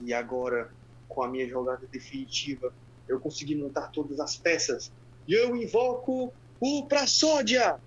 E 0.00 0.12
agora, 0.14 0.70
com 1.08 1.22
a 1.22 1.28
minha 1.28 1.48
jogada 1.48 1.86
definitiva, 1.90 2.72
eu 3.08 3.18
consegui 3.18 3.56
montar 3.56 3.88
todas 3.88 4.20
as 4.20 4.36
peças. 4.36 4.92
E 5.26 5.34
eu 5.34 5.56
invoco 5.56 6.32
o 6.60 6.86
Praçódia! 6.86 7.80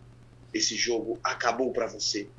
Esse 0.53 0.75
jogo 0.75 1.19
acabou 1.23 1.71
para 1.71 1.87
você. 1.87 2.29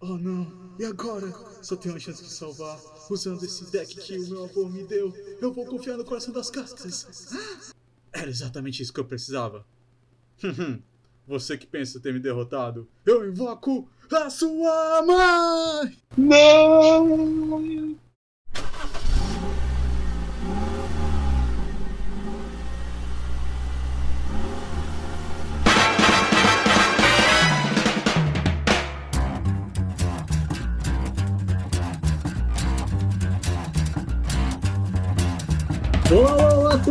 Oh 0.00 0.16
não, 0.16 0.74
e 0.78 0.84
agora? 0.84 1.30
Só 1.62 1.76
tenho 1.76 1.94
uma 1.94 2.00
chance 2.00 2.22
de 2.22 2.30
salvar. 2.30 2.80
Usando 3.10 3.44
esse 3.44 3.70
deck 3.70 3.96
que 3.96 4.16
o 4.18 4.28
meu 4.30 4.44
avô 4.44 4.66
me 4.66 4.84
deu, 4.84 5.12
eu 5.40 5.52
vou 5.52 5.66
confiar 5.66 5.98
no 5.98 6.04
coração 6.04 6.32
das 6.32 6.48
cartas. 6.48 7.74
Era 8.12 8.30
exatamente 8.30 8.82
isso 8.82 8.92
que 8.92 9.00
eu 9.00 9.04
precisava. 9.04 9.66
Você 11.26 11.58
que 11.58 11.66
pensa 11.66 12.00
ter 12.00 12.14
me 12.14 12.20
derrotado, 12.20 12.88
eu 13.04 13.28
invoco 13.28 13.88
a 14.10 14.30
sua 14.30 15.02
mãe! 15.02 15.96
Não! 16.16 17.98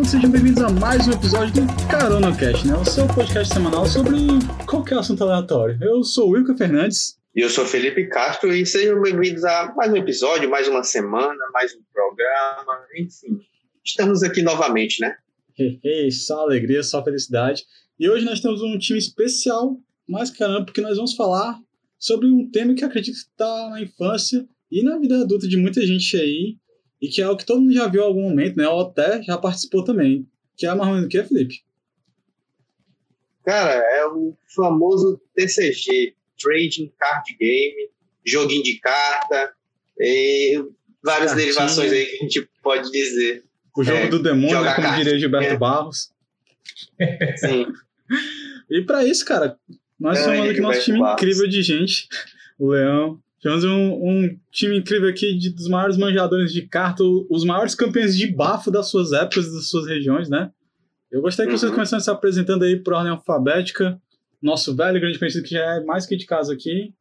Todos, 0.10 0.12
sejam 0.12 0.32
bem-vindos 0.32 0.62
a 0.64 0.70
mais 0.70 1.08
um 1.08 1.12
episódio 1.12 1.54
do 1.54 1.88
Carona 1.88 2.36
Cast, 2.36 2.68
né? 2.68 2.76
O 2.76 2.86
seu 2.86 3.08
podcast 3.08 3.54
semanal 3.54 3.86
sobre 3.86 4.18
qualquer 4.68 4.98
assunto 4.98 5.24
aleatório. 5.24 5.78
Eu 5.82 6.04
sou 6.04 6.30
o 6.30 6.32
Wilker 6.32 6.58
Fernandes. 6.58 7.18
E 7.36 7.42
eu 7.42 7.50
sou 7.50 7.66
Felipe 7.66 8.08
Castro 8.08 8.54
e 8.54 8.66
sejam 8.66 9.02
bem-vindos 9.02 9.44
a 9.46 9.74
mais 9.76 9.92
um 9.92 9.98
episódio, 9.98 10.50
mais 10.50 10.68
uma 10.68 10.84
semana, 10.84 11.38
mais 11.54 11.76
um 11.76 11.82
programa, 11.94 12.86
enfim. 12.98 13.40
Estamos 13.86 14.24
aqui 14.24 14.42
novamente, 14.42 15.00
né? 15.00 15.16
Hey, 15.58 16.12
só 16.12 16.42
alegria, 16.42 16.82
só 16.82 17.04
felicidade. 17.04 17.64
E 18.00 18.10
hoje 18.10 18.26
nós 18.26 18.40
temos 18.40 18.62
um 18.62 18.78
time 18.78 18.98
especial, 18.98 19.78
mais 20.08 20.32
caramba, 20.32 20.66
porque 20.66 20.82
nós 20.82 20.96
vamos 20.96 21.14
falar 21.14 21.60
sobre 21.98 22.28
um 22.28 22.50
tema 22.50 22.74
que 22.74 22.84
acredito 22.84 23.16
que 23.16 23.20
está 23.20 23.70
na 23.70 23.82
infância 23.82 24.46
e 24.72 24.84
na 24.84 24.98
vida 24.98 25.22
adulta 25.22 25.48
de 25.48 25.58
muita 25.58 25.86
gente 25.86 26.18
aí, 26.18 26.58
e 27.02 27.08
que 27.08 27.22
é 27.22 27.30
o 27.30 27.38
que 27.38 27.46
todo 27.46 27.62
mundo 27.62 27.74
já 27.74 27.88
viu 27.88 28.02
em 28.02 28.06
algum 28.06 28.22
momento, 28.24 28.58
né? 28.58 28.68
Ou 28.68 28.82
até 28.82 29.22
já 29.24 29.38
participou 29.38 29.84
também. 29.84 30.28
Que 30.58 30.66
é 30.68 30.74
mais 30.74 30.88
ou 30.90 30.96
menos 30.96 31.06
o 31.06 31.10
que, 31.10 31.24
Felipe? 31.24 31.62
Cara, 33.46 33.72
é 33.74 34.06
o 34.08 34.36
famoso 34.56 35.20
TCG, 35.36 36.14
Trading 36.42 36.92
Card 37.00 37.36
Game, 37.40 37.90
joguinho 38.26 38.64
de 38.64 38.78
carta, 38.80 39.54
e 39.98 40.64
várias 41.04 41.32
Cartinha. 41.32 41.36
derivações 41.48 41.92
aí 41.92 42.06
que 42.06 42.16
a 42.18 42.20
gente 42.24 42.50
pode 42.62 42.92
dizer. 42.92 43.44
O 43.76 43.84
jogo 43.84 43.98
É, 43.98 44.08
do 44.08 44.22
demônio, 44.22 44.62
né, 44.62 44.74
como 44.76 44.88
carta. 44.88 45.04
diria 45.04 45.20
Gilberto 45.20 45.54
É. 45.54 45.58
Barros. 45.58 46.12
Sim. 47.38 47.66
E 48.70 48.82
pra 48.84 49.06
isso, 49.06 49.24
cara, 49.26 49.58
nós 50.00 50.20
É, 50.20 50.24
somos 50.24 50.40
aqui 50.40 50.48
Gilberto 50.56 50.62
nosso 50.62 50.84
time 50.86 51.00
Barros. 51.00 51.14
incrível 51.22 51.48
de 51.48 51.62
gente. 51.64 52.08
O 52.60 52.68
Leão. 52.72 53.20
Temos 53.42 53.64
um, 53.64 53.94
um 53.94 54.40
time 54.52 54.78
incrível 54.78 55.10
aqui 55.10 55.34
de, 55.38 55.50
dos 55.52 55.68
maiores 55.70 55.96
manjadores 55.98 56.52
de 56.52 56.64
carta, 56.68 57.04
os 57.04 57.46
maiores 57.46 57.74
campeões 57.74 58.18
de 58.18 58.28
bafo 58.28 58.70
das 58.70 58.90
suas 58.90 59.14
épocas 59.14 59.48
e 59.48 59.54
das 59.54 59.68
suas 59.70 59.88
regiões, 59.88 60.30
né? 60.30 60.52
Eu 61.10 61.22
gostaria 61.22 61.50
que 61.52 61.58
vocês 61.58 61.70
Uhum. 61.70 61.76
começassem 61.76 62.04
se 62.04 62.12
apresentando 62.12 62.64
aí 62.64 62.76
por 62.76 62.94
ordem 62.94 63.12
alfabética. 63.12 64.00
Nosso 64.42 64.76
velho 64.76 65.00
grande 65.00 65.18
conhecido 65.18 65.44
que 65.44 65.52
já 65.56 65.76
é 65.76 65.84
mais 65.84 66.06
que 66.06 66.16
de 66.18 66.26
casa 66.26 66.54
aqui. 66.54 66.94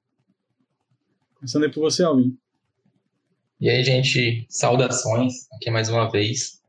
Começando 1.34 1.64
aí 1.64 1.70
por 1.70 1.80
você, 1.80 2.02
Alvin. 2.04 2.36
E 3.60 3.68
aí, 3.68 3.82
gente, 3.82 4.46
saudações 4.48 5.34
aqui 5.52 5.70
mais 5.70 5.88
uma 5.88 6.10
vez. 6.10 6.60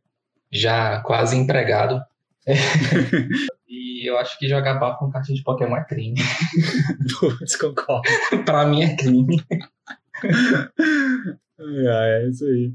Já 0.52 1.00
quase 1.02 1.36
empregado. 1.38 2.02
e 4.03 4.08
eu 4.09 4.17
acho 4.17 4.38
que 4.38 4.47
jogar 4.47 4.80
bafo 4.80 5.00
com 5.00 5.11
cartinha 5.11 5.36
de 5.38 5.44
Pokémon 5.44 5.75
é 5.75 5.84
crime. 5.85 6.16
Putz, 7.19 7.56
concordo. 7.56 8.01
pra 8.46 8.66
mim 8.66 8.84
é 8.84 8.96
crime. 8.96 9.44
É, 11.59 12.22
é 12.23 12.29
isso 12.29 12.46
aí. 12.46 12.73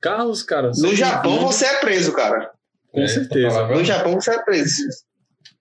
Carlos, 0.00 0.42
cara. 0.42 0.70
No 0.78 0.94
Japão 0.94 1.40
você 1.40 1.66
é 1.66 1.80
preso, 1.80 2.12
cara. 2.14 2.50
Com 2.88 3.00
É, 3.02 3.06
certeza. 3.06 3.68
No 3.68 3.84
Japão 3.84 4.14
você 4.14 4.30
é 4.32 4.42
preso. 4.42 4.74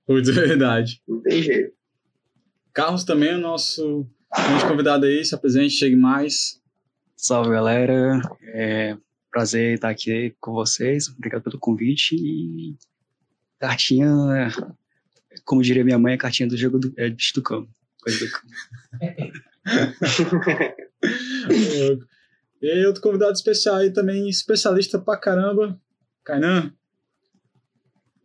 Putz, 0.08 0.30
é 0.30 0.32
verdade. 0.32 1.02
Não 1.08 1.22
tem 1.22 1.44
jeito. 1.44 1.74
Carlos 2.74 3.04
também 3.04 3.30
é 3.32 3.36
o 3.36 3.40
nosso 3.40 4.08
grande 4.34 4.66
convidado 4.66 5.06
aí. 5.06 5.26
Se 5.26 5.36
apresente, 5.36 5.74
chegue 5.74 5.96
mais. 5.96 6.60
Salve 7.18 7.50
galera, 7.50 8.22
é 8.54 8.96
prazer 9.30 9.76
estar 9.76 9.90
aqui 9.90 10.34
com 10.40 10.54
vocês, 10.54 11.10
obrigado 11.10 11.44
pelo 11.44 11.60
convite 11.60 12.16
e 12.16 12.76
cartinha, 13.60 14.50
como 15.46 15.62
diria 15.62 15.84
minha 15.84 16.00
mãe, 16.00 16.14
é 16.14 16.18
cartinha 16.18 16.48
do 16.48 16.58
jogo 16.58 16.80
do, 16.80 16.94
é, 16.98 17.10
do 17.10 17.44
campo, 17.44 17.70
coisa 18.02 18.20
do 18.20 18.32
campo. 18.32 18.48
e 22.62 22.70
aí, 22.70 22.86
outro 22.86 23.02
convidado 23.02 23.34
especial 23.34 23.76
aí 23.76 23.92
também, 23.92 24.30
especialista 24.30 24.98
pra 24.98 25.18
caramba. 25.18 25.78
Kainan. 26.24 26.74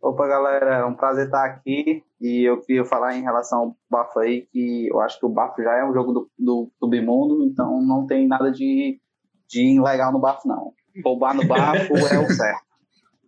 Opa, 0.01 0.27
galera, 0.27 0.75
é 0.75 0.85
um 0.85 0.93
prazer 0.93 1.25
estar 1.25 1.45
aqui. 1.45 2.03
E 2.21 2.47
eu 2.47 2.61
queria 2.61 2.85
falar 2.85 3.15
em 3.15 3.23
relação 3.23 3.59
ao 3.59 3.75
bafo 3.89 4.19
aí, 4.19 4.47
que 4.51 4.87
eu 4.87 4.99
acho 4.99 5.19
que 5.19 5.25
o 5.25 5.29
bafo 5.29 5.59
já 5.61 5.77
é 5.77 5.83
um 5.83 5.93
jogo 5.93 6.13
do, 6.13 6.31
do 6.37 6.71
submundo, 6.79 7.43
então 7.43 7.81
não 7.81 8.05
tem 8.05 8.27
nada 8.27 8.51
de, 8.51 8.99
de 9.47 9.75
ilegal 9.75 10.11
no 10.11 10.19
bafo, 10.19 10.47
não. 10.47 10.73
Roubar 11.03 11.35
no 11.35 11.45
bafo 11.45 11.97
é 11.97 12.19
o 12.19 12.31
certo. 12.31 12.65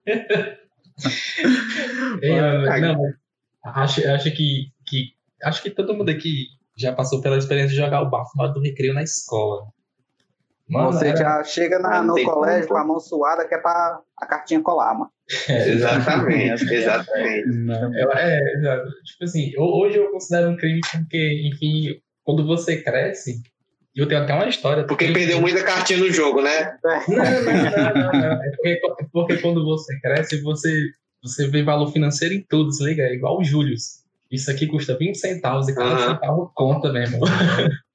É, 2.21 2.79
não, 2.81 3.01
acho, 3.63 4.07
acho 4.09 4.31
que, 4.31 4.71
que 4.85 5.13
acho 5.43 5.61
que 5.61 5.69
todo 5.69 5.93
mundo 5.93 6.09
aqui 6.09 6.45
já 6.75 6.93
passou 6.93 7.21
pela 7.21 7.37
experiência 7.37 7.71
de 7.71 7.75
jogar 7.81 8.01
o 8.01 8.09
bafo 8.09 8.31
lá 8.37 8.47
do 8.47 8.61
recreio 8.61 8.93
na 8.93 9.03
escola. 9.03 9.67
Mano, 10.69 10.91
Você 10.91 11.07
era- 11.07 11.17
já 11.17 11.43
chega 11.43 11.79
na- 11.79 12.03
no 12.03 12.13
colégio 12.23 12.67
como. 12.67 12.79
com 12.79 12.85
a 12.85 12.87
mão 12.87 12.99
suada, 12.99 13.47
que 13.47 13.55
é 13.55 13.57
pra 13.57 14.01
a 14.17 14.25
cartinha 14.25 14.61
colar, 14.61 14.93
mano. 14.93 15.11
é, 15.47 15.69
Exatamente, 15.69 16.65
exatamente. 16.73 17.47
Eu- 17.97 18.11
é, 18.11 18.39
exato. 18.55 18.89
tipo 19.05 19.23
assim, 19.23 19.51
ho- 19.57 19.79
hoje 19.81 19.97
eu 19.97 20.11
considero 20.11 20.49
um 20.49 20.57
crime 20.57 20.81
porque, 20.91 21.49
enfim, 21.53 22.01
quando 22.23 22.45
você 22.45 22.81
cresce, 22.81 23.41
e 23.97 23.99
eu 23.99 24.07
tenho 24.07 24.21
até 24.21 24.31
uma 24.31 24.47
história. 24.47 24.85
Porque 24.85 25.11
perdeu 25.11 25.41
muita 25.41 25.63
cartinha 25.63 25.97
no 25.97 26.11
jogo, 26.11 26.39
né? 26.39 26.77
Não, 26.83 26.93
não, 27.07 27.15
não, 27.17 27.93
não, 27.95 28.11
não. 28.11 28.43
É 28.43 28.51
porque, 28.51 28.69
é 28.69 29.05
porque 29.11 29.37
quando 29.37 29.65
você 29.65 29.99
cresce, 29.99 30.39
você, 30.41 30.91
você 31.23 31.47
vê 31.47 31.63
valor 31.63 31.91
financeiro 31.91 32.35
em 32.35 32.45
tudo, 32.47 32.71
se 32.71 32.83
liga? 32.83 33.01
É 33.01 33.15
igual 33.15 33.39
o 33.39 33.43
Július. 33.43 34.03
Isso 34.31 34.51
aqui 34.51 34.67
custa 34.67 34.95
20 34.95 35.15
centavos 35.15 35.67
e 35.67 35.73
cada 35.73 35.95
Aham. 35.95 36.13
centavo 36.13 36.51
conta 36.53 36.93
mesmo. 36.93 37.21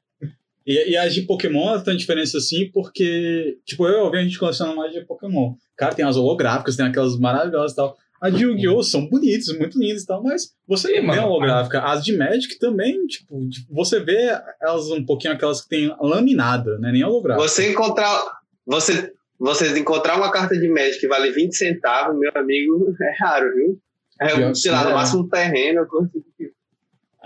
E, 0.65 0.93
e 0.93 0.97
as 0.97 1.13
de 1.13 1.23
Pokémon 1.23 1.81
tem 1.81 1.97
diferença 1.97 2.39
assim, 2.39 2.71
porque, 2.73 3.59
tipo, 3.67 3.85
eu 3.85 3.95
e 3.95 3.99
Alvin, 3.99 4.19
a 4.19 4.23
gente 4.23 4.39
coleciona 4.39 4.73
mais 4.73 4.93
de 4.93 5.01
Pokémon. 5.05 5.55
Cara, 5.77 5.93
tem 5.93 6.05
as 6.05 6.17
holográficas, 6.17 6.77
tem 6.77 6.87
aquelas 6.87 7.19
maravilhosas 7.19 7.73
e 7.73 7.75
tal. 7.75 7.97
As 8.23 8.33
de 8.37 8.45
Yu-Gi-Oh! 8.45 8.85
são 8.85 9.09
bonitas, 9.09 9.49
muito 9.59 9.77
lindas 9.77 10.05
e 10.05 10.07
tal, 10.07 10.23
mas 10.23 10.55
você 10.65 10.87
Sim, 10.87 10.95
vê 10.95 11.03
mano. 11.03 11.23
a 11.23 11.27
holográfica. 11.27 11.83
As 11.83 12.05
de 12.05 12.17
Magic 12.17 12.57
também, 12.61 13.05
tipo, 13.09 13.49
você 13.69 13.99
vê 13.99 14.31
elas 14.61 14.89
um 14.91 15.05
pouquinho 15.05 15.35
aquelas 15.35 15.61
que 15.61 15.69
tem 15.69 15.93
laminada, 16.01 16.79
né? 16.79 16.93
Nem 16.93 17.03
holográfica. 17.03 17.49
Você 17.49 17.73
encontrar. 17.73 18.23
Você, 18.65 19.13
você 19.37 19.77
encontrar 19.77 20.17
uma 20.17 20.31
carta 20.31 20.57
de 20.57 20.69
Magic 20.69 21.01
que 21.01 21.09
vale 21.09 21.33
20 21.33 21.53
centavos, 21.53 22.17
meu 22.17 22.31
amigo, 22.37 22.95
é 23.03 23.25
raro, 23.25 23.53
viu? 23.57 23.81
É, 24.21 24.55
sei 24.55 24.71
lá, 24.71 24.85
no 24.85 24.91
é. 24.91 24.95
máximo 24.95 25.25
um 25.25 25.29
terreno. 25.29 25.85
coisa 25.91 26.09
do 26.15 26.25
tipo. 26.39 26.55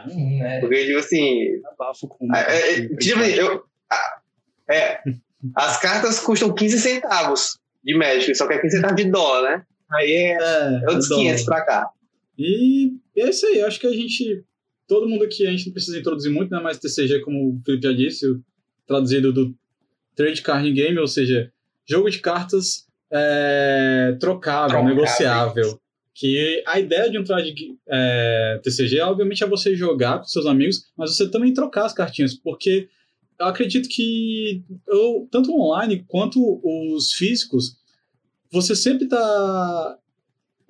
Hum, 0.08 0.38
né? 0.38 0.60
Porque, 0.60 0.86
tipo 0.86 0.98
assim. 0.98 1.60
Abafo 1.72 2.08
com 2.08 2.34
É, 2.34 2.70
é, 2.70 2.88
tipo, 2.96 3.20
eu, 3.20 3.64
ah, 3.92 4.18
é, 4.70 5.00
as 5.54 5.78
cartas 5.78 6.18
custam 6.20 6.54
15 6.54 6.78
centavos 6.78 7.58
de 7.84 7.94
Magic, 7.98 8.34
só 8.34 8.46
que 8.46 8.54
é 8.54 8.58
15 8.58 8.76
centavos 8.76 8.96
de 8.96 9.10
dólar, 9.10 9.42
né? 9.42 9.64
Aí 9.92 10.10
é, 10.12 10.32
É, 10.32 10.80
é 10.82 10.88
outros 10.88 11.08
dólar. 11.08 11.22
500 11.22 11.44
pra 11.44 11.64
cá. 11.64 11.90
E 12.38 12.92
é 13.16 13.30
isso 13.30 13.46
aí, 13.46 13.62
acho 13.62 13.80
que 13.80 13.86
a 13.86 13.92
gente. 13.92 14.44
Todo 14.86 15.08
mundo 15.08 15.24
aqui, 15.24 15.46
a 15.46 15.50
gente 15.50 15.66
não 15.66 15.72
precisa 15.72 15.98
introduzir 15.98 16.30
muito, 16.30 16.50
né? 16.50 16.60
Mas 16.62 16.78
TCG, 16.78 17.20
como 17.20 17.50
o 17.50 17.60
Felipe 17.64 17.86
já 17.88 17.92
disse, 17.92 18.26
traduzido 18.86 19.32
do 19.32 19.54
Trade 20.14 20.42
Card 20.42 20.72
Game, 20.72 20.98
ou 20.98 21.08
seja, 21.08 21.50
jogo 21.84 22.08
de 22.08 22.20
cartas 22.20 22.86
é, 23.10 24.16
trocável, 24.20 24.68
Trocáveis. 24.68 24.94
negociável. 24.96 25.80
Que 26.14 26.62
a 26.66 26.78
ideia 26.80 27.10
de 27.10 27.18
um 27.18 27.24
trade 27.24 27.54
é, 27.88 28.60
TCG, 28.62 29.00
obviamente, 29.00 29.44
é 29.44 29.46
você 29.46 29.74
jogar 29.74 30.18
com 30.18 30.24
seus 30.24 30.46
amigos, 30.46 30.86
mas 30.96 31.14
você 31.14 31.28
também 31.28 31.52
trocar 31.52 31.84
as 31.84 31.92
cartinhas, 31.92 32.34
porque 32.34 32.88
eu 33.38 33.46
acredito 33.46 33.86
que 33.88 34.62
eu, 34.88 35.28
tanto 35.30 35.52
online 35.52 36.04
quanto 36.08 36.60
os 36.64 37.12
físicos, 37.12 37.76
você 38.52 38.74
sempre 38.74 39.04
está 39.04 39.98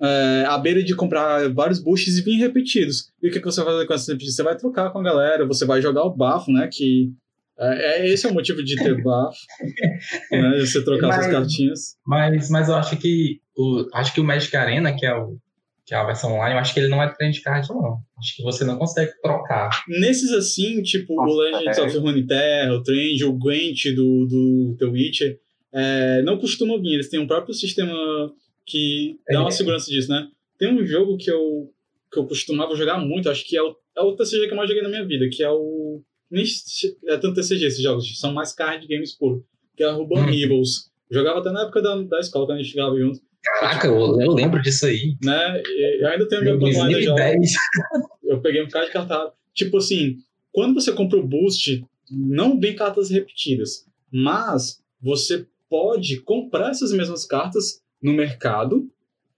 é, 0.01 0.45
à 0.47 0.57
beira 0.57 0.83
de 0.83 0.95
comprar 0.95 1.49
vários 1.53 1.79
boosts 1.79 2.17
e 2.17 2.21
vir 2.21 2.37
repetidos. 2.37 3.11
E 3.21 3.29
o 3.29 3.31
que, 3.31 3.39
que 3.39 3.45
você 3.45 3.63
vai 3.63 3.73
fazer 3.73 3.87
com 3.87 3.93
essas 3.93 4.07
repetidas? 4.07 4.35
Você 4.35 4.43
vai 4.43 4.57
trocar 4.57 4.91
com 4.91 4.99
a 4.99 5.03
galera, 5.03 5.45
você 5.45 5.65
vai 5.65 5.81
jogar 5.81 6.03
o 6.03 6.15
bafo, 6.15 6.51
né? 6.51 6.69
Que 6.71 7.11
É, 7.59 8.01
é, 8.01 8.09
esse 8.09 8.27
é 8.27 8.29
o 8.29 8.33
motivo 8.33 8.63
de 8.63 8.75
ter 8.75 9.01
bafo, 9.01 9.37
né? 10.31 10.59
Você 10.59 10.83
trocar 10.83 11.07
mas, 11.07 11.15
suas 11.15 11.31
cartinhas. 11.31 11.97
Mas, 12.05 12.49
mas 12.49 12.69
eu 12.69 12.75
acho 12.75 12.97
que 12.97 13.41
o, 13.57 13.87
acho 13.93 14.13
que 14.13 14.21
o 14.21 14.23
Magic 14.23 14.55
Arena, 14.55 14.95
que 14.95 15.05
é, 15.05 15.15
o, 15.15 15.37
que 15.83 15.95
é 15.95 15.97
a 15.97 16.05
versão 16.05 16.33
online, 16.33 16.53
eu 16.53 16.59
acho 16.59 16.73
que 16.73 16.79
ele 16.79 16.89
não 16.89 17.01
é 17.01 17.07
trend 17.07 17.41
card, 17.41 17.67
não. 17.69 17.99
Acho 18.19 18.35
que 18.35 18.43
você 18.43 18.63
não 18.63 18.77
consegue 18.77 19.11
trocar. 19.21 19.69
Nesses 19.87 20.31
assim, 20.31 20.83
tipo 20.83 21.15
Nossa, 21.15 21.31
o 21.31 21.37
Legends 21.37 21.77
é. 21.77 21.81
of 21.81 21.97
Runeterra, 21.97 22.73
o 22.73 22.83
Trend, 22.83 23.23
o 23.23 23.33
Gwent 23.33 23.85
do, 23.95 24.25
do 24.27 24.75
The 24.77 24.85
Witcher, 24.85 25.39
é, 25.73 26.21
não 26.23 26.37
costumam 26.37 26.81
vir. 26.81 26.93
Eles 26.93 27.09
têm 27.09 27.19
um 27.19 27.27
próprio 27.27 27.53
sistema 27.53 27.93
que 28.65 29.19
dá 29.29 29.39
uma 29.39 29.49
é. 29.49 29.51
segurança 29.51 29.89
disso, 29.89 30.09
né? 30.09 30.27
Tem 30.57 30.73
um 30.73 30.85
jogo 30.85 31.17
que 31.17 31.31
eu, 31.31 31.71
que 32.11 32.19
eu 32.19 32.25
costumava 32.25 32.75
jogar 32.75 32.99
muito, 32.99 33.29
acho 33.29 33.45
que 33.45 33.55
é 33.55 33.61
o, 33.61 33.75
é 33.95 34.01
o 34.01 34.15
TCG 34.15 34.47
que 34.47 34.53
eu 34.53 34.57
mais 34.57 34.69
joguei 34.69 34.83
na 34.83 34.89
minha 34.89 35.05
vida, 35.05 35.29
que 35.29 35.43
é 35.43 35.49
o 35.49 36.01
nem 36.29 36.43
é 37.07 37.17
tanto 37.17 37.35
TCG 37.35 37.65
esses 37.65 37.81
jogos, 37.81 38.19
são 38.19 38.33
mais 38.33 38.53
card 38.53 38.85
games 38.85 39.13
puro, 39.13 39.45
que 39.75 39.83
é 39.83 39.91
Urban 39.91 40.25
hum. 40.25 40.29
Evils. 40.29 40.91
Jogava 41.09 41.39
até 41.39 41.51
na 41.51 41.61
época 41.61 41.81
da, 41.81 41.95
da 42.01 42.19
escola, 42.19 42.45
quando 42.45 42.59
a 42.59 42.63
gente 42.63 42.73
jogava 42.73 42.97
junto. 42.97 43.21
Caraca, 43.41 43.87
eu, 43.87 44.19
eu 44.19 44.33
lembro 44.33 44.61
disso 44.61 44.85
aí. 44.85 45.15
Né? 45.23 45.63
Eu 45.99 46.07
ainda 46.09 46.27
tenho 46.27 46.43
meu 46.43 46.59
plano 46.59 46.83
ainda 46.83 47.01
jogo. 47.01 47.19
Eu 48.25 48.41
peguei 48.41 48.61
um 48.61 48.67
card 48.67 48.87
de 48.87 48.93
carta. 48.93 49.31
Tipo 49.53 49.77
assim, 49.77 50.17
quando 50.51 50.73
você 50.73 50.91
compra 50.91 51.17
o 51.17 51.25
boost, 51.25 51.81
não 52.11 52.59
vem 52.59 52.75
cartas 52.75 53.09
repetidas, 53.09 53.85
mas 54.11 54.81
você 55.01 55.47
pode 55.69 56.21
comprar 56.21 56.71
essas 56.71 56.91
mesmas 56.91 57.25
cartas 57.25 57.81
no 58.01 58.13
mercado 58.13 58.89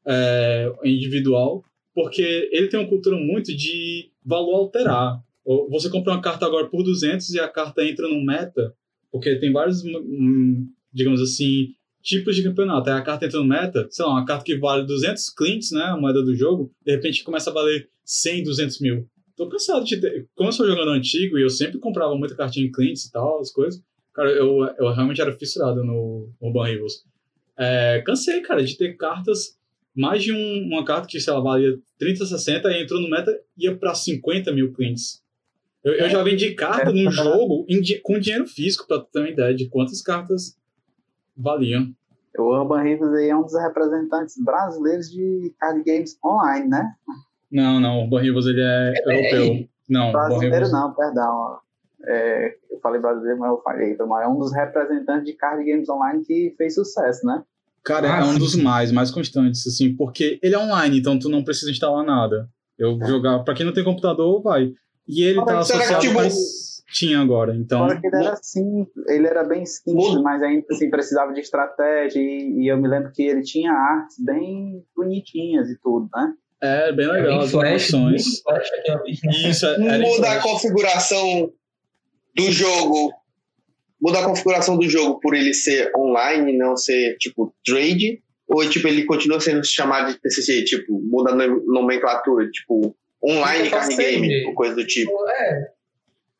é, 0.05 0.71
individual, 0.83 1.63
porque 1.93 2.49
ele 2.51 2.67
tem 2.67 2.79
uma 2.79 2.89
cultura 2.89 3.15
muito 3.15 3.55
de 3.55 4.11
valor 4.23 4.55
alterar. 4.55 5.21
Você 5.69 5.89
compra 5.89 6.13
uma 6.13 6.21
carta 6.21 6.45
agora 6.45 6.67
por 6.67 6.83
200 6.83 7.29
e 7.31 7.39
a 7.39 7.47
carta 7.47 7.83
entra 7.83 8.07
no 8.07 8.23
meta, 8.23 8.73
porque 9.11 9.35
tem 9.35 9.51
vários, 9.51 9.83
hum, 9.83 10.67
digamos 10.93 11.21
assim, 11.21 11.69
tipos 12.01 12.35
de 12.35 12.43
campeonato. 12.43 12.89
Aí 12.89 12.97
a 12.97 13.01
carta 13.01 13.25
entra 13.25 13.39
no 13.39 13.45
meta, 13.45 13.87
sei 13.89 14.05
lá, 14.05 14.11
uma 14.11 14.25
carta 14.25 14.43
que 14.43 14.57
vale 14.57 14.85
200 14.85 15.29
clientes, 15.31 15.71
né, 15.71 15.83
a 15.83 15.97
moeda 15.97 16.21
do 16.21 16.35
jogo, 16.35 16.71
de 16.85 16.91
repente 16.91 17.23
começa 17.23 17.49
a 17.49 17.53
valer 17.53 17.89
100, 18.05 18.43
200 18.43 18.79
mil. 18.81 19.07
Tô 19.35 19.47
cansado 19.47 19.85
de 19.85 19.97
ter... 19.97 20.27
Como 20.35 20.49
eu 20.49 20.53
sou 20.53 20.67
jogando 20.67 20.91
antigo 20.91 21.37
e 21.37 21.43
eu 21.43 21.49
sempre 21.49 21.79
comprava 21.79 22.15
muita 22.15 22.35
cartinha 22.35 22.67
em 22.67 22.71
clientes 22.71 23.05
e 23.05 23.11
tal, 23.11 23.39
as 23.39 23.51
coisas, 23.51 23.81
cara, 24.19 24.31
eu, 24.31 24.65
eu 24.77 24.93
realmente 24.93 25.21
era 25.21 25.31
fissurado 25.31 25.83
no 25.83 26.29
Urban 26.41 26.65
Rivals. 26.65 27.05
É, 27.57 28.01
cansei, 28.05 28.41
cara, 28.41 28.63
de 28.63 28.77
ter 28.77 28.97
cartas, 28.97 29.57
mais 29.95 30.21
de 30.21 30.33
um, 30.33 30.67
uma 30.67 30.83
carta 30.83 31.07
que, 31.07 31.19
sei 31.19 31.31
lá, 31.31 31.39
valia 31.39 31.79
30, 31.97 32.25
60, 32.25 32.69
e 32.69 32.83
entrou 32.83 33.01
no 33.01 33.09
meta 33.09 33.31
ia 33.57 33.75
para 33.75 33.95
50 33.95 34.51
mil 34.51 34.73
clientes. 34.73 35.23
Eu, 35.83 35.93
eu 35.93 36.09
já 36.09 36.21
vendi 36.21 36.53
carta 36.53 36.89
é, 36.89 36.93
num 36.93 37.09
jogo 37.09 37.65
em, 37.69 37.81
com 38.01 38.19
dinheiro 38.19 38.45
físico, 38.45 38.85
pra 38.85 38.99
ter 38.99 39.19
uma 39.19 39.29
ideia 39.29 39.55
de 39.55 39.69
quantas 39.69 40.01
cartas 40.01 40.57
valiam. 41.35 41.93
O 42.37 42.53
Urban 42.53 42.83
Rivers 42.83 43.13
aí 43.13 43.29
é 43.29 43.35
um 43.35 43.43
dos 43.43 43.57
representantes 43.57 44.35
brasileiros 44.43 45.09
de 45.09 45.53
card 45.59 45.83
games 45.83 46.17
online, 46.23 46.67
né? 46.67 46.93
Não, 47.49 47.79
não, 47.79 47.99
o 47.99 48.03
Urban 48.03 48.21
Rivers 48.21 48.45
ele 48.47 48.61
é, 48.61 48.93
é 48.93 49.33
europeu. 49.33 49.69
Não, 49.89 50.11
brasileiro 50.11 50.55
Rivers... 50.55 50.71
não, 50.71 50.93
perdão. 50.93 51.59
É, 52.05 52.55
eu 52.71 52.79
falei 52.79 53.01
brasileiro, 53.01 53.39
mas 53.39 53.49
eu 53.49 53.61
falei, 53.61 53.97
mas 53.97 54.23
é 54.23 54.27
um 54.27 54.37
dos 54.37 54.53
representantes 54.53 55.25
de 55.25 55.33
card 55.33 55.63
games 55.63 55.89
online 55.89 56.23
que 56.23 56.53
fez 56.57 56.75
sucesso, 56.75 57.25
né? 57.25 57.43
Cara, 57.83 58.13
ah, 58.13 58.19
é 58.19 58.23
um 58.23 58.33
sim. 58.33 58.39
dos 58.39 58.55
mais, 58.55 58.91
mais 58.91 59.11
constantes, 59.11 59.65
assim, 59.65 59.95
porque 59.95 60.39
ele 60.43 60.55
é 60.55 60.59
online, 60.59 60.99
então 60.99 61.17
tu 61.17 61.29
não 61.29 61.43
precisa 61.43 61.71
instalar 61.71 62.05
nada. 62.05 62.47
Eu 62.77 62.97
é. 63.01 63.07
jogar, 63.07 63.39
pra 63.39 63.53
quem 63.53 63.65
não 63.65 63.73
tem 63.73 63.83
computador, 63.83 64.41
vai. 64.41 64.73
E 65.07 65.23
ele 65.23 65.43
tá 65.43 65.59
associado 65.59 66.01
tipo, 66.01 66.15
com 66.15 66.29
tinha 66.91 67.19
agora, 67.19 67.55
então... 67.55 67.79
Fora 67.79 67.99
que 67.99 68.07
ele 68.07 68.15
era 68.15 68.33
assim, 68.33 68.87
ele 69.07 69.27
era 69.27 69.43
bem 69.43 69.65
simples, 69.65 70.21
mas 70.21 70.41
ainda 70.41 70.65
assim 70.71 70.89
precisava 70.89 71.33
de 71.33 71.39
estratégia 71.39 72.19
e, 72.19 72.63
e, 72.63 72.67
eu 72.67 72.77
me 72.77 72.87
lembro 72.87 73.11
que 73.11 73.23
ele 73.23 73.41
tinha 73.41 73.71
artes 73.71 74.17
bem 74.19 74.83
bonitinhas 74.95 75.69
e 75.69 75.77
tudo, 75.79 76.09
né? 76.13 76.33
É, 76.61 76.91
bem 76.91 77.07
legal, 77.07 77.39
as 77.39 77.55
animações. 77.55 78.43
Isso, 79.45 79.65
é, 79.65 79.97
Muda 79.97 80.31
a 80.31 80.41
configuração 80.41 81.51
do 82.35 82.51
jogo, 82.51 83.11
muda 84.01 84.19
a 84.19 84.25
configuração 84.25 84.77
do 84.77 84.87
jogo 84.87 85.19
por 85.19 85.35
ele 85.35 85.53
ser 85.53 85.91
online, 85.95 86.57
não 86.57 86.77
ser, 86.77 87.17
tipo, 87.17 87.53
trade, 87.65 88.21
ou, 88.47 88.67
tipo, 88.67 88.87
ele 88.87 89.05
continua 89.05 89.39
sendo 89.39 89.65
chamado 89.65 90.11
de 90.11 90.19
TCG, 90.19 90.63
tipo, 90.63 90.99
muda 91.01 91.31
a 91.31 91.35
nomenclatura, 91.35 92.49
tipo, 92.49 92.95
online 93.23 93.69
card 93.69 93.95
game, 93.95 94.45
ou 94.45 94.53
coisa 94.53 94.75
do 94.75 94.85
tipo. 94.85 95.11
É. 95.29 95.79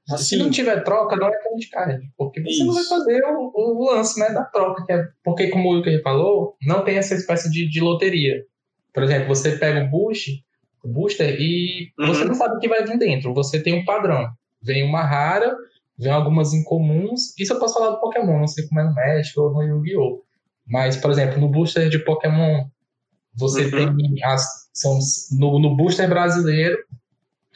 Assim, 0.10 0.24
Se 0.24 0.38
não 0.38 0.50
tiver 0.50 0.84
troca, 0.84 1.16
não 1.16 1.28
é 1.28 1.32
de 1.56 1.70
card, 1.70 2.10
porque 2.18 2.42
você 2.42 2.50
isso. 2.50 2.66
não 2.66 2.74
vai 2.74 2.84
fazer 2.84 3.22
o, 3.26 3.52
o, 3.54 3.92
lance 3.92 4.20
né, 4.20 4.30
da 4.32 4.44
troca, 4.44 4.84
que 4.84 4.92
é, 4.92 5.08
porque 5.24 5.50
como 5.50 5.70
o 5.70 5.76
Wilker 5.76 6.02
falou, 6.02 6.56
não 6.64 6.84
tem 6.84 6.98
essa 6.98 7.14
espécie 7.14 7.52
de, 7.52 7.70
de 7.70 7.80
loteria. 7.80 8.44
Por 8.92 9.04
exemplo, 9.04 9.28
você 9.28 9.52
pega 9.58 9.86
o 9.86 9.90
boost, 9.90 10.44
o 10.84 10.88
booster 10.88 11.40
e 11.40 11.92
uhum. 12.00 12.08
você 12.08 12.26
não 12.26 12.34
sabe 12.34 12.56
o 12.56 12.60
que 12.60 12.68
vai 12.68 12.84
vir 12.84 12.98
dentro, 12.98 13.34
você 13.36 13.62
tem 13.62 13.74
um 13.74 13.86
padrão. 13.86 14.28
Vem 14.64 14.84
uma 14.84 15.04
rara, 15.04 15.56
vem 16.00 16.12
algumas 16.12 16.54
incomuns, 16.54 17.38
isso 17.38 17.54
eu 17.54 17.60
posso 17.60 17.74
falar 17.74 17.92
do 17.92 18.00
Pokémon, 18.00 18.40
não 18.40 18.48
sei 18.48 18.68
como 18.68 18.80
é 18.80 18.84
no 18.86 18.96
México 18.96 19.42
ou 19.42 19.54
no 19.54 19.62
Yu-Gi-Oh! 19.62 20.24
Mas, 20.66 20.98
por 20.98 21.12
exemplo, 21.12 21.40
no 21.40 21.50
booster 21.50 21.90
de 21.90 22.00
Pokémon, 22.00 22.66
você 23.36 23.66
uhum. 23.66 23.98
tem 23.98 24.24
as 24.24 24.70
são 24.80 24.98
no, 25.38 25.60
no 25.60 25.76
booster 25.76 26.08
brasileiro, 26.08 26.78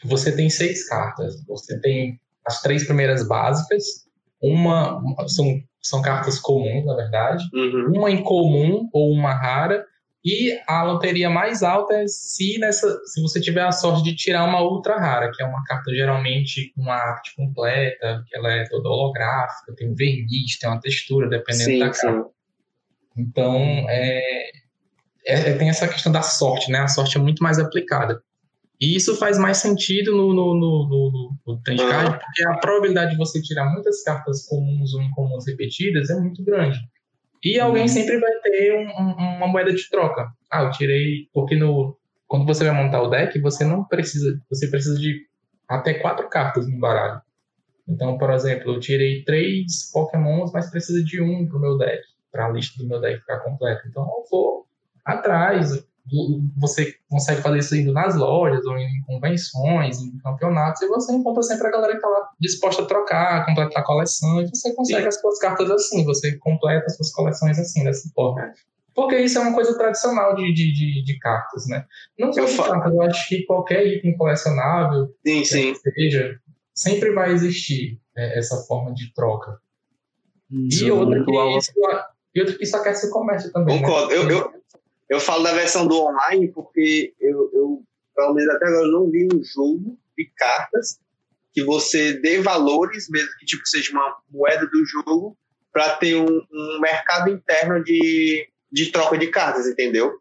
você 0.03 0.35
tem 0.35 0.49
seis 0.49 0.87
cartas. 0.87 1.41
Você 1.47 1.79
tem 1.79 2.19
as 2.45 2.61
três 2.61 2.85
primeiras 2.85 3.25
básicas, 3.25 3.83
uma 4.41 5.01
são, 5.27 5.61
são 5.81 6.01
cartas 6.01 6.37
comuns, 6.39 6.85
na 6.85 6.95
verdade, 6.95 7.45
uhum. 7.53 7.93
uma 7.95 8.11
incomum 8.11 8.89
ou 8.91 9.11
uma 9.11 9.33
rara, 9.33 9.85
e 10.25 10.57
a 10.67 10.83
loteria 10.83 11.29
mais 11.29 11.63
alta 11.63 11.95
é 11.95 12.07
se, 12.07 12.57
nessa, 12.57 12.97
se 13.05 13.21
você 13.21 13.41
tiver 13.41 13.63
a 13.63 13.73
sorte 13.73 14.03
de 14.03 14.15
tirar 14.15 14.45
uma 14.45 14.61
ultra 14.61 14.97
rara, 14.97 15.29
que 15.33 15.43
é 15.43 15.45
uma 15.45 15.61
carta 15.65 15.91
geralmente 15.91 16.71
com 16.73 16.81
uma 16.81 16.95
arte 16.95 17.35
completa, 17.35 18.23
que 18.27 18.37
ela 18.37 18.49
é 18.51 18.63
toda 18.69 18.87
holográfica, 18.87 19.75
tem 19.75 19.91
um 19.91 19.95
verniz, 19.95 20.57
tem 20.57 20.69
uma 20.69 20.79
textura, 20.79 21.27
dependendo 21.27 21.71
sim, 21.71 21.79
da 21.79 21.89
carta. 21.89 22.29
Então, 23.17 23.55
é, 23.89 24.21
é, 25.25 25.49
é, 25.49 25.57
tem 25.57 25.69
essa 25.69 25.89
questão 25.89 26.11
da 26.11 26.21
sorte, 26.21 26.71
né? 26.71 26.79
A 26.79 26.87
sorte 26.87 27.17
é 27.17 27.21
muito 27.21 27.43
mais 27.43 27.59
aplicada. 27.59 28.21
E 28.79 28.95
isso 28.95 29.17
faz 29.17 29.37
mais 29.37 29.57
sentido 29.57 30.15
no, 30.15 30.33
no, 30.33 30.55
no, 30.55 30.89
no, 30.89 31.53
no 31.53 31.61
card, 31.63 32.19
porque 32.19 32.43
a 32.45 32.57
probabilidade 32.59 33.11
de 33.11 33.17
você 33.17 33.41
tirar 33.41 33.71
muitas 33.71 34.03
cartas 34.03 34.45
comuns 34.47 34.93
ou 34.93 35.01
incomuns 35.01 35.45
repetidas 35.47 36.09
é 36.09 36.15
muito 36.15 36.43
grande. 36.43 36.79
E 37.43 37.59
alguém 37.59 37.83
uhum. 37.83 37.87
sempre 37.87 38.19
vai 38.19 38.31
ter 38.41 38.73
um, 38.73 38.87
um, 38.87 39.37
uma 39.37 39.47
moeda 39.47 39.73
de 39.73 39.89
troca. 39.89 40.31
Ah, 40.49 40.63
eu 40.63 40.71
tirei. 40.71 41.27
Porque 41.33 41.55
no, 41.55 41.97
quando 42.27 42.45
você 42.45 42.63
vai 42.63 42.73
montar 42.73 43.01
o 43.01 43.09
deck, 43.09 43.39
você 43.39 43.65
não 43.65 43.83
precisa. 43.83 44.39
Você 44.49 44.69
precisa 44.69 44.97
de 44.97 45.27
até 45.67 45.95
quatro 45.95 46.29
cartas 46.29 46.67
no 46.67 46.79
baralho. 46.79 47.21
Então, 47.87 48.17
por 48.17 48.31
exemplo, 48.31 48.73
eu 48.73 48.79
tirei 48.79 49.23
três 49.23 49.91
Pokémons, 49.91 50.51
mas 50.53 50.71
precisa 50.71 51.03
de 51.03 51.21
um 51.21 51.45
pro 51.45 51.59
meu 51.59 51.77
deck, 51.77 52.01
para 52.31 52.45
a 52.45 52.49
lista 52.49 52.81
do 52.81 52.87
meu 52.87 53.01
deck 53.01 53.19
ficar 53.19 53.39
completa. 53.41 53.81
Então, 53.87 54.03
eu 54.03 54.23
vou 54.31 54.65
atrás. 55.03 55.85
Você 56.57 56.95
consegue 57.09 57.41
fazer 57.41 57.59
isso 57.59 57.75
indo 57.75 57.93
nas 57.93 58.15
lojas, 58.15 58.65
ou 58.65 58.77
em 58.77 59.01
convenções, 59.07 59.99
em 60.01 60.17
campeonatos, 60.17 60.81
e 60.81 60.87
você 60.87 61.13
encontra 61.13 61.41
sempre 61.43 61.67
a 61.67 61.71
galera 61.71 61.93
que 61.93 61.97
está 61.97 62.09
lá 62.09 62.29
disposta 62.39 62.81
a 62.81 62.85
trocar, 62.85 63.45
completar 63.45 63.81
a 63.81 63.85
coleção, 63.85 64.41
e 64.41 64.49
você 64.49 64.73
consegue 64.75 65.03
Sim. 65.03 65.07
as 65.07 65.19
suas 65.21 65.39
cartas 65.39 65.71
assim, 65.71 66.03
você 66.03 66.37
completa 66.37 66.85
as 66.85 66.97
suas 66.97 67.11
coleções 67.11 67.57
assim, 67.57 67.83
dessa 67.85 68.09
forma. 68.13 68.51
Porque 68.93 69.17
isso 69.17 69.37
é 69.37 69.41
uma 69.41 69.53
coisa 69.53 69.75
tradicional 69.77 70.35
de, 70.35 70.53
de, 70.53 70.73
de, 70.73 71.03
de 71.03 71.19
cartas, 71.19 71.67
né? 71.67 71.85
Não 72.19 72.31
só 72.31 72.45
de 72.45 72.57
cartas, 72.57 72.93
eu 72.93 73.01
acho 73.01 73.27
que 73.27 73.43
qualquer 73.45 73.87
item 73.87 74.15
colecionável, 74.17 75.07
sim, 75.25 75.43
sim. 75.43 75.73
seja, 75.73 76.39
sempre 76.75 77.11
vai 77.11 77.31
existir 77.31 77.99
é, 78.15 78.37
essa 78.37 78.57
forma 78.67 78.93
de 78.93 79.11
troca. 79.13 79.57
Hum, 80.51 80.67
e 80.71 80.91
outra, 80.91 81.25
que 81.25 81.31
isso, 81.57 81.71
e 82.35 82.39
outra 82.39 82.55
que 82.55 82.63
isso 82.63 82.77
aquece 82.77 83.07
o 83.07 83.09
comércio 83.09 83.51
também. 83.51 83.81
Né? 83.81 83.87
Concordo. 83.87 84.09
Né? 84.09 84.15
Eu, 84.15 84.29
eu, 84.29 84.62
eu 85.13 85.19
falo 85.19 85.43
da 85.43 85.53
versão 85.53 85.87
do 85.87 85.95
online 85.95 86.51
porque 86.51 87.13
eu, 87.19 87.49
eu 87.53 87.83
pelo 88.15 88.33
menos 88.33 88.53
até 88.55 88.67
agora, 88.67 88.87
não 88.87 89.09
vi 89.09 89.27
um 89.33 89.43
jogo 89.43 89.97
de 90.17 90.31
cartas 90.35 90.99
que 91.51 91.63
você 91.63 92.13
dê 92.13 92.39
valores, 92.39 93.07
mesmo 93.09 93.29
que 93.39 93.45
tipo 93.45 93.61
seja 93.65 93.91
uma 93.91 94.17
moeda 94.31 94.65
do 94.67 94.85
jogo, 94.85 95.37
para 95.71 95.95
ter 95.97 96.15
um, 96.15 96.25
um, 96.25 96.79
mercado 96.81 97.29
interno 97.29 97.83
de, 97.83 98.47
de 98.71 98.91
troca 98.91 99.17
de 99.17 99.27
cartas, 99.27 99.67
entendeu? 99.67 100.11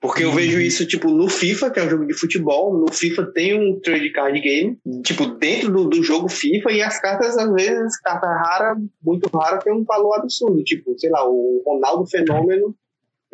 Porque 0.00 0.24
eu 0.24 0.32
vejo 0.32 0.58
uhum. 0.58 0.62
isso, 0.62 0.86
tipo, 0.86 1.10
no 1.10 1.28
FIFA, 1.28 1.70
que 1.70 1.80
é 1.80 1.82
um 1.82 1.88
jogo 1.88 2.06
de 2.06 2.12
futebol, 2.12 2.78
no 2.78 2.92
FIFA 2.92 3.32
tem 3.32 3.58
um 3.58 3.80
trade 3.80 4.12
card 4.12 4.38
game, 4.38 4.78
tipo, 5.02 5.26
dentro 5.26 5.72
do, 5.72 5.88
do 5.88 6.02
jogo 6.02 6.28
FIFA, 6.28 6.72
e 6.72 6.82
as 6.82 7.00
cartas, 7.00 7.36
às 7.36 7.50
vezes, 7.52 7.98
carta 8.00 8.26
rara, 8.26 8.76
muito 9.02 9.26
rara, 9.34 9.58
tem 9.58 9.72
um 9.72 9.84
valor 9.84 10.14
absurdo. 10.16 10.62
Tipo, 10.62 10.94
sei 10.98 11.10
lá, 11.10 11.26
o 11.26 11.62
Ronaldo 11.66 12.06
Fenômeno 12.06 12.76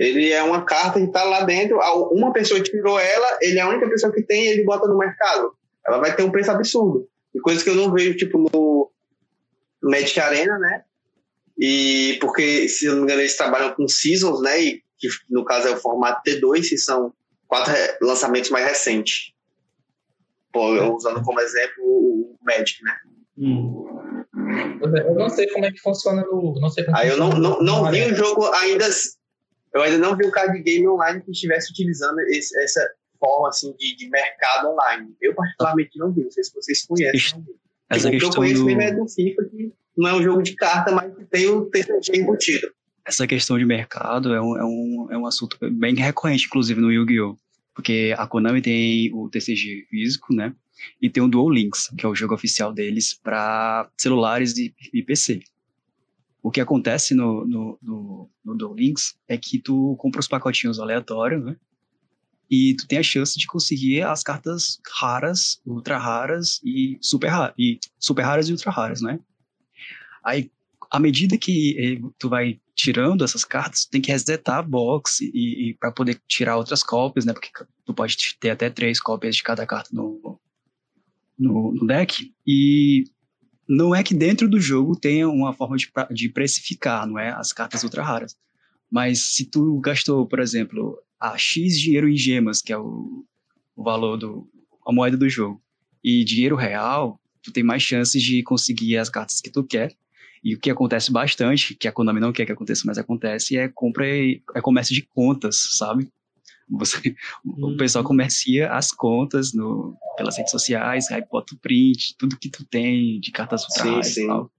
ele 0.03 0.33
é 0.33 0.43
uma 0.43 0.65
carta 0.65 0.99
que 0.99 1.07
está 1.07 1.23
lá 1.23 1.45
dentro, 1.45 1.79
uma 2.11 2.33
pessoa 2.33 2.61
tirou 2.61 2.99
ela, 2.99 3.39
ele 3.41 3.59
é 3.59 3.63
a 3.63 3.69
única 3.69 3.89
pessoa 3.89 4.13
que 4.13 4.23
tem 4.23 4.45
e 4.45 4.49
ele 4.49 4.65
bota 4.65 4.89
no 4.89 4.99
mercado. 4.99 5.55
Ela 5.87 5.99
vai 5.99 6.15
ter 6.15 6.23
um 6.23 6.31
preço 6.31 6.51
absurdo. 6.51 7.09
E 7.35 7.41
coisas 7.41 7.63
que 7.63 7.71
eu 7.71 7.75
não 7.75 7.93
vejo, 7.93 8.17
tipo, 8.17 8.39
no, 8.39 8.91
Magic 9.83 10.19
Arena, 10.19 10.59
né? 10.59 10.83
E 11.59 12.19
porque, 12.21 12.69
se 12.69 12.87
eu 12.87 12.93
não 12.93 12.99
me 12.99 13.05
engano, 13.05 13.21
eles 13.21 13.37
trabalham 13.37 13.75
com 13.75 13.87
Seasons, 13.87 14.41
né? 14.43 14.61
E 14.61 14.83
que 14.99 15.09
no 15.31 15.45
caso 15.45 15.69
é 15.69 15.71
o 15.73 15.77
formato 15.77 16.23
T2, 16.29 16.69
que 16.69 16.79
são 16.79 17.13
quatro 17.47 17.73
lançamentos 18.01 18.51
mais 18.51 18.67
recentes. 18.67 19.33
Pô, 20.53 20.75
eu 20.75 20.95
usando 20.95 21.23
como 21.23 21.41
exemplo 21.41 21.85
o 21.85 22.37
Magic, 22.43 22.83
né? 22.83 22.97
Hum. 23.39 23.87
Eu 25.07 25.15
não 25.15 25.29
sei 25.29 25.49
como 25.49 25.65
é 25.65 25.73
que 25.73 25.81
funciona 25.81 26.23
no. 26.23 26.59
Não 26.61 26.69
sei 26.69 26.85
como 26.85 26.97
Aí 26.97 27.09
eu 27.09 27.17
não, 27.17 27.31
não, 27.31 27.63
não 27.63 27.91
vi 27.91 28.03
o 28.05 28.15
jogo 28.15 28.47
ainda. 28.53 28.87
Eu 29.75 29.83
ainda 29.83 29.99
não 29.99 30.17
vi 30.17 30.27
o 30.27 30.31
card 30.31 30.61
game 30.63 30.87
online 30.87 31.23
que 31.23 31.31
estivesse 31.31 31.71
utilizando 31.71 32.21
esse, 32.29 32.59
essa 32.63 32.87
forma 33.19 33.49
assim, 33.49 33.75
de, 33.79 33.97
de 33.97 34.09
mercado 34.11 34.69
online. 34.69 35.15
Eu, 35.21 35.35
particularmente, 35.35 35.99
não 35.99 36.13
vi. 36.13 36.25
Não 36.25 36.31
sei 36.31 36.45
se 36.45 36.55
vocês 36.55 36.85
conhecem. 36.85 37.45
Essa 37.89 38.11
tipo, 38.11 38.27
o 38.27 38.31
que 38.31 38.37
eu 38.37 38.41
conheço 38.41 38.61
do... 38.61 38.67
mesmo 38.67 38.83
é 38.83 38.93
do 38.93 39.09
FIFA, 39.09 39.45
que 39.45 39.73
não 39.97 40.09
é 40.09 40.15
um 40.15 40.23
jogo 40.23 40.43
de 40.43 40.55
carta, 40.55 40.93
mas 40.93 41.15
que 41.15 41.25
tem 41.25 41.49
o 41.49 41.67
TCG 41.67 42.19
embutido. 42.19 42.69
Essa 43.05 43.27
questão 43.27 43.59
de 43.59 43.65
mercado 43.65 44.33
é 44.33 44.41
um, 44.41 44.57
é 44.57 44.65
um, 44.65 45.09
é 45.11 45.19
um 45.19 45.27
assunto 45.27 45.59
bem 45.71 45.95
recorrente, 45.95 46.47
inclusive, 46.47 46.81
no 46.81 46.91
Yu-Gi-Oh! 46.91 47.37
Porque 47.75 48.15
a 48.17 48.27
Konami 48.27 48.61
tem 48.61 49.13
o 49.15 49.29
TCG 49.29 49.87
físico, 49.89 50.35
né? 50.35 50.55
E 51.01 51.09
tem 51.09 51.23
o 51.23 51.29
Dual 51.29 51.51
Links, 51.51 51.89
que 51.97 52.05
é 52.05 52.09
o 52.09 52.15
jogo 52.15 52.35
oficial 52.35 52.73
deles 52.73 53.15
para 53.15 53.89
celulares 53.97 54.57
e, 54.57 54.75
e, 54.93 55.03
PC. 55.03 55.41
O 56.43 56.51
que 56.51 56.61
acontece 56.61 57.15
no, 57.15 57.47
no, 57.47 57.79
no, 57.81 58.31
no 58.45 58.75
Links 58.75 59.15
é 59.29 59.39
que 59.39 59.59
tu 59.59 59.97
compra 59.99 60.21
os 60.21 60.27
pacotinhos 60.27 60.81
aleatórios, 60.81 61.45
né? 61.45 61.57
E 62.51 62.75
tu 62.75 62.87
tem 62.87 62.99
a 62.99 63.03
chance 63.03 63.39
de 63.39 63.47
conseguir 63.47 64.03
as 64.03 64.23
cartas 64.23 64.81
raras, 65.01 65.63
ultra 65.65 65.97
raras 65.97 66.61
e 66.65 66.99
super, 67.01 67.29
raras, 67.29 67.55
e 67.57 67.79
super 67.99 68.23
raras 68.23 68.49
e 68.49 68.53
ultra 68.53 68.71
raras, 68.71 69.01
né? 69.01 69.21
Aí, 70.25 70.51
à 70.91 70.99
medida 70.99 71.39
que 71.39 71.77
eh, 71.79 72.11
tu 72.19 72.29
vai 72.29 72.61
tirando 72.75 73.25
essas 73.25 73.45
cartas, 73.45 73.87
tu 73.87 73.91
tem 73.93 74.03
que 74.03 74.13
resetar 74.13 74.59
a 74.59 74.63
box 74.63 75.21
e, 75.21 75.71
e 75.71 75.75
para 75.75 75.93
poder 75.93 76.21
tirar 76.27 76.57
outras 76.57 76.83
cópias, 76.83 77.25
né? 77.25 77.33
Porque 77.33 77.51
tu 77.85 77.95
pode 77.95 78.17
ter 78.39 78.51
até 78.51 78.69
três 78.69 79.01
cópias 79.01 79.37
de 79.37 79.43
cada 79.43 79.65
carta 79.67 79.91
no, 79.93 80.39
no, 81.39 81.73
no 81.73 81.87
deck. 81.87 82.35
E 82.47 83.05
não 83.73 83.95
é 83.95 84.03
que 84.03 84.15
dentro 84.15 84.47
do 84.47 84.61
jogo 84.61 84.95
tenha 84.95 85.27
uma 85.27 85.55
forma 85.55 85.79
de, 85.79 85.91
de 86.11 86.29
precificar, 86.29 87.07
não 87.07 87.19
é? 87.19 87.31
As 87.31 87.55
cartas 87.55 87.83
ultra 87.83 88.03
raras. 88.03 88.37
Mas 88.91 89.33
se 89.35 89.47
tu 89.47 89.81
gastou, 89.81 90.27
por 90.27 90.41
exemplo, 90.41 91.03
a 91.19 91.39
X 91.39 91.81
dinheiro 91.81 92.07
em 92.07 92.17
gemas, 92.17 92.61
que 92.61 92.71
é 92.71 92.77
o, 92.77 93.25
o 93.75 93.83
valor 93.83 94.19
do 94.19 94.47
a 94.85 94.93
moeda 94.93 95.17
do 95.17 95.27
jogo, 95.27 95.63
e 96.05 96.23
dinheiro 96.23 96.55
real, 96.55 97.19
tu 97.43 97.51
tem 97.51 97.63
mais 97.63 97.83
chances 97.83 98.23
de 98.23 98.43
conseguir 98.43 98.99
as 98.99 99.09
cartas 99.09 99.41
que 99.41 99.51
tu 99.51 99.65
quer. 99.65 99.95
E 100.45 100.55
o 100.55 100.59
que 100.59 100.71
acontece 100.71 101.11
bastante, 101.11 101.75
que 101.75 101.89
a 101.89 101.93
Konami 101.93 102.21
não 102.21 102.33
quer 102.33 102.45
que 102.45 102.53
aconteça, 102.53 102.83
mas 102.85 102.99
acontece, 102.99 103.57
é 103.57 103.69
compra 103.69 104.07
e, 104.07 104.43
é 104.55 104.61
comércio 104.61 104.95
de 104.95 105.01
contas, 105.03 105.57
sabe? 105.79 106.11
Você, 106.73 107.15
uhum. 107.45 107.75
O 107.75 107.77
pessoal 107.77 108.05
comercia 108.05 108.71
as 108.71 108.91
contas 108.91 109.53
no, 109.53 109.95
pelas 110.17 110.37
redes 110.37 110.51
sociais, 110.51 111.11
aí 111.11 111.23
bota 111.31 111.55
o 111.55 111.59
print, 111.59 112.17
tudo 112.19 112.39
que 112.39 112.49
tu 112.49 112.65
tem 112.65 113.21
de 113.21 113.31
cartas 113.31 113.65
ultras 113.65 114.17
e 114.17 114.27
tal. 114.27 114.51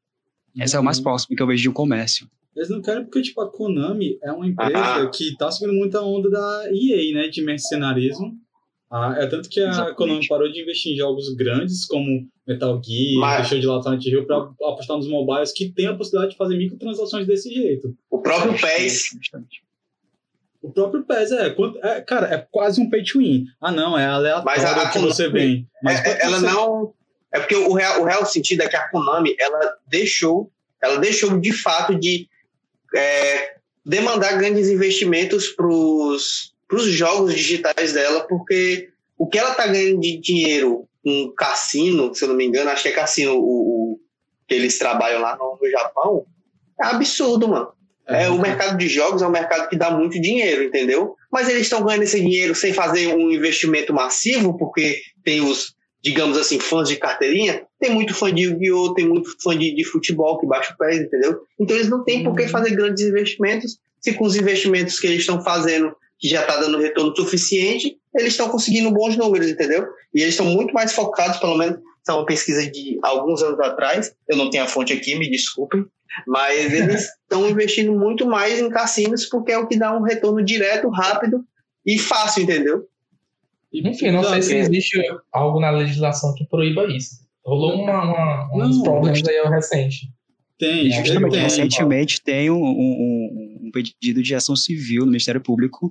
Essa 0.59 0.77
uhum. 0.77 0.79
é 0.79 0.81
o 0.81 0.85
mais 0.85 0.97
uhum. 0.97 1.03
próximo 1.03 1.35
que 1.35 1.41
eu 1.41 1.47
vejo 1.47 1.63
de 1.63 1.69
um 1.69 1.73
comércio. 1.73 2.29
Eles 2.55 2.69
não 2.69 2.81
querem 2.81 3.03
porque, 3.03 3.21
tipo, 3.23 3.41
a 3.41 3.49
Konami 3.49 4.19
é 4.21 4.31
uma 4.31 4.47
empresa 4.47 4.77
ah. 4.77 5.09
que 5.09 5.35
tá 5.37 5.49
seguindo 5.49 5.75
muita 5.75 6.01
onda 6.01 6.29
da 6.29 6.69
EA, 6.71 7.13
né? 7.15 7.27
De 7.27 7.41
mercenarismo. 7.41 8.37
Ah, 8.91 9.15
é 9.17 9.25
tanto 9.25 9.49
que 9.49 9.59
a 9.59 9.69
Exatamente. 9.69 9.95
Konami 9.95 10.27
parou 10.27 10.51
de 10.51 10.61
investir 10.61 10.93
em 10.93 10.95
jogos 10.95 11.33
grandes 11.33 11.83
como 11.83 12.27
Metal 12.47 12.79
Gear, 12.83 13.19
Mas... 13.19 13.37
deixou 13.41 13.59
de 13.59 13.65
lá 13.65 13.81
Silent 13.81 14.05
Hill 14.05 14.27
pra 14.27 14.37
apostar 14.37 14.97
nos 14.97 15.07
mobiles 15.07 15.51
que 15.51 15.71
tem 15.71 15.87
a 15.87 15.95
possibilidade 15.95 16.33
de 16.33 16.37
fazer 16.37 16.55
microtransações 16.57 17.25
desse 17.25 17.51
jeito. 17.51 17.95
O 18.07 18.21
próprio 18.21 18.53
PES. 18.53 19.17
O 20.63 20.71
próprio 20.71 21.03
PES 21.03 21.31
é, 21.33 21.55
é, 21.83 22.01
Cara, 22.01 22.33
é 22.33 22.47
quase 22.49 22.79
um 22.79 22.89
pay 22.89 23.03
to 23.03 23.19
win. 23.19 23.45
Ah, 23.59 23.69
não, 23.69 23.99
é 23.99 24.05
aleatório 24.05 24.45
Mas 24.45 24.63
a, 24.63 24.83
a 24.83 24.89
que 24.89 24.97
você 24.97 25.27
vem. 25.27 25.67
Mas 25.83 26.03
é, 26.05 26.25
ela 26.25 26.39
você... 26.39 26.45
não. 26.45 26.93
É 27.33 27.39
porque 27.39 27.55
o 27.55 27.73
real, 27.73 28.01
o 28.01 28.05
real 28.05 28.25
sentido 28.25 28.61
é 28.61 28.69
que 28.69 28.75
a 28.75 28.87
Konami 28.89 29.35
ela 29.37 29.75
deixou, 29.87 30.49
ela 30.81 30.97
deixou 30.99 31.37
de 31.37 31.51
fato 31.51 31.95
de 31.99 32.29
é, 32.95 33.55
demandar 33.85 34.37
grandes 34.37 34.69
investimentos 34.69 35.49
para 35.49 35.67
os 35.67 36.53
jogos 36.85 37.33
digitais 37.33 37.91
dela, 37.91 38.25
porque 38.27 38.89
o 39.17 39.27
que 39.27 39.37
ela 39.37 39.51
está 39.51 39.67
ganhando 39.67 39.99
de 39.99 40.17
dinheiro 40.17 40.87
com 41.03 41.33
cassino, 41.35 42.13
se 42.15 42.23
eu 42.23 42.29
não 42.29 42.35
me 42.35 42.45
engano, 42.45 42.69
acho 42.69 42.83
que 42.83 42.89
é 42.89 42.93
cassino 42.93 43.33
o, 43.33 43.93
o 43.93 43.99
que 44.47 44.53
eles 44.53 44.77
trabalham 44.77 45.21
lá 45.21 45.35
no, 45.35 45.57
no 45.61 45.69
Japão, 45.69 46.25
é 46.79 46.85
absurdo, 46.85 47.49
mano. 47.49 47.73
É, 48.07 48.29
o 48.29 48.39
mercado 48.39 48.77
de 48.77 48.87
jogos 48.89 49.21
é 49.21 49.27
um 49.27 49.31
mercado 49.31 49.69
que 49.69 49.77
dá 49.77 49.89
muito 49.89 50.19
dinheiro, 50.19 50.63
entendeu? 50.63 51.15
Mas 51.31 51.47
eles 51.47 51.63
estão 51.63 51.83
ganhando 51.83 52.03
esse 52.03 52.19
dinheiro 52.19 52.53
sem 52.53 52.73
fazer 52.73 53.07
um 53.07 53.31
investimento 53.31 53.93
massivo, 53.93 54.57
porque 54.57 55.01
tem 55.23 55.41
os, 55.41 55.73
digamos 56.01 56.37
assim, 56.37 56.59
fãs 56.59 56.89
de 56.89 56.97
carteirinha. 56.97 57.63
Tem 57.79 57.91
muito 57.91 58.13
fã 58.13 58.33
de 58.33 58.43
Yu-Gi-Oh!, 58.43 58.93
tem 58.93 59.07
muito 59.07 59.29
fã 59.41 59.57
de, 59.57 59.73
de, 59.73 59.83
futebol 59.85 60.37
que 60.39 60.45
baixa 60.45 60.73
o 60.73 60.77
pé, 60.77 60.95
entendeu? 60.95 61.39
Então 61.59 61.75
eles 61.77 61.89
não 61.89 62.03
têm 62.03 62.23
por 62.23 62.35
que 62.35 62.43
uhum. 62.43 62.49
fazer 62.49 62.75
grandes 62.75 63.03
investimentos, 63.05 63.77
se 64.01 64.13
com 64.13 64.25
os 64.25 64.35
investimentos 64.35 64.99
que 64.99 65.07
eles 65.07 65.21
estão 65.21 65.41
fazendo, 65.41 65.95
que 66.19 66.27
já 66.27 66.41
está 66.41 66.57
dando 66.57 66.79
retorno 66.79 67.15
suficiente, 67.15 67.97
eles 68.15 68.33
estão 68.33 68.49
conseguindo 68.49 68.91
bons 68.91 69.15
números, 69.15 69.47
entendeu? 69.49 69.87
E 70.13 70.21
eles 70.21 70.33
estão 70.33 70.45
muito 70.45 70.73
mais 70.73 70.93
focados, 70.93 71.37
pelo 71.37 71.57
menos, 71.57 71.79
é 72.11 72.13
uma 72.13 72.25
pesquisa 72.25 72.69
de 72.69 72.99
alguns 73.01 73.41
anos 73.41 73.59
atrás, 73.59 74.13
eu 74.27 74.37
não 74.37 74.49
tenho 74.49 74.63
a 74.63 74.67
fonte 74.67 74.93
aqui, 74.93 75.15
me 75.15 75.29
desculpem, 75.29 75.85
mas 76.27 76.73
eles 76.73 77.09
estão 77.21 77.49
investindo 77.49 77.93
muito 77.93 78.25
mais 78.25 78.59
em 78.59 78.69
cassinos 78.69 79.25
porque 79.25 79.51
é 79.51 79.57
o 79.57 79.67
que 79.67 79.77
dá 79.77 79.97
um 79.97 80.03
retorno 80.03 80.43
direto, 80.43 80.89
rápido 80.89 81.43
e 81.85 81.97
fácil, 81.97 82.43
entendeu? 82.43 82.87
Enfim, 83.73 84.11
não 84.11 84.23
sei 84.23 84.41
se 84.41 84.55
existe 84.55 85.01
algo 85.31 85.59
na 85.59 85.71
legislação 85.71 86.33
que 86.35 86.45
proíba 86.45 86.85
isso. 86.85 87.23
Rolou 87.43 87.81
uma, 87.81 88.47
uma, 88.53 88.67
uns 88.67 88.81
problemas 88.83 89.27
aí 89.27 89.49
recente. 89.49 90.13
Tem, 90.57 90.91
justamente 90.91 91.31
tem, 91.31 91.41
recentemente 91.41 92.21
tem 92.21 92.49
um, 92.51 92.63
um, 92.63 93.59
um, 93.63 93.71
pedido 93.71 94.21
de 94.21 94.35
ação 94.35 94.55
civil 94.55 95.01
no 95.01 95.07
Ministério 95.07 95.41
Público 95.41 95.89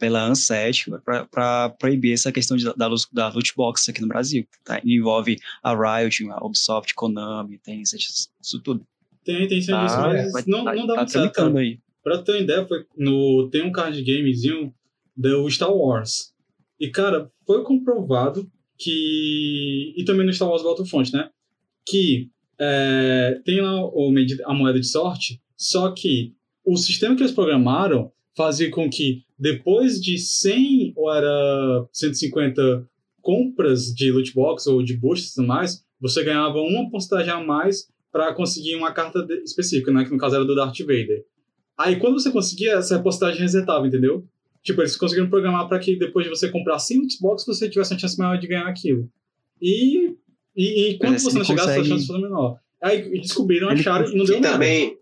pela 0.00 0.24
ANSET 0.24 0.86
para 1.30 1.68
proibir 1.68 2.14
essa 2.14 2.32
questão 2.32 2.56
de, 2.56 2.64
da, 2.64 2.88
da 3.12 3.28
loot 3.28 3.52
box 3.54 3.88
aqui 3.90 4.00
no 4.00 4.08
Brasil. 4.08 4.46
Tá? 4.64 4.80
Envolve 4.82 5.36
a 5.62 6.00
Riot, 6.00 6.26
a 6.30 6.44
Ubisoft, 6.44 6.94
Konami, 6.94 7.58
tem 7.58 7.82
isso, 7.82 7.96
tudo. 8.64 8.84
Tem, 9.22 9.46
tem 9.46 9.60
serviço, 9.60 9.94
ah, 9.94 10.08
mas 10.08 10.32
vai, 10.32 10.42
não, 10.46 10.64
tá, 10.64 10.74
não 10.74 10.86
dá 10.86 10.94
tá 10.94 11.00
muito 11.00 11.12
certo. 11.12 11.58
Aí. 11.58 11.78
Pra 12.02 12.18
ter 12.18 12.32
uma 12.32 12.40
ideia, 12.40 12.66
foi 12.66 12.86
no, 12.96 13.50
tem 13.50 13.62
um 13.62 13.70
card 13.70 14.02
gamezinho 14.02 14.74
do 15.14 15.50
Star 15.50 15.70
Wars. 15.70 16.32
E, 16.80 16.88
cara, 16.88 17.30
foi 17.46 17.62
comprovado 17.62 18.50
que. 18.78 19.92
E 19.94 20.04
também 20.04 20.24
no 20.24 20.32
Star 20.32 20.48
Wars 20.48 20.62
Battlefront, 20.62 21.12
né? 21.12 21.28
Que 21.86 22.30
é, 22.58 23.38
tem 23.44 23.60
lá 23.60 23.84
o, 23.84 24.10
a 24.46 24.54
moeda 24.54 24.80
de 24.80 24.86
sorte, 24.86 25.42
só 25.58 25.90
que 25.92 26.32
o 26.64 26.78
sistema 26.78 27.14
que 27.14 27.22
eles 27.22 27.34
programaram 27.34 28.10
fazia 28.36 28.70
com 28.70 28.88
que 28.88 29.22
depois 29.38 30.00
de 30.00 30.18
100 30.18 30.92
ou 30.96 31.12
era 31.12 31.86
150 31.92 32.86
compras 33.20 33.86
de 33.94 34.10
loot 34.10 34.32
box 34.34 34.66
ou 34.66 34.82
de 34.82 34.96
boosts 34.96 35.32
e 35.32 35.34
tudo 35.36 35.48
mais, 35.48 35.84
você 36.00 36.24
ganhava 36.24 36.58
uma 36.58 36.90
porcentagem 36.90 37.32
a 37.32 37.42
mais 37.42 37.88
para 38.10 38.34
conseguir 38.34 38.74
uma 38.76 38.92
carta 38.92 39.26
específica, 39.44 39.92
né? 39.92 40.04
Que 40.04 40.10
no 40.10 40.18
caso 40.18 40.36
era 40.36 40.44
do 40.44 40.54
Darth 40.54 40.78
Vader. 40.80 41.24
Aí 41.78 41.98
quando 41.98 42.20
você 42.20 42.30
conseguia, 42.30 42.72
essa 42.74 43.00
postagem 43.00 43.40
resetava, 43.40 43.86
entendeu? 43.86 44.26
Tipo, 44.62 44.82
eles 44.82 44.96
conseguiram 44.96 45.30
programar 45.30 45.68
para 45.68 45.78
que 45.78 45.96
depois 45.96 46.24
de 46.24 46.30
você 46.30 46.50
comprar 46.50 46.78
5 46.78 47.10
Xbox, 47.10 47.44
você 47.46 47.68
tivesse 47.68 47.94
uma 47.94 47.98
chance 48.00 48.18
maior 48.18 48.36
de 48.38 48.46
ganhar 48.46 48.66
aquilo. 48.66 49.08
E, 49.60 50.14
e, 50.54 50.90
e 50.90 50.98
quando 50.98 51.18
você 51.18 51.38
não 51.38 51.44
chegasse, 51.44 51.68
consegue... 51.68 51.86
a 51.86 51.96
chance 51.96 52.06
foi 52.06 52.20
menor. 52.20 52.58
Aí 52.82 53.20
descobriram, 53.20 53.68
acharam 53.68 54.10
e 54.10 54.16
não 54.16 54.24
deu 54.24 54.40
nada. 54.40 54.54
Também... 54.54 54.98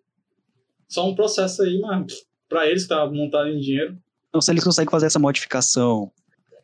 Só 0.89 1.09
um 1.09 1.15
processo 1.15 1.63
aí, 1.63 1.79
mas 1.81 2.28
para 2.49 2.67
eles 2.67 2.85
que 2.85 2.89
tá 2.89 3.07
montado 3.07 3.49
em 3.49 3.61
dinheiro. 3.61 3.97
Então, 4.29 4.41
se 4.41 4.51
eles 4.51 4.65
conseguem 4.65 4.91
fazer 4.91 5.07
essa 5.07 5.19
modificação 5.19 6.11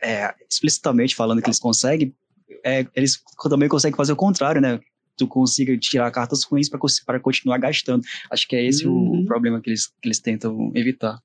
é, 0.03 0.35
explicitamente 0.51 1.15
falando 1.15 1.41
que 1.41 1.49
eles 1.49 1.59
conseguem, 1.59 2.15
é, 2.65 2.87
eles 2.95 3.23
também 3.49 3.69
conseguem 3.69 3.97
fazer 3.97 4.13
o 4.13 4.17
contrário, 4.17 4.61
né? 4.61 4.81
tu 5.17 5.27
consiga 5.27 5.77
tirar 5.79 6.11
cartas 6.11 6.45
ruins 6.45 6.69
para 6.69 7.21
continuar 7.21 7.59
gastando. 7.59 8.03
Acho 8.31 8.47
que 8.49 8.57
é 8.57 8.65
esse 8.65 8.87
uhum. 8.87 9.23
o 9.23 9.25
problema 9.25 9.61
que 9.61 9.71
eles, 9.71 9.87
que 9.87 10.09
eles 10.09 10.19
tentam 10.19 10.73
evitar. 10.75 11.19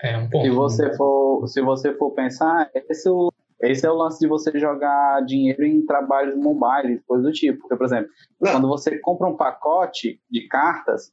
É 0.00 0.16
um 0.16 0.28
ponto. 0.28 0.44
Se 0.44 0.50
você 0.50 0.96
for, 0.96 1.46
se 1.46 1.60
você 1.60 1.94
for 1.94 2.10
pensar, 2.12 2.70
esse 2.74 3.08
é, 3.08 3.10
o, 3.10 3.32
esse 3.60 3.86
é 3.86 3.90
o 3.90 3.94
lance 3.94 4.18
de 4.18 4.26
você 4.26 4.50
jogar 4.58 5.24
dinheiro 5.24 5.64
em 5.64 5.84
trabalhos 5.84 6.36
mobile, 6.36 7.02
coisa 7.06 7.24
do 7.24 7.32
tipo. 7.32 7.60
Porque, 7.60 7.76
por 7.76 7.86
exemplo, 7.86 8.10
Não. 8.40 8.52
quando 8.52 8.68
você 8.68 8.98
compra 8.98 9.28
um 9.28 9.36
pacote 9.36 10.20
de 10.30 10.48
cartas, 10.48 11.12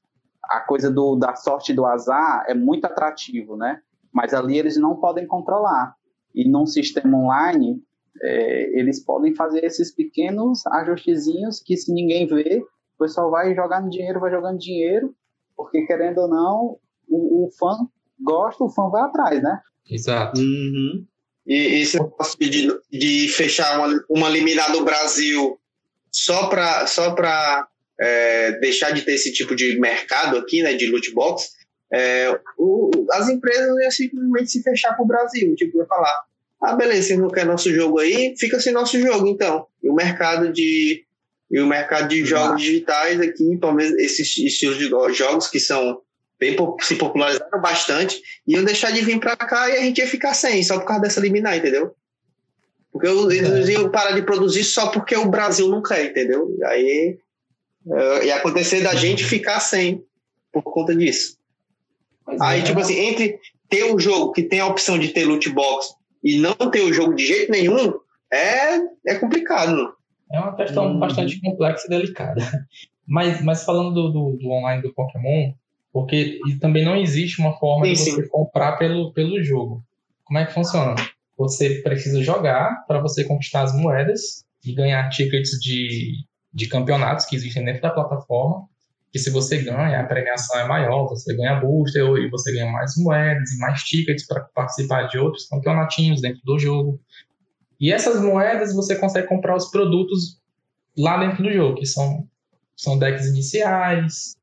a 0.50 0.60
coisa 0.62 0.90
do, 0.90 1.16
da 1.16 1.36
sorte 1.36 1.74
do 1.74 1.86
azar 1.86 2.46
é 2.48 2.54
muito 2.54 2.86
atrativo, 2.86 3.56
né? 3.56 3.82
Mas 4.12 4.34
ali 4.34 4.58
eles 4.58 4.78
não 4.78 4.96
podem 4.96 5.28
controlar. 5.28 5.96
E 6.34 6.48
num 6.48 6.66
sistema 6.66 7.18
online, 7.18 7.82
é, 8.22 8.80
eles 8.80 9.04
podem 9.04 9.36
fazer 9.36 9.64
esses 9.64 9.94
pequenos 9.94 10.66
ajustezinhos 10.68 11.62
que 11.64 11.76
se 11.76 11.92
ninguém 11.94 12.28
vê, 12.28 12.64
O 12.96 13.04
pessoal 13.04 13.30
vai 13.30 13.54
jogando 13.54 13.90
dinheiro, 13.90 14.20
vai 14.20 14.32
jogando 14.32 14.58
dinheiro, 14.58 15.14
porque 15.56 15.86
querendo 15.86 16.20
ou 16.20 16.28
não, 16.28 16.78
o, 17.08 17.46
o 17.46 17.52
fã 17.52 17.88
gosta, 18.22 18.64
o 18.64 18.70
fã 18.70 18.90
vai 18.90 19.04
atrás, 19.04 19.42
né? 19.42 19.62
Exato. 19.90 20.40
Uhum. 20.42 21.06
E 21.46 21.82
esse 21.82 22.00
negócio 22.00 22.38
de, 22.40 22.68
de 22.92 23.30
fechar 23.30 23.80
uma, 23.80 24.04
uma 24.10 24.30
liminar 24.30 24.72
do 24.72 24.84
Brasil 24.84 25.60
só 26.12 26.48
para 26.48 26.88
só 26.88 27.16
é, 28.00 28.52
deixar 28.60 28.92
de 28.92 29.02
ter 29.02 29.14
esse 29.14 29.32
tipo 29.34 29.56
de 29.56 29.80
mercado 29.80 30.38
aqui, 30.38 30.62
né, 30.62 30.74
de 30.74 30.88
loot 30.88 31.14
box, 31.14 31.50
é, 31.92 32.40
o, 32.58 32.92
as 33.12 33.30
empresas 33.30 33.68
iam 33.82 33.92
simplesmente 33.92 34.52
se 34.52 34.62
fechar 34.62 34.94
para 34.94 35.04
o 35.04 35.08
Brasil. 35.08 35.56
Tipo, 35.56 35.80
ia 35.80 35.86
falar, 35.86 36.14
ah, 36.62 36.76
beleza, 36.76 37.08
você 37.08 37.18
não 37.18 37.30
quer 37.30 37.46
nosso 37.46 37.74
jogo 37.74 38.00
aí, 38.00 38.36
fica 38.38 38.60
sem 38.60 38.74
nosso 38.74 39.00
jogo, 39.00 39.28
então. 39.28 39.66
E 39.82 39.90
o 39.90 39.96
mercado 39.96 40.52
de, 40.52 41.04
e 41.50 41.60
o 41.60 41.68
mercado 41.68 42.10
de 42.10 42.26
jogos 42.26 42.62
digitais 42.62 43.20
aqui, 43.22 43.58
pelo 43.58 43.74
menos 43.74 43.98
esses 44.00 44.38
estilos 44.38 44.78
de 44.78 44.90
jogos 45.14 45.48
que 45.48 45.60
são 45.60 46.02
bem 46.40 46.56
se 46.82 46.96
popularizaram 46.96 47.62
bastante, 47.62 48.22
iam 48.46 48.64
deixar 48.64 48.92
de 48.92 49.02
vir 49.02 49.20
para 49.20 49.36
cá 49.36 49.70
e 49.70 49.78
a 49.78 49.82
gente 49.82 49.98
ia 50.00 50.08
ficar 50.08 50.34
sem, 50.34 50.62
só 50.62 50.78
por 50.78 50.86
causa 50.86 51.02
dessa 51.02 51.20
liminar, 51.20 51.58
entendeu? 51.58 51.96
Porque 52.92 53.08
eles 53.08 53.70
iam 53.70 53.90
parar 53.90 54.12
de 54.12 54.22
produzir 54.22 54.64
só 54.64 54.88
porque 54.88 55.16
o 55.16 55.30
Brasil 55.30 55.68
não 55.68 55.82
quer, 55.82 56.06
entendeu? 56.06 56.56
Aí 56.66 57.18
uh, 57.88 58.24
ia 58.24 58.36
acontecer 58.36 58.82
da 58.82 58.96
gente 58.96 59.24
ficar 59.24 59.60
sem 59.60 60.04
por 60.52 60.64
conta 60.64 60.96
disso. 60.96 61.38
Mas 62.26 62.42
Aí, 62.42 62.60
é. 62.60 62.64
tipo 62.64 62.80
assim, 62.80 62.98
entre 63.00 63.40
ter 63.70 63.86
um 63.94 64.00
jogo 64.00 64.32
que 64.32 64.44
tem 64.44 64.60
a 64.60 64.68
opção 64.68 64.98
de 65.00 65.10
ter 65.10 65.26
loot 65.26 65.50
box 65.50 65.94
e 66.24 66.38
não 66.38 66.54
ter 66.54 66.82
o 66.82 66.94
jogo 66.94 67.14
de 67.14 67.26
jeito 67.26 67.52
nenhum, 67.52 67.94
é, 68.32 68.78
é 69.08 69.16
complicado. 69.16 69.76
Não? 69.76 69.94
É 70.32 70.40
uma 70.40 70.56
questão 70.56 70.88
hum. 70.88 71.00
bastante 71.00 71.40
complexa 71.42 71.86
e 71.86 71.90
delicada. 71.90 72.42
Mas, 73.10 73.42
mas 73.42 73.64
falando 73.64 73.94
do, 73.94 74.10
do, 74.12 74.38
do, 74.38 74.50
online 74.50 74.82
do 74.82 74.94
Pokémon, 74.94 75.54
porque 75.94 76.42
também 76.60 76.84
não 76.84 76.94
existe 76.94 77.40
uma 77.40 77.58
forma 77.58 77.86
sim, 77.86 77.94
de 77.94 78.00
você 78.00 78.22
sim. 78.22 78.28
comprar 78.28 78.74
pelo, 78.74 79.14
pelo 79.14 79.42
jogo. 79.42 79.82
Como 80.26 80.38
é 80.38 80.46
que 80.46 80.54
funciona? 80.54 80.94
Você 81.38 81.82
precisa 81.82 82.22
jogar 82.22 82.86
para 82.86 83.00
você 83.00 83.24
conquistar 83.24 83.62
as 83.62 83.74
moedas 83.74 84.44
e 84.66 84.74
ganhar 84.74 85.08
tickets 85.08 85.52
de, 85.52 86.18
de 86.54 86.68
campeonatos 86.68 87.26
que 87.26 87.36
existem 87.36 87.64
dentro 87.64 87.82
da 87.82 87.92
plataforma. 87.92 88.68
Que 89.12 89.20
se 89.20 89.30
você 89.30 89.64
ganha, 89.64 90.02
a 90.02 90.04
premiação 90.04 90.60
é 90.60 90.68
maior, 90.68 91.08
você 91.08 91.36
ganha 91.36 91.60
booster 91.60 92.04
e 92.18 92.30
você 92.30 92.52
ganha 92.52 92.70
mais 92.72 92.96
moedas 92.98 93.52
e 93.52 93.58
mais 93.58 93.82
tickets 93.84 94.28
para 94.28 94.42
participar 94.54 95.04
de 95.04 95.18
outros 95.18 95.48
campeonatinhos 95.48 96.22
dentro 96.22 96.42
do 96.44 96.60
jogo. 96.60 97.00
E 97.80 97.92
essas 97.92 98.22
moedas 98.22 98.74
você 98.74 98.96
consegue 98.96 99.28
comprar 99.28 99.56
os 99.56 99.72
produtos 99.72 100.42
lá 100.98 101.18
dentro 101.20 101.44
do 101.44 101.52
jogo, 101.52 101.76
que 101.76 101.86
são, 101.86 102.28
são 102.76 103.00
decks 103.00 103.28
iniciais 103.28 104.36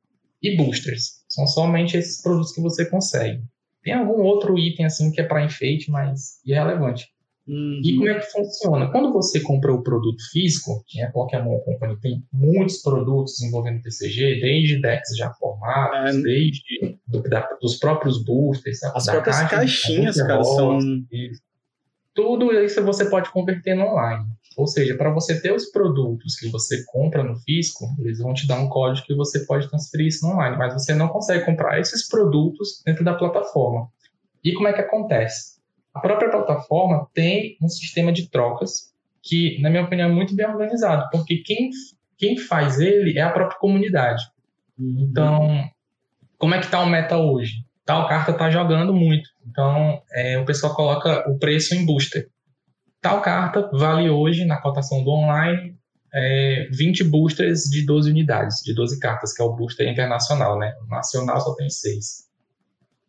e 0.43 0.57
boosters. 0.57 1.25
São 1.29 1.47
somente 1.47 1.97
esses 1.97 2.23
produtos 2.23 2.53
que 2.53 2.61
você 2.61 2.89
consegue. 2.89 3.43
Tem 3.83 3.93
algum 3.93 4.23
outro 4.23 4.59
item 4.59 4.87
assim 4.87 5.11
que 5.11 5.21
é 5.21 5.25
para 5.25 5.45
enfeite, 5.45 5.91
mas 5.91 6.41
irrelevante. 6.45 7.14
Uhum. 7.47 7.81
E 7.85 7.97
como 7.97 8.09
é 8.09 8.19
que 8.19 8.33
funciona? 8.33 8.91
Quando 8.91 9.13
você 9.13 9.41
compra 9.41 9.73
o 9.73 9.83
produto 9.83 10.23
físico, 10.33 10.83
que 10.87 11.01
é 11.01 11.05
a 11.05 11.13
Pokémon 11.13 11.59
Company 11.61 11.97
tem 12.01 12.25
muitos 12.33 12.81
produtos 12.81 13.41
envolvendo 13.43 13.83
TCG, 13.83 14.41
desde 14.41 14.81
decks 14.81 15.17
já 15.17 15.31
formados, 15.35 16.17
é. 16.17 16.23
desde 16.23 16.99
do, 17.07 17.23
da, 17.23 17.47
dos 17.61 17.77
próprios 17.77 18.25
boosters, 18.25 18.83
as 18.83 19.05
próprias 19.05 19.41
caixinhas, 19.49 20.17
cara, 20.17 20.43
são 20.43 20.79
tudo 22.15 22.53
isso 22.53 22.83
você 22.83 23.11
pode 23.11 23.31
converter 23.31 23.75
no 23.75 23.87
online. 23.87 24.25
Ou 24.57 24.69
seja, 24.69 24.97
para 24.97 25.13
você 25.13 25.41
ter 25.41 25.53
os 25.53 25.67
produtos 25.67 26.37
que 26.37 26.49
você 26.49 26.85
compra 26.85 27.25
no 27.25 27.35
físico, 27.41 27.87
eles 27.99 28.21
vão 28.21 28.33
te 28.33 28.47
dar 28.47 28.61
um 28.61 28.69
código 28.69 29.05
que 29.05 29.15
você 29.15 29.41
pode 29.41 29.69
transferir 29.69 30.07
isso 30.07 30.25
no 30.25 30.35
online, 30.35 30.57
mas 30.57 30.73
você 30.73 30.95
não 30.95 31.09
consegue 31.09 31.45
comprar 31.45 31.81
esses 31.81 32.09
produtos 32.09 32.81
dentro 32.87 33.05
da 33.05 33.15
plataforma. 33.15 33.89
E 34.45 34.53
como 34.53 34.69
é 34.69 34.73
que 34.73 34.81
acontece? 34.81 35.54
A 35.95 36.01
própria 36.01 36.31
plataforma 36.31 37.09
tem 37.15 37.57
um 37.63 37.69
sistema 37.69 38.13
de 38.13 38.29
trocas 38.29 38.93
que, 39.23 39.61
na 39.63 39.71
minha 39.71 39.85
opinião, 39.85 40.11
é 40.11 40.13
muito 40.13 40.35
bem 40.35 40.47
organizado, 40.47 41.09
porque 41.11 41.39
quem, 41.39 41.71
quem 42.19 42.37
faz 42.37 42.81
ele 42.81 43.19
é 43.19 43.23
a 43.23 43.31
própria 43.31 43.59
comunidade. 43.59 44.23
Uhum. 44.79 45.09
Então, 45.09 45.71
como 46.37 46.55
é 46.55 46.59
que 46.59 46.67
está 46.67 46.81
o 46.81 46.87
meta 46.87 47.17
hoje? 47.17 47.65
Tal 47.87 48.09
carta 48.09 48.33
está 48.33 48.51
jogando 48.51 48.93
muito, 48.93 49.29
então 49.47 50.03
é, 50.13 50.39
o 50.39 50.45
pessoal 50.45 50.75
coloca 50.75 51.31
o 51.31 51.39
preço 51.39 51.75
em 51.75 51.87
booster. 51.87 52.29
Tal 53.01 53.21
carta 53.21 53.71
vale 53.73 54.09
hoje, 54.09 54.45
na 54.45 54.61
cotação 54.61 55.05
do 55.05 55.11
online, 55.11 55.77
é, 56.13 56.69
20 56.71 57.05
boosters 57.05 57.65
de 57.65 57.85
12 57.85 58.11
unidades, 58.11 58.63
de 58.65 58.75
12 58.75 58.99
cartas, 58.99 59.35
que 59.35 59.43
é 59.43 59.45
o 59.45 59.53
booster 59.53 59.87
internacional, 59.87 60.59
né? 60.59 60.75
O 60.83 60.87
nacional 60.87 61.41
só 61.41 61.55
tem 61.55 61.69
6. 61.69 62.25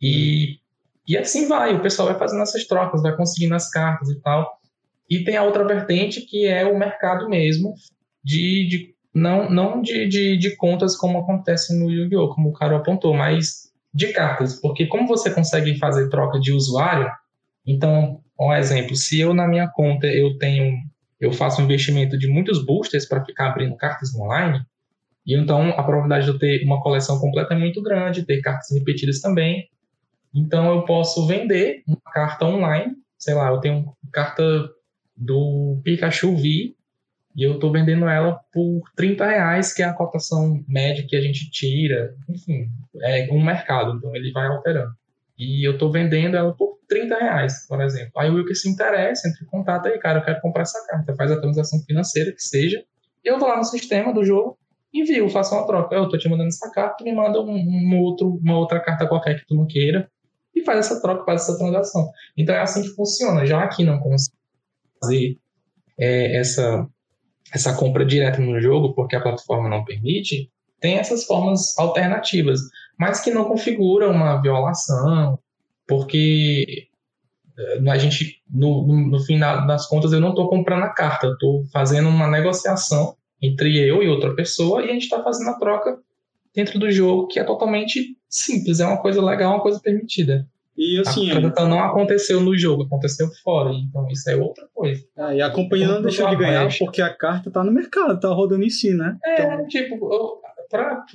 E, 0.02 0.60
e 1.08 1.18
assim 1.18 1.48
vai, 1.48 1.76
o 1.76 1.82
pessoal 1.82 2.08
vai 2.08 2.18
fazendo 2.18 2.42
essas 2.42 2.66
trocas, 2.66 3.02
vai 3.02 3.16
conseguindo 3.16 3.56
as 3.56 3.70
cartas 3.70 4.10
e 4.10 4.20
tal. 4.22 4.60
E 5.10 5.24
tem 5.24 5.38
a 5.38 5.44
outra 5.44 5.66
vertente 5.66 6.22
que 6.22 6.46
é 6.46 6.66
o 6.66 6.78
mercado 6.78 7.30
mesmo, 7.30 7.76
de, 8.24 8.68
de 8.68 8.96
não, 9.14 9.50
não 9.50 9.82
de, 9.82 10.08
de, 10.08 10.38
de 10.38 10.56
contas 10.56 10.98
como 10.98 11.20
acontece 11.20 11.78
no 11.78 11.92
Yu-Gi-Oh!, 11.92 12.34
como 12.34 12.50
o 12.50 12.54
cara 12.54 12.78
apontou, 12.78 13.14
mas 13.14 13.72
de 13.94 14.08
cartas. 14.12 14.60
Porque 14.60 14.88
como 14.88 15.08
você 15.08 15.30
consegue 15.30 15.78
fazer 15.78 16.10
troca 16.10 16.40
de 16.40 16.52
usuário, 16.52 17.10
então 17.66 18.20
um 18.40 18.52
exemplo, 18.54 18.96
se 18.96 19.20
eu 19.20 19.34
na 19.34 19.48
minha 19.48 19.68
conta 19.68 20.08
eu 20.08 20.38
tenho, 20.38 20.76
eu 21.20 21.32
faço 21.32 21.62
um 21.62 21.66
investimento 21.66 22.18
de 22.18 22.28
muitos 22.28 22.66
boosters 22.66 23.06
para 23.08 23.24
ficar 23.24 23.50
abrindo 23.50 23.78
cartas 23.78 24.14
online, 24.14 24.60
e 25.26 25.34
então 25.34 25.70
a 25.70 25.84
probabilidade 25.84 26.26
de 26.26 26.32
eu 26.32 26.38
ter 26.38 26.64
uma 26.66 26.82
coleção 26.82 27.20
completa 27.20 27.54
é 27.54 27.58
muito 27.58 27.82
grande, 27.82 28.26
ter 28.26 28.42
cartas 28.42 28.70
repetidas 28.72 29.22
também. 29.22 29.70
Então 30.36 30.76
eu 30.76 30.84
posso 30.84 31.26
vender 31.26 31.82
uma 31.88 32.12
carta 32.14 32.46
online, 32.46 32.94
sei 33.18 33.34
lá, 33.34 33.50
eu 33.50 33.60
tenho 33.62 33.96
carta 34.12 34.44
do 35.16 35.80
Pikachu 35.84 36.36
V 36.36 36.76
e 37.36 37.44
eu 37.44 37.56
estou 37.56 37.72
vendendo 37.72 38.08
ela 38.08 38.40
por 38.52 38.82
30 38.96 39.26
reais, 39.26 39.74
que 39.74 39.82
é 39.82 39.86
a 39.86 39.94
cotação 39.94 40.64
média 40.68 41.06
que 41.08 41.16
a 41.16 41.22
gente 41.22 41.50
tira. 41.50 42.14
Enfim, 42.30 42.68
é 43.02 43.28
um 43.32 43.44
mercado, 43.44 43.98
então 43.98 44.16
ele 44.16 44.32
vai 44.32 44.48
alterando. 44.48 44.92
E 45.38 45.68
eu 45.68 45.74
estou 45.74 45.92
vendendo 45.92 46.38
ela 46.38 46.54
por 46.54 46.80
30 46.88 47.18
reais, 47.18 47.66
por 47.68 47.82
exemplo. 47.82 48.12
Aí 48.18 48.30
o 48.30 48.36
Wilker 48.36 48.56
se 48.56 48.70
interessa, 48.70 49.28
entra 49.28 49.44
em 49.44 49.48
contato 49.48 49.88
aí, 49.88 49.98
cara, 50.00 50.20
eu 50.20 50.24
quero 50.24 50.42
comprar 50.42 50.62
essa 50.64 50.86
carta, 50.88 51.16
faz 51.16 51.32
a 51.32 51.40
transação 51.40 51.80
financeira, 51.86 52.32
que 52.32 52.42
seja. 52.42 52.84
Eu 53.24 53.38
vou 53.40 53.50
lá 53.50 53.58
no 53.58 53.66
sistema 53.66 54.14
do 54.14 54.24
jogo, 54.24 54.58
envio, 54.94 55.30
faço 55.30 55.56
uma 55.56 55.66
troca. 55.66 55.94
Eu 55.94 56.08
tô 56.08 56.18
te 56.18 56.30
mandando 56.30 56.50
essa 56.50 56.72
carta, 56.72 56.98
tu 57.00 57.04
me 57.04 57.14
manda 57.14 57.42
um, 57.42 57.54
um, 57.54 58.00
outro, 58.00 58.40
uma 58.42 58.58
outra 58.58 58.80
carta 58.80 59.08
qualquer 59.08 59.40
que 59.40 59.46
tu 59.46 59.56
não 59.56 59.66
queira, 59.66 60.10
e 60.56 60.64
faz 60.64 60.80
essa 60.80 61.02
troca, 61.02 61.26
faz 61.26 61.44
essa 61.44 61.58
transação. 61.58 62.10
Então 62.38 62.56
é 62.56 62.62
assim 62.62 62.82
que 62.82 62.90
funciona. 62.90 63.46
Já 63.46 63.68
que 63.68 63.84
não 63.84 64.00
consigo 64.00 64.38
fazer 65.02 65.38
é, 65.98 66.38
essa, 66.38 66.88
essa 67.54 67.76
compra 67.76 68.06
direta 68.06 68.40
no 68.40 68.60
jogo, 68.62 68.94
porque 68.94 69.16
a 69.16 69.22
plataforma 69.22 69.70
não 69.70 69.84
permite, 69.84 70.50
tem 70.80 70.96
essas 70.96 71.26
formas 71.26 71.78
alternativas, 71.78 72.60
mas 72.98 73.20
que 73.20 73.32
não 73.32 73.46
configuram 73.46 74.12
uma 74.12 74.42
violação, 74.42 75.40
porque 75.88 76.88
eh, 77.58 77.90
a 77.90 77.98
gente, 77.98 78.42
no, 78.50 78.86
no, 78.86 79.12
no 79.12 79.20
final 79.20 79.66
das 79.66 79.88
contas, 79.88 80.12
eu 80.12 80.20
não 80.20 80.30
estou 80.30 80.50
comprando 80.50 80.84
a 80.84 80.90
carta, 80.90 81.28
eu 81.28 81.34
estou 81.34 81.66
fazendo 81.72 82.10
uma 82.10 82.28
negociação 82.28 83.16
entre 83.42 83.78
eu 83.78 84.02
e 84.04 84.08
outra 84.08 84.36
pessoa 84.36 84.82
e 84.82 84.90
a 84.90 84.94
gente 84.94 85.04
está 85.04 85.24
fazendo 85.24 85.50
a 85.50 85.60
troca 85.60 85.98
dentro 86.54 86.80
do 86.80 86.92
jogo, 86.92 87.28
que 87.28 87.40
é 87.40 87.44
totalmente 87.44 88.18
simples, 88.36 88.80
é 88.80 88.86
uma 88.86 89.02
coisa 89.02 89.24
legal, 89.24 89.54
uma 89.54 89.62
coisa 89.62 89.80
permitida. 89.80 90.48
E 90.78 91.00
assim. 91.00 91.32
A 91.32 91.36
transação 91.36 91.70
não 91.70 91.80
aconteceu 91.80 92.42
no 92.42 92.58
jogo, 92.58 92.84
aconteceu 92.84 93.30
fora. 93.44 93.72
Então 93.74 94.08
isso 94.10 94.30
é 94.30 94.36
outra 94.36 94.68
coisa. 94.74 95.04
É, 95.18 95.36
e 95.36 95.42
acompanhando 95.42 95.96
não 95.96 96.02
deixou 96.02 96.30
de 96.30 96.36
ganhar 96.36 96.68
porque 96.78 97.02
a 97.02 97.14
carta 97.14 97.50
tá 97.50 97.64
no 97.64 97.72
mercado, 97.72 98.20
tá 98.20 98.28
rodando 98.28 98.64
em 98.64 98.70
si, 98.70 98.94
né? 98.94 99.18
É, 99.24 99.44
então... 99.44 99.68
tipo, 99.68 100.14
eu, 100.14 100.42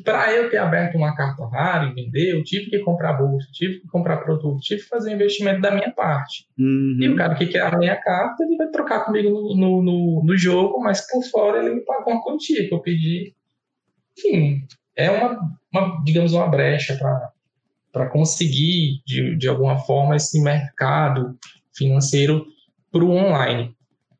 para 0.03 0.33
eu 0.33 0.49
ter 0.49 0.57
aberto 0.57 0.97
uma 0.97 1.15
carta 1.15 1.47
rara 1.47 1.87
e 1.87 1.95
vender, 1.95 2.35
eu 2.35 2.43
tive 2.43 2.71
que 2.71 2.79
comprar 2.79 3.15
bolsa, 3.15 3.47
tive 3.53 3.81
que 3.81 3.89
comprar 3.89 4.19
produto, 4.19 4.61
tive 4.61 4.81
que 4.81 4.89
fazer 4.89 5.11
um 5.11 5.15
investimento 5.15 5.61
da 5.61 5.71
minha 5.71 5.91
parte. 5.91 6.47
Uhum. 6.59 6.97
E 6.99 7.09
o 7.09 7.17
cara 7.17 7.35
que 7.35 7.47
quer 7.47 7.63
a 7.63 7.77
minha 7.77 7.97
carta, 7.97 8.43
ele 8.45 8.57
vai 8.57 8.69
trocar 8.69 9.05
comigo 9.05 9.29
no, 9.29 9.55
no, 9.55 9.83
no, 9.83 10.25
no, 10.25 10.37
jogo, 10.39 10.81
mas 10.81 11.07
por 11.11 11.23
fora 11.25 11.59
ele 11.59 11.75
me 11.75 11.81
pagou 11.83 12.15
uma 12.15 12.23
quantia 12.23 12.67
que 12.67 12.73
eu 12.73 12.81
pedi. 12.81 13.35
Enfim, 14.17 14.63
é 15.05 15.11
uma, 15.11 15.57
uma 15.73 16.03
digamos, 16.05 16.33
uma 16.33 16.49
brecha 16.49 16.99
para 17.93 18.09
conseguir, 18.09 19.03
de, 19.07 19.37
de 19.37 19.49
alguma 19.49 19.79
forma, 19.79 20.17
esse 20.17 20.41
mercado 20.43 21.37
financeiro 21.73 22.47
para 22.93 23.05
o 23.05 23.11
online. 23.11 23.75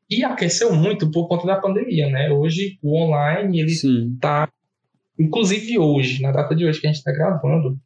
E 0.09 0.23
aqueceu 0.23 0.73
muito 0.73 1.09
por 1.09 1.27
conta 1.27 1.47
da 1.47 1.55
pandemia, 1.55 2.09
né? 2.09 2.29
Hoje 2.29 2.77
o 2.81 2.97
online 2.97 3.59
ele 3.59 3.71
está 3.71 4.49
Inclusive 5.21 5.77
hoje, 5.77 6.19
na 6.21 6.31
data 6.31 6.55
de 6.55 6.65
hoje 6.65 6.81
que 6.81 6.87
a 6.87 6.89
gente 6.89 6.97
está 6.97 7.11
gravando, 7.11 7.77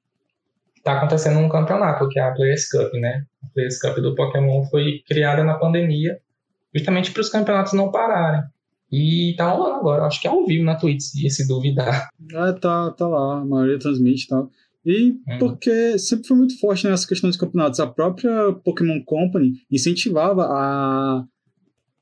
está 0.77 0.93
acontecendo 0.93 1.37
um 1.39 1.49
campeonato, 1.49 2.07
que 2.07 2.17
é 2.17 2.23
a 2.23 2.31
Players 2.31 2.69
Cup, 2.69 2.93
né? 2.93 3.25
A 3.43 3.47
Players 3.53 3.77
Cup 3.81 3.97
do 3.97 4.15
Pokémon 4.15 4.63
foi 4.65 5.03
criada 5.05 5.43
na 5.43 5.55
pandemia, 5.55 6.17
justamente 6.73 7.11
para 7.11 7.21
os 7.21 7.29
campeonatos 7.29 7.73
não 7.73 7.91
pararem. 7.91 8.41
E 8.91 9.33
tá 9.35 9.49
rolando 9.51 9.75
agora, 9.75 10.05
acho 10.05 10.21
que 10.21 10.27
é 10.27 10.29
ao 10.29 10.45
vivo 10.45 10.63
na 10.63 10.75
Twitch, 10.75 11.01
se 11.01 11.47
duvidar. 11.47 12.09
É, 12.31 12.53
tá, 12.53 12.91
tá 12.91 13.07
lá, 13.07 13.39
a 13.39 13.45
maioria 13.45 13.79
transmite 13.79 14.25
e 14.25 14.27
tal. 14.27 14.49
E 14.85 15.11
hum. 15.11 15.37
porque 15.39 15.97
sempre 15.97 16.27
foi 16.27 16.37
muito 16.37 16.59
forte 16.59 16.87
nessa 16.87 17.07
questão 17.07 17.29
dos 17.29 17.37
campeonatos. 17.37 17.79
A 17.79 17.87
própria 17.87 18.53
Pokémon 18.63 19.03
Company 19.03 19.53
incentivava 19.71 20.43
a, 20.43 21.25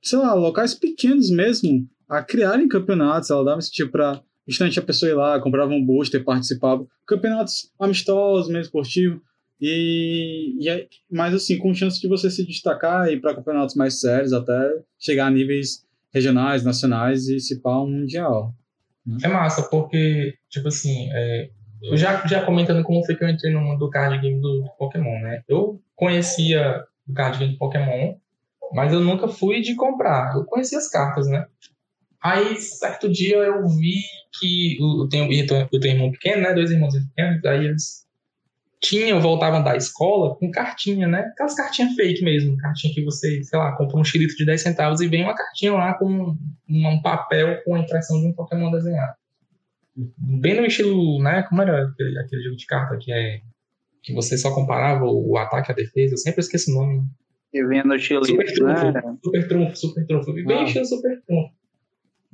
sei 0.02 0.20
lá, 0.20 0.34
locais 0.34 0.74
pequenos 0.74 1.30
mesmo 1.30 1.88
a 2.10 2.22
criarem 2.22 2.68
campeonatos. 2.68 3.30
Ela 3.30 3.46
dava 3.46 3.60
esse 3.60 3.72
tipo 3.72 3.92
pra 3.92 4.22
justamente 4.46 4.78
a 4.78 4.84
pessoa 4.84 5.10
ir 5.10 5.16
lá, 5.16 5.40
comprava 5.40 5.72
um 5.72 5.84
booster, 5.84 6.24
participava. 6.26 6.86
Campeonatos 7.08 7.72
amistosos, 7.80 8.50
mesmo 8.50 8.64
esportivos. 8.64 9.22
E, 9.62 10.58
e, 10.60 10.88
mas 11.10 11.34
assim, 11.34 11.58
com 11.58 11.74
chance 11.74 12.02
de 12.02 12.08
você 12.10 12.30
se 12.30 12.46
destacar 12.46 13.08
e 13.08 13.14
ir 13.14 13.22
para 13.22 13.34
campeonatos 13.34 13.76
mais 13.76 14.02
sérios, 14.02 14.34
até 14.34 14.84
chegar 15.00 15.28
a 15.28 15.32
níveis 15.32 15.86
regionais, 16.14 16.64
nacionais 16.64 17.28
e 17.28 17.40
se 17.40 17.62
pá 17.62 17.76
mundial. 17.78 18.54
Né? 19.06 19.18
É 19.24 19.28
massa, 19.28 19.64
porque, 19.64 20.36
tipo 20.50 20.68
assim, 20.68 21.10
é, 21.12 21.50
eu 21.82 21.98
já, 21.98 22.26
já 22.26 22.46
comentando 22.46 22.84
como 22.84 23.04
foi 23.06 23.16
que 23.16 23.24
eu 23.24 23.30
entrei 23.30 23.52
no 23.52 23.62
mundo 23.62 23.80
do 23.80 23.90
card 23.90 24.20
game 24.20 24.40
do, 24.40 24.62
do 24.62 24.70
Pokémon, 24.78 25.20
né? 25.20 25.44
Eu 25.48 25.82
conhecia 25.96 26.84
o 27.08 27.14
card 27.14 27.38
game 27.38 27.54
do 27.54 27.58
Pokémon, 27.58 28.16
mas 28.74 28.94
eu 28.94 29.02
nunca 29.02 29.28
fui 29.28 29.62
de 29.62 29.76
comprar. 29.76 30.36
Eu 30.36 30.46
conhecia 30.46 30.78
as 30.78 30.90
cartas, 30.90 31.28
né? 31.28 31.46
Aí, 32.22 32.56
certo 32.56 33.12
dia, 33.12 33.36
eu 33.36 33.68
vi 33.68 34.02
que 34.40 34.78
eu 34.80 35.10
tenho, 35.10 35.30
eu 35.34 35.80
tenho 35.80 35.96
irmão 35.96 36.12
pequeno, 36.12 36.44
né? 36.44 36.54
Dois 36.54 36.72
irmãos 36.72 36.96
pequenos, 36.96 37.44
aí 37.44 37.66
eles 37.66 38.03
tinham, 38.84 39.22
voltavam 39.22 39.64
da 39.64 39.78
escola 39.78 40.36
com 40.36 40.52
cartinha, 40.52 41.08
né? 41.08 41.20
Aquelas 41.20 41.56
cartinhas 41.56 41.96
fake 41.96 42.22
mesmo, 42.22 42.58
cartinha 42.58 42.94
que 42.94 43.04
você, 43.04 43.42
sei 43.42 43.58
lá, 43.58 43.72
compra 43.78 43.98
um 43.98 44.04
xilito 44.04 44.36
de 44.36 44.46
10 44.46 44.62
centavos 44.62 45.00
e 45.00 45.08
vem 45.08 45.24
uma 45.24 45.34
cartinha 45.34 45.72
lá 45.72 45.94
com 45.94 46.36
um 46.70 47.02
papel 47.02 47.64
com 47.64 47.76
a 47.76 47.80
impressão 47.80 48.20
de 48.20 48.28
um 48.28 48.34
Pokémon 48.34 48.70
desenhado. 48.72 49.14
Bem 49.96 50.56
no 50.56 50.66
estilo, 50.66 51.24
né? 51.24 51.44
Como 51.44 51.62
era 51.62 51.88
aquele, 51.88 52.20
aquele 52.20 52.44
jogo 52.44 52.58
de 52.58 52.66
carta 52.66 52.98
que 52.98 53.12
é 53.12 53.40
que 54.02 54.14
você 54.14 54.38
só 54.38 54.54
comparava 54.54 55.06
o 55.06 55.38
ataque 55.38 55.72
a 55.72 55.76
defesa, 55.76 56.14
eu 56.14 56.18
sempre 56.18 56.42
esqueço 56.42 56.70
o 56.72 56.74
nome. 56.74 57.04
E 57.54 57.66
vinha 57.66 57.86
no 57.86 57.96
estilo 57.96 58.26
super 58.26 58.54
trunfo, 58.54 58.92
né? 58.92 59.02
super 59.24 59.48
trunfo, 59.48 59.76
super 59.78 60.06
trunfo, 60.06 60.34
bem 60.34 60.60
ah. 60.60 60.64
estilo 60.64 60.86
super 60.86 61.22
trunfo. 61.26 61.54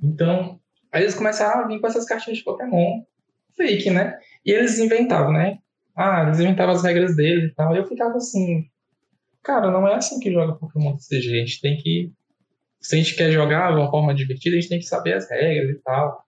Então, 0.01 0.59
aí 0.91 1.03
eles 1.03 1.13
começaram 1.13 1.63
a 1.63 1.67
vir 1.67 1.79
com 1.79 1.85
essas 1.85 2.05
cartinhas 2.05 2.39
de 2.39 2.43
Pokémon 2.43 3.03
fake, 3.55 3.91
né? 3.91 4.17
E 4.43 4.51
eles 4.51 4.79
inventavam, 4.79 5.31
né? 5.31 5.59
Ah, 5.99 6.23
eles 6.23 6.39
inventavam 6.39 6.73
as 6.73 6.81
regras 6.81 7.13
deles 7.13 7.51
e 7.51 7.53
tal. 7.53 7.75
E 7.75 7.77
eu 7.77 7.85
ficava 7.85 8.15
assim, 8.15 8.65
cara, 9.43 9.69
não 9.69 9.85
é 9.85 9.95
assim 9.95 10.17
que 10.17 10.31
joga 10.31 10.55
Pokémon 10.55 10.95
TCG. 10.95 11.33
A 11.33 11.45
gente 11.45 11.61
tem 11.61 11.75
que. 11.75 12.09
Se 12.79 12.95
a 12.95 12.97
gente 12.97 13.15
quer 13.15 13.29
jogar 13.33 13.73
de 13.73 13.79
uma 13.81 13.91
forma 13.91 14.15
divertida, 14.15 14.55
a 14.55 14.59
gente 14.61 14.69
tem 14.69 14.79
que 14.79 14.85
saber 14.85 15.15
as 15.15 15.29
regras 15.29 15.75
e 15.75 15.79
tal. 15.81 16.23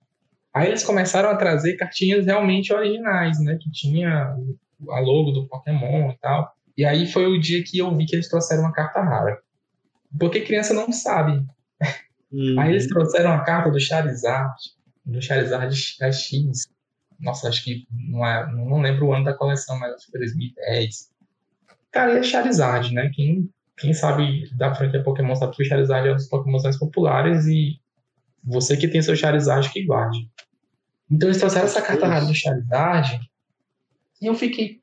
Aí 0.53 0.67
eles 0.67 0.83
começaram 0.83 1.29
a 1.29 1.37
trazer 1.37 1.77
cartinhas 1.77 2.25
realmente 2.25 2.73
originais, 2.73 3.41
né? 3.41 3.57
Que 3.61 3.71
tinha 3.71 4.35
a 4.89 4.99
logo 4.99 5.31
do 5.31 5.47
Pokémon 5.47 6.11
e 6.11 6.17
tal. 6.17 6.53
E 6.77 6.83
aí 6.83 7.07
foi 7.07 7.27
o 7.27 7.39
dia 7.39 7.63
que 7.63 7.77
eu 7.77 7.95
vi 7.95 8.05
que 8.05 8.17
eles 8.17 8.27
trouxeram 8.27 8.63
uma 8.63 8.73
carta 8.73 9.01
rara. 9.01 9.39
Porque 10.19 10.41
criança 10.41 10.73
não 10.73 10.91
sabe. 10.91 11.41
Uhum. 12.29 12.59
Aí 12.59 12.71
eles 12.71 12.87
trouxeram 12.87 13.31
a 13.31 13.39
carta 13.39 13.71
do 13.71 13.79
Charizard, 13.79 14.53
do 15.05 15.21
Charizard 15.21 15.73
X, 15.73 16.67
nossa, 17.21 17.47
acho 17.47 17.63
que 17.63 17.85
não, 17.91 18.25
é, 18.25 18.51
não 18.51 18.81
lembro 18.81 19.07
o 19.07 19.13
ano 19.13 19.25
da 19.25 19.33
coleção, 19.33 19.77
mas 19.79 19.93
acho 19.93 20.05
que 20.05 20.11
foi 20.11 20.19
2010. 20.21 21.11
Cara, 21.91 22.13
e 22.13 22.17
é 22.17 22.23
Charizard, 22.23 22.93
né? 22.93 23.11
Quem, 23.13 23.49
quem 23.77 23.93
sabe 23.93 24.49
da 24.55 24.73
franquia 24.73 25.03
Pokémon 25.03 25.35
sabe 25.35 25.55
que 25.55 25.63
o 25.63 25.65
Charizard 25.65 26.07
é 26.07 26.11
um 26.11 26.15
dos 26.15 26.27
Pokémon 26.27 26.61
mais 26.61 26.77
populares 26.77 27.45
e 27.45 27.79
você 28.43 28.75
que 28.75 28.87
tem 28.87 29.01
seu 29.01 29.15
Charizard 29.15 29.69
que 29.71 29.85
guarde. 29.85 30.29
Então 31.09 31.29
eles 31.29 31.39
trouxeram 31.39 31.65
essa 31.65 31.81
carta 31.81 32.07
rara 32.07 32.25
do 32.25 32.33
Charizard 32.33 33.19
e 34.21 34.25
eu 34.25 34.33
fiquei 34.33 34.81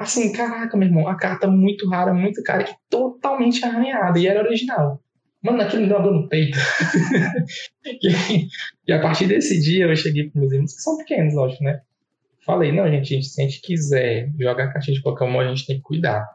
assim, 0.00 0.32
caraca, 0.32 0.76
meu 0.78 0.88
irmão, 0.88 1.06
a 1.06 1.14
carta 1.14 1.46
muito 1.46 1.86
rara, 1.88 2.14
muito 2.14 2.42
cara, 2.42 2.62
e 2.62 2.74
totalmente 2.88 3.62
arranhada, 3.62 4.18
e 4.18 4.26
era 4.26 4.40
original. 4.40 4.98
Mano, 5.42 5.62
aquilo 5.62 5.82
me 5.82 5.88
deu 5.88 5.96
uma 5.96 6.02
dor 6.02 6.12
no 6.12 6.28
peito. 6.28 6.58
e, 7.86 8.48
e, 8.86 8.92
a 8.92 9.00
partir 9.00 9.26
desse 9.26 9.58
dia 9.60 9.86
eu 9.86 9.96
cheguei 9.96 10.28
para 10.28 10.40
meus 10.40 10.52
irmãos, 10.52 10.74
que 10.74 10.82
são 10.82 10.98
pequenos, 10.98 11.34
lógico, 11.34 11.64
né? 11.64 11.80
Falei, 12.44 12.72
não, 12.72 12.90
gente, 12.90 13.22
se 13.22 13.40
a 13.40 13.44
gente 13.44 13.60
quiser 13.60 14.30
jogar 14.38 14.72
cartinha 14.72 14.96
de 14.96 15.02
Pokémon, 15.02 15.40
a 15.40 15.48
gente 15.48 15.66
tem 15.66 15.76
que 15.76 15.82
cuidar. 15.82 16.26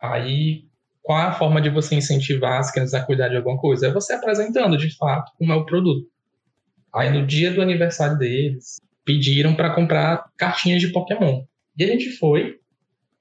Aí, 0.00 0.64
qual 1.02 1.20
é 1.20 1.24
a 1.24 1.32
forma 1.32 1.60
de 1.60 1.70
você 1.70 1.94
incentivar 1.94 2.58
as 2.58 2.70
crianças 2.70 2.94
a 2.94 3.04
cuidar 3.04 3.28
de 3.28 3.36
alguma 3.36 3.58
coisa? 3.58 3.86
É 3.86 3.92
você 3.92 4.12
apresentando, 4.12 4.76
de 4.76 4.96
fato, 4.96 5.32
como 5.38 5.52
é 5.52 5.56
o 5.56 5.66
produto. 5.66 6.08
Aí, 6.92 7.10
no 7.10 7.26
dia 7.26 7.52
do 7.52 7.62
aniversário 7.62 8.18
deles, 8.18 8.80
pediram 9.04 9.54
para 9.54 9.74
comprar 9.74 10.30
cartinhas 10.36 10.80
de 10.80 10.88
Pokémon. 10.88 11.44
E 11.76 11.84
a 11.84 11.86
gente 11.86 12.10
foi, 12.18 12.58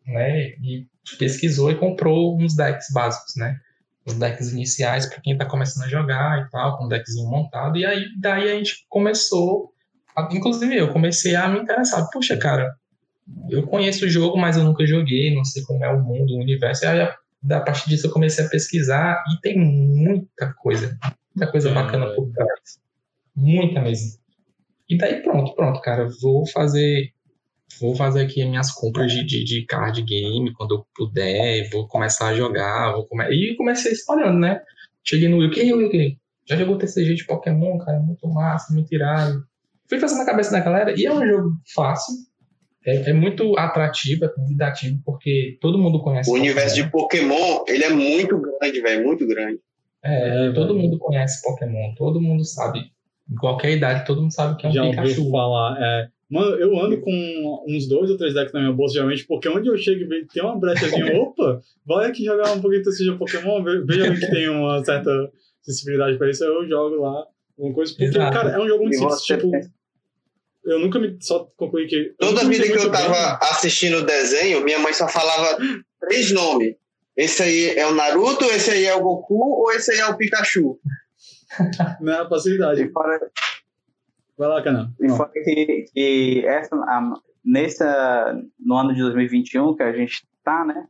né, 0.06 0.50
e 0.62 0.88
pesquisou 1.18 1.72
e 1.72 1.76
comprou 1.76 2.38
uns 2.38 2.56
decks 2.56 2.88
básicos, 2.94 3.36
né? 3.36 3.60
Os 4.08 4.14
decks 4.14 4.52
iniciais 4.52 5.06
para 5.06 5.22
quem 5.22 5.34
está 5.34 5.46
começando 5.46 5.84
a 5.84 5.90
jogar 5.90 6.42
e 6.42 6.50
tal, 6.50 6.78
com 6.78 6.86
um 6.86 6.88
deckzinho 6.88 7.30
montado. 7.30 7.78
E 7.78 7.86
aí 7.86 8.06
daí 8.20 8.50
a 8.50 8.56
gente 8.56 8.86
começou, 8.88 9.74
a, 10.16 10.30
inclusive 10.32 10.76
eu 10.76 10.94
comecei 10.94 11.36
a 11.36 11.48
me 11.48 11.60
interessar. 11.60 12.10
Puxa, 12.10 12.38
cara, 12.38 12.74
eu 13.50 13.68
conheço 13.68 14.06
o 14.06 14.10
jogo, 14.10 14.38
mas 14.38 14.56
eu 14.56 14.64
nunca 14.64 14.86
joguei, 14.88 15.36
não 15.36 15.44
sei 15.44 15.62
como 15.64 15.84
é 15.84 15.90
o 15.90 16.02
mundo, 16.02 16.34
o 16.34 16.40
universo. 16.40 16.86
E 16.86 16.88
aí 16.88 17.02
a, 17.02 17.60
partir 17.60 17.90
disso 17.90 18.08
eu 18.08 18.12
comecei 18.12 18.46
a 18.46 18.50
pesquisar 18.50 19.22
e 19.30 19.42
tem 19.42 19.60
muita 19.60 20.54
coisa, 20.54 20.98
muita 21.36 21.52
coisa 21.52 21.70
bacana 21.72 22.08
por 22.16 22.32
trás. 22.32 22.80
Muita 23.36 23.82
mesmo. 23.82 24.18
E 24.90 24.98
daí 24.98 25.22
pronto, 25.22 25.54
pronto, 25.54 25.82
cara, 25.82 26.08
vou 26.22 26.48
fazer 26.48 27.12
vou 27.80 27.96
fazer 27.96 28.22
aqui 28.22 28.42
as 28.42 28.50
minhas 28.50 28.72
compras 28.72 29.12
de, 29.12 29.24
de, 29.24 29.44
de, 29.44 29.66
card 29.66 30.02
game 30.02 30.54
quando 30.54 30.76
eu 30.76 30.86
puder, 30.96 31.70
vou 31.70 31.88
começar 31.88 32.30
a 32.30 32.34
jogar, 32.34 32.94
vou 32.94 33.06
come... 33.08 33.26
e 33.30 33.56
comecei 33.56 33.92
espalhando, 33.92 34.40
né? 34.40 34.62
Cheguei 35.04 35.28
no 35.28 35.38
Wilkie, 35.38 35.74
Wilkie, 35.74 36.18
já 36.46 36.56
jogou 36.56 36.78
TCG 36.78 37.16
de 37.16 37.26
Pokémon, 37.26 37.78
cara, 37.78 38.00
muito 38.00 38.28
massa, 38.28 38.74
muito 38.74 38.94
irado. 38.94 39.44
Fui 39.88 40.00
fazendo 40.00 40.20
na 40.20 40.26
cabeça 40.26 40.52
da 40.52 40.60
galera, 40.60 40.94
e 40.98 41.06
é 41.06 41.14
um 41.14 41.26
jogo 41.26 41.52
fácil, 41.74 42.14
é, 42.86 43.10
é 43.10 43.14
muito 43.14 43.58
atrativo, 43.58 44.26
é 44.26 44.30
convidativo, 44.30 45.00
porque 45.06 45.58
todo 45.62 45.78
mundo 45.78 46.02
conhece. 46.02 46.30
O 46.30 46.34
Pokémon. 46.34 46.46
universo 46.46 46.76
de 46.76 46.90
Pokémon, 46.90 47.64
ele 47.68 47.84
é 47.84 47.90
muito 47.90 48.40
grande, 48.40 48.82
velho, 48.82 49.06
muito 49.06 49.28
grande. 49.28 49.60
É, 50.04 50.48
é 50.48 50.52
todo 50.54 50.74
véio. 50.74 50.86
mundo 50.86 51.00
conhece 51.00 51.42
Pokémon, 51.42 51.94
todo 51.96 52.22
mundo 52.22 52.44
sabe, 52.46 52.80
em 53.30 53.36
qualquer 53.36 53.72
idade, 53.72 54.06
todo 54.06 54.22
mundo 54.22 54.34
sabe 54.34 54.58
que 54.58 54.66
é 54.66 54.70
um 54.70 54.74
já 54.74 54.84
Pikachu. 54.84 55.08
Já 55.08 55.18
ouviu 55.18 55.32
falar, 55.32 55.78
é 55.80 56.17
Mano, 56.30 56.56
eu 56.58 56.78
ando 56.78 57.00
com 57.00 57.66
uns 57.68 57.88
dois 57.88 58.12
ou 58.12 58.18
três 58.18 58.34
decks 58.34 58.52
na 58.52 58.60
minha 58.60 58.74
bolsa, 58.74 58.96
geralmente, 58.96 59.26
porque 59.26 59.48
onde 59.48 59.70
eu 59.70 59.78
chego 59.78 60.14
e 60.14 60.26
tem 60.26 60.44
uma 60.44 60.60
brechazinha, 60.60 61.16
opa, 61.22 61.62
vai 61.86 62.10
aqui 62.10 62.26
jogar 62.26 62.52
um 62.52 62.62
pouquinho 62.62 62.84
desse 62.84 63.10
Pokémon, 63.14 63.64
veja 63.64 64.14
que 64.14 64.30
tem 64.30 64.50
uma 64.50 64.84
certa 64.84 65.32
sensibilidade 65.62 66.18
pra 66.18 66.30
isso, 66.30 66.44
eu 66.44 66.68
jogo 66.68 67.02
lá 67.02 67.26
alguma 67.58 67.74
coisa, 67.74 67.94
porque, 67.94 68.06
Exato. 68.06 68.34
cara, 68.34 68.52
é 68.52 68.60
um 68.60 68.68
jogo 68.68 68.84
muito 68.84 68.98
simples, 68.98 69.22
tipo... 69.22 69.52
Eu 70.66 70.80
nunca 70.80 71.00
me 71.00 71.18
só 71.22 71.50
concluí 71.56 71.88
que. 71.88 72.14
Toda 72.20 72.44
vida 72.44 72.66
que 72.66 72.78
eu 72.78 72.92
tava 72.92 73.14
bem. 73.14 73.50
assistindo 73.50 74.00
o 74.00 74.06
desenho, 74.06 74.66
minha 74.66 74.78
mãe 74.78 74.92
só 74.92 75.08
falava 75.08 75.58
três 75.98 76.30
nomes. 76.34 76.76
Esse 77.16 77.42
aí 77.42 77.70
é 77.78 77.88
o 77.88 77.96
Naruto, 77.96 78.44
esse 78.46 78.72
aí 78.72 78.84
é 78.84 78.94
o 78.94 79.02
Goku 79.02 79.64
ou 79.64 79.72
esse 79.72 79.92
aí 79.92 80.00
é 80.00 80.08
o 80.08 80.18
Pikachu. 80.18 80.78
Na 82.02 82.24
é 82.24 82.30
facilidade. 82.30 82.84
E 82.84 82.92
fora, 82.92 83.18
Vai 84.38 84.48
lá, 84.48 84.62
Canan. 84.62 84.94
E 85.00 85.10
foi 85.10 85.28
que, 85.30 85.86
que 85.94 86.46
essa, 86.46 86.76
a, 86.76 87.14
nessa, 87.44 88.40
no 88.60 88.76
ano 88.76 88.94
de 88.94 89.02
2021 89.02 89.76
que 89.76 89.84
a 89.84 89.92
gente 89.92 90.28
está, 90.38 90.64
né? 90.64 90.88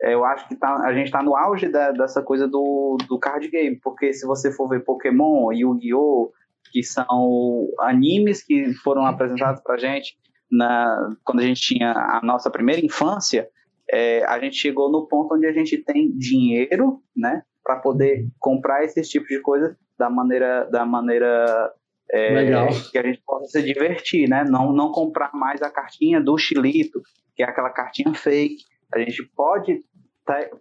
É, 0.00 0.14
eu 0.14 0.24
acho 0.24 0.46
que 0.48 0.56
tá, 0.56 0.76
a 0.84 0.92
gente 0.92 1.06
está 1.06 1.22
no 1.22 1.36
auge 1.36 1.68
da, 1.68 1.90
dessa 1.90 2.22
coisa 2.22 2.46
do, 2.46 2.98
do 3.08 3.18
card 3.18 3.48
game, 3.48 3.78
porque 3.82 4.12
se 4.12 4.26
você 4.26 4.52
for 4.52 4.68
ver 4.68 4.84
Pokémon, 4.84 5.52
Yu-Gi-Oh!, 5.52 6.32
que 6.70 6.82
são 6.82 7.68
animes 7.80 8.42
que 8.42 8.74
foram 8.74 9.06
apresentados 9.06 9.62
para 9.62 9.76
a 9.76 9.78
gente 9.78 10.18
na, 10.50 11.14
quando 11.24 11.40
a 11.40 11.44
gente 11.44 11.60
tinha 11.60 11.92
a 11.92 12.20
nossa 12.22 12.50
primeira 12.50 12.84
infância, 12.84 13.48
é, 13.90 14.24
a 14.24 14.38
gente 14.38 14.56
chegou 14.56 14.90
no 14.90 15.06
ponto 15.06 15.34
onde 15.34 15.46
a 15.46 15.52
gente 15.52 15.78
tem 15.78 16.10
dinheiro, 16.16 17.00
né, 17.16 17.42
para 17.64 17.76
poder 17.76 18.28
comprar 18.38 18.84
esses 18.84 19.08
tipos 19.08 19.28
de 19.28 19.40
coisas 19.40 19.76
da 19.98 20.10
maneira, 20.10 20.64
da 20.70 20.84
maneira 20.84 21.72
é, 22.12 22.68
que 22.90 22.98
a 22.98 23.02
gente 23.02 23.20
possa 23.26 23.46
se 23.46 23.62
divertir, 23.62 24.28
né? 24.28 24.44
Não, 24.48 24.72
não 24.72 24.92
comprar 24.92 25.30
mais 25.34 25.62
a 25.62 25.70
cartinha 25.70 26.20
do 26.20 26.38
Chilito, 26.38 27.02
que 27.34 27.42
é 27.42 27.46
aquela 27.46 27.70
cartinha 27.70 28.14
fake. 28.14 28.64
A 28.94 28.98
gente 28.98 29.24
pode, 29.34 29.80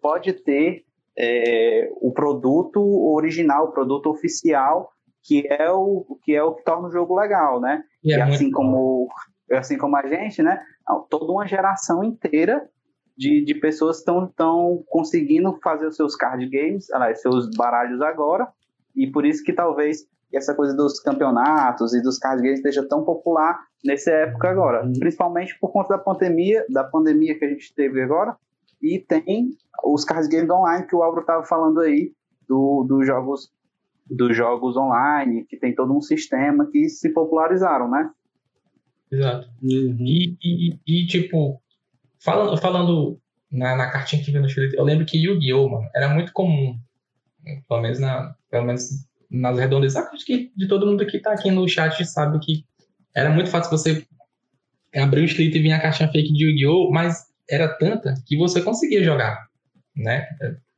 pode 0.01 0.34
ter 0.34 0.84
é, 1.17 1.89
o 2.01 2.12
produto 2.12 2.81
original, 3.13 3.65
o 3.65 3.71
produto 3.71 4.10
oficial, 4.10 4.91
que 5.23 5.47
é 5.47 5.71
o 5.71 6.05
que 6.23 6.36
é 6.36 6.43
o 6.43 6.53
que 6.53 6.63
torna 6.63 6.88
o 6.88 6.91
jogo 6.91 7.15
legal, 7.19 7.60
né? 7.60 7.84
E, 8.03 8.13
é 8.13 8.17
e 8.17 8.21
assim 8.21 8.51
como 8.51 9.08
assim 9.51 9.77
como 9.77 9.95
a 9.95 10.05
gente, 10.08 10.41
né? 10.41 10.60
Toda 11.10 11.31
uma 11.31 11.47
geração 11.47 12.03
inteira 12.03 12.67
de, 13.17 13.43
de 13.43 13.55
pessoas 13.55 13.99
estão 13.99 14.25
estão 14.25 14.84
conseguindo 14.88 15.58
fazer 15.63 15.88
os 15.88 15.95
seus 15.95 16.15
card 16.15 16.47
games, 16.49 16.88
seus 17.15 17.49
baralhos 17.55 18.01
agora, 18.01 18.47
e 18.95 19.08
por 19.10 19.25
isso 19.25 19.43
que 19.43 19.53
talvez 19.53 20.08
que 20.36 20.39
essa 20.39 20.54
coisa 20.54 20.76
dos 20.76 21.00
campeonatos 21.00 21.93
e 21.93 22.02
dos 22.02 22.19
card 22.19 22.41
games 22.41 22.60
esteja 22.60 22.86
tão 22.86 23.06
popular 23.06 23.58
nessa 23.86 24.12
época 24.12 24.50
agora, 24.50 24.86
uhum. 24.86 24.91
principalmente 25.00 25.58
por 25.58 25.71
conta 25.71 25.95
da 25.95 25.98
pandemia, 25.98 26.65
da 26.69 26.84
pandemia 26.84 27.39
que 27.39 27.45
a 27.45 27.50
gente 27.50 27.74
teve 27.74 28.02
agora, 28.02 28.36
e 28.82 29.00
tem 29.00 29.52
os 29.82 30.04
card 30.04 30.28
games 30.28 30.50
online 30.50 30.86
que 30.86 30.93
o 30.93 31.02
Álvaro 31.02 31.21
estava 31.21 31.45
falando 31.45 31.80
aí, 31.80 32.12
do, 32.50 32.84
dos 32.84 33.08
jogos 33.08 33.50
dos 34.08 34.36
jogos 34.36 34.76
online, 34.76 35.45
que 35.45 35.58
tem 35.58 35.74
todo 35.74 35.95
um 35.95 36.02
sistema 36.02 36.69
que 36.69 36.89
se 36.89 37.10
popularizaram, 37.12 37.89
né? 37.89 38.12
Exato. 39.10 39.48
Uhum. 39.63 39.95
E, 40.00 40.38
e, 40.43 40.80
e, 40.86 41.08
tipo, 41.08 41.60
falando, 42.19 42.58
falando 42.58 43.19
na, 43.50 43.76
na 43.76 43.89
cartinha 43.89 44.21
que 44.21 44.32
veio 44.32 44.43
no 44.43 44.50
Chile, 44.50 44.76
eu 44.76 44.84
lembro 44.84 45.06
que 45.06 45.17
Yu-Gi-Oh! 45.17 45.82
era 45.95 46.10
muito 46.10 46.34
comum, 46.34 46.78
pelo 47.67 47.82
menos, 47.82 48.00
na, 48.00 48.36
pelo 48.52 48.65
menos 48.65 49.08
nas 49.29 49.57
redondezas, 49.57 50.05
acho 50.07 50.25
que 50.25 50.51
de 50.55 50.67
todo 50.67 50.85
mundo 50.85 51.05
que 51.05 51.19
tá 51.19 51.33
aqui 51.33 51.51
no 51.51 51.67
chat 51.67 52.03
sabe 52.05 52.39
que 52.39 52.65
era 53.13 53.29
muito 53.29 53.49
fácil 53.49 53.71
você 53.71 54.05
abrir 54.93 55.21
o 55.21 55.25
escrito 55.25 55.57
e 55.57 55.61
vir 55.61 55.71
a 55.71 55.79
caixinha 55.79 56.11
fake 56.11 56.33
de 56.33 56.45
Yu-Gi-Oh! 56.45 56.91
mas 56.91 57.25
era 57.49 57.67
tanta 57.67 58.15
que 58.25 58.38
você 58.38 58.61
conseguia 58.61 59.03
jogar, 59.03 59.47
né? 59.95 60.27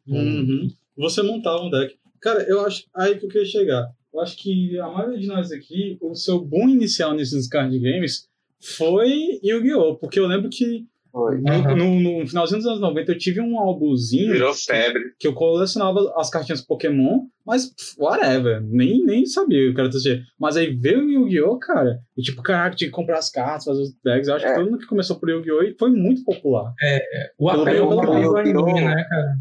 Uhum. 0.08 0.72
Você 0.98 1.22
montava 1.22 1.64
um 1.64 1.70
deck. 1.70 1.96
Cara, 2.22 2.44
eu 2.44 2.66
acho 2.66 2.86
aí 2.96 3.18
que 3.18 3.26
eu 3.26 3.30
queria 3.30 3.46
chegar. 3.46 3.92
Eu 4.14 4.20
acho 4.22 4.38
que 4.38 4.80
a 4.80 4.88
maioria 4.90 5.20
de 5.20 5.28
nós 5.28 5.52
aqui, 5.52 5.98
o 6.02 6.16
seu 6.16 6.44
boom 6.44 6.70
inicial 6.70 7.14
nesses 7.14 7.48
card 7.48 7.78
games 7.80 8.28
foi 8.60 9.40
Yu-Gi-Oh! 9.44 9.96
Porque 9.98 10.20
eu 10.20 10.28
lembro 10.28 10.50
que 10.50 10.86
foi. 11.18 11.42
No, 11.42 11.52
uhum. 11.52 11.76
no, 11.76 12.20
no, 12.20 12.28
finalzinho 12.28 12.60
dos 12.60 12.68
anos 12.68 12.80
90 12.80 13.12
eu 13.12 13.18
tive 13.18 13.42
um 13.42 13.60
álbumzinho. 13.60 14.34
Virou 14.34 14.54
febre. 14.54 15.02
Que 15.20 15.28
eu 15.28 15.34
colecionava 15.34 16.14
as 16.16 16.30
cartinhas 16.30 16.62
Pokémon, 16.62 17.26
mas 17.44 17.74
whatever. 17.98 18.62
Nem, 18.62 19.04
nem 19.04 19.26
sabia 19.26 19.72
o 19.72 19.74
que 19.74 19.82
era 19.82 19.90
TCG. 19.90 20.22
Mas 20.40 20.56
aí 20.56 20.76
veio 20.76 21.00
o 21.00 21.10
Yu-Gi-Oh! 21.10 21.58
cara. 21.58 22.00
E 22.16 22.22
tipo, 22.22 22.44
caraca, 22.44 22.76
tinha 22.76 22.90
que 22.90 22.96
comprar 22.96 23.18
as 23.18 23.32
cartas, 23.32 23.66
fazer 23.66 23.82
os 23.82 23.94
decks. 24.04 24.28
Eu 24.28 24.36
acho 24.36 24.46
é. 24.46 24.50
que 24.50 24.56
todo 24.56 24.66
mundo 24.66 24.78
que 24.78 24.86
começou 24.86 25.20
por 25.20 25.28
Yu-Gi-Oh! 25.28 25.76
foi 25.80 25.90
muito 25.90 26.24
popular. 26.24 26.72
É, 26.80 26.98
é. 26.98 27.32
o 27.40 27.50
apelo 27.50 27.96
do 27.96 28.38
anime, 28.38 28.74
né, 28.74 29.04
cara? 29.10 29.38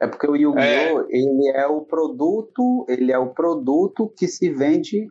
É 0.00 0.06
porque 0.08 0.26
o 0.26 0.34
Yu-Gi-Oh! 0.34 0.60
É. 0.60 1.06
ele 1.08 1.52
é 1.54 1.66
o 1.66 1.82
produto, 1.82 2.84
ele 2.88 3.12
é 3.12 3.18
o 3.18 3.28
produto 3.28 4.12
que 4.18 4.26
se 4.26 4.50
vende 4.50 5.06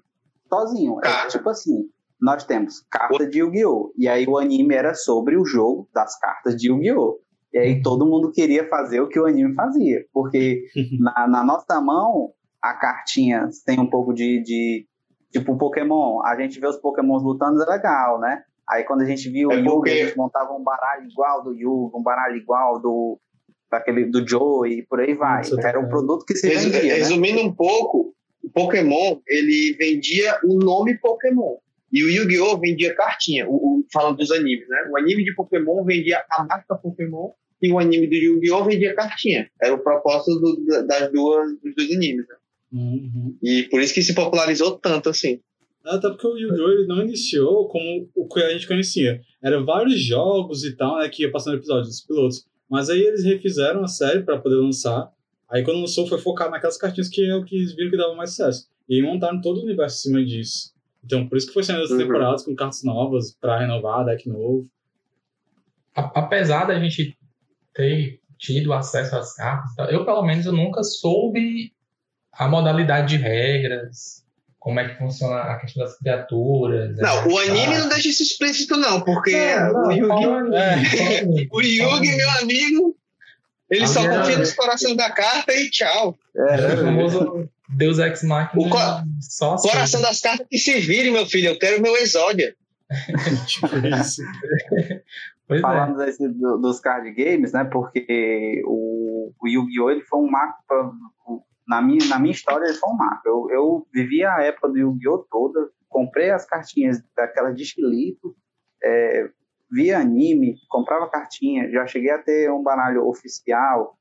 sozinho. 0.49 0.99
É 1.05 1.27
tipo 1.27 1.47
assim, 1.49 1.87
nós 2.21 2.43
temos 2.43 2.85
carta 2.89 3.27
de 3.27 3.39
Yu-Gi-Oh! 3.39 3.93
E 3.97 4.07
aí 4.07 4.25
o 4.27 4.37
anime 4.37 4.75
era 4.75 4.93
sobre 4.93 5.37
o 5.37 5.45
jogo 5.45 5.89
das 5.93 6.17
cartas 6.19 6.55
de 6.55 6.69
Yu-Gi-Oh! 6.69 7.19
E 7.53 7.57
aí 7.57 7.75
uhum. 7.75 7.81
todo 7.81 8.05
mundo 8.05 8.31
queria 8.31 8.67
fazer 8.67 9.01
o 9.01 9.07
que 9.07 9.19
o 9.19 9.25
anime 9.25 9.53
fazia. 9.55 10.05
Porque 10.13 10.63
na, 10.99 11.27
na 11.27 11.43
nossa 11.43 11.81
mão, 11.81 12.31
a 12.61 12.73
cartinha 12.73 13.49
tem 13.65 13.79
um 13.79 13.89
pouco 13.89 14.13
de, 14.13 14.41
de. 14.43 14.85
Tipo, 15.31 15.57
Pokémon. 15.57 16.21
A 16.23 16.35
gente 16.35 16.59
vê 16.59 16.67
os 16.67 16.77
Pokémons 16.77 17.23
lutando, 17.23 17.61
é 17.61 17.65
legal, 17.65 18.19
né? 18.19 18.43
Aí 18.69 18.83
quando 18.83 19.01
a 19.01 19.05
gente 19.05 19.29
viu 19.29 19.51
é 19.51 19.55
o 19.55 19.59
Yugi, 19.59 19.91
a 19.91 20.05
gente 20.05 20.17
montava 20.17 20.53
um 20.53 20.63
baralho 20.63 21.07
igual 21.09 21.43
do 21.43 21.53
Yugi, 21.53 21.91
um 21.95 22.03
baralho 22.03 22.35
igual 22.35 22.79
do, 22.79 23.19
daquele, 23.71 24.05
do 24.05 24.27
Joe 24.27 24.69
e 24.71 24.85
por 24.85 24.99
aí 24.99 25.15
vai. 25.15 25.37
Nossa, 25.37 25.67
Era 25.67 25.79
um 25.79 25.89
produto 25.89 26.23
que 26.25 26.35
se 26.35 26.47
vendia. 26.47 26.83
Né? 26.83 26.93
Resumindo 26.95 27.41
né? 27.41 27.49
um 27.49 27.53
pouco, 27.53 28.13
o 28.43 28.49
Pokémon, 28.51 29.19
ele 29.27 29.75
vendia 29.77 30.39
o 30.43 30.55
nome 30.55 30.97
Pokémon. 30.99 31.57
E 31.91 32.03
o 32.03 32.09
Yu-Gi-Oh! 32.09 32.59
vendia 32.59 32.93
cartinha, 32.95 33.47
o, 33.47 33.55
o, 33.55 33.85
falando 33.91 34.17
dos 34.17 34.31
animes, 34.31 34.67
né? 34.67 34.89
O 34.91 34.97
anime 34.97 35.23
de 35.23 35.33
Pokémon 35.33 35.83
vendia 35.83 36.23
a 36.29 36.43
marca 36.43 36.75
Pokémon 36.75 37.31
e 37.61 37.71
o 37.71 37.79
anime 37.79 38.07
do 38.07 38.15
Yu-Gi-Oh! 38.15 38.63
vendia 38.63 38.93
cartinha. 38.93 39.49
Era 39.61 39.73
o 39.73 39.79
propósito 39.79 40.39
do, 40.39 40.87
das 40.87 41.11
duas, 41.11 41.59
dos 41.61 41.75
dois 41.75 41.91
animes, 41.91 42.27
né? 42.27 42.35
Uhum. 42.71 43.37
E 43.41 43.63
por 43.63 43.81
isso 43.81 43.93
que 43.93 44.03
se 44.03 44.13
popularizou 44.13 44.77
tanto 44.77 45.09
assim. 45.09 45.39
Até 45.83 46.09
porque 46.09 46.27
o 46.27 46.37
Yu-Gi-Oh! 46.37 46.87
não 46.87 47.01
iniciou 47.01 47.67
como 47.67 48.09
o 48.15 48.27
que 48.27 48.41
a 48.41 48.49
gente 48.51 48.67
conhecia. 48.67 49.21
Eram 49.43 49.65
vários 49.65 49.99
jogos 49.99 50.63
e 50.63 50.75
tal, 50.75 50.99
né, 50.99 51.09
que 51.09 51.23
ia 51.23 51.31
passando 51.31 51.57
episódios 51.57 51.87
dos 51.87 52.01
pilotos. 52.01 52.45
Mas 52.69 52.89
aí 52.89 52.99
eles 53.01 53.23
refizeram 53.23 53.83
a 53.83 53.87
série 53.87 54.21
para 54.21 54.37
poder 54.37 54.57
lançar. 54.57 55.11
Aí 55.49 55.63
quando 55.63 55.79
lançou 55.79 56.05
foi 56.05 56.19
focar 56.19 56.51
naquelas 56.51 56.77
cartinhas 56.77 57.09
que 57.09 57.25
é 57.25 57.35
o 57.35 57.43
que 57.43 57.55
eles 57.55 57.75
viram 57.75 57.89
que 57.89 57.97
dava 57.97 58.13
mais 58.13 58.29
sucesso. 58.31 58.67
E 58.87 59.01
montaram 59.01 59.41
todo 59.41 59.59
o 59.59 59.63
universo 59.63 59.97
em 59.97 60.11
cima 60.11 60.23
disso. 60.23 60.71
Então, 61.03 61.27
por 61.27 61.37
isso 61.37 61.47
que 61.47 61.53
foi 61.53 61.63
saindo 61.63 61.83
as 61.83 61.91
uhum. 61.91 61.97
temporadas 61.97 62.43
com 62.43 62.55
cartas 62.55 62.83
novas 62.83 63.31
para 63.39 63.59
renovar, 63.59 64.05
deck 64.05 64.27
novo. 64.27 64.67
Apesar 65.95 66.65
da 66.65 66.79
gente 66.79 67.17
ter 67.73 68.19
tido 68.37 68.73
acesso 68.73 69.15
às 69.15 69.35
cartas, 69.35 69.73
eu 69.89 70.05
pelo 70.05 70.23
menos 70.23 70.45
eu 70.45 70.53
nunca 70.53 70.83
soube 70.83 71.73
a 72.31 72.47
modalidade 72.47 73.17
de 73.17 73.23
regras, 73.23 74.23
como 74.59 74.79
é 74.79 74.87
que 74.87 74.97
funciona 74.97 75.35
a 75.41 75.59
questão 75.59 75.83
das 75.83 75.97
criaturas. 75.97 76.95
Não, 76.97 77.27
o 77.27 77.37
anime 77.37 77.77
não 77.77 77.89
deixa 77.89 78.09
isso 78.09 78.23
explícito, 78.23 78.77
não, 78.77 79.01
porque 79.01 79.35
não, 79.55 79.73
não, 79.73 79.87
o 79.87 79.91
Yugi, 79.91 80.55
é, 80.55 81.47
o 81.51 81.61
Yugi 81.61 82.15
meu 82.15 82.29
amigo, 82.41 82.97
ele 83.69 83.85
a 83.85 83.87
só 83.87 84.01
minha... 84.01 84.19
confia 84.19 84.37
nos 84.37 84.53
corações 84.53 84.97
da 84.97 85.09
carta 85.11 85.53
e 85.53 85.69
tchau. 85.69 86.17
É, 86.35 86.61
é 86.61 86.73
o 86.73 86.77
famoso 86.77 87.49
Deus 87.69 87.99
Ex 87.99 88.23
Machina. 88.23 88.61
O 88.61 88.69
co 88.69 88.77
só 89.21 89.55
coração 89.57 90.01
das 90.01 90.19
cartas 90.19 90.47
que 90.49 90.57
se 90.57 90.79
virem, 90.79 91.11
meu 91.11 91.25
filho. 91.25 91.49
Eu 91.49 91.59
quero 91.59 91.81
meu 91.81 91.95
Exódia. 91.95 92.55
tipo 93.47 93.67
isso. 93.87 94.21
Falando 95.61 96.01
é. 96.01 96.05
desse, 96.05 96.27
do, 96.27 96.57
dos 96.57 96.79
card 96.79 97.11
games, 97.11 97.53
né? 97.53 97.63
Porque 97.63 98.61
o, 98.65 99.31
o 99.41 99.47
Yu-Gi-Oh! 99.47 99.89
ele 99.89 100.01
foi 100.01 100.19
um 100.19 100.29
marco 100.29 100.63
pra, 100.67 100.91
na 101.67 101.81
minha, 101.81 102.05
na 102.07 102.19
minha 102.19 102.31
história 102.31 102.65
ele 102.65 102.77
foi 102.77 102.89
um 102.89 102.97
marco. 102.97 103.27
Eu, 103.27 103.47
eu 103.51 103.87
vivi 103.93 104.23
a 104.23 104.41
época 104.41 104.69
do 104.69 104.77
Yu-Gi-Oh! 104.77 105.25
toda, 105.29 105.69
comprei 105.87 106.31
as 106.31 106.45
cartinhas 106.45 107.01
daquela 107.15 107.51
de 107.51 107.63
estilito, 107.63 108.35
é, 108.83 109.29
via 109.71 109.99
anime, 109.99 110.55
comprava 110.67 111.09
cartinha, 111.09 111.69
já 111.71 111.85
cheguei 111.85 112.11
a 112.11 112.21
ter 112.21 112.51
um 112.51 112.63
baralho 112.63 113.07
oficial, 113.07 113.98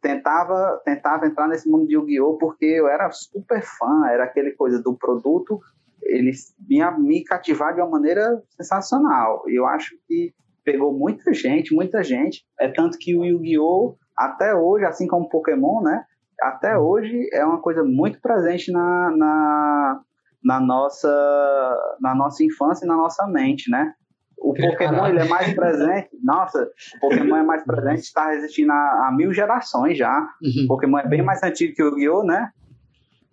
tentava, 0.00 0.80
tentava 0.84 1.26
entrar 1.26 1.48
nesse 1.48 1.68
mundo 1.68 1.86
de 1.86 1.94
Yu-Gi-Oh! 1.94 2.38
porque 2.38 2.64
eu 2.64 2.88
era 2.88 3.10
super 3.10 3.62
fã, 3.62 4.06
era 4.08 4.24
aquele 4.24 4.52
coisa 4.52 4.82
do 4.82 4.96
produto, 4.96 5.60
ele 6.02 6.32
vinha 6.66 6.90
me 6.90 7.22
cativar 7.22 7.74
de 7.74 7.80
uma 7.80 7.90
maneira 7.90 8.42
sensacional. 8.56 9.42
Eu 9.46 9.66
acho 9.66 9.96
que 10.06 10.32
pegou 10.64 10.92
muita 10.92 11.32
gente, 11.32 11.74
muita 11.74 12.02
gente. 12.02 12.44
É 12.58 12.68
tanto 12.68 12.98
que 12.98 13.16
o 13.16 13.24
Yu-Gi-Oh! 13.24 13.96
até 14.16 14.54
hoje, 14.54 14.84
assim 14.84 15.06
como 15.06 15.28
Pokémon, 15.28 15.82
né? 15.82 16.04
Até 16.40 16.78
hoje 16.78 17.28
é 17.32 17.44
uma 17.44 17.60
coisa 17.60 17.82
muito 17.82 18.20
presente 18.20 18.72
na, 18.72 19.10
na, 19.16 20.00
na, 20.42 20.60
nossa, 20.60 21.96
na 22.00 22.14
nossa 22.14 22.42
infância 22.44 22.84
e 22.84 22.88
na 22.88 22.96
nossa 22.96 23.26
mente, 23.26 23.70
né? 23.70 23.94
O 24.40 24.54
Pokémon 24.54 25.06
ele 25.06 25.20
é 25.20 25.24
mais 25.24 25.52
presente. 25.54 26.08
Nossa, 26.24 26.68
o 26.96 27.00
Pokémon 27.00 27.36
é 27.36 27.42
mais 27.42 27.62
presente, 27.64 28.00
está 28.00 28.30
resistindo 28.30 28.72
a, 28.72 29.08
a, 29.08 29.14
mil 29.14 29.32
gerações 29.32 29.98
já. 29.98 30.18
Uhum. 30.42 30.64
O 30.64 30.68
Pokémon 30.68 30.98
é 30.98 31.06
bem 31.06 31.22
mais 31.22 31.42
antigo 31.42 31.74
que 31.74 31.82
o 31.82 31.90
Yu-Gi-Oh, 31.90 32.24
né? 32.24 32.50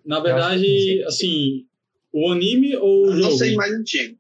Na 0.06 0.20
verdade, 0.20 1.04
assim, 1.08 1.65
o 2.13 2.32
anime 2.32 2.76
ou 2.76 3.08
o 3.08 3.12
jogo? 3.12 3.22
Não 3.22 3.32
sei 3.32 3.56
mais 3.56 3.72
antigo. 3.74 4.17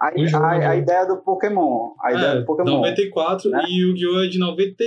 A, 0.00 0.08
a, 0.08 0.70
a, 0.70 0.76
ideia 0.76 1.04
do 1.06 1.16
Pokémon. 1.18 1.92
A 2.04 2.12
ideia 2.12 2.28
é, 2.28 2.40
do 2.40 2.46
Pokémon. 2.46 2.70
94 2.70 3.50
né? 3.50 3.64
e 3.68 3.84
o 3.84 3.88
Yu-Gi-Oh! 3.88 4.24
é 4.24 4.28
de 4.28 4.38
90. 4.38 4.84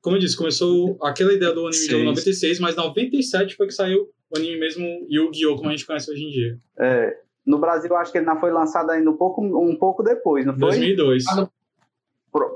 Como 0.00 0.16
eu 0.16 0.20
disse, 0.20 0.36
começou 0.36 0.96
aquela 1.02 1.32
ideia 1.32 1.52
do 1.52 1.66
anime 1.66 1.88
de 1.88 2.04
96, 2.04 2.60
mas 2.60 2.76
97 2.76 3.56
foi 3.56 3.66
que 3.66 3.74
saiu 3.74 4.08
o 4.30 4.38
anime 4.38 4.60
mesmo 4.60 4.86
Yu-Gi-Oh! 5.10 5.56
como 5.56 5.70
a 5.70 5.72
gente 5.72 5.86
conhece 5.86 6.10
hoje 6.10 6.22
em 6.22 6.30
dia. 6.30 6.58
É. 6.78 7.23
No 7.46 7.58
Brasil, 7.58 7.94
acho 7.96 8.10
que 8.10 8.18
ele 8.18 8.26
não 8.26 8.40
foi 8.40 8.50
lançado 8.50 8.90
ainda 8.90 9.10
um 9.10 9.16
pouco, 9.16 9.42
um 9.42 9.76
pouco 9.76 10.02
depois, 10.02 10.46
não 10.46 10.52
foi? 10.54 10.70
2002. 10.70 11.24
Ah, 11.28 11.48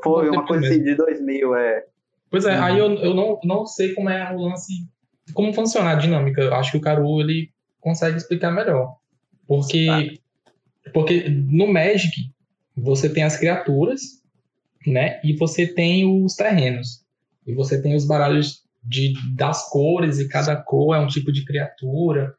foi 0.03 0.29
uma 0.31 0.47
coisa 0.47 0.67
assim 0.67 0.83
de 0.83 0.95
2000, 0.95 1.55
é. 1.55 1.85
Pois 2.31 2.45
é, 2.45 2.57
uhum. 2.57 2.65
aí 2.65 2.79
eu, 2.79 2.95
eu 2.95 3.15
não, 3.15 3.41
não 3.45 3.67
sei 3.67 3.95
como 3.95 4.09
é 4.09 4.35
o 4.35 4.41
lance, 4.41 4.73
como 5.33 5.53
funciona 5.53 5.91
a 5.91 5.95
dinâmica. 5.95 6.41
Eu 6.41 6.55
acho 6.55 6.73
que 6.73 6.79
o 6.79 6.81
Caru, 6.81 7.21
ele 7.21 7.51
consegue 7.81 8.17
explicar 8.17 8.51
melhor. 8.51 8.97
Porque, 9.47 10.21
porque 10.93 11.29
no 11.29 11.67
Magic, 11.73 12.31
você 12.77 13.09
tem 13.09 13.25
as 13.25 13.37
criaturas, 13.37 14.23
né? 14.87 15.21
E 15.25 15.35
você 15.37 15.67
tem 15.67 16.25
os 16.25 16.35
terrenos. 16.35 17.05
E 17.47 17.55
você 17.55 17.81
tem 17.81 17.95
os 17.95 18.07
baralhos 18.07 18.63
de, 18.83 19.15
das 19.35 19.69
cores, 19.71 20.19
e 20.19 20.29
cada 20.29 20.57
cor 20.57 20.95
é 20.95 21.01
um 21.01 21.07
tipo 21.07 21.33
de 21.33 21.45
criatura. 21.45 22.35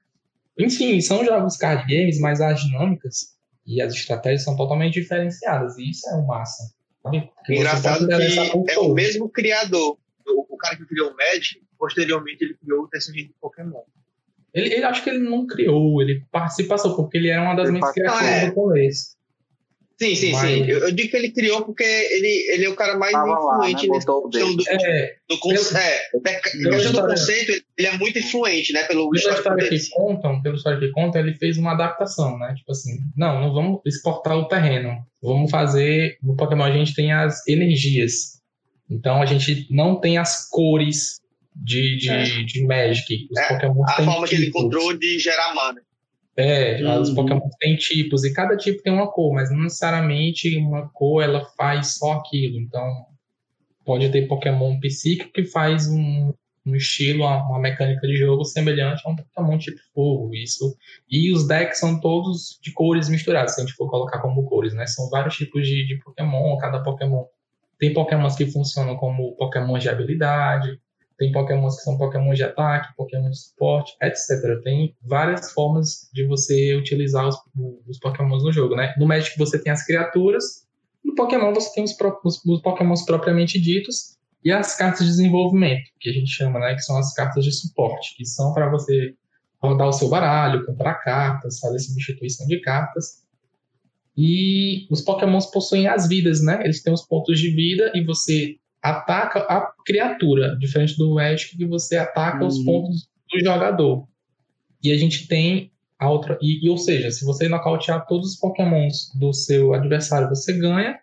Enfim, 0.59 0.99
são 0.99 1.23
jogos 1.23 1.55
card 1.55 1.83
games, 1.83 2.19
mas 2.19 2.41
as 2.41 2.61
dinâmicas 2.61 3.37
e 3.65 3.81
as 3.81 3.93
estratégias 3.93 4.43
são 4.43 4.55
totalmente 4.55 4.99
diferenciadas. 4.99 5.77
E 5.77 5.89
isso 5.89 6.07
é 6.09 6.15
o 6.15 6.27
massa. 6.27 6.73
Engraçado 7.47 8.07
que 8.07 8.71
é 8.71 8.79
o 8.79 8.93
mesmo 8.93 9.29
criador. 9.29 9.97
O, 10.27 10.57
cara 10.57 10.75
que 10.75 10.85
criou 10.85 11.11
o 11.11 11.15
Magic, 11.15 11.61
posteriormente 11.77 12.43
ele 12.43 12.53
criou 12.55 12.83
o 12.83 12.87
TCG 12.89 13.27
de 13.27 13.33
Pokémon. 13.39 13.81
Ele, 14.53 14.73
ele 14.73 14.83
acho 14.83 15.03
que 15.03 15.09
ele 15.09 15.19
não 15.19 15.47
criou, 15.47 16.01
ele 16.01 16.25
participação, 16.29 16.95
porque 16.95 17.17
ele 17.17 17.29
era 17.29 17.41
uma 17.41 17.55
das 17.55 17.71
minhas 17.71 17.91
criações 17.93 18.29
é. 18.29 18.47
do 18.47 18.53
começo. 18.53 19.15
Sim, 20.01 20.15
sim, 20.15 20.31
Mas... 20.31 20.41
sim. 20.41 20.65
Eu, 20.65 20.79
eu, 20.79 20.91
digo 20.93 21.09
que 21.09 21.17
ele 21.17 21.29
criou 21.29 21.65
porque 21.65 21.83
ele, 21.83 22.53
ele 22.53 22.65
é 22.65 22.69
o 22.69 22.75
cara 22.75 22.97
mais 22.97 23.13
ah, 23.13 23.19
influente 23.19 23.45
lá, 23.45 23.57
né? 23.59 23.73
nesse 23.73 23.89
questão 23.89 24.29
do, 24.29 24.37
é, 24.37 25.17
do, 25.27 25.37
conce... 25.39 25.77
é, 25.77 26.03
do 26.93 27.01
conceito, 27.01 27.63
ele 27.77 27.87
é 27.87 27.97
muito 27.97 28.17
influente, 28.17 28.71
né? 28.71 28.83
Pelo 28.85 29.09
pela 29.09 29.33
história 29.33 29.69
que 29.69 29.89
contam, 29.89 30.41
pela 30.41 30.55
história 30.55 30.79
que 30.79 30.91
conta, 30.91 31.19
ele 31.19 31.33
fez 31.33 31.57
uma 31.57 31.73
adaptação, 31.73 32.39
né? 32.39 32.53
Tipo 32.55 32.71
assim, 32.71 32.97
não, 33.17 33.41
não 33.41 33.53
vamos 33.53 33.81
exportar 33.85 34.37
o 34.37 34.47
terreno. 34.47 35.05
Vamos 35.21 35.51
fazer. 35.51 36.17
No 36.23 36.37
Pokémon 36.37 36.63
a 36.63 36.71
gente 36.71 36.95
tem 36.95 37.11
as 37.11 37.45
energias. 37.45 38.39
Então 38.89 39.21
a 39.21 39.25
gente 39.25 39.67
não 39.69 39.99
tem 39.99 40.17
as 40.17 40.47
cores 40.47 41.19
de, 41.53 41.97
de, 41.97 42.09
é. 42.09 42.23
de 42.23 42.65
Magic. 42.65 43.27
Os 43.29 43.37
é, 43.37 43.47
Pokémon 43.49 43.83
a 43.83 43.91
forma 43.97 44.13
tipos. 44.13 44.29
que 44.29 44.35
ele 44.35 44.47
encontrou 44.47 44.97
de 44.97 45.19
gerar 45.19 45.53
mana. 45.53 45.81
É, 46.39 46.81
uhum. 46.81 47.01
os 47.01 47.09
Pokémon 47.09 47.49
têm 47.59 47.75
tipos 47.75 48.23
e 48.23 48.31
cada 48.31 48.55
tipo 48.55 48.81
tem 48.81 48.93
uma 48.93 49.11
cor, 49.11 49.33
mas 49.33 49.51
não 49.51 49.63
necessariamente 49.63 50.55
uma 50.55 50.87
cor 50.87 51.21
ela 51.21 51.43
faz 51.57 51.95
só 51.95 52.13
aquilo. 52.13 52.57
Então, 52.57 53.05
pode 53.83 54.09
ter 54.09 54.25
Pokémon 54.25 54.79
psíquico 54.79 55.33
que 55.33 55.43
faz 55.43 55.89
um, 55.89 56.33
um 56.65 56.75
estilo, 56.77 57.25
uma, 57.25 57.59
mecânica 57.59 58.07
de 58.07 58.15
jogo 58.15 58.45
semelhante 58.45 59.01
a 59.05 59.09
um 59.09 59.17
Pokémon 59.17 59.57
tipo 59.57 59.81
fogo. 59.93 60.33
Isso. 60.33 60.77
E 61.09 61.29
os 61.33 61.45
decks 61.45 61.79
são 61.79 61.99
todos 61.99 62.57
de 62.63 62.71
cores 62.71 63.09
misturadas, 63.09 63.55
se 63.55 63.61
a 63.61 63.65
gente 63.65 63.75
for 63.75 63.89
colocar 63.89 64.19
como 64.19 64.45
cores, 64.45 64.73
né? 64.73 64.87
São 64.87 65.09
vários 65.09 65.35
tipos 65.35 65.67
de, 65.67 65.85
de 65.85 65.97
Pokémon, 65.97 66.57
cada 66.57 66.81
Pokémon. 66.81 67.25
Tem 67.77 67.93
Pokémons 67.93 68.37
que 68.37 68.45
funcionam 68.45 68.95
como 68.95 69.35
Pokémon 69.35 69.77
de 69.77 69.89
habilidade, 69.89 70.79
tem 71.19 71.33
pokémons 71.33 71.75
que 71.75 71.83
são 71.83 71.97
pokémon 71.97 72.33
de 72.33 72.43
ataque, 72.43 72.95
pokémon 72.95 73.29
de 73.29 73.37
suporte, 73.37 73.93
etc. 74.01 74.63
Tem 74.63 74.95
várias 75.01 75.51
formas 75.51 76.09
de 76.13 76.25
você 76.25 76.75
utilizar 76.75 77.27
os, 77.27 77.35
os 77.85 77.99
pokémons 77.99 78.41
no 78.43 78.53
jogo, 78.53 78.75
né? 78.75 78.95
No 78.97 79.05
Magic 79.05 79.37
você 79.37 79.61
tem 79.61 79.71
as 79.71 79.85
criaturas, 79.85 80.65
no 81.03 81.13
Pokémon 81.15 81.53
você 81.53 81.73
tem 81.73 81.83
os, 81.83 81.95
os, 82.23 82.45
os 82.45 82.61
pokémons 82.61 83.03
propriamente 83.03 83.59
ditos 83.59 84.17
e 84.43 84.51
as 84.51 84.75
cartas 84.75 85.01
de 85.01 85.07
desenvolvimento, 85.07 85.83
que 85.99 86.09
a 86.09 86.13
gente 86.13 86.29
chama, 86.29 86.57
né? 86.59 86.73
Que 86.73 86.81
são 86.81 86.97
as 86.97 87.13
cartas 87.13 87.43
de 87.43 87.51
suporte, 87.51 88.15
que 88.15 88.25
são 88.25 88.53
para 88.53 88.69
você 88.69 89.13
rodar 89.61 89.89
o 89.89 89.93
seu 89.93 90.07
baralho, 90.07 90.65
comprar 90.65 90.95
cartas, 90.95 91.59
fazer 91.59 91.79
substituição 91.79 92.47
de 92.47 92.61
cartas. 92.61 93.23
E 94.15 94.87
os 94.89 95.01
pokémons 95.01 95.47
possuem 95.47 95.87
as 95.87 96.07
vidas, 96.07 96.41
né? 96.41 96.61
Eles 96.63 96.81
têm 96.81 96.93
os 96.93 97.05
pontos 97.05 97.37
de 97.39 97.49
vida 97.49 97.91
e 97.93 98.03
você 98.05 98.55
ataca 98.81 99.39
a 99.41 99.71
criatura, 99.85 100.55
diferente 100.57 100.97
do 100.97 101.15
Magic 101.15 101.57
que 101.57 101.65
você 101.65 101.97
ataca 101.97 102.41
uhum. 102.41 102.47
os 102.47 102.63
pontos 102.63 103.09
do 103.31 103.39
jogador. 103.39 104.07
E 104.81 104.91
a 104.91 104.97
gente 104.97 105.27
tem 105.27 105.71
a 105.99 106.09
outra. 106.09 106.37
E, 106.41 106.65
e, 106.65 106.69
ou 106.69 106.77
seja, 106.77 107.11
se 107.11 107.25
você 107.25 107.49
nocautear 107.49 108.05
todos 108.07 108.31
os 108.31 108.39
pokémons 108.39 109.11
do 109.15 109.33
seu 109.33 109.73
adversário, 109.73 110.29
você 110.29 110.53
ganha. 110.53 110.97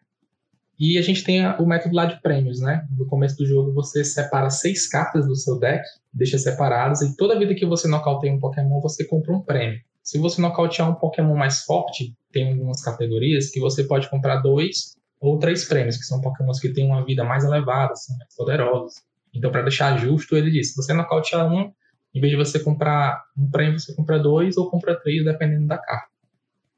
E 0.79 0.99
a 0.99 1.03
gente 1.03 1.25
tem 1.25 1.45
a, 1.45 1.57
o 1.59 1.67
método 1.67 1.95
lá 1.95 2.05
de 2.05 2.21
prêmios, 2.21 2.61
né? 2.61 2.87
No 2.99 3.07
começo 3.07 3.37
do 3.37 3.47
jogo 3.47 3.73
você 3.73 4.05
separa 4.05 4.51
seis 4.51 4.87
cartas 4.87 5.27
do 5.27 5.35
seu 5.35 5.59
deck, 5.59 5.83
deixa 6.13 6.39
separadas, 6.39 7.01
e 7.01 7.17
toda 7.17 7.39
vida 7.39 7.55
que 7.55 7.65
você 7.65 7.89
nocauteia 7.89 8.33
um 8.33 8.39
Pokémon, 8.39 8.81
você 8.81 9.07
compra 9.07 9.33
um 9.33 9.41
prêmio. 9.41 9.81
Se 10.03 10.19
você 10.19 10.41
nocautear 10.41 10.91
um 10.91 10.95
Pokémon 10.95 11.35
mais 11.35 11.63
forte, 11.63 12.15
tem 12.31 12.53
algumas 12.53 12.83
categorias 12.83 13.51
que 13.51 13.59
você 13.59 13.85
pode 13.85 14.09
comprar 14.11 14.37
dois 14.37 14.96
ou 15.21 15.39
três 15.39 15.65
prêmios, 15.65 15.97
que 15.97 16.05
são 16.05 16.21
pokémons 16.21 16.61
que 16.61 16.73
têm 16.73 16.87
uma 16.87 17.05
vida 17.05 17.25
mais 17.25 17.45
elevada, 17.45 17.95
são 17.97 18.17
mais 18.19 18.35
poderosos. 18.35 19.03
Então, 19.35 19.51
para 19.51 19.63
deixar 19.63 19.97
justo, 19.99 20.37
ele 20.37 20.51
disse: 20.51 20.71
se 20.71 20.77
você 20.77 20.93
nocautear 20.93 21.51
um, 21.53 21.73
em 22.15 22.21
vez 22.21 22.31
de 22.31 22.37
você 22.37 22.59
comprar 22.59 23.25
um 23.37 23.51
prêmio, 23.51 23.79
você 23.79 23.95
compra 23.95 24.19
dois 24.19 24.57
ou 24.57 24.71
compra 24.71 24.99
três, 24.99 25.25
dependendo 25.25 25.67
da 25.67 25.79
carta. 25.79 26.09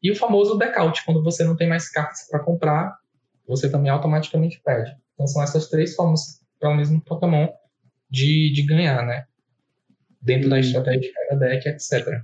E 0.03 0.11
o 0.11 0.16
famoso 0.16 0.57
decaute, 0.57 1.05
quando 1.05 1.22
você 1.22 1.44
não 1.44 1.57
tem 1.57 1.68
mais 1.68 1.88
cartas 1.88 2.27
para 2.29 2.40
comprar, 2.40 2.96
você 3.46 3.70
também 3.70 3.90
automaticamente 3.90 4.61
perde. 4.64 4.96
Então, 5.14 5.27
são 5.27 5.42
essas 5.42 5.68
três 5.68 5.94
formas, 5.94 6.40
pelo 6.61 6.77
mesmo 6.77 7.01
Pokémon, 7.01 7.48
de, 8.11 8.53
de 8.53 8.62
ganhar, 8.62 9.05
né? 9.05 9.27
Dentro 10.20 10.48
da 10.48 10.57
hum. 10.57 10.61
estratégia 10.61 11.01
de 11.01 11.12
cada 11.12 11.46
deck, 11.46 11.68
etc. 11.68 12.22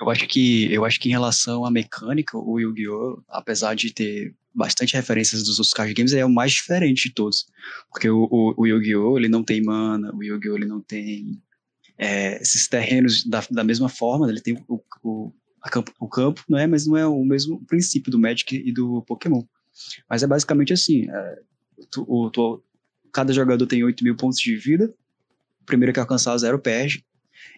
Eu 0.00 0.10
acho 0.10 0.26
que 0.26 0.72
eu 0.72 0.84
acho 0.84 0.98
que 0.98 1.08
em 1.08 1.12
relação 1.12 1.64
à 1.64 1.70
mecânica, 1.70 2.36
o 2.36 2.58
Yu-Gi-Oh, 2.58 3.22
apesar 3.28 3.74
de 3.74 3.92
ter 3.92 4.34
bastante 4.54 4.94
referências 4.94 5.42
dos 5.42 5.58
outros 5.58 5.72
card 5.72 5.94
games, 5.94 6.12
é 6.12 6.24
o 6.24 6.30
mais 6.30 6.52
diferente 6.52 7.08
de 7.08 7.14
todos. 7.14 7.46
Porque 7.90 8.08
o, 8.08 8.28
o, 8.30 8.54
o 8.56 8.66
Yu-Gi-Oh! 8.66 9.18
ele 9.18 9.28
não 9.28 9.42
tem 9.42 9.62
mana, 9.62 10.14
o 10.14 10.22
Yu-Gi-Oh! 10.22 10.56
ele 10.56 10.66
não 10.66 10.80
tem 10.80 11.40
é, 11.98 12.40
esses 12.40 12.68
terrenos 12.68 13.24
da, 13.24 13.42
da 13.50 13.64
mesma 13.64 13.88
forma, 13.88 14.28
ele 14.28 14.40
tem 14.40 14.62
o, 14.68 14.82
o, 15.02 15.32
campo, 15.70 15.92
o 16.00 16.08
campo, 16.08 16.44
não 16.48 16.58
é, 16.58 16.66
mas 16.66 16.86
não 16.86 16.96
é 16.96 17.06
o 17.06 17.24
mesmo 17.24 17.64
princípio 17.66 18.10
do 18.10 18.18
Magic 18.18 18.54
e 18.54 18.72
do 18.72 19.02
Pokémon. 19.02 19.42
Mas 20.08 20.22
é 20.22 20.26
basicamente 20.26 20.72
assim, 20.72 21.08
é, 21.10 21.38
tu, 21.90 22.04
o, 22.08 22.30
tu, 22.30 22.62
cada 23.12 23.32
jogador 23.32 23.66
tem 23.66 23.84
8 23.84 24.02
mil 24.02 24.16
pontos 24.16 24.38
de 24.38 24.56
vida, 24.56 24.92
o 25.60 25.64
primeiro 25.64 25.92
que 25.92 26.00
alcançar 26.00 26.36
zero 26.38 26.58
perde, 26.58 27.04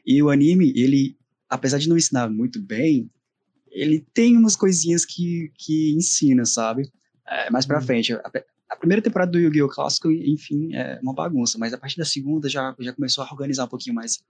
e 0.06 0.22
o 0.22 0.30
anime, 0.30 0.72
ele, 0.76 1.16
apesar 1.48 1.78
de 1.78 1.88
não 1.88 1.96
ensinar 1.96 2.28
muito 2.28 2.60
bem, 2.60 3.10
ele 3.74 4.06
tem 4.14 4.36
umas 4.36 4.54
coisinhas 4.54 5.04
que, 5.04 5.52
que 5.56 5.92
ensina, 5.94 6.44
sabe? 6.44 6.90
É, 7.26 7.50
mais 7.50 7.66
pra 7.66 7.78
hum. 7.78 7.82
frente. 7.82 8.12
A, 8.12 8.30
a, 8.70 8.76
primeira 8.76 9.02
temporada 9.02 9.32
do 9.32 9.40
Yu-Gi-Oh! 9.40 9.68
Clássico, 9.68 10.10
enfim, 10.10 10.74
é 10.74 10.98
uma 11.02 11.12
bagunça, 11.12 11.58
mas 11.58 11.74
a 11.74 11.78
partir 11.78 11.98
da 11.98 12.04
segunda 12.04 12.48
já, 12.48 12.74
já 12.78 12.92
começou 12.92 13.24
a 13.24 13.30
organizar 13.30 13.64
um 13.64 13.68
pouquinho 13.68 13.94
mais 13.94 14.22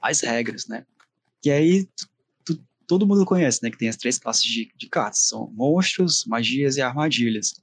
as 0.00 0.20
regras, 0.20 0.68
né? 0.68 0.86
E 1.44 1.50
aí 1.50 1.88
tu, 2.44 2.58
todo 2.86 3.06
mundo 3.06 3.24
conhece, 3.24 3.60
né? 3.62 3.70
Que 3.70 3.78
tem 3.78 3.88
as 3.88 3.96
três 3.96 4.18
classes 4.18 4.44
de, 4.44 4.70
de 4.76 4.88
cartas: 4.88 5.26
são 5.28 5.50
monstros, 5.52 6.24
magias 6.24 6.76
e 6.76 6.80
armadilhas. 6.80 7.60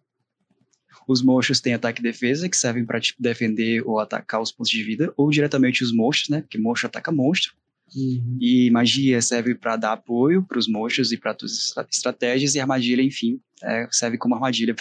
Os 1.08 1.22
monstros 1.22 1.60
têm 1.60 1.74
ataque 1.74 2.02
e 2.02 2.04
defesa, 2.04 2.48
que 2.48 2.56
servem 2.56 2.86
para 2.86 3.00
tipo, 3.00 3.22
defender 3.22 3.86
ou 3.86 4.00
atacar 4.00 4.42
os 4.42 4.52
pontos 4.52 4.72
de 4.72 4.84
vida, 4.84 5.14
ou 5.18 5.30
diretamente 5.30 5.84
os 5.84 5.94
monstros, 5.94 6.30
né? 6.30 6.42
Porque 6.42 6.58
monstro 6.58 6.88
ataca 6.88 7.12
monstro. 7.12 7.54
Uhum. 7.96 8.38
E 8.40 8.72
magia 8.72 9.22
serve 9.22 9.56
para 9.56 9.76
dar 9.76 9.94
apoio 9.94 10.44
para 10.44 10.58
os 10.58 10.68
monstros 10.68 11.12
e 11.12 11.18
para 11.18 11.32
as 11.32 11.76
estratégias, 11.92 12.56
e 12.56 12.60
armadilha, 12.60 13.02
enfim, 13.02 13.40
é, 13.62 13.88
serve 13.92 14.18
como 14.18 14.36
armadilha 14.36 14.76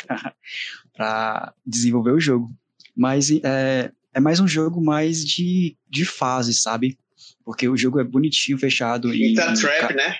para 0.94 1.54
desenvolver 1.66 2.12
o 2.12 2.20
jogo. 2.20 2.50
Mas 2.96 3.30
é, 3.30 3.90
é 4.14 4.20
mais 4.20 4.40
um 4.40 4.48
jogo 4.48 4.82
mais 4.82 5.24
de, 5.24 5.76
de 5.88 6.04
fase, 6.04 6.54
sabe? 6.54 6.98
Porque 7.44 7.68
o 7.68 7.76
jogo 7.76 8.00
é 8.00 8.04
bonitinho, 8.04 8.58
fechado. 8.58 9.12
E 9.12 9.34
tá 9.34 9.52
trap, 9.54 9.94
né? 9.94 10.16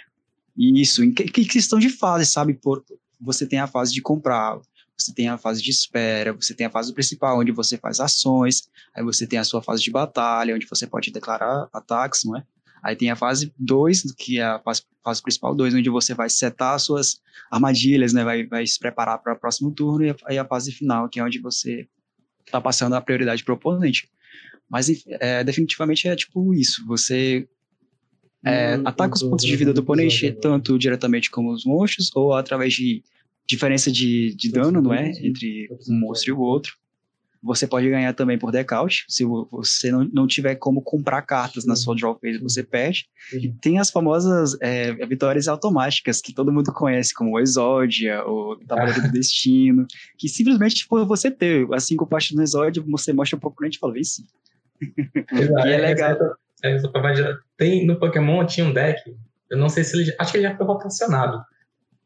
Isso, 0.57 1.03
em 1.03 1.13
que, 1.13 1.25
que 1.25 1.45
questão 1.45 1.79
de 1.79 1.89
fase, 1.89 2.27
sabe? 2.27 2.55
Por, 2.55 2.85
você 3.21 3.47
tem 3.47 3.59
a 3.59 3.67
fase 3.67 3.93
de 3.93 4.03
comprar, 4.03 4.59
você 4.97 5.13
tem 5.13 5.29
a 5.29 5.39
fase 5.39 5.63
de 5.63 5.71
espera, 5.71 6.33
você 6.33 6.55
tem 6.55 6.67
a 6.67 6.71
fase 6.71 6.93
principal, 6.93 7.39
onde 7.39 7.53
você 7.53 7.79
faz 7.79 8.01
ações, 8.01 8.69
aí 8.95 9.03
você 9.03 9.27
tem 9.27 9.39
a 9.39 9.45
sua 9.45 9.63
fase 9.63 9.83
de 9.83 9.91
batalha, 9.91 10.55
onde 10.55 10.67
você 10.67 10.87
pode 10.87 11.11
declarar 11.11 11.69
ataques, 11.73 12.25
não 12.25 12.37
é? 12.37 12.45
Aí 12.83 12.97
tem 12.97 13.11
a 13.11 13.17
fase 13.17 13.53
2, 13.59 14.13
que 14.19 14.39
é 14.39 14.45
a 14.45 14.59
fase, 14.59 14.83
fase 15.05 15.23
principal 15.23 15.55
2, 15.55 15.75
onde 15.75 15.89
você 15.89 16.15
vai 16.15 16.29
setar 16.29 16.75
as 16.75 16.83
suas 16.83 17.21
armadilhas, 17.51 18.13
né? 18.13 18.25
Vai, 18.25 18.45
vai 18.45 18.67
se 18.67 18.79
preparar 18.79 19.19
para 19.19 19.35
o 19.35 19.39
próximo 19.39 19.71
turno, 19.71 20.05
e 20.05 20.15
aí 20.25 20.39
a 20.39 20.45
fase 20.45 20.73
final, 20.73 21.09
que 21.09 21.21
é 21.21 21.25
onde 21.25 21.39
você 21.39 21.87
está 22.45 22.61
passando 22.61 22.95
a 22.95 23.01
prioridade 23.01 23.45
para 23.45 23.53
o 23.53 23.57
oponente. 23.57 24.09
Mas 24.69 24.89
é, 25.07 25.45
definitivamente 25.45 26.09
é 26.09 26.17
tipo 26.17 26.53
isso. 26.55 26.85
Você 26.87 27.47
é, 28.45 28.77
hum, 28.77 28.83
ataca 28.85 29.15
os 29.15 29.23
pontos 29.23 29.45
de 29.45 29.55
vida 29.55 29.73
do 29.73 29.83
oponente, 29.83 30.33
tanto 30.33 30.79
diretamente 30.79 31.31
como 31.31 31.53
os 31.53 31.65
monstros, 31.65 32.11
ou 32.15 32.35
através 32.35 32.75
de 32.75 33.03
diferença 33.47 33.93
de, 33.93 34.35
de 34.35 34.51
dano, 34.51 34.81
não 34.81 34.93
é? 34.93 35.11
Entre 35.11 35.69
um 35.89 36.01
monstro 36.01 36.31
e 36.31 36.33
o 36.33 36.41
outro. 36.41 36.77
Você 37.43 37.67
pode 37.67 37.91
ganhar 37.91 38.13
também 38.15 38.39
por 38.39 38.53
decaute. 38.53 39.05
Se 39.09 39.25
você 39.25 39.91
não, 39.91 40.09
não 40.13 40.27
tiver 40.27 40.55
como 40.55 40.81
comprar 40.81 41.23
cartas 41.23 41.65
na 41.65 41.75
sua 41.75 41.97
draw 41.97 42.17
phase, 42.19 42.39
você 42.39 42.63
perde. 42.63 43.07
E 43.33 43.53
tem 43.53 43.81
as 43.81 43.91
famosas 43.91 44.57
é, 44.61 44.93
vitórias 45.07 45.49
automáticas, 45.49 46.21
que 46.21 46.33
todo 46.33 46.53
mundo 46.53 46.73
conhece, 46.73 47.13
como 47.13 47.33
o 47.33 47.41
Exódia, 47.41 48.23
ou 48.25 48.57
Tabuleiro 48.65 49.03
do 49.03 49.13
Destino, 49.13 49.87
que 50.17 50.29
simplesmente 50.29 50.87
por 50.87 51.05
você 51.05 51.31
ter 51.31 51.67
as 51.73 51.85
cinco 51.85 52.07
partes 52.07 52.37
do 52.37 52.43
Exódia, 52.43 52.83
você 52.87 53.13
mostra 53.13 53.39
pro 53.39 53.49
oponente 53.49 53.77
e 53.77 53.81
fala, 53.81 53.95
venci. 53.95 54.25
e 54.81 55.69
é 55.69 55.79
legal. 55.79 56.17
Tem, 57.57 57.85
no 57.85 57.99
Pokémon 57.99 58.47
tinha 58.47 58.67
um 58.67 58.73
deck, 58.73 59.01
eu 59.51 59.59
não 59.59 59.69
sei 59.69 59.83
se 59.83 60.01
ele. 60.01 60.15
Acho 60.19 60.33
que 60.33 60.39
ele 60.39 60.49
já 60.49 60.57
foi 60.57 60.65
rotacionado 60.65 61.43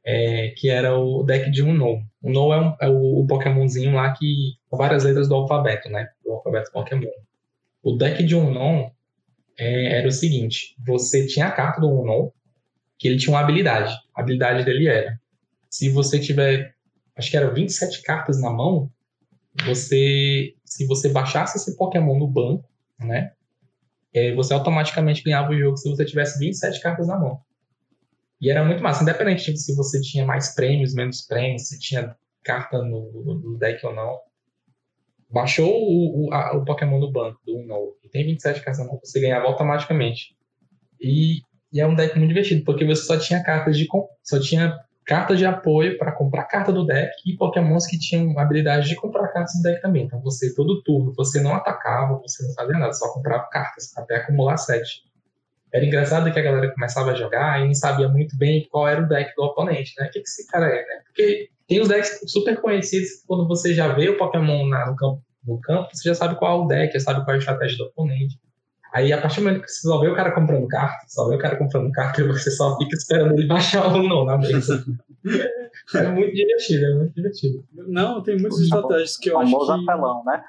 é, 0.06 0.50
que 0.56 0.70
era 0.70 0.96
o 0.96 1.24
deck 1.24 1.50
de 1.50 1.64
Uno. 1.64 2.00
Uno 2.22 2.52
é, 2.52 2.60
um, 2.60 2.76
é 2.80 2.88
o, 2.88 3.20
o 3.20 3.26
Pokémonzinho 3.26 3.96
lá 3.96 4.12
que. 4.12 4.54
várias 4.70 5.02
letras 5.02 5.28
do 5.28 5.34
alfabeto, 5.34 5.90
né? 5.90 6.08
Do 6.24 6.32
alfabeto 6.32 6.70
Pokémon. 6.70 7.10
O 7.82 7.96
deck 7.96 8.22
de 8.22 8.36
Uno 8.36 8.92
é, 9.58 9.98
era 9.98 10.06
o 10.06 10.12
seguinte: 10.12 10.76
você 10.86 11.26
tinha 11.26 11.46
a 11.46 11.50
carta 11.50 11.80
do 11.80 11.88
Uno, 11.88 12.32
que 12.96 13.08
ele 13.08 13.18
tinha 13.18 13.34
uma 13.34 13.42
habilidade. 13.42 13.92
A 14.14 14.20
habilidade 14.20 14.64
dele 14.64 14.86
era: 14.86 15.18
se 15.68 15.90
você 15.90 16.20
tiver, 16.20 16.72
acho 17.16 17.28
que 17.28 17.36
era 17.36 17.50
27 17.50 18.02
cartas 18.02 18.40
na 18.40 18.50
mão, 18.50 18.88
você. 19.64 20.54
Se 20.64 20.86
você 20.86 21.08
baixasse 21.08 21.58
esse 21.58 21.76
Pokémon 21.76 22.16
no 22.16 22.28
banco, 22.28 22.68
né? 23.00 23.32
É, 24.14 24.32
você 24.34 24.54
automaticamente 24.54 25.22
ganhava 25.22 25.50
o 25.50 25.58
jogo 25.58 25.76
se 25.76 25.90
você 25.90 26.04
tivesse 26.04 26.38
27 26.38 26.80
cartas 26.80 27.08
na 27.08 27.18
mão. 27.18 27.40
E 28.40 28.50
era 28.50 28.64
muito 28.64 28.82
massa, 28.82 29.02
independente 29.02 29.52
de 29.52 29.58
se 29.58 29.74
você 29.74 30.00
tinha 30.00 30.24
mais 30.24 30.54
prêmios, 30.54 30.94
menos 30.94 31.22
prêmios, 31.22 31.68
se 31.68 31.78
tinha 31.78 32.14
carta 32.44 32.78
no, 32.82 33.10
no 33.12 33.58
deck 33.58 33.84
ou 33.84 33.94
não. 33.94 34.18
Baixou 35.28 35.68
o, 35.68 36.28
o, 36.28 36.34
a, 36.34 36.56
o 36.56 36.64
Pokémon 36.64 37.00
do 37.00 37.10
banco, 37.10 37.40
do 37.44 37.56
Uno, 37.56 37.96
e 38.04 38.08
tem 38.08 38.24
27 38.24 38.60
cartas 38.60 38.78
na 38.78 38.84
mão, 38.84 39.00
você 39.02 39.20
ganhava 39.20 39.46
automaticamente. 39.46 40.36
E, 41.00 41.40
e, 41.72 41.80
é 41.80 41.86
um 41.86 41.94
deck 41.94 42.16
muito 42.16 42.28
divertido, 42.28 42.64
porque 42.64 42.84
você 42.84 43.02
só 43.02 43.18
tinha 43.18 43.42
cartas 43.42 43.76
de 43.76 43.88
só 44.22 44.38
tinha 44.38 44.78
cartas 45.04 45.38
de 45.38 45.46
apoio 45.46 45.96
para 45.98 46.12
comprar 46.12 46.44
carta 46.44 46.72
do 46.72 46.84
deck 46.84 47.12
e 47.24 47.36
Pokémons 47.36 47.86
que 47.86 47.98
tinham 47.98 48.38
habilidade 48.38 48.88
de 48.88 48.96
comprar 48.96 49.28
cartas 49.28 49.54
do 49.54 49.62
deck 49.62 49.80
também. 49.80 50.04
Então 50.04 50.20
você, 50.20 50.54
todo 50.54 50.82
turno, 50.82 51.12
você 51.16 51.40
não 51.40 51.54
atacava, 51.54 52.18
você 52.18 52.44
não 52.44 52.52
fazia 52.54 52.78
nada, 52.78 52.92
só 52.92 53.12
comprava 53.12 53.48
cartas 53.48 53.96
até 53.96 54.16
acumular 54.16 54.56
7. 54.56 55.05
Era 55.72 55.84
engraçado 55.84 56.32
que 56.32 56.38
a 56.38 56.42
galera 56.42 56.72
começava 56.72 57.10
a 57.10 57.14
jogar 57.14 57.60
e 57.60 57.66
não 57.66 57.74
sabia 57.74 58.08
muito 58.08 58.36
bem 58.36 58.66
qual 58.70 58.88
era 58.88 59.02
o 59.02 59.08
deck 59.08 59.34
do 59.36 59.42
oponente, 59.42 59.92
né? 59.98 60.06
O 60.06 60.10
que, 60.10 60.20
que 60.20 60.28
esse 60.28 60.46
cara 60.46 60.66
é, 60.66 60.86
né? 60.86 61.02
Porque 61.06 61.50
tem 61.68 61.80
os 61.80 61.88
decks 61.88 62.20
super 62.28 62.60
conhecidos 62.60 63.10
que 63.10 63.26
quando 63.26 63.46
você 63.46 63.74
já 63.74 63.92
vê 63.92 64.08
o 64.08 64.16
Pokémon 64.16 64.68
na, 64.68 64.86
no, 64.86 64.96
campo, 64.96 65.22
no 65.46 65.60
campo, 65.60 65.88
você 65.92 66.08
já 66.08 66.14
sabe 66.14 66.36
qual 66.36 66.60
é 66.60 66.64
o 66.64 66.66
deck, 66.66 66.92
já 66.92 67.00
sabe 67.00 67.24
qual 67.24 67.34
é 67.34 67.36
a 67.36 67.38
estratégia 67.38 67.78
do 67.78 67.84
oponente. 67.84 68.38
Aí, 68.94 69.12
a 69.12 69.20
partir 69.20 69.40
do 69.40 69.44
momento 69.44 69.62
que 69.62 69.70
você 69.70 69.86
só 69.86 70.00
vê 70.00 70.08
o 70.08 70.14
cara 70.14 70.32
comprando 70.32 70.66
carta, 70.68 71.04
só 71.08 71.28
vê 71.28 71.36
o 71.36 71.38
cara 71.38 71.56
comprando 71.56 71.92
carta, 71.92 72.22
e 72.22 72.24
você 72.28 72.50
só 72.50 72.78
fica 72.78 72.96
esperando 72.96 73.34
ele 73.34 73.46
baixar 73.46 73.94
ou 73.94 74.02
não 74.02 74.24
na 74.24 74.38
mesa. 74.38 74.84
é 75.94 76.08
muito 76.08 76.34
divertido, 76.34 76.84
é 76.84 76.94
muito 76.94 77.14
divertido. 77.14 77.64
Não, 77.72 78.22
tem 78.22 78.38
muitas 78.38 78.60
estratégias 78.60 79.16
que 79.18 79.28
eu 79.28 79.38
acho 79.38 79.50
que... 79.50 79.72
apelão, 79.72 80.24
né? 80.24 80.42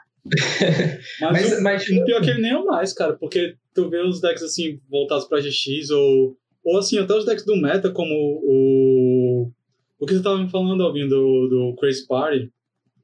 Mas, 1.21 1.61
mas, 1.61 1.61
mas 1.61 1.89
o 1.89 2.05
pior 2.05 2.21
é 2.21 2.23
que 2.23 2.30
ele 2.30 2.41
nem 2.41 2.51
é 2.51 2.63
mais, 2.63 2.93
cara, 2.93 3.13
porque 3.13 3.55
tu 3.73 3.89
vê 3.89 4.01
os 4.01 4.21
decks 4.21 4.43
assim, 4.43 4.80
voltados 4.89 5.25
pra 5.25 5.39
GX, 5.39 5.89
ou, 5.91 6.38
ou 6.63 6.78
assim, 6.78 6.99
até 6.99 7.13
os 7.13 7.25
decks 7.25 7.45
do 7.45 7.55
meta, 7.55 7.91
como 7.91 8.13
o. 8.13 9.51
O 9.99 10.05
que 10.05 10.13
você 10.13 10.21
tava 10.21 10.38
me 10.38 10.49
falando, 10.49 10.84
Alvin, 10.84 11.07
do, 11.07 11.47
do 11.47 11.75
Crazy 11.80 12.05
Party. 12.05 12.51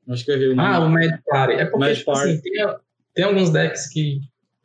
Acho 0.09 0.23
que 0.23 0.31
eu 0.31 0.35
errei 0.35 0.49
o 0.49 0.55
nome. 0.55 0.69
Ah, 0.69 0.79
o 0.79 0.89
Mad 0.89 1.11
Party. 1.25 1.53
É 1.53 1.65
porque, 1.65 1.79
Mad 1.79 1.97
tipo, 1.97 2.11
Party. 2.11 2.29
Assim, 2.29 2.41
tem, 2.41 2.65
tem 3.15 3.25
alguns 3.25 3.49
decks 3.49 3.89
que 3.91 4.19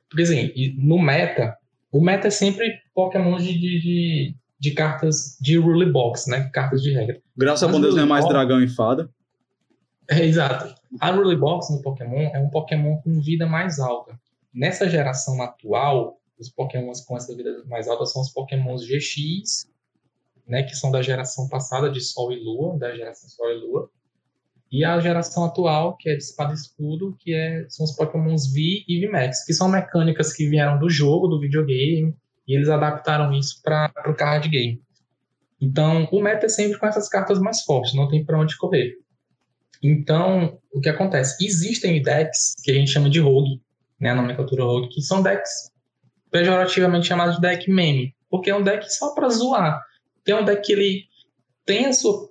porque 0.09 0.23
assim, 0.23 0.53
no 0.79 0.99
meta, 0.99 1.57
o 1.93 2.03
meta 2.03 2.29
é 2.29 2.31
sempre 2.31 2.81
Pokémon 2.95 3.37
de, 3.37 3.53
de, 3.53 3.81
de, 3.81 4.35
de 4.59 4.71
cartas 4.73 5.37
de 5.41 5.57
rule 5.59 5.91
box, 5.91 6.29
né? 6.29 6.49
Cartas 6.53 6.83
de 6.83 6.93
regra. 6.93 7.21
Graças 7.37 7.69
a 7.69 7.79
Deus 7.79 7.95
não 7.95 8.05
é 8.05 8.07
mais 8.07 8.25
box, 8.25 8.35
dragão 8.35 8.63
e 8.63 8.69
fada. 8.69 9.09
É, 10.11 10.25
exato. 10.25 10.75
A 11.01 11.11
rule 11.11 11.37
box 11.37 11.71
no 11.71 11.83
Pokémon 11.83 12.31
é 12.33 12.39
um 12.39 12.49
Pokémon 12.49 12.97
com 13.03 13.21
vida 13.21 13.47
mais 13.47 13.79
alta. 13.79 14.19
Nessa 14.55 14.89
geração 14.89 15.41
atual, 15.43 16.19
os 16.39 16.49
Pokémons 16.49 17.03
com 17.03 17.17
essa 17.17 17.35
vida 17.37 17.63
mais 17.67 17.89
alta 17.89 18.07
são 18.07 18.23
os 18.23 18.31
Pokémons 18.31 18.87
GX, 18.87 19.71
né? 20.47 20.63
Que 20.63 20.75
são 20.75 20.91
da 20.91 21.03
geração 21.03 21.49
passada 21.49 21.91
de 21.91 22.01
Sol 22.01 22.33
e 22.33 22.43
Lua, 22.43 22.79
da 22.79 22.95
geração 22.97 23.29
Sol 23.29 23.51
e 23.51 23.59
Lua. 23.59 23.91
E 24.71 24.85
a 24.85 24.99
geração 25.01 25.45
atual, 25.45 25.97
que 25.97 26.11
é 26.11 26.17
de 26.17 26.23
espada 26.23 26.53
e 26.53 26.55
escudo, 26.55 27.17
que 27.19 27.35
é, 27.35 27.67
são 27.69 27.85
os 27.85 27.93
Pokémons 27.93 28.53
V 28.53 28.85
e 28.87 29.07
VMAX, 29.07 29.45
que 29.45 29.55
são 29.55 29.69
mecânicas 29.69 30.33
que 30.33 30.49
vieram 30.49 30.79
do 30.79 30.91
jogo, 30.91 31.27
do 31.27 31.41
videogame, 31.41 32.15
e 32.47 32.55
eles 32.55 32.69
adaptaram 32.69 33.33
isso 33.33 33.63
para 33.63 33.91
o 34.07 34.15
card 34.15 34.49
game. 34.49 34.83
Então, 35.61 36.07
o 36.13 36.21
meta 36.21 36.47
é 36.47 36.49
sempre 36.49 36.79
com 36.79 36.87
essas 36.87 37.09
cartas 37.09 37.39
mais 37.39 37.63
fortes, 37.63 37.95
não 37.95 38.09
tem 38.09 38.25
para 38.25 38.39
onde 38.39 38.57
correr. 38.59 38.99
Então, 39.83 40.59
o 40.73 40.81
que 40.81 40.89
acontece? 40.89 41.45
Existem 41.45 42.03
decks 42.03 42.55
que 42.63 42.71
a 42.71 42.75
gente 42.75 42.91
chama 42.91 43.09
de 43.09 43.21
rogue, 43.21 43.61
né, 44.01 44.11
a 44.11 44.15
nomenclatura 44.15 44.65
rogue, 44.65 44.89
que 44.89 45.01
são 45.03 45.23
decks 45.23 45.71
pejorativamente 46.31 47.07
chamados 47.07 47.37
de 47.37 47.41
deck 47.41 47.71
meme, 47.71 48.15
porque 48.31 48.51
é 48.51 48.55
um 48.55 48.63
deck 48.63 48.89
só 48.93 49.15
para 49.15 49.29
zoar. 49.31 49.81
Tem 50.25 50.35
um 50.35 50.45
deck 50.45 50.63
que 50.63 50.73
ele 50.73 51.05
tem 51.65 51.87
a 51.87 51.93
sua 51.93 52.29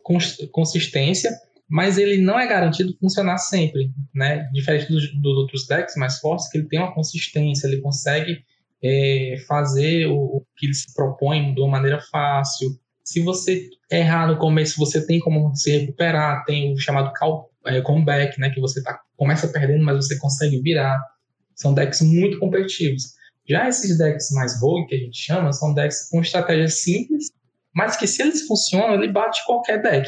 consistência, 0.52 1.32
mas 1.70 1.98
ele 1.98 2.22
não 2.22 2.40
é 2.40 2.48
garantido 2.48 2.96
funcionar 3.00 3.38
sempre, 3.38 3.92
né? 4.14 4.50
Diferente 4.54 4.92
dos, 4.92 5.14
dos 5.22 5.38
outros 5.38 5.68
decks 5.68 5.96
mais 5.96 6.20
fortes, 6.20 6.50
que 6.50 6.58
ele 6.58 6.68
tem 6.68 6.80
uma 6.80 6.94
consistência, 6.94 7.68
ele 7.68 7.82
consegue 7.82 8.44
é, 8.84 9.36
fazer 9.48 10.08
o, 10.08 10.18
o, 10.18 10.46
que 10.56 10.68
ele 10.68 10.74
se 10.74 10.94
propõe 10.94 11.54
de 11.54 11.62
uma 11.62 11.72
maneira 11.72 12.00
fácil. 12.12 12.80
Se 13.08 13.22
você 13.22 13.70
errar 13.90 14.28
no 14.28 14.38
começo, 14.38 14.78
você 14.78 15.06
tem 15.06 15.18
como 15.20 15.56
se 15.56 15.72
recuperar, 15.72 16.44
tem 16.44 16.74
o 16.74 16.78
chamado 16.78 17.14
call, 17.14 17.50
é, 17.66 17.80
comeback, 17.80 18.38
né? 18.38 18.50
Que 18.50 18.60
você 18.60 18.84
tá, 18.84 19.00
começa 19.16 19.48
perdendo, 19.48 19.86
mas 19.86 19.96
você 19.96 20.20
consegue 20.20 20.62
virar. 20.62 21.00
São 21.56 21.74
decks 21.74 22.02
muito 22.02 22.38
competitivos. 22.38 23.14
Já 23.48 23.70
esses 23.70 23.98
decks 23.98 24.30
mais 24.32 24.60
rogue, 24.62 24.88
que 24.88 24.96
a 24.96 25.00
gente 25.00 25.18
chama, 25.18 25.54
são 25.54 25.74
decks 25.74 26.10
com 26.10 26.20
estratégias 26.20 26.82
simples, 26.82 27.32
mas 27.74 27.96
que 27.96 28.06
se 28.06 28.22
eles 28.22 28.46
funcionam, 28.46 28.96
ele 28.96 29.12
bate 29.12 29.40
qualquer 29.46 29.82
deck 29.82 30.06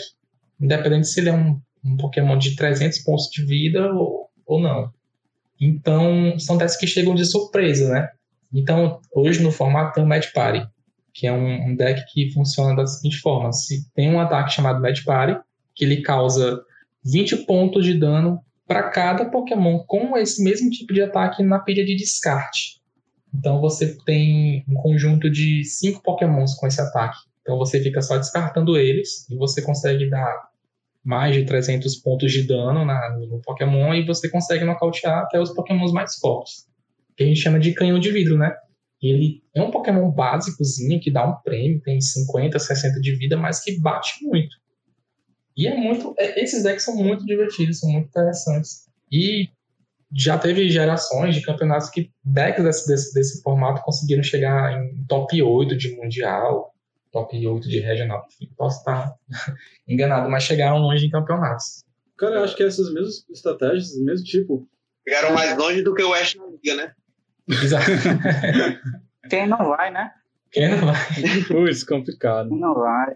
independente 0.59 1.07
se 1.07 1.21
ele 1.21 1.29
é 1.29 1.33
um, 1.33 1.57
um 1.85 1.95
Pokémon 1.95 2.37
de 2.37 2.53
300 2.57 2.99
pontos 2.99 3.29
de 3.31 3.45
vida 3.45 3.93
ou, 3.93 4.29
ou 4.45 4.59
não. 4.59 4.91
Então, 5.61 6.37
são 6.37 6.57
decks 6.57 6.75
que 6.75 6.85
chegam 6.85 7.15
de 7.15 7.25
surpresa, 7.25 7.89
né? 7.89 8.09
Então, 8.53 8.99
hoje 9.13 9.41
no 9.41 9.51
formato 9.51 9.93
tem 9.93 10.03
o 10.03 10.07
Mad 10.07 10.25
Party, 10.33 10.67
que 11.13 11.27
é 11.27 11.31
um, 11.31 11.69
um, 11.69 11.75
deck 11.75 12.03
que 12.11 12.31
funciona 12.31 12.75
da 12.75 12.85
seguinte 12.85 13.19
forma: 13.19 13.51
se 13.51 13.89
tem 13.93 14.11
um 14.11 14.19
ataque 14.19 14.53
chamado 14.53 14.81
Mad 14.81 14.97
Party, 15.03 15.39
que 15.75 15.85
ele 15.85 16.01
causa 16.01 16.61
20 17.05 17.45
pontos 17.45 17.85
de 17.85 17.93
dano 17.93 18.39
para 18.67 18.89
cada 18.89 19.25
Pokémon 19.25 19.79
com 19.79 20.15
esse 20.17 20.43
mesmo 20.43 20.69
tipo 20.69 20.93
de 20.93 21.01
ataque 21.01 21.41
na 21.41 21.59
pilha 21.59 21.83
de 21.83 21.95
descarte. 21.95 22.79
Então 23.33 23.59
você 23.59 23.97
tem 24.05 24.63
um 24.67 24.75
conjunto 24.75 25.29
de 25.29 25.63
cinco 25.63 26.01
Pokémons 26.03 26.55
com 26.55 26.67
esse 26.67 26.81
ataque. 26.81 27.17
Então 27.41 27.57
você 27.57 27.81
fica 27.81 28.01
só 28.01 28.17
descartando 28.17 28.77
eles 28.77 29.29
e 29.29 29.35
você 29.35 29.61
consegue 29.61 30.09
dar 30.09 30.49
mais 31.03 31.35
de 31.35 31.45
300 31.45 31.95
pontos 31.97 32.31
de 32.31 32.45
dano 32.45 32.85
na, 32.85 33.17
no 33.17 33.41
Pokémon 33.41 33.93
e 33.93 34.05
você 34.05 34.29
consegue 34.29 34.65
nocautear 34.65 35.23
até 35.23 35.39
os 35.39 35.51
Pokémons 35.51 35.91
mais 35.91 36.15
fortes. 36.17 36.67
Que 37.15 37.23
a 37.23 37.27
gente 37.27 37.39
chama 37.39 37.59
de 37.59 37.73
canhão 37.73 37.99
de 37.99 38.11
vidro, 38.11 38.37
né? 38.37 38.55
Ele 39.01 39.41
é 39.55 39.61
um 39.61 39.71
Pokémon 39.71 40.11
básicozinho 40.11 40.99
que 40.99 41.11
dá 41.11 41.25
um 41.25 41.35
prêmio, 41.41 41.81
tem 41.81 42.01
50, 42.01 42.59
60 42.59 42.99
de 42.99 43.15
vida, 43.15 43.37
mas 43.37 43.61
que 43.61 43.79
bate 43.79 44.23
muito. 44.23 44.57
E 45.55 45.67
é 45.67 45.75
muito. 45.75 46.13
É, 46.17 46.41
esses 46.41 46.63
decks 46.63 46.83
são 46.83 46.95
muito 46.95 47.25
divertidos, 47.25 47.79
são 47.79 47.89
muito 47.89 48.07
interessantes. 48.07 48.87
E 49.11 49.49
já 50.15 50.37
teve 50.37 50.69
gerações 50.69 51.35
de 51.35 51.41
campeonatos 51.41 51.89
que 51.89 52.11
decks 52.23 52.63
desse, 52.63 52.87
desse, 52.87 53.13
desse 53.13 53.41
formato 53.41 53.81
conseguiram 53.83 54.23
chegar 54.23 54.73
em 54.73 55.05
top 55.05 55.41
8 55.41 55.75
de 55.75 55.95
mundial, 55.95 56.73
top 57.11 57.45
8 57.45 57.67
de 57.67 57.79
regional. 57.79 58.25
Posso 58.57 58.79
estar 58.79 59.13
enganado, 59.87 60.29
mas 60.29 60.43
chegaram 60.43 60.77
longe 60.79 61.05
em 61.05 61.09
campeonatos. 61.09 61.83
Cara, 62.17 62.35
eu 62.35 62.43
acho 62.43 62.55
que 62.55 62.63
essas 62.63 62.91
mesmas 62.93 63.25
estratégias, 63.29 63.97
mesmo 63.97 64.25
tipo. 64.25 64.67
Chegaram 65.07 65.33
mais 65.33 65.57
longe 65.57 65.81
do 65.81 65.93
que 65.93 66.03
o 66.03 66.11
West 66.11 66.35
na 66.35 66.45
Liga, 66.47 66.75
né? 66.75 66.93
Exato. 67.49 67.85
Quem 69.29 69.47
não 69.47 69.57
vai, 69.57 69.91
né? 69.91 70.11
Quem 70.51 70.69
não 70.69 70.79
vai? 70.85 70.95
Pois, 71.47 71.83
complicado. 71.83 72.49
Quem 72.49 72.59
não 72.59 72.73
vai. 72.73 73.15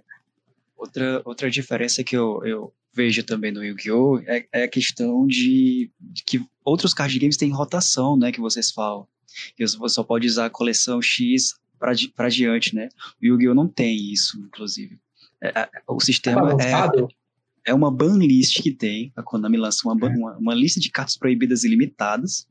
Outra, 0.76 1.22
outra 1.24 1.50
diferença 1.50 2.04
que 2.04 2.16
eu, 2.16 2.42
eu 2.44 2.74
vejo 2.94 3.24
também 3.24 3.52
no 3.52 3.64
Yu-Gi-Oh! 3.64 4.20
É, 4.26 4.46
é, 4.52 4.64
a 4.64 4.68
questão 4.68 5.26
de, 5.26 5.92
de, 6.00 6.24
que 6.24 6.46
outros 6.64 6.94
card 6.94 7.18
games 7.18 7.38
têm 7.38 7.52
rotação, 7.52 8.18
né? 8.18 8.32
Que 8.32 8.42
vocês 8.42 8.72
falam. 8.72 9.08
Que 9.56 9.66
você 9.66 9.90
só 9.90 10.04
pode 10.04 10.28
usar 10.28 10.46
a 10.46 10.50
coleção 10.50 11.02
X 11.02 11.56
para 12.16 12.30
diante, 12.30 12.76
né? 12.76 12.90
O 13.22 13.26
Yu-Gi-Oh! 13.26 13.54
não 13.54 13.68
tem 13.68 13.96
isso, 14.12 14.40
inclusive. 14.40 15.00
É, 15.42 15.50
é 15.60 15.70
o 15.88 16.00
sistema 16.00 16.56
tá 16.56 16.92
é, 17.66 17.72
é 17.72 17.74
uma 17.74 17.92
banlist 17.92 18.62
que 18.62 18.72
tem, 18.72 19.12
a 19.16 19.24
Konami 19.24 19.58
lança 19.58 19.88
uma, 19.88 20.08
é. 20.08 20.10
uma, 20.10 20.38
uma, 20.38 20.54
lista 20.54 20.80
de 20.80 20.90
cartas 20.90 21.18
proibidas 21.18 21.64
ilimitadas, 21.64 22.48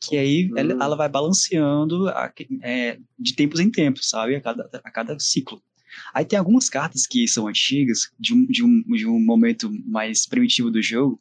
que 0.00 0.16
aí 0.16 0.50
ela, 0.56 0.74
hum. 0.74 0.82
ela, 0.82 0.96
vai 0.96 1.08
balanceando 1.08 2.08
a, 2.08 2.32
é, 2.62 2.98
de 3.18 3.34
tempos 3.34 3.60
em 3.60 3.70
tempos, 3.70 4.08
sabe? 4.08 4.36
A 4.36 4.40
cada, 4.40 4.68
a 4.72 4.90
cada 4.90 5.18
ciclo. 5.18 5.62
Aí 6.12 6.24
tem 6.24 6.38
algumas 6.38 6.68
cartas 6.68 7.06
que 7.06 7.26
são 7.26 7.46
antigas, 7.48 8.10
de 8.18 8.34
um, 8.34 8.46
de 8.46 8.62
um, 8.62 8.82
de 8.82 9.06
um 9.06 9.18
momento 9.18 9.70
mais 9.86 10.26
primitivo 10.26 10.70
do 10.70 10.82
jogo, 10.82 11.20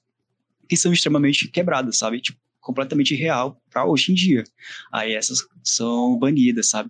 que 0.67 0.76
são 0.76 0.91
extremamente 0.91 1.47
quebradas, 1.47 1.97
sabe? 1.97 2.19
Tipo, 2.19 2.39
completamente 2.59 3.15
real 3.15 3.61
para 3.69 3.86
hoje 3.86 4.11
em 4.11 4.15
dia. 4.15 4.43
Aí 4.91 5.13
essas 5.13 5.39
são 5.63 6.17
banidas, 6.17 6.69
sabe? 6.69 6.89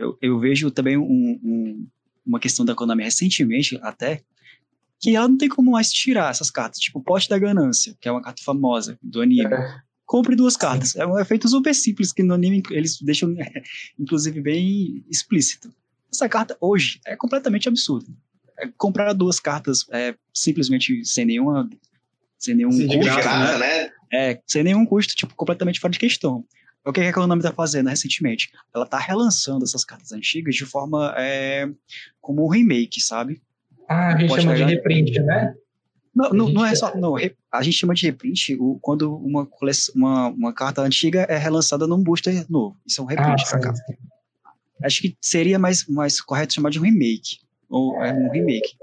eu, 0.00 0.18
eu 0.22 0.40
vejo 0.40 0.70
também 0.70 0.96
um, 0.96 1.38
um, 1.44 1.86
uma 2.24 2.40
questão 2.40 2.64
da 2.64 2.74
Konami 2.74 3.04
recentemente, 3.04 3.78
até, 3.82 4.22
que 4.98 5.14
ela 5.14 5.28
não 5.28 5.36
tem 5.36 5.48
como 5.48 5.72
mais 5.72 5.92
tirar 5.92 6.30
essas 6.30 6.50
cartas. 6.50 6.80
Tipo, 6.80 7.02
Pote 7.02 7.28
da 7.28 7.38
Ganância, 7.38 7.94
que 8.00 8.08
é 8.08 8.12
uma 8.12 8.22
carta 8.22 8.42
famosa 8.42 8.98
do 9.02 9.20
anime. 9.20 9.54
É. 9.54 9.80
Compre 10.10 10.34
duas 10.34 10.56
cartas. 10.56 10.96
É 10.96 11.06
um 11.06 11.16
efeito 11.20 11.48
super 11.48 11.72
simples 11.72 12.12
que 12.12 12.20
no 12.20 12.34
anime 12.34 12.64
eles 12.70 13.00
deixam, 13.00 13.32
inclusive, 13.96 14.40
bem 14.40 15.04
explícito. 15.08 15.72
Essa 16.12 16.28
carta 16.28 16.56
hoje 16.60 17.00
é 17.06 17.14
completamente 17.14 17.68
absurda. 17.68 18.10
É 18.58 18.66
comprar 18.76 19.12
duas 19.12 19.38
cartas 19.38 19.86
é, 19.92 20.16
simplesmente 20.34 21.04
sem 21.04 21.24
nenhuma. 21.24 21.70
Sem 22.36 22.56
nenhum 22.56 22.72
Sim, 22.72 22.88
custo. 22.88 23.04
Graça, 23.04 23.58
né? 23.58 23.90
É, 24.12 24.40
sem 24.48 24.64
nenhum 24.64 24.84
custo, 24.84 25.14
tipo, 25.14 25.32
completamente 25.36 25.78
fora 25.78 25.92
de 25.92 25.98
questão. 26.00 26.44
o 26.84 26.92
que, 26.92 27.02
que 27.02 27.06
a 27.06 27.12
Konami 27.12 27.38
está 27.38 27.52
fazendo 27.52 27.88
recentemente? 27.88 28.50
Ela 28.74 28.86
está 28.86 28.98
relançando 28.98 29.64
essas 29.64 29.84
cartas 29.84 30.10
antigas 30.10 30.56
de 30.56 30.66
forma 30.66 31.14
é, 31.16 31.70
como 32.20 32.44
um 32.44 32.48
remake, 32.48 33.00
sabe? 33.00 33.40
Ah, 33.88 34.14
a 34.14 34.18
gente 34.18 34.34
chama 34.34 34.56
de 34.56 34.64
reprint, 34.64 35.20
né? 35.20 35.54
Não, 36.14 36.30
não, 36.30 36.48
não, 36.48 36.64
é 36.66 36.74
só. 36.74 36.94
Não, 36.96 37.14
a 37.52 37.62
gente 37.62 37.76
chama 37.76 37.94
de 37.94 38.06
reprint 38.06 38.56
o, 38.58 38.78
quando 38.80 39.14
uma, 39.16 39.48
uma, 39.94 40.28
uma 40.28 40.52
carta 40.52 40.82
antiga 40.82 41.20
é 41.22 41.36
relançada 41.36 41.86
num 41.86 42.02
booster 42.02 42.44
novo. 42.50 42.76
Isso 42.84 43.00
é 43.00 43.04
um 43.04 43.06
reprint 43.06 43.42
ah, 43.46 43.60
carta. 43.60 43.80
Acho 44.82 45.02
que 45.02 45.16
seria 45.20 45.58
mais, 45.58 45.86
mais 45.86 46.20
correto 46.20 46.54
chamar 46.54 46.70
de 46.70 46.80
um 46.80 46.82
remake. 46.82 47.38
Ou 47.68 48.02
é 48.02 48.12
um 48.12 48.30
remake. 48.30 48.76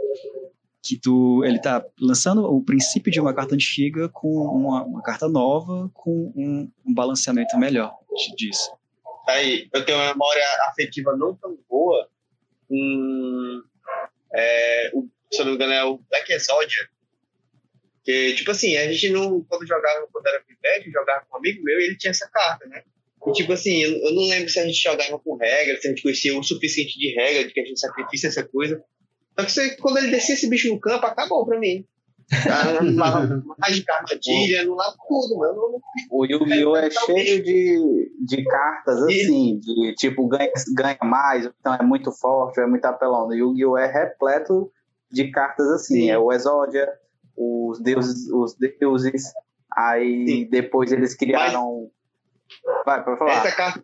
Que 0.82 0.98
tu, 0.98 1.44
ele 1.44 1.60
tá 1.60 1.84
lançando 2.00 2.46
o 2.46 2.64
princípio 2.64 3.12
de 3.12 3.20
uma 3.20 3.34
carta 3.34 3.56
antiga 3.56 4.08
com 4.08 4.30
uma, 4.30 4.84
uma 4.84 5.02
carta 5.02 5.28
nova, 5.28 5.92
com 5.94 6.32
um, 6.34 6.72
um 6.86 6.94
balanceamento 6.94 7.58
melhor 7.58 7.94
disso. 8.38 8.72
Aí, 9.28 9.68
eu 9.74 9.84
tenho 9.84 9.98
uma 9.98 10.14
memória 10.14 10.44
afetiva 10.70 11.14
não 11.18 11.36
tão 11.36 11.58
boa. 11.70 12.08
Hum, 12.72 13.62
é, 14.34 14.92
o, 14.94 15.10
se 15.30 15.42
eu 15.42 15.46
não 15.46 15.52
me 15.52 15.56
engano, 15.58 15.74
é 15.74 15.84
o 15.84 15.98
Black 16.10 16.32
Exodia 16.32 16.88
porque, 18.08 18.36
tipo 18.36 18.52
assim, 18.52 18.78
a 18.78 18.90
gente 18.90 19.10
não, 19.10 19.44
quando 19.50 19.68
jogava, 19.68 20.08
quando 20.14 20.26
era 20.28 20.40
pivete, 20.40 20.90
jogava 20.90 21.26
com 21.30 21.36
um 21.36 21.40
amigo 21.40 21.62
meu 21.62 21.78
e 21.78 21.88
ele 21.88 21.98
tinha 21.98 22.12
essa 22.12 22.26
carta, 22.32 22.66
né? 22.66 22.82
E, 23.28 23.32
tipo 23.34 23.52
assim, 23.52 23.84
eu, 23.84 23.92
eu, 23.98 24.16
não 24.16 24.30
lembro 24.30 24.48
se 24.48 24.58
a 24.62 24.66
gente 24.66 24.82
jogava 24.82 25.20
com 25.20 25.36
regra, 25.36 25.76
se 25.76 25.88
a 25.88 25.90
gente 25.90 26.04
conhecia 26.04 26.40
o 26.40 26.42
suficiente 26.42 26.98
de 26.98 27.14
regra, 27.14 27.46
de 27.46 27.54
que 27.54 27.60
a 27.60 27.66
gente 27.66 27.78
sacrifica 27.78 28.28
essa 28.28 28.46
coisa. 28.46 28.82
Só 29.38 29.46
que 29.46 29.52
você, 29.52 29.76
quando 29.76 29.98
ele 29.98 30.12
descia 30.12 30.36
esse 30.36 30.48
bicho 30.48 30.70
no 30.70 30.80
campo, 30.80 31.06
acabou 31.06 31.46
pra 31.46 31.60
mim. 31.60 31.86
mais 33.58 33.76
de 33.76 33.92
armadilha, 33.92 34.64
não 34.64 34.76
lava 34.76 34.96
tudo, 35.06 35.40
mano. 35.40 35.82
O 36.10 36.26
Yu-Gi-Oh! 36.26 36.78
é 36.78 36.90
cheio 36.90 37.44
de, 37.44 38.12
de 38.26 38.44
cartas 38.46 39.04
assim, 39.04 39.60
de 39.60 39.96
tipo, 39.96 40.26
ganha, 40.30 40.52
ganha 40.74 40.98
mais, 41.04 41.46
então 41.46 41.74
é 41.74 41.84
muito 41.84 42.10
forte, 42.14 42.62
é 42.62 42.66
muito 42.66 42.86
apelão. 42.86 43.28
O 43.28 43.34
Yu-Gi-Oh! 43.34 43.78
é 43.78 43.92
repleto 43.92 44.72
de 45.12 45.30
cartas 45.30 45.68
assim, 45.72 46.04
Sim. 46.04 46.10
é 46.10 46.18
o 46.18 46.32
Exódia, 46.32 46.88
os 47.38 47.80
deuses, 47.82 48.30
os 48.32 48.56
deuses. 48.56 49.24
Aí 49.76 50.28
Sim. 50.28 50.50
depois 50.50 50.92
eles 50.92 51.16
criaram. 51.16 51.92
Mas 52.66 52.86
Vai, 52.86 53.04
pode 53.04 53.20
falar. 53.20 53.46
Essa 53.46 53.56
carta. 53.56 53.84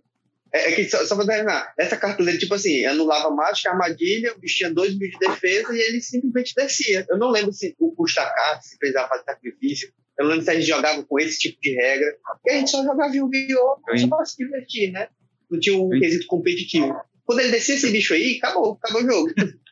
É, 0.52 0.72
é 0.72 0.76
que, 0.76 0.88
só, 0.88 1.04
só 1.06 1.16
pra 1.16 1.26
terminar, 1.26 1.74
essa 1.80 1.98
carta 1.98 2.24
dele, 2.24 2.38
tipo 2.38 2.54
assim, 2.54 2.86
anulava 2.86 3.32
mágica, 3.32 3.72
armadilha, 3.72 4.34
o 4.34 4.40
bicho 4.40 4.58
tinha 4.58 4.72
dois 4.72 4.96
mil 4.98 5.10
de 5.10 5.18
defesa 5.18 5.76
e 5.76 5.80
ele 5.80 6.00
simplesmente 6.00 6.54
descia. 6.56 7.06
Eu 7.10 7.18
não 7.18 7.32
lembro 7.32 7.52
se 7.52 7.76
o 7.80 7.92
custa 7.92 8.24
carta, 8.24 8.62
se 8.62 8.78
precisava 8.78 9.10
fazer 9.10 9.24
sacrifício. 9.24 9.92
Eu 10.18 10.26
não 10.26 10.32
lembro 10.32 10.46
se 10.46 10.52
a 10.52 10.54
gente 10.54 10.68
jogava 10.68 11.04
com 11.04 11.20
esse 11.20 11.40
tipo 11.40 11.60
de 11.60 11.74
regra. 11.74 12.16
Porque 12.34 12.52
a 12.52 12.60
gente 12.60 12.70
só 12.70 12.84
jogava 12.84 13.16
Yu-Gi-Oh! 13.16 13.98
só 13.98 14.08
pra 14.08 14.26
se 14.26 14.38
divertir, 14.38 14.92
né? 14.92 15.08
Não 15.50 15.60
tinha 15.60 15.76
um 15.76 15.90
quesito 15.90 16.28
competitivo. 16.28 16.96
Quando 17.26 17.40
ele 17.40 17.52
descia 17.52 17.76
esse 17.76 17.90
bicho 17.92 18.14
aí, 18.14 18.38
acabou, 18.38 18.78
acabou 18.82 19.02
o 19.02 19.06
jogo. 19.12 19.34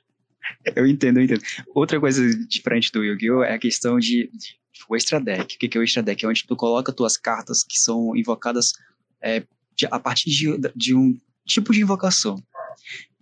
Eu 0.76 0.88
entendo, 0.88 1.18
eu 1.20 1.24
entendo. 1.24 1.42
Outra 1.74 2.00
coisa 2.00 2.22
diferente 2.48 2.92
do 2.92 3.04
Yu-Gi-Oh! 3.04 3.44
é 3.44 3.54
a 3.54 3.60
questão 3.60 4.00
de, 4.00 4.30
o 4.90 4.96
extra 4.96 5.20
deck. 5.20 5.56
O 5.56 5.60
que 5.60 5.78
é 5.78 5.80
o 5.80 5.84
extra 5.84 6.04
deck? 6.04 6.26
É 6.26 6.28
onde 6.28 6.46
tu 6.46 6.56
coloca 6.56 6.92
tuas 6.92 7.18
cartas 7.18 7.64
que 7.64 7.80
são 7.80 8.16
invocadas 8.16 8.74
é, 9.22 9.44
de, 9.76 9.86
a 9.90 10.00
partir 10.00 10.30
de, 10.30 10.58
de, 10.76 10.96
um 10.96 11.18
tipo 11.46 11.72
de 11.72 11.82
invocação. 11.82 12.42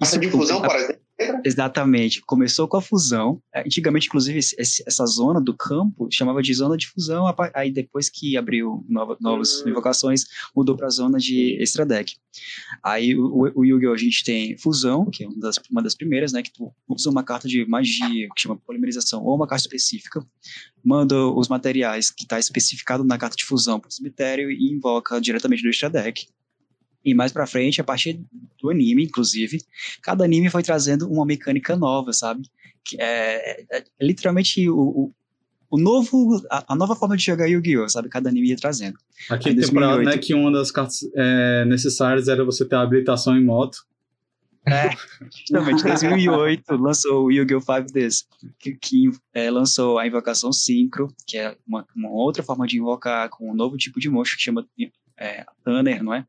Isso, 0.02 0.20
de 0.20 0.30
fusão, 0.30 0.62
por 0.62 0.76
exemplo? 0.76 1.02
Exatamente. 1.44 2.22
Começou 2.22 2.68
com 2.68 2.78
a 2.78 2.82
fusão. 2.82 3.42
É, 3.54 3.62
antigamente, 3.62 4.08
inclusive, 4.08 4.40
esse, 4.40 4.84
essa 4.86 5.06
zona 5.06 5.42
do 5.42 5.54
campo 5.54 6.08
chamava 6.12 6.42
de 6.42 6.54
zona 6.54 6.78
de 6.78 6.88
fusão. 6.88 7.26
Aí, 7.54 7.72
depois 7.72 8.10
que 8.10 8.38
abriu 8.38 8.86
nova, 8.88 9.18
novas 9.20 9.62
uhum. 9.62 9.70
invocações, 9.70 10.26
mudou 10.56 10.76
para 10.76 10.88
a 10.88 10.90
zona 10.92 11.18
de 11.18 11.58
extra 11.62 11.86
deck. 11.86 12.16
Aí, 12.84 13.18
o, 13.18 13.52
o 13.56 13.66
Yu-Gi-Oh! 13.66 13.94
a 13.94 13.98
gente 13.98 14.24
tem 14.24 14.58
fusão, 14.58 15.06
que 15.06 15.24
é 15.24 15.28
uma 15.28 15.40
das, 15.40 15.60
uma 15.70 15.82
das 15.82 15.96
primeiras, 15.96 16.32
né? 16.32 16.42
Que 16.42 16.52
tu 16.52 16.74
usa 16.88 17.10
uma 17.10 17.24
carta 17.24 17.48
de 17.48 17.66
magia, 17.66 18.30
que 18.36 18.42
chama 18.42 18.58
polimerização, 18.58 19.24
ou 19.24 19.36
uma 19.36 19.48
carta 19.48 19.64
específica, 19.64 20.26
manda 20.84 21.16
os 21.28 21.48
materiais 21.48 22.10
que 22.10 22.24
está 22.24 22.40
especificado 22.40 23.04
na 23.04 23.18
carta 23.18 23.36
de 23.36 23.46
fusão 23.46 23.80
para 23.80 23.90
o 23.90 23.92
cemitério 23.92 24.50
e 24.50 24.72
invoca 24.72 25.20
diretamente 25.20 25.64
do 25.64 25.70
extra 25.70 25.90
deck. 25.90 26.28
E 27.04 27.14
mais 27.14 27.32
pra 27.32 27.48
frente, 27.48 27.80
a 27.80 27.84
partir 27.84 28.22
do 28.62 28.70
anime, 28.70 29.06
inclusive, 29.06 29.60
cada 30.02 30.26
anime 30.26 30.50
foi 30.50 30.62
trazendo 30.62 31.10
uma 31.10 31.26
mecânica 31.26 31.76
nova, 31.76 32.12
sabe? 32.12 32.42
Que 32.84 32.98
é, 33.00 33.62
é, 33.72 33.78
é 33.78 34.06
literalmente 34.06 34.70
o, 34.70 34.78
o, 34.78 35.14
o 35.70 35.78
novo, 35.78 36.42
a, 36.52 36.74
a, 36.74 36.76
nova 36.76 36.96
forma 36.96 37.16
de 37.16 37.24
jogar 37.24 37.48
Yu-Gi-Oh!, 37.48 37.88
sabe? 37.88 38.10
Cada 38.10 38.30
anime 38.30 38.50
ia 38.50 38.58
trazendo. 38.58 38.98
Aqui 39.30 39.54
tem 39.54 39.62
temporada, 39.62 40.02
né, 40.04 40.18
que 40.18 40.34
uma 40.34 40.52
das 40.52 40.72
cartas 40.72 41.00
é, 41.16 41.64
necessárias 41.66 42.28
era 42.28 42.44
você 42.44 42.66
ter 42.66 42.76
a 42.76 42.82
habilitação 42.82 43.38
em 43.38 43.44
moto. 43.44 43.88
É, 44.68 44.90
justamente, 45.32 45.82
em 45.82 45.88
2008 45.88 46.76
lançou 46.76 47.26
o 47.26 47.32
Yu-Gi-Oh! 47.32 47.62
5Ds, 47.62 48.26
que, 48.60 48.76
que 48.76 49.10
é, 49.34 49.50
lançou 49.50 49.98
a 49.98 50.06
invocação 50.06 50.52
Synchro, 50.52 51.08
que 51.26 51.38
é 51.38 51.56
uma, 51.66 51.86
uma, 51.96 52.10
outra 52.10 52.44
forma 52.44 52.68
de 52.68 52.78
invocar 52.78 53.30
com 53.30 53.50
um 53.50 53.56
novo 53.56 53.78
tipo 53.78 54.00
de 54.00 54.10
monstro 54.10 54.38
que 54.38 54.44
chama 54.44 54.68
é, 55.18 55.46
Tanner, 55.64 56.04
não 56.04 56.14
é? 56.14 56.26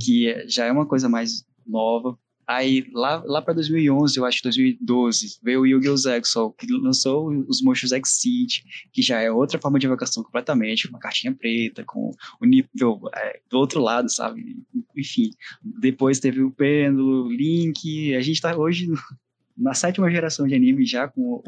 Que 0.00 0.44
já 0.48 0.66
é 0.66 0.72
uma 0.72 0.86
coisa 0.86 1.08
mais 1.08 1.44
nova. 1.66 2.18
Aí, 2.46 2.86
lá, 2.92 3.22
lá 3.24 3.40
para 3.40 3.54
2011, 3.54 4.18
eu 4.18 4.24
acho 4.24 4.42
2012, 4.42 5.38
veio 5.42 5.60
o 5.60 5.66
Yu-Gi-Oh! 5.66 5.96
Zexal, 5.96 6.52
que 6.52 6.66
lançou 6.66 7.30
os 7.48 7.62
monstros 7.62 7.92
Exceed, 7.92 8.64
que 8.92 9.00
já 9.00 9.20
é 9.20 9.30
outra 9.30 9.60
forma 9.60 9.78
de 9.78 9.86
invocação 9.86 10.22
completamente, 10.24 10.88
uma 10.88 10.98
cartinha 10.98 11.32
preta, 11.32 11.84
com 11.84 12.10
o 12.40 12.44
nível 12.44 13.00
é, 13.14 13.40
do 13.48 13.58
outro 13.58 13.80
lado, 13.80 14.10
sabe? 14.10 14.56
Enfim, 14.96 15.30
depois 15.62 16.18
teve 16.18 16.42
o 16.42 16.50
Pêndulo, 16.50 17.30
Link, 17.30 18.14
a 18.14 18.20
gente 18.20 18.40
tá 18.40 18.56
hoje 18.56 18.88
na 19.56 19.72
sétima 19.72 20.10
geração 20.10 20.46
de 20.46 20.54
anime 20.54 20.84
já 20.84 21.06
com 21.06 21.42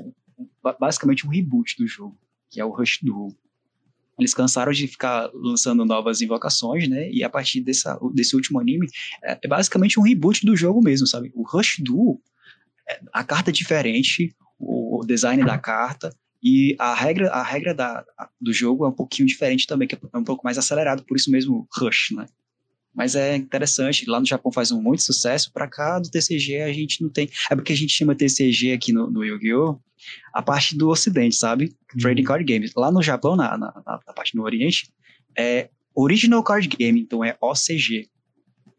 basicamente 0.78 1.26
um 1.26 1.30
reboot 1.30 1.76
do 1.76 1.86
jogo, 1.86 2.16
que 2.48 2.60
é 2.60 2.64
o 2.64 2.70
Rush 2.70 3.00
Duel. 3.02 3.28
Eles 4.18 4.34
cansaram 4.34 4.72
de 4.72 4.86
ficar 4.86 5.30
lançando 5.34 5.84
novas 5.84 6.20
invocações, 6.20 6.88
né? 6.88 7.10
E 7.10 7.24
a 7.24 7.30
partir 7.30 7.60
dessa, 7.60 7.98
desse 8.12 8.36
último 8.36 8.60
anime, 8.60 8.86
é, 9.22 9.38
é 9.42 9.48
basicamente 9.48 9.98
um 9.98 10.02
reboot 10.02 10.44
do 10.46 10.56
jogo 10.56 10.82
mesmo, 10.82 11.06
sabe? 11.06 11.32
O 11.34 11.42
Rush 11.42 11.78
Duel, 11.80 12.20
é, 12.88 13.00
a 13.12 13.24
carta 13.24 13.50
é 13.50 13.52
diferente, 13.52 14.34
o 14.58 15.04
design 15.06 15.44
da 15.44 15.58
carta, 15.58 16.14
e 16.42 16.76
a 16.78 16.94
regra, 16.94 17.30
a 17.30 17.42
regra 17.42 17.74
da, 17.74 18.04
do 18.38 18.52
jogo 18.52 18.84
é 18.84 18.88
um 18.88 18.92
pouquinho 18.92 19.26
diferente 19.26 19.66
também, 19.66 19.88
que 19.88 19.94
é 19.94 20.18
um 20.18 20.22
pouco 20.22 20.44
mais 20.44 20.58
acelerado, 20.58 21.02
por 21.02 21.16
isso 21.16 21.30
mesmo 21.30 21.66
Rush, 21.74 22.10
né? 22.10 22.26
Mas 22.94 23.16
é 23.16 23.36
interessante, 23.36 24.08
lá 24.08 24.20
no 24.20 24.26
Japão 24.26 24.52
faz 24.52 24.70
um 24.70 24.80
muito 24.80 25.02
sucesso, 25.02 25.52
para 25.52 25.68
cá 25.68 25.98
do 25.98 26.08
TCG 26.08 26.60
a 26.60 26.72
gente 26.72 27.02
não 27.02 27.10
tem. 27.10 27.28
É 27.50 27.54
porque 27.56 27.72
a 27.72 27.76
gente 27.76 27.92
chama 27.92 28.14
TCG 28.14 28.72
aqui 28.72 28.92
no, 28.92 29.10
no 29.10 29.24
Yu-Gi-Oh! 29.24 29.80
a 30.32 30.42
parte 30.42 30.76
do 30.76 30.88
Ocidente, 30.88 31.36
sabe? 31.36 31.64
Uhum. 31.94 32.00
Trading 32.00 32.24
Card 32.24 32.44
Games. 32.44 32.72
Lá 32.76 32.90
no 32.90 33.02
Japão, 33.02 33.36
na, 33.36 33.56
na, 33.56 33.82
na, 33.86 33.98
parte 34.12 34.36
do 34.36 34.42
Oriente, 34.42 34.90
é 35.36 35.68
Original 35.94 36.42
Card 36.42 36.68
Game, 36.68 37.00
então 37.00 37.24
é 37.24 37.36
OCG. 37.40 38.08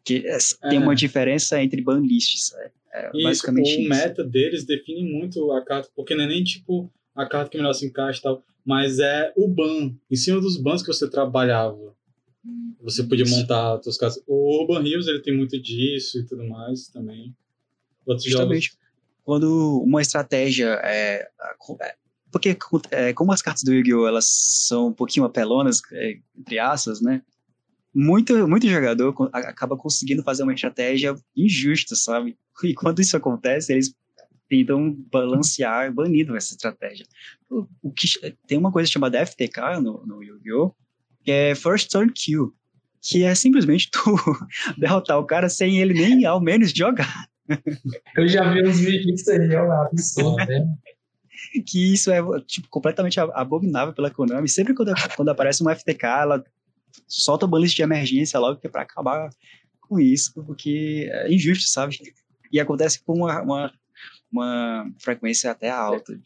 Que 0.03 0.27
é, 0.27 0.37
é. 0.37 0.69
tem 0.69 0.79
uma 0.79 0.95
diferença 0.95 1.61
entre 1.61 1.81
banlists. 1.81 2.53
É, 2.53 2.71
é 2.93 3.11
isso, 3.13 3.23
basicamente 3.23 3.77
o 3.77 3.79
isso. 3.79 3.89
meta 3.89 4.23
deles 4.23 4.65
define 4.65 5.03
muito 5.11 5.51
a 5.51 5.63
carta, 5.63 5.89
porque 5.95 6.15
não 6.15 6.23
é 6.23 6.27
nem 6.27 6.43
tipo 6.43 6.91
a 7.15 7.25
carta 7.25 7.49
que 7.49 7.57
melhor 7.57 7.73
se 7.73 7.85
encaixa 7.85 8.19
e 8.19 8.21
tal, 8.21 8.43
mas 8.65 8.99
é 8.99 9.31
o 9.35 9.47
ban. 9.47 9.95
Em 10.11 10.15
cima 10.15 10.39
dos 10.39 10.57
bans 10.57 10.81
que 10.81 10.87
você 10.87 11.09
trabalhava. 11.09 11.94
Você 12.81 13.03
podia 13.03 13.25
montar 13.25 13.81
suas 13.81 13.97
casas. 13.97 14.23
O 14.27 14.61
Urban 14.61 14.87
Hills 14.87 15.09
ele 15.09 15.21
tem 15.21 15.35
muito 15.35 15.59
disso 15.59 16.19
e 16.19 16.25
tudo 16.25 16.47
mais 16.47 16.87
também. 16.87 17.35
Outros 18.05 18.25
Justamente. 18.25 18.67
Jogos... 18.67 18.85
Quando 19.23 19.81
uma 19.83 20.01
estratégia 20.01 20.79
é, 20.83 21.27
é 21.81 21.95
porque 22.31 22.57
é, 22.91 23.13
como 23.13 23.31
as 23.31 23.41
cartas 23.41 23.63
do 23.63 23.73
Yu-Gi-Oh! 23.73 24.05
elas 24.05 24.25
são 24.67 24.89
um 24.89 24.93
pouquinho 24.93 25.25
apelonas, 25.25 25.81
é, 25.93 26.19
entre 26.37 26.59
aspas, 26.59 27.01
né? 27.01 27.21
Muito, 27.93 28.45
muito 28.45 28.67
jogador 28.67 29.15
acaba 29.31 29.77
conseguindo 29.77 30.21
fazer 30.21 30.43
uma 30.43 30.53
estratégia 30.53 31.15
injusta, 31.35 31.95
sabe? 31.95 32.37
E 32.61 32.73
quando 32.73 32.99
isso 32.99 33.15
acontece, 33.15 33.71
eles 33.71 33.95
tentam 34.49 34.93
balancear, 35.09 35.93
banido 35.93 36.35
essa 36.35 36.53
estratégia. 36.53 37.05
O, 37.49 37.65
o 37.81 37.91
que, 37.91 38.05
tem 38.45 38.57
uma 38.57 38.71
coisa 38.71 38.91
chamada 38.91 39.25
FTK 39.25 39.79
no, 39.81 40.05
no 40.05 40.21
Yu-Gi-Oh! 40.21 40.75
Que 41.25 41.31
é 41.31 41.55
First 41.55 41.89
Turn 41.89 42.11
Kill, 42.13 42.53
que 43.01 43.23
é 43.23 43.33
simplesmente 43.33 43.89
tu 43.91 44.15
derrotar 44.77 45.17
o 45.17 45.25
cara 45.25 45.49
sem 45.49 45.81
ele 45.81 45.93
nem 45.93 46.23
ao 46.25 46.39
menos 46.39 46.71
jogar. 46.71 47.27
Eu 48.15 48.27
já 48.27 48.53
vi 48.53 48.63
uns 48.63 48.79
vídeos 48.79 49.05
disso 49.05 49.31
aí, 49.31 49.53
é 49.53 49.61
um 49.61 49.71
absurdo, 49.71 50.37
né? 50.37 50.65
que 51.67 51.93
isso 51.93 52.11
é 52.11 52.21
tipo, 52.45 52.67
completamente 52.69 53.19
abominável 53.19 53.93
pela 53.93 54.11
Konami. 54.11 54.47
Sempre 54.47 54.73
quando, 54.73 54.93
quando 55.15 55.29
aparece 55.29 55.63
um 55.63 55.69
FTK, 55.69 56.05
ela 56.05 56.43
solta 57.07 57.45
o 57.45 57.47
banlist 57.47 57.75
de 57.75 57.81
emergência 57.81 58.39
logo 58.39 58.59
que 58.59 58.67
é 58.67 58.69
para 58.69 58.83
acabar 58.83 59.29
com 59.81 59.99
isso, 59.99 60.33
porque 60.45 61.07
é 61.11 61.31
injusto, 61.31 61.69
sabe? 61.69 61.97
E 62.51 62.59
acontece 62.59 63.03
com 63.03 63.13
uma, 63.13 63.41
uma, 63.41 63.73
uma 64.31 64.91
frequência 64.99 65.51
até 65.51 65.69
alta. 65.69 66.19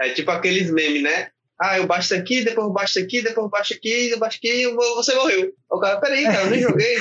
É 0.00 0.10
tipo 0.10 0.30
aqueles 0.30 0.70
memes, 0.70 1.02
né? 1.02 1.30
Ah, 1.60 1.78
eu 1.78 1.86
baixo 1.86 2.14
aqui, 2.14 2.44
depois 2.44 2.66
eu 2.66 2.72
baixo 2.72 2.98
aqui, 2.98 3.22
depois 3.22 3.44
eu 3.44 3.50
baixo 3.50 3.74
aqui, 3.74 4.10
eu 4.10 4.18
baixo 4.18 4.38
aqui, 4.38 4.66
você 4.94 5.14
morreu. 5.14 5.52
O 5.70 5.78
cara, 5.78 6.00
peraí, 6.00 6.24
cara, 6.24 6.44
eu 6.44 6.50
nem 6.50 6.60
joguei. 6.60 6.96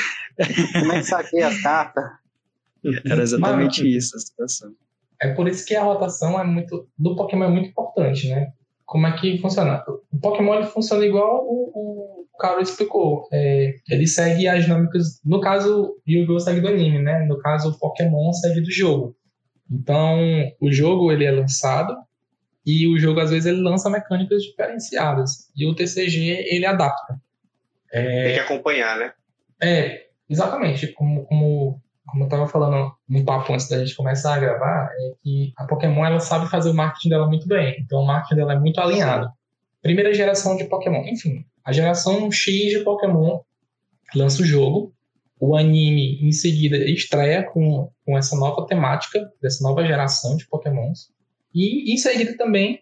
Como 0.74 0.92
é 0.94 0.98
que 1.00 1.04
saquei 1.04 1.44
as 1.44 1.62
cartas? 1.62 2.04
Era 3.06 3.22
exatamente 3.22 3.84
Mas, 3.84 3.94
isso 3.94 4.18
a 4.18 4.20
situação. 4.20 4.72
É 5.22 5.34
por 5.34 5.48
isso 5.48 5.66
que 5.66 5.76
a 5.76 5.84
rotação 5.84 6.40
é 6.40 6.44
muito 6.44 6.88
do 6.98 7.16
Pokémon 7.16 7.46
é 7.46 7.50
muito 7.50 7.70
importante, 7.70 8.30
né? 8.30 8.52
Como 8.86 9.06
é 9.06 9.18
que 9.18 9.38
funciona? 9.40 9.84
O 10.12 10.20
Pokémon 10.20 10.56
ele 10.56 10.68
funciona 10.68 11.06
igual 11.06 11.44
o, 11.46 12.26
o 12.34 12.38
Carlos 12.40 12.70
explicou. 12.70 13.28
É, 13.34 13.76
ele 13.90 14.08
segue 14.08 14.48
as 14.48 14.64
dinâmicas. 14.64 15.20
No 15.26 15.42
caso, 15.42 15.96
Yu-Gi-Oh! 16.08 16.40
segue 16.40 16.62
do 16.62 16.68
anime, 16.68 17.00
né? 17.00 17.26
No 17.26 17.38
caso, 17.40 17.70
o 17.70 17.78
Pokémon 17.78 18.32
segue 18.34 18.62
do 18.62 18.72
jogo. 18.72 19.16
Então, 19.70 20.18
o 20.62 20.72
jogo 20.72 21.12
ele 21.12 21.26
é 21.26 21.32
lançado 21.32 21.96
e 22.68 22.86
o 22.86 23.00
jogo 23.00 23.22
às 23.22 23.32
vezes 23.32 23.46
ele 23.46 23.62
lança 23.62 23.90
mecânicas 23.90 24.44
diferenciadas 24.44 25.50
e 25.56 25.66
o 25.66 25.74
TCG 25.74 26.46
ele 26.50 26.66
adapta. 26.66 27.18
É, 27.92 28.26
Tem 28.26 28.34
que 28.34 28.40
acompanhar, 28.42 29.00
né? 29.00 29.14
É, 29.62 30.08
exatamente. 30.30 30.88
Como, 30.88 31.26
como 31.26 31.82
como 32.08 32.24
eu 32.24 32.28
estava 32.28 32.48
falando 32.48 32.94
no 33.08 33.26
papo 33.26 33.54
antes 33.54 33.68
da 33.68 33.80
gente 33.80 33.96
começar 33.96 34.36
a 34.36 34.40
gravar, 34.40 34.90
é 34.92 35.12
que 35.22 35.54
a 35.58 35.66
Pokémon 35.66 36.06
ela 36.06 36.20
sabe 36.20 36.50
fazer 36.50 36.70
o 36.70 36.74
marketing 36.74 37.10
dela 37.10 37.28
muito 37.28 37.48
bem. 37.48 37.76
Então 37.80 38.00
o 38.00 38.08
marketing 38.08 38.36
dela 38.36 38.54
é 38.54 38.60
muito 38.60 38.80
alinhado. 38.80 39.30
Primeira 39.82 40.14
geração 40.14 40.56
de 40.56 40.64
Pokémon. 40.64 41.06
Enfim, 41.06 41.46
a 41.64 41.74
geração 41.74 42.32
X 42.32 42.72
de 42.72 42.80
Pokémon 42.80 43.42
lança 44.16 44.42
o 44.42 44.46
jogo. 44.46 44.94
O 45.40 45.56
anime 45.56 46.18
em 46.26 46.32
seguida 46.32 46.78
estreia 46.78 47.44
com, 47.44 47.92
com 48.06 48.18
essa 48.18 48.36
nova 48.36 48.66
temática, 48.66 49.30
dessa 49.42 49.62
nova 49.64 49.86
geração 49.86 50.36
de 50.36 50.48
Pokémons. 50.48 51.12
E 51.58 51.94
em 51.94 51.98
seguida 51.98 52.38
também, 52.38 52.80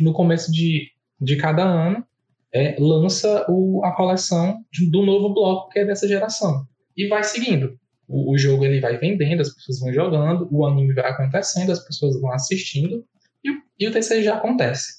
no 0.00 0.12
começo 0.12 0.50
de, 0.50 0.90
de 1.20 1.36
cada 1.36 1.62
ano, 1.62 2.04
é, 2.52 2.76
lança 2.78 3.44
o, 3.48 3.84
a 3.84 3.92
coleção 3.92 4.64
do 4.90 5.04
novo 5.04 5.34
bloco 5.34 5.70
que 5.70 5.80
é 5.80 5.84
dessa 5.84 6.08
geração. 6.08 6.66
E 6.96 7.08
vai 7.08 7.22
seguindo 7.22 7.78
o, 8.08 8.32
o, 8.32 8.38
jogo 8.38 8.64
ele 8.64 8.80
vai 8.80 8.96
vendendo, 8.96 9.40
as 9.40 9.52
pessoas 9.52 9.80
vão 9.80 9.92
jogando, 9.92 10.48
o 10.50 10.64
anime 10.66 10.94
vai 10.94 11.10
acontecendo, 11.10 11.72
as 11.72 11.84
pessoas 11.84 12.20
vão 12.20 12.32
assistindo 12.32 13.04
e, 13.44 13.50
e 13.78 13.88
o 13.88 13.92
TCG 13.92 14.22
já 14.22 14.36
acontece. 14.36 14.98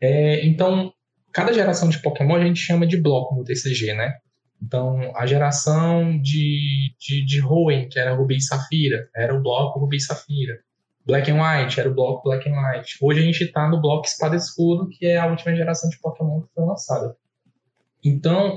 É, 0.00 0.44
então, 0.46 0.92
cada 1.32 1.52
geração 1.52 1.88
de 1.88 2.00
Pokémon 2.00 2.36
a 2.36 2.44
gente 2.44 2.58
chama 2.58 2.86
de 2.86 2.96
bloco 2.96 3.34
no 3.34 3.44
TCG, 3.44 3.94
né? 3.94 4.14
Então, 4.62 5.14
a 5.16 5.26
geração 5.26 6.18
de, 6.20 6.94
de, 6.98 7.24
de 7.24 7.40
Hoenn, 7.42 7.88
que 7.88 7.98
era 7.98 8.14
Rubi 8.14 8.36
e 8.36 8.42
Safira, 8.42 9.08
era 9.14 9.34
o 9.34 9.42
bloco 9.42 9.78
Rubi 9.78 9.96
e 9.96 10.00
Safira. 10.00 10.58
Black 11.10 11.28
and 11.28 11.42
White 11.42 11.80
era 11.80 11.90
o 11.90 11.94
bloco 11.94 12.22
Black 12.22 12.48
and 12.48 12.54
White. 12.54 12.98
Hoje 13.02 13.18
a 13.18 13.22
gente 13.24 13.42
está 13.42 13.68
no 13.68 13.80
bloco 13.80 14.06
Espada 14.06 14.36
e 14.36 14.38
Escudo, 14.38 14.88
que 14.88 15.06
é 15.06 15.16
a 15.16 15.26
última 15.26 15.56
geração 15.56 15.90
de 15.90 15.98
Pokémon 15.98 16.42
que 16.42 16.54
foi 16.54 16.64
lançada. 16.64 17.16
Então, 18.04 18.56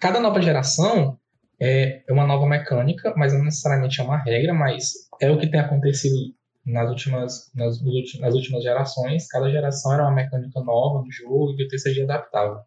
cada 0.00 0.18
nova 0.18 0.42
geração 0.42 1.16
é 1.60 2.02
uma 2.10 2.26
nova 2.26 2.44
mecânica, 2.44 3.14
mas 3.16 3.32
não 3.32 3.44
necessariamente 3.44 4.00
é 4.00 4.04
uma 4.04 4.18
regra, 4.18 4.52
mas 4.52 5.08
é 5.20 5.30
o 5.30 5.38
que 5.38 5.48
tem 5.48 5.60
acontecido 5.60 6.34
nas 6.66 6.90
últimas, 6.90 7.52
nas, 7.54 7.80
nas 8.18 8.34
últimas 8.34 8.64
gerações. 8.64 9.28
Cada 9.28 9.48
geração 9.48 9.92
era 9.94 10.02
uma 10.02 10.12
mecânica 10.12 10.60
nova 10.60 11.04
no 11.04 11.12
jogo 11.12 11.54
e 11.56 11.64
o 11.64 11.68
TCG 11.68 12.02
adaptava. 12.02 12.64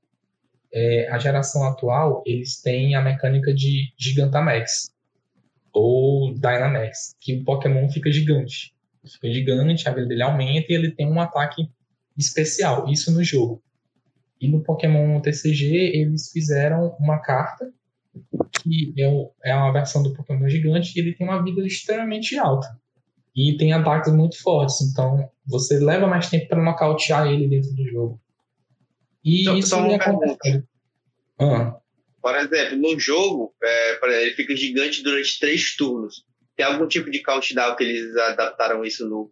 É, 0.74 1.10
a 1.12 1.20
geração 1.20 1.68
atual, 1.68 2.24
eles 2.26 2.62
têm 2.62 2.96
a 2.96 3.02
mecânica 3.02 3.54
de 3.54 3.94
Gigantamax 4.00 4.94
ou 5.74 6.34
Dynamax, 6.36 7.18
que 7.20 7.36
o 7.36 7.44
Pokémon 7.44 7.90
fica 7.90 8.10
gigante. 8.10 8.73
Fica 9.06 9.32
gigante, 9.32 9.88
a 9.88 9.94
vida 9.94 10.08
dele 10.08 10.24
aumenta 10.24 10.72
e 10.72 10.76
ele 10.76 10.92
tem 10.92 11.08
um 11.08 11.20
ataque 11.20 11.70
especial, 12.18 12.90
isso 12.90 13.12
no 13.12 13.24
jogo. 13.24 13.62
E 14.40 14.48
no 14.48 14.62
Pokémon 14.62 15.20
TCG, 15.22 15.92
eles 15.96 16.32
fizeram 16.32 16.96
uma 17.00 17.20
carta 17.20 17.72
que 18.62 18.94
é, 18.98 19.50
é 19.52 19.56
uma 19.56 19.72
versão 19.72 20.04
do 20.04 20.14
Pokémon 20.14 20.48
gigante 20.48 20.94
e 20.96 21.02
ele 21.02 21.16
tem 21.16 21.28
uma 21.28 21.44
vida 21.44 21.66
extremamente 21.66 22.38
alta. 22.38 22.68
E 23.36 23.58
tem 23.58 23.74
ataques 23.74 24.14
muito 24.14 24.40
fortes, 24.42 24.80
então 24.82 25.30
você 25.46 25.80
leva 25.80 26.06
mais 26.06 26.30
tempo 26.30 26.48
para 26.48 26.64
nocautear 26.64 27.28
ele 27.28 27.48
dentro 27.48 27.74
do 27.74 27.86
jogo. 27.88 28.22
E 29.24 29.42
então, 29.42 29.58
isso 29.58 29.76
é 29.76 29.96
acontece. 29.96 30.64
Ah. 31.40 31.78
Por 32.22 32.36
exemplo, 32.36 32.78
no 32.78 33.00
jogo, 33.00 33.54
é, 33.62 34.24
ele 34.24 34.36
fica 34.36 34.56
gigante 34.56 35.02
durante 35.04 35.40
três 35.40 35.76
turnos. 35.76 36.26
Tem 36.56 36.66
algum 36.66 36.88
tipo 36.88 37.10
de 37.10 37.22
countdown 37.22 37.76
que 37.76 37.84
eles 37.84 38.16
adaptaram 38.16 38.86
isso 38.86 39.08
no, 39.10 39.32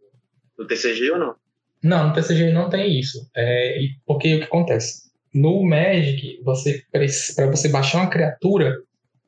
no 0.57 0.65
TCG 0.65 1.11
ou 1.11 1.19
não? 1.19 1.35
Não, 1.83 2.07
no 2.07 2.13
TCG 2.13 2.51
não 2.51 2.69
tem 2.69 2.99
isso. 2.99 3.29
É, 3.35 3.77
porque 4.05 4.35
o 4.35 4.39
que 4.39 4.43
acontece? 4.43 5.11
No 5.33 5.63
Magic, 5.63 6.41
você 6.43 6.83
para 6.91 7.47
você 7.47 7.69
baixar 7.69 7.99
uma 7.99 8.09
criatura, 8.09 8.77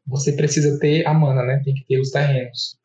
você 0.06 0.34
precisa 0.34 0.78
ter 0.80 1.08
a 1.08 1.14
mana, 1.14 1.44
né? 1.44 1.62
Tem 1.64 1.74
que 1.74 1.86
ter 1.86 2.00
os 2.00 2.12
terrenos. 2.12 2.78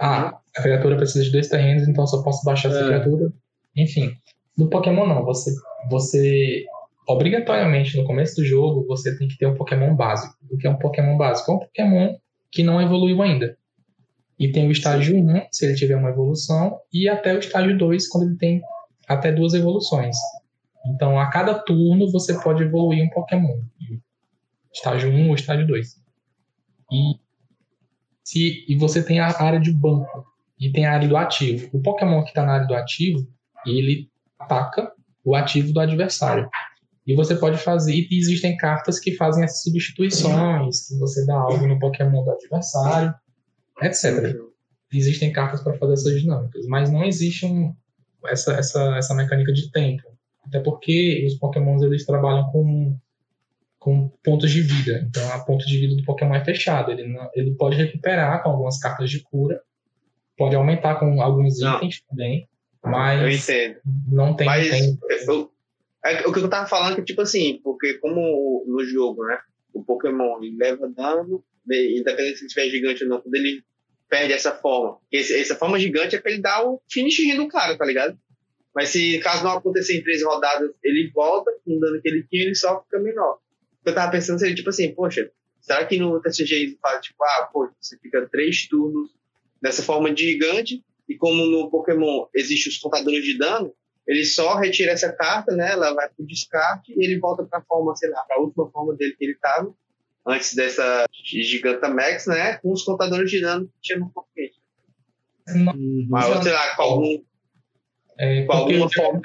Ah, 0.00 0.38
a 0.56 0.62
criatura 0.62 0.96
precisa 0.96 1.24
de 1.24 1.32
dois 1.32 1.48
terrenos, 1.48 1.88
então 1.88 2.04
eu 2.04 2.08
só 2.08 2.22
posso 2.22 2.44
baixar 2.44 2.68
essa 2.68 2.80
é. 2.80 2.86
criatura. 2.86 3.32
Enfim, 3.76 4.12
no 4.56 4.68
Pokémon 4.68 5.06
não. 5.06 5.24
Você, 5.24 5.50
você 5.90 6.64
obrigatoriamente 7.06 7.96
no 7.96 8.04
começo 8.04 8.36
do 8.36 8.44
jogo 8.44 8.86
você 8.86 9.16
tem 9.18 9.28
que 9.28 9.36
ter 9.36 9.46
um 9.46 9.54
Pokémon 9.54 9.94
básico. 9.94 10.34
O 10.50 10.56
que 10.56 10.66
é 10.66 10.70
um 10.70 10.78
Pokémon 10.78 11.16
básico? 11.16 11.50
É 11.50 11.54
um 11.54 11.58
Pokémon 11.58 12.16
que 12.50 12.62
não 12.62 12.80
evoluiu 12.80 13.20
ainda. 13.22 13.56
E 14.38 14.50
tem 14.50 14.66
o 14.66 14.72
estágio 14.72 15.16
1, 15.16 15.46
se 15.50 15.64
ele 15.64 15.76
tiver 15.76 15.96
uma 15.96 16.10
evolução, 16.10 16.78
e 16.92 17.08
até 17.08 17.34
o 17.34 17.38
estágio 17.38 17.76
2, 17.78 18.08
quando 18.08 18.24
ele 18.24 18.36
tem 18.36 18.62
até 19.08 19.30
duas 19.30 19.54
evoluções. 19.54 20.16
Então, 20.86 21.18
a 21.18 21.30
cada 21.30 21.54
turno, 21.54 22.10
você 22.10 22.38
pode 22.40 22.62
evoluir 22.62 23.02
um 23.04 23.10
Pokémon. 23.10 23.60
Estágio 24.72 25.10
1 25.10 25.28
ou 25.28 25.34
estágio 25.34 25.66
2. 25.66 25.96
E, 26.92 27.14
se, 28.22 28.64
e 28.68 28.76
você 28.76 29.02
tem 29.02 29.20
a 29.20 29.28
área 29.40 29.60
de 29.60 29.72
banco 29.72 30.26
e 30.58 30.70
tem 30.70 30.84
a 30.84 30.92
área 30.92 31.08
do 31.08 31.16
ativo. 31.16 31.68
O 31.72 31.80
Pokémon 31.80 32.22
que 32.22 32.30
está 32.30 32.44
na 32.44 32.54
área 32.54 32.66
do 32.66 32.74
ativo, 32.74 33.26
ele 33.64 34.10
ataca 34.38 34.92
o 35.24 35.34
ativo 35.34 35.72
do 35.72 35.80
adversário. 35.80 36.48
E 37.06 37.14
você 37.14 37.36
pode 37.36 37.58
fazer. 37.58 37.94
E 37.94 38.08
existem 38.10 38.56
cartas 38.56 38.98
que 38.98 39.12
fazem 39.12 39.44
essas 39.44 39.62
substituições, 39.62 40.88
que 40.88 40.98
você 40.98 41.24
dá 41.26 41.36
algo 41.36 41.66
no 41.66 41.78
Pokémon 41.78 42.24
do 42.24 42.30
adversário, 42.30 43.14
etc. 43.86 44.36
Existem 44.92 45.32
cartas 45.32 45.62
para 45.62 45.76
fazer 45.78 45.94
essas 45.94 46.20
dinâmicas, 46.20 46.66
mas 46.66 46.90
não 46.90 47.04
existe 47.04 47.46
um, 47.46 47.74
essa, 48.26 48.54
essa, 48.54 48.96
essa 48.96 49.14
mecânica 49.14 49.52
de 49.52 49.70
tempo. 49.70 50.02
Até 50.46 50.60
porque 50.60 51.24
os 51.26 51.34
Pokémons 51.34 51.82
eles 51.82 52.04
trabalham 52.04 52.50
com 52.50 52.96
com 53.84 54.08
pontos 54.22 54.50
de 54.50 54.62
vida. 54.62 55.06
Então, 55.06 55.30
a 55.30 55.40
ponto 55.40 55.66
de 55.66 55.76
vida 55.76 55.94
do 55.94 56.02
Pokémon 56.04 56.34
é 56.34 56.42
fechado. 56.42 56.90
Ele, 56.90 57.06
não, 57.06 57.28
ele 57.34 57.54
pode 57.54 57.76
recuperar 57.76 58.42
com 58.42 58.48
algumas 58.48 58.78
cartas 58.78 59.10
de 59.10 59.20
cura, 59.20 59.60
pode 60.38 60.56
aumentar 60.56 60.94
com 60.94 61.20
alguns 61.20 61.60
não. 61.60 61.76
itens 61.76 62.02
também, 62.08 62.48
mas 62.82 63.46
não 64.10 64.34
tem 64.34 64.46
mas 64.46 64.70
tempo. 64.70 64.98
Eu, 65.28 65.50
é, 66.02 66.26
o 66.26 66.32
que 66.32 66.38
eu 66.38 66.48
tava 66.48 66.66
falando 66.66 66.94
é 66.94 66.96
que, 66.96 67.04
tipo 67.04 67.20
assim, 67.20 67.60
porque 67.62 67.98
como 67.98 68.64
no 68.66 68.82
jogo, 68.86 69.22
né, 69.26 69.38
o 69.74 69.84
Pokémon 69.84 70.42
ele 70.42 70.56
leva 70.56 70.88
dano, 70.88 71.44
independente 71.70 72.38
se 72.38 72.44
ele 72.44 72.48
tiver 72.48 72.70
gigante 72.70 73.04
ou 73.04 73.10
não, 73.10 73.20
quando 73.20 73.34
ele 73.34 73.62
perde 74.14 74.32
essa 74.32 74.52
forma. 74.52 74.98
Esse, 75.10 75.40
essa 75.40 75.56
forma 75.56 75.78
gigante 75.78 76.14
é 76.14 76.20
pra 76.20 76.30
ele 76.30 76.40
dar 76.40 76.64
o 76.64 76.80
finish 76.90 77.36
do 77.36 77.48
cara, 77.48 77.76
tá 77.76 77.84
ligado? 77.84 78.18
Mas 78.74 78.90
se 78.90 79.18
caso 79.18 79.44
não 79.44 79.52
acontecer 79.52 79.96
em 79.96 80.02
três 80.02 80.22
rodadas, 80.22 80.70
ele 80.82 81.10
volta 81.12 81.50
com 81.64 81.76
o 81.76 81.80
dano 81.80 82.00
que 82.00 82.08
ele 82.08 82.26
tinha, 82.28 82.44
ele 82.44 82.54
só 82.54 82.82
fica 82.82 82.98
menor 82.98 83.38
eu 83.84 83.94
tava 83.94 84.10
pensando 84.10 84.38
seria 84.38 84.54
tipo 84.54 84.70
assim, 84.70 84.94
poxa, 84.94 85.30
será 85.60 85.84
que 85.84 85.98
no 85.98 86.20
TCG 86.20 86.78
fala 86.80 87.00
tipo, 87.00 87.22
ah, 87.22 87.50
pô, 87.52 87.70
você 87.80 87.98
fica 87.98 88.26
três 88.30 88.66
turnos 88.66 89.10
dessa 89.60 89.82
forma 89.82 90.12
de 90.12 90.32
gigante, 90.32 90.82
e 91.08 91.16
como 91.16 91.44
no 91.44 91.70
Pokémon 91.70 92.26
existem 92.34 92.72
os 92.72 92.78
contadores 92.78 93.24
de 93.24 93.36
dano, 93.36 93.74
ele 94.06 94.24
só 94.24 94.56
retira 94.56 94.92
essa 94.92 95.12
carta, 95.12 95.54
né? 95.54 95.72
Ela 95.72 95.94
vai 95.94 96.08
pro 96.10 96.26
descarte 96.26 96.92
e 96.92 97.04
ele 97.04 97.18
volta 97.18 97.44
pra 97.44 97.62
forma, 97.62 97.94
sei 97.96 98.10
lá, 98.10 98.22
pra 98.24 98.40
última 98.40 98.70
forma 98.70 98.94
dele 98.94 99.14
que 99.18 99.24
ele 99.24 99.34
tava, 99.36 99.74
antes 100.26 100.54
dessa 100.54 101.06
Gigantamax, 101.12 102.26
né? 102.26 102.56
Com 102.58 102.72
os 102.72 102.82
contadores 102.82 103.30
de 103.30 103.40
dano 103.40 103.66
que 103.66 103.72
tinha 103.82 103.98
no 103.98 104.10
Pokémon. 104.10 104.48
Mas, 106.08 106.42
sei 106.42 106.52
lá, 106.52 106.74
com 106.74 106.82
algum. 106.82 107.24
É, 108.18 108.44
com 108.44 108.52
alguma 108.52 108.90
forma. 108.90 109.20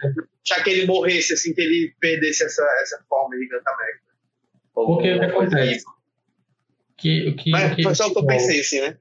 Já 0.45 0.63
que 0.63 0.69
ele 0.69 0.85
morresse, 0.85 1.33
assim, 1.33 1.53
que 1.53 1.61
ele 1.61 1.93
perdesse 1.99 2.43
essa, 2.43 2.63
essa 2.81 3.03
forma 3.07 3.37
Gigantamax. 3.37 3.99
Porque 4.73 5.13
o 5.13 5.19
que 5.19 5.25
acontece? 5.25 5.85
Que, 6.97 7.31
que, 7.33 7.51
mas 7.51 7.75
que, 7.75 7.83
foi 7.83 7.95
só 7.95 8.07
o 8.07 8.11
que 8.11 8.19
eu 8.19 8.25
pensei, 8.25 8.59
assim, 8.59 8.81
né? 8.81 8.97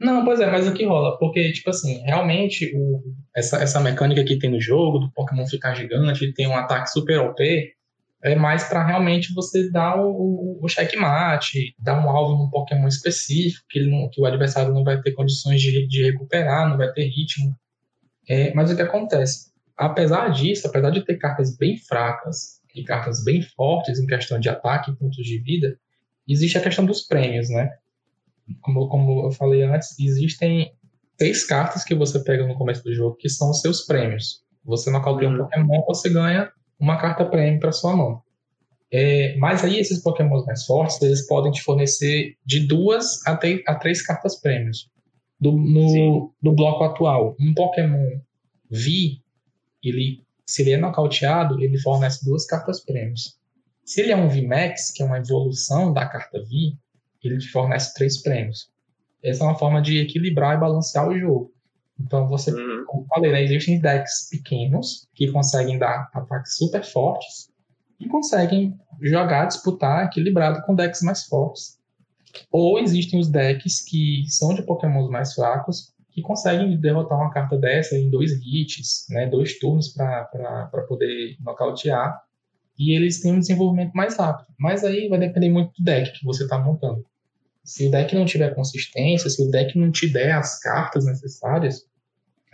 Não, 0.00 0.24
pois 0.24 0.40
é, 0.40 0.50
mas 0.50 0.66
o 0.66 0.74
que 0.74 0.84
rola? 0.84 1.18
Porque, 1.18 1.52
tipo 1.52 1.70
assim, 1.70 2.02
realmente, 2.02 2.72
o, 2.74 3.02
essa, 3.34 3.62
essa 3.62 3.80
mecânica 3.80 4.24
que 4.24 4.38
tem 4.38 4.50
no 4.50 4.60
jogo, 4.60 4.98
do 4.98 5.12
Pokémon 5.12 5.46
ficar 5.46 5.74
gigante, 5.74 6.32
tem 6.32 6.46
um 6.46 6.56
ataque 6.56 6.90
super 6.90 7.20
OP, 7.20 7.74
é 8.24 8.34
mais 8.34 8.64
para 8.64 8.84
realmente 8.84 9.32
você 9.34 9.70
dar 9.70 9.96
o, 10.00 10.58
o, 10.62 10.68
checkmate, 10.68 11.74
dar 11.78 12.04
um 12.04 12.08
alvo 12.08 12.36
num 12.36 12.50
Pokémon 12.50 12.88
específico, 12.88 13.66
que, 13.68 13.80
não, 13.86 14.08
que 14.10 14.20
o 14.20 14.24
adversário 14.24 14.72
não 14.72 14.82
vai 14.82 15.00
ter 15.00 15.12
condições 15.12 15.60
de, 15.60 15.86
de 15.86 16.02
recuperar, 16.02 16.68
não 16.68 16.78
vai 16.78 16.90
ter 16.92 17.04
ritmo. 17.04 17.54
É, 18.26 18.52
mas 18.54 18.70
o 18.70 18.76
que 18.76 18.82
acontece? 18.82 19.54
apesar 19.76 20.28
disso, 20.28 20.66
apesar 20.66 20.90
de 20.90 21.04
ter 21.04 21.16
cartas 21.16 21.56
bem 21.56 21.76
fracas 21.76 22.60
e 22.74 22.82
cartas 22.82 23.22
bem 23.24 23.42
fortes 23.42 23.98
em 23.98 24.06
questão 24.06 24.38
de 24.38 24.48
ataque 24.48 24.90
e 24.90 24.96
pontos 24.96 25.24
de 25.24 25.38
vida, 25.38 25.78
existe 26.28 26.58
a 26.58 26.62
questão 26.62 26.84
dos 26.84 27.02
prêmios, 27.02 27.48
né? 27.50 27.70
Como, 28.60 28.88
como 28.88 29.26
eu 29.26 29.30
falei 29.30 29.62
antes, 29.62 29.98
existem 29.98 30.72
seis 31.18 31.44
cartas 31.44 31.84
que 31.84 31.94
você 31.94 32.22
pega 32.22 32.46
no 32.46 32.56
começo 32.56 32.82
do 32.84 32.94
jogo 32.94 33.16
que 33.16 33.28
são 33.28 33.50
os 33.50 33.60
seus 33.60 33.82
prêmios. 33.82 34.42
Você 34.64 34.90
nocauteia 34.90 35.30
uhum. 35.30 35.36
um 35.36 35.38
Pokémon, 35.38 35.84
você 35.86 36.10
ganha 36.10 36.50
uma 36.78 36.96
carta 36.96 37.24
prêmio 37.24 37.60
para 37.60 37.72
sua 37.72 37.96
mão. 37.96 38.22
É, 38.90 39.36
mas 39.38 39.64
aí 39.64 39.78
esses 39.78 40.02
Pokémons 40.02 40.46
mais 40.46 40.64
fortes, 40.64 41.00
eles 41.02 41.26
podem 41.26 41.50
te 41.50 41.62
fornecer 41.62 42.36
de 42.44 42.60
duas 42.60 43.26
a, 43.26 43.36
te, 43.36 43.62
a 43.66 43.74
três 43.74 44.02
cartas 44.02 44.40
prêmios. 44.40 44.88
Do, 45.40 45.52
no, 45.52 46.32
no 46.40 46.52
bloco 46.54 46.84
atual, 46.84 47.36
um 47.40 47.52
Pokémon 47.54 48.20
V, 48.70 49.18
ele, 49.82 50.22
se 50.46 50.62
ele 50.62 50.72
é 50.72 50.76
nocauteado, 50.76 51.60
ele 51.62 51.76
fornece 51.78 52.24
duas 52.24 52.46
cartas 52.46 52.80
prêmios. 52.84 53.36
Se 53.84 54.00
ele 54.00 54.12
é 54.12 54.16
um 54.16 54.28
VMAX, 54.28 54.92
que 54.92 55.02
é 55.02 55.06
uma 55.06 55.18
evolução 55.18 55.92
da 55.92 56.06
carta 56.06 56.38
V, 56.38 56.74
ele 57.22 57.38
te 57.38 57.48
fornece 57.48 57.92
três 57.94 58.22
prêmios. 58.22 58.70
Essa 59.22 59.44
é 59.44 59.46
uma 59.46 59.58
forma 59.58 59.82
de 59.82 59.98
equilibrar 59.98 60.56
e 60.56 60.60
balancear 60.60 61.08
o 61.08 61.18
jogo. 61.18 61.52
Então, 62.00 62.28
você, 62.28 62.50
uhum. 62.50 62.73
Como 62.94 63.06
falei, 63.08 63.32
né, 63.32 63.42
existem 63.42 63.80
decks 63.80 64.28
pequenos 64.30 65.08
que 65.14 65.32
conseguem 65.32 65.78
dar 65.78 66.08
ataques 66.14 66.56
super 66.56 66.84
fortes 66.84 67.50
e 67.98 68.06
conseguem 68.06 68.78
jogar, 69.02 69.46
disputar 69.46 70.06
equilibrado 70.06 70.62
com 70.64 70.74
decks 70.74 71.02
mais 71.02 71.24
fortes. 71.24 71.78
Ou 72.50 72.78
existem 72.78 73.18
os 73.18 73.28
decks 73.28 73.82
que 73.82 74.24
são 74.28 74.54
de 74.54 74.62
pokémons 74.62 75.10
mais 75.10 75.34
fracos 75.34 75.92
que 76.12 76.22
conseguem 76.22 76.78
derrotar 76.78 77.18
uma 77.18 77.32
carta 77.32 77.58
dessa 77.58 77.96
em 77.96 78.08
dois 78.08 78.30
hits, 78.32 79.06
né, 79.10 79.26
dois 79.26 79.58
turnos 79.58 79.88
para 79.88 80.86
poder 80.88 81.36
nocautear. 81.40 82.20
E 82.78 82.94
eles 82.94 83.20
têm 83.20 83.32
um 83.32 83.40
desenvolvimento 83.40 83.92
mais 83.92 84.16
rápido. 84.16 84.48
Mas 84.58 84.84
aí 84.84 85.08
vai 85.08 85.18
depender 85.18 85.48
muito 85.48 85.72
do 85.76 85.84
deck 85.84 86.12
que 86.18 86.24
você 86.24 86.44
está 86.44 86.58
montando. 86.58 87.04
Se 87.64 87.86
o 87.86 87.90
deck 87.90 88.14
não 88.14 88.26
tiver 88.26 88.54
consistência, 88.54 89.30
se 89.30 89.42
o 89.42 89.50
deck 89.50 89.76
não 89.78 89.90
te 89.90 90.12
der 90.12 90.32
as 90.32 90.60
cartas 90.60 91.06
necessárias, 91.06 91.86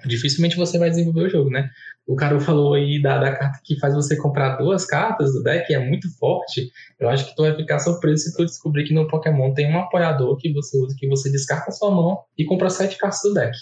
dificilmente 0.06 0.56
você 0.56 0.78
vai 0.78 0.90
desenvolver 0.90 1.26
o 1.26 1.30
jogo, 1.30 1.50
né? 1.50 1.68
O 2.06 2.16
cara 2.16 2.40
falou 2.40 2.74
aí 2.74 3.00
da, 3.00 3.18
da 3.18 3.36
carta 3.36 3.60
que 3.64 3.78
faz 3.78 3.94
você 3.94 4.16
comprar 4.16 4.56
duas 4.56 4.84
cartas 4.84 5.32
do 5.32 5.42
deck, 5.42 5.72
é 5.72 5.78
muito 5.78 6.08
forte. 6.18 6.70
Eu 6.98 7.08
acho 7.08 7.28
que 7.28 7.36
tu 7.36 7.42
vai 7.42 7.54
ficar 7.54 7.78
surpreso 7.78 8.24
se 8.24 8.36
tu 8.36 8.44
descobrir 8.44 8.84
que 8.84 8.94
no 8.94 9.06
Pokémon 9.06 9.54
tem 9.54 9.72
um 9.72 9.78
apoiador 9.78 10.36
que 10.36 10.52
você 10.52 10.76
usa, 10.78 10.96
que 10.98 11.08
você 11.08 11.30
descarta 11.30 11.70
a 11.70 11.72
sua 11.72 11.90
mão 11.90 12.18
e 12.36 12.44
compra 12.44 12.68
sete 12.68 12.98
cartas 12.98 13.20
do 13.22 13.34
deck. 13.34 13.56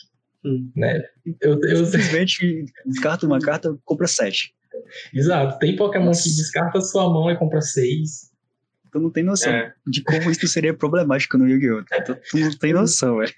Hum. 0.45 0.71
Né? 0.75 1.03
Eu, 1.41 1.61
eu... 1.63 1.85
Simplesmente 1.87 2.65
descarta 2.87 3.27
uma 3.27 3.39
carta, 3.39 3.77
compra 3.85 4.07
sete. 4.07 4.55
Exato. 5.13 5.59
Tem 5.59 5.77
Pokémon 5.77 6.07
Nossa. 6.07 6.23
que 6.23 6.37
descarta 6.37 6.79
a 6.79 6.83
sua 6.83 7.13
mão 7.13 7.31
e 7.31 7.37
compra 7.37 7.61
seis. 7.61 8.31
Tu 8.91 9.01
não 9.01 9.11
tem 9.11 9.23
noção 9.23 9.53
é. 9.53 9.73
de 9.87 10.03
como 10.03 10.31
isso 10.31 10.47
seria 10.49 10.75
problemático 10.75 11.37
no 11.37 11.49
Yu-Gi-Oh! 11.49 11.85
Tu, 12.05 12.17
tu, 12.31 12.39
não 12.39 12.51
tem 12.51 12.73
noção, 12.73 13.19
velho. 13.19 13.33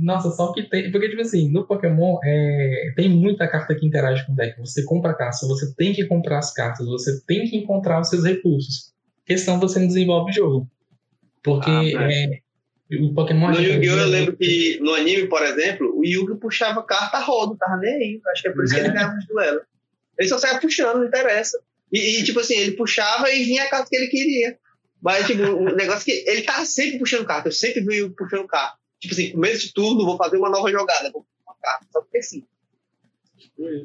Nossa, 0.00 0.30
só 0.30 0.52
que 0.52 0.62
tem. 0.62 0.90
Porque, 0.90 1.08
tipo 1.08 1.22
assim, 1.22 1.50
no 1.50 1.66
Pokémon 1.66 2.18
é, 2.24 2.92
tem 2.96 3.08
muita 3.08 3.48
carta 3.48 3.74
que 3.74 3.86
interage 3.86 4.24
com 4.26 4.32
o 4.32 4.36
deck. 4.36 4.58
Você 4.60 4.84
compra 4.84 5.14
cartas, 5.14 5.40
você 5.40 5.74
tem 5.74 5.92
que 5.92 6.04
comprar 6.06 6.38
as 6.38 6.52
cartas, 6.52 6.86
você 6.86 7.20
tem 7.26 7.44
que 7.46 7.56
encontrar 7.56 8.00
os 8.00 8.08
seus 8.08 8.24
recursos. 8.24 8.94
Questão 9.24 9.58
você 9.58 9.78
não 9.78 9.88
desenvolve 9.88 10.30
o 10.30 10.34
jogo. 10.34 10.70
Porque 11.42 11.70
ah, 11.70 12.12
é, 12.12 12.40
o 13.00 13.12
Pokémon. 13.14 13.50
No 13.50 13.60
Yu-Gi-Oh! 13.60 13.96
eu 13.96 14.06
lembro 14.06 14.36
que 14.36 14.78
no 14.80 14.94
anime, 14.94 15.28
por 15.28 15.42
exemplo, 15.42 15.98
o 15.98 16.04
Yu-Gi 16.04 16.38
puxava 16.40 16.82
carta 16.82 17.18
a 17.18 17.20
rodo, 17.20 17.56
tava 17.56 17.78
nem 17.78 17.94
aí. 17.94 18.20
Acho 18.32 18.42
que 18.42 18.48
é 18.48 18.52
por 18.52 18.64
isso 18.64 18.74
que 18.74 18.80
ele 18.80 18.88
é. 18.88 18.92
ganhava 18.92 19.16
os 19.16 19.26
duelos. 19.26 19.62
Ele 20.18 20.28
só 20.28 20.38
saia 20.38 20.60
puxando, 20.60 20.98
não 20.98 21.06
interessa. 21.06 21.58
E, 21.92 22.20
e, 22.20 22.24
tipo 22.24 22.40
assim, 22.40 22.56
ele 22.56 22.72
puxava 22.72 23.30
e 23.30 23.44
vinha 23.44 23.64
a 23.64 23.68
carta 23.68 23.88
que 23.88 23.96
ele 23.96 24.08
queria. 24.08 24.58
Mas, 25.00 25.26
tipo, 25.26 25.42
o 25.42 25.74
negócio 25.74 26.02
é 26.02 26.04
que 26.04 26.30
ele 26.30 26.42
tava 26.42 26.64
sempre 26.64 26.98
puxando 26.98 27.26
carta. 27.26 27.48
Eu 27.48 27.52
sempre 27.52 27.80
vi 27.80 28.08
puxando 28.10 28.46
carta. 28.46 28.76
Tipo 29.00 29.14
assim, 29.14 29.32
começo 29.32 29.66
de 29.66 29.72
turno, 29.72 30.04
vou 30.04 30.16
fazer 30.16 30.36
uma 30.36 30.50
nova 30.50 30.70
jogada. 30.70 31.10
Vou 31.12 31.22
puxar 31.22 31.42
uma 31.46 31.56
carta, 31.60 31.86
só 31.92 32.00
porque 32.00 32.22
sim. 32.22 32.44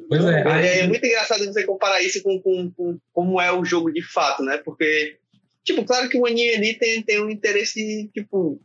Pois 0.10 0.26
é, 0.26 0.48
aí... 0.48 0.80
é 0.80 0.88
muito 0.88 1.06
engraçado 1.06 1.46
você 1.46 1.64
comparar 1.64 2.02
isso 2.02 2.22
com, 2.22 2.42
com, 2.42 2.72
com, 2.72 3.00
como 3.14 3.40
é 3.40 3.52
o 3.52 3.64
jogo 3.64 3.92
de 3.92 4.02
fato, 4.02 4.44
né? 4.44 4.58
Porque, 4.58 5.18
tipo, 5.64 5.86
claro 5.86 6.10
que 6.10 6.18
o 6.18 6.26
anime 6.26 6.56
ali 6.56 6.74
tem, 6.74 7.02
tem 7.02 7.22
um 7.22 7.30
interesse, 7.30 8.10
tipo, 8.14 8.62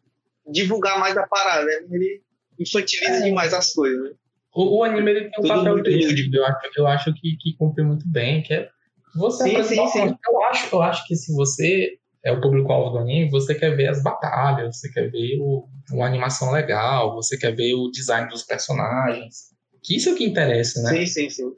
divulgar 0.50 0.98
mais 0.98 1.16
a 1.16 1.26
parada, 1.26 1.64
né? 1.64 1.86
Ele 1.90 2.22
infantiliza 2.58 3.18
é. 3.18 3.22
demais 3.22 3.54
as 3.54 3.72
coisas, 3.72 4.02
né? 4.02 4.10
O, 4.52 4.78
o 4.78 4.84
anime 4.84 5.10
ele 5.10 5.20
tem 5.20 5.38
um 5.38 5.42
Todo 5.42 5.48
papel 5.48 5.82
turístico, 5.82 6.34
eu 6.34 6.46
acho, 6.46 6.70
eu 6.76 6.86
acho 6.86 7.14
que, 7.14 7.36
que 7.36 7.56
cumpre 7.56 7.84
muito 7.84 8.08
bem, 8.08 8.42
que 8.42 8.54
é 8.54 8.68
você 9.16 9.44
sim, 9.44 9.62
sim, 9.62 9.86
sim. 9.88 10.16
Eu 10.28 10.42
acho, 10.44 10.74
eu 10.74 10.82
acho 10.82 11.06
que 11.06 11.16
se 11.16 11.34
você 11.34 11.98
é 12.24 12.32
o 12.32 12.40
público-alvo 12.40 12.90
do 12.90 12.98
anime, 12.98 13.30
você 13.30 13.54
quer 13.54 13.76
ver 13.76 13.88
as 13.88 14.02
batalhas, 14.02 14.78
você 14.80 14.90
quer 14.90 15.10
ver 15.10 15.38
o, 15.40 15.68
uma 15.92 16.06
animação 16.06 16.50
legal, 16.50 17.14
você 17.14 17.38
quer 17.38 17.54
ver 17.54 17.74
o 17.74 17.90
design 17.90 18.28
dos 18.28 18.42
personagens. 18.42 19.54
Que 19.82 19.96
isso 19.96 20.08
é 20.08 20.12
o 20.12 20.16
que 20.16 20.24
interessa, 20.24 20.82
né? 20.82 20.90
Sim, 20.90 21.06
sim, 21.06 21.30
sim. 21.30 21.52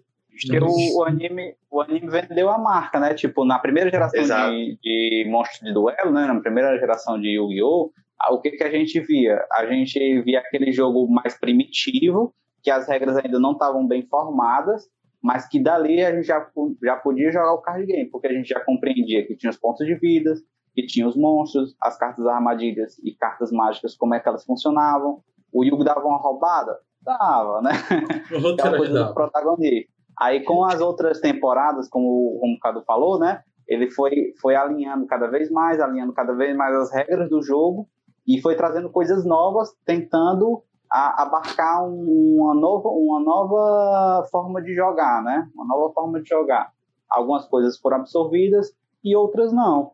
Porque 0.46 0.58
o, 0.58 0.98
o, 0.98 1.04
anime, 1.04 1.54
o 1.70 1.80
anime 1.80 2.08
vendeu 2.08 2.50
a 2.50 2.58
marca, 2.58 3.00
né? 3.00 3.14
Tipo, 3.14 3.44
na 3.44 3.58
primeira 3.58 3.90
geração 3.90 4.22
de, 4.22 4.78
de 4.80 5.26
monstros 5.28 5.60
de 5.60 5.72
duelo, 5.72 6.12
né? 6.12 6.26
Na 6.26 6.38
primeira 6.40 6.78
geração 6.78 7.20
de 7.20 7.28
Yu-Gi-Oh! 7.30 7.90
O 8.30 8.40
que, 8.40 8.50
que 8.50 8.62
a 8.62 8.70
gente 8.70 9.00
via? 9.00 9.44
A 9.52 9.66
gente 9.66 10.22
via 10.22 10.40
aquele 10.40 10.70
jogo 10.70 11.08
mais 11.08 11.38
primitivo, 11.38 12.34
que 12.62 12.70
as 12.70 12.86
regras 12.86 13.16
ainda 13.16 13.40
não 13.40 13.52
estavam 13.52 13.86
bem 13.86 14.06
formadas, 14.06 14.84
mas 15.22 15.48
que 15.48 15.60
dali 15.60 16.04
a 16.04 16.14
gente 16.14 16.26
já, 16.26 16.46
já 16.82 16.96
podia 16.96 17.32
jogar 17.32 17.52
o 17.52 17.62
card 17.62 17.86
game, 17.86 18.08
porque 18.10 18.26
a 18.28 18.32
gente 18.32 18.48
já 18.48 18.60
compreendia 18.64 19.26
que 19.26 19.36
tinha 19.36 19.50
os 19.50 19.56
pontos 19.56 19.86
de 19.86 19.94
vida, 19.94 20.34
que 20.74 20.86
tinha 20.86 21.08
os 21.08 21.16
monstros, 21.16 21.74
as 21.82 21.98
cartas 21.98 22.26
armadilhas 22.26 22.98
e 23.02 23.12
cartas 23.12 23.50
mágicas, 23.50 23.96
como 23.96 24.14
é 24.14 24.20
que 24.20 24.28
elas 24.28 24.44
funcionavam. 24.44 25.22
O 25.52 25.64
Yugo 25.64 25.82
dava 25.82 26.06
uma 26.06 26.18
roubada? 26.18 26.78
Dava, 27.02 27.62
né? 27.62 27.72
Aquela 28.54 28.76
coisa 28.76 29.04
do 29.04 29.14
protagonista. 29.14 29.90
Aí 30.18 30.44
com 30.44 30.64
as 30.64 30.80
outras 30.80 31.20
temporadas, 31.20 31.88
como 31.88 32.08
o 32.08 32.58
Cadu 32.60 32.82
falou, 32.82 33.18
né? 33.18 33.42
Ele 33.66 33.90
foi, 33.90 34.32
foi 34.40 34.54
alinhando 34.54 35.06
cada 35.06 35.26
vez 35.26 35.50
mais, 35.50 35.80
alinhando 35.80 36.12
cada 36.12 36.32
vez 36.32 36.56
mais 36.56 36.74
as 36.74 36.92
regras 36.92 37.28
do 37.28 37.42
jogo 37.42 37.88
e 38.26 38.40
foi 38.40 38.56
trazendo 38.56 38.90
coisas 38.90 39.24
novas, 39.24 39.74
tentando 39.84 40.62
a, 40.90 41.22
abarcar 41.22 41.84
um, 41.84 42.38
uma, 42.40 42.54
nova, 42.54 42.88
uma 42.88 43.20
nova 43.20 44.26
forma 44.30 44.62
de 44.62 44.74
jogar, 44.74 45.22
né? 45.22 45.48
Uma 45.54 45.66
nova 45.66 45.92
forma 45.92 46.22
de 46.22 46.28
jogar. 46.28 46.72
Algumas 47.08 47.46
coisas 47.46 47.78
foram 47.78 47.98
absorvidas 47.98 48.72
e 49.02 49.16
outras 49.16 49.52
não. 49.52 49.92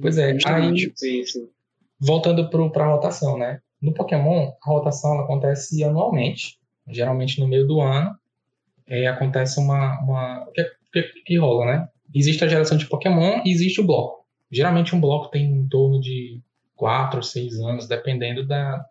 Pois 0.00 0.16
é, 0.16 0.36
aí, 0.46 0.92
voltando 2.00 2.48
para 2.48 2.84
a 2.84 2.94
rotação, 2.94 3.36
né? 3.36 3.60
No 3.80 3.92
Pokémon, 3.92 4.52
a 4.62 4.70
rotação 4.70 5.20
acontece 5.20 5.84
anualmente, 5.84 6.58
geralmente 6.88 7.40
no 7.40 7.46
meio 7.46 7.66
do 7.66 7.80
ano. 7.80 8.16
É, 8.86 9.06
acontece 9.06 9.60
uma. 9.60 10.00
uma 10.02 10.44
o 10.48 10.52
que, 10.52 10.64
que, 10.92 11.02
que 11.24 11.38
rola, 11.38 11.66
né? 11.66 11.88
Existe 12.14 12.44
a 12.44 12.48
geração 12.48 12.78
de 12.78 12.86
Pokémon 12.86 13.42
e 13.44 13.50
existe 13.50 13.80
o 13.80 13.86
bloco. 13.86 14.24
Geralmente 14.50 14.94
um 14.94 15.00
bloco 15.00 15.28
tem 15.28 15.44
em 15.44 15.68
torno 15.68 16.00
de 16.00 16.40
4 16.76 17.18
ou 17.18 17.22
6 17.22 17.58
anos, 17.60 17.88
dependendo 17.88 18.46
da, 18.46 18.84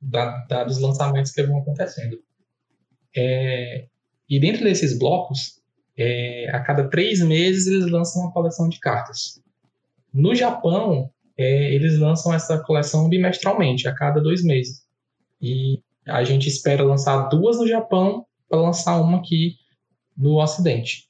dos 0.00 0.78
lançamentos 0.78 1.32
que 1.32 1.42
vão 1.42 1.58
acontecendo. 1.58 2.18
É, 3.16 3.86
e 4.28 4.38
dentro 4.38 4.64
desses 4.64 4.98
blocos, 4.98 5.60
é, 5.96 6.48
a 6.50 6.60
cada 6.60 6.88
três 6.88 7.20
meses 7.20 7.66
eles 7.66 7.90
lançam 7.90 8.22
uma 8.22 8.32
coleção 8.32 8.68
de 8.68 8.78
cartas. 8.78 9.42
No 10.12 10.34
Japão, 10.34 11.10
é, 11.36 11.74
eles 11.74 11.98
lançam 11.98 12.32
essa 12.32 12.58
coleção 12.62 13.08
bimestralmente, 13.08 13.88
a 13.88 13.94
cada 13.94 14.20
dois 14.20 14.42
meses. 14.42 14.86
E 15.40 15.80
a 16.06 16.24
gente 16.24 16.48
espera 16.48 16.82
lançar 16.82 17.28
duas 17.28 17.58
no 17.58 17.66
Japão 17.66 18.26
para 18.48 18.60
lançar 18.60 19.00
uma 19.00 19.18
aqui 19.18 19.56
no 20.16 20.42
Ocidente. 20.42 21.08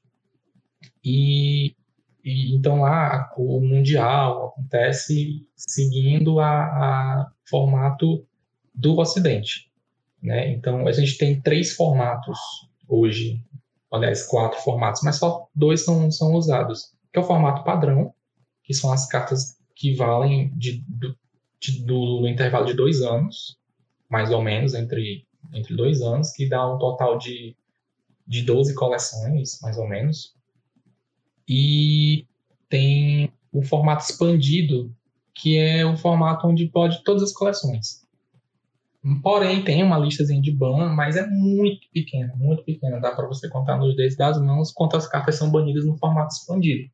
E, 1.04 1.74
e, 2.22 2.54
então 2.54 2.80
lá 2.80 3.32
o 3.36 3.60
mundial 3.60 4.48
acontece 4.48 5.46
seguindo 5.56 6.40
a, 6.40 6.60
a 6.60 7.32
formato 7.48 8.26
do 8.78 8.96
Ocidente. 8.98 9.68
Né? 10.22 10.52
Então, 10.52 10.86
a 10.86 10.92
gente 10.92 11.18
tem 11.18 11.40
três 11.40 11.72
formatos 11.72 12.38
hoje, 12.88 13.42
aliás, 13.92 14.24
quatro 14.26 14.60
formatos, 14.60 15.02
mas 15.02 15.16
só 15.16 15.48
dois 15.54 15.84
são, 15.84 16.10
são 16.10 16.34
usados, 16.34 16.92
que 17.12 17.18
é 17.18 17.22
o 17.22 17.26
formato 17.26 17.64
padrão, 17.64 18.14
que 18.62 18.72
são 18.72 18.92
as 18.92 19.06
cartas 19.06 19.58
que 19.74 19.94
valem 19.94 20.52
de, 20.56 20.84
do, 20.88 21.16
de, 21.60 21.82
do, 21.82 22.20
do 22.20 22.28
intervalo 22.28 22.66
de 22.66 22.74
dois 22.74 23.02
anos, 23.02 23.58
mais 24.08 24.30
ou 24.30 24.42
menos, 24.42 24.74
entre, 24.74 25.26
entre 25.52 25.74
dois 25.74 26.00
anos, 26.00 26.30
que 26.30 26.48
dá 26.48 26.66
um 26.72 26.78
total 26.78 27.18
de, 27.18 27.56
de 28.26 28.42
12 28.42 28.74
coleções, 28.74 29.60
mais 29.60 29.76
ou 29.76 29.88
menos. 29.88 30.34
E 31.48 32.26
tem 32.68 33.32
o 33.52 33.62
formato 33.62 34.04
expandido, 34.04 34.94
que 35.34 35.56
é 35.56 35.84
o 35.84 35.96
formato 35.96 36.46
onde 36.46 36.66
pode 36.66 37.02
todas 37.02 37.22
as 37.22 37.32
coleções. 37.32 38.06
Porém, 39.22 39.62
tem 39.62 39.82
uma 39.82 39.98
listazinha 39.98 40.40
de 40.40 40.50
ban, 40.50 40.88
mas 40.94 41.16
é 41.16 41.26
muito 41.26 41.86
pequena, 41.92 42.34
muito 42.36 42.64
pequena. 42.64 43.00
Dá 43.00 43.12
para 43.12 43.26
você 43.26 43.48
contar 43.48 43.76
nos 43.76 43.94
dedos 43.96 44.16
das 44.16 44.40
mãos 44.40 44.72
quantas 44.72 45.06
cartas 45.06 45.36
são 45.36 45.50
banidas 45.50 45.84
no 45.86 45.96
formato 45.96 46.34
expandido. 46.34 46.90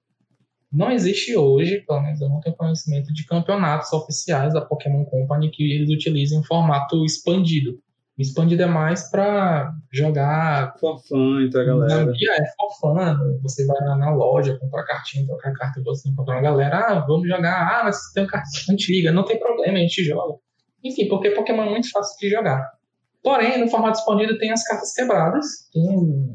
Não 0.73 0.91
existe 0.91 1.37
hoje, 1.37 1.85
pelo 1.87 2.03
menos 2.03 2.21
eu 2.21 2.29
não 2.29 2.41
tenho 2.41 2.57
conhecimento, 2.57 3.13
de 3.13 3.25
campeonatos 3.25 3.93
oficiais 3.93 4.53
da 4.53 4.61
Pokémon 4.61 5.05
Company 5.05 5.51
que 5.51 5.73
eles 5.73 5.89
utilizem 5.89 6.43
formato 6.43 7.05
expandido. 7.05 7.79
O 8.17 8.23
expandido 8.23 8.63
é 8.63 8.67
mais 8.67 9.11
para 9.11 9.73
jogar. 9.93 10.77
Fofã 10.79 11.45
entre 11.45 11.61
a 11.61 11.65
galera. 11.65 12.13
É, 12.13 12.45
fofã. 12.57 13.19
Você 13.43 13.67
vai 13.67 13.77
na 13.99 14.15
loja, 14.15 14.57
comprar 14.59 14.85
cartinha, 14.85 15.27
trocar 15.27 15.53
carta 15.53 15.81
e 15.81 15.83
você 15.83 16.09
encontrar 16.09 16.37
uma 16.37 16.43
galera. 16.43 16.79
Ah, 16.79 17.01
vamos 17.01 17.29
jogar. 17.29 17.81
Ah, 17.81 17.85
mas 17.85 18.13
tem 18.13 18.23
uma 18.23 18.31
carta 18.31 18.49
antiga. 18.71 19.11
Não 19.11 19.25
tem 19.25 19.39
problema, 19.39 19.79
a 19.79 19.81
gente 19.81 20.05
joga. 20.05 20.39
Enfim, 20.85 21.09
porque 21.09 21.31
Pokémon 21.31 21.63
é 21.63 21.71
muito 21.71 21.91
fácil 21.91 22.19
de 22.19 22.29
jogar. 22.29 22.75
Porém, 23.23 23.59
no 23.59 23.71
formato 23.71 23.99
expandido 23.99 24.37
tem 24.37 24.51
as 24.53 24.63
cartas 24.65 24.93
quebradas, 24.93 25.47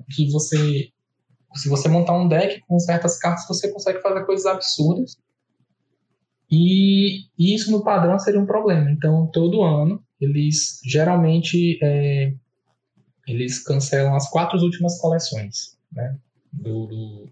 que 0.09 0.31
você, 0.31 0.89
se 1.53 1.69
você 1.69 1.87
montar 1.87 2.17
um 2.17 2.27
deck 2.27 2.61
com 2.67 2.79
certas 2.79 3.19
cartas, 3.19 3.47
você 3.47 3.71
consegue 3.71 4.01
fazer 4.01 4.25
coisas 4.25 4.47
absurdas. 4.47 5.15
E 6.51 7.27
isso 7.37 7.71
no 7.71 7.83
padrão 7.83 8.17
seria 8.17 8.39
um 8.39 8.45
problema. 8.47 8.89
Então, 8.89 9.27
todo 9.27 9.61
ano, 9.61 10.03
eles 10.19 10.81
geralmente 10.83 11.77
é, 11.83 12.33
eles 13.27 13.63
cancelam 13.63 14.15
as 14.15 14.27
quatro 14.31 14.57
últimas 14.57 14.99
coleções 14.99 15.77
né, 15.91 16.17
do, 16.51 16.87
do 16.87 17.29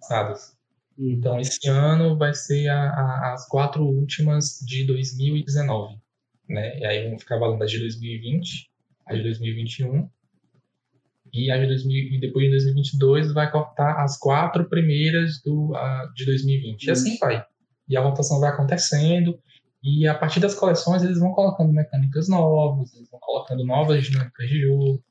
Sadas. 0.00 0.56
Então, 0.96 1.40
esse 1.40 1.68
ano 1.68 2.16
vai 2.16 2.32
ser 2.32 2.68
a, 2.68 2.90
a, 2.90 3.32
as 3.32 3.48
quatro 3.48 3.84
últimas 3.84 4.60
de 4.64 4.86
2019 4.86 5.98
né? 6.50 6.78
E 6.78 6.84
aí 6.84 7.08
vão 7.08 7.18
ficar 7.18 7.38
valendo 7.38 7.62
as 7.62 7.70
de 7.70 7.78
2020, 7.78 8.70
as 9.06 9.16
de 9.16 9.22
2021 9.22 10.08
e 11.32 11.46
de 11.46 11.66
2000, 11.66 12.14
e 12.14 12.20
depois 12.20 12.44
de 12.44 12.50
2022 12.50 13.32
vai 13.32 13.50
cortar 13.50 14.02
as 14.02 14.18
quatro 14.18 14.68
primeiras 14.68 15.40
do, 15.42 15.72
uh, 15.72 16.12
de 16.14 16.24
2020. 16.24 16.84
E 16.84 16.90
assim 16.90 17.16
vai. 17.18 17.44
E 17.88 17.96
a 17.96 18.00
rotação 18.00 18.40
vai 18.40 18.50
acontecendo 18.50 19.38
e 19.82 20.06
a 20.06 20.14
partir 20.14 20.40
das 20.40 20.54
coleções 20.54 21.02
eles 21.02 21.18
vão 21.18 21.32
colocando 21.32 21.72
mecânicas 21.72 22.28
novas, 22.28 22.92
eles 22.94 23.08
vão 23.08 23.20
colocando 23.20 23.64
novas 23.64 24.04
dinâmicas 24.04 24.48
de 24.48 24.60
jogo. 24.60 25.02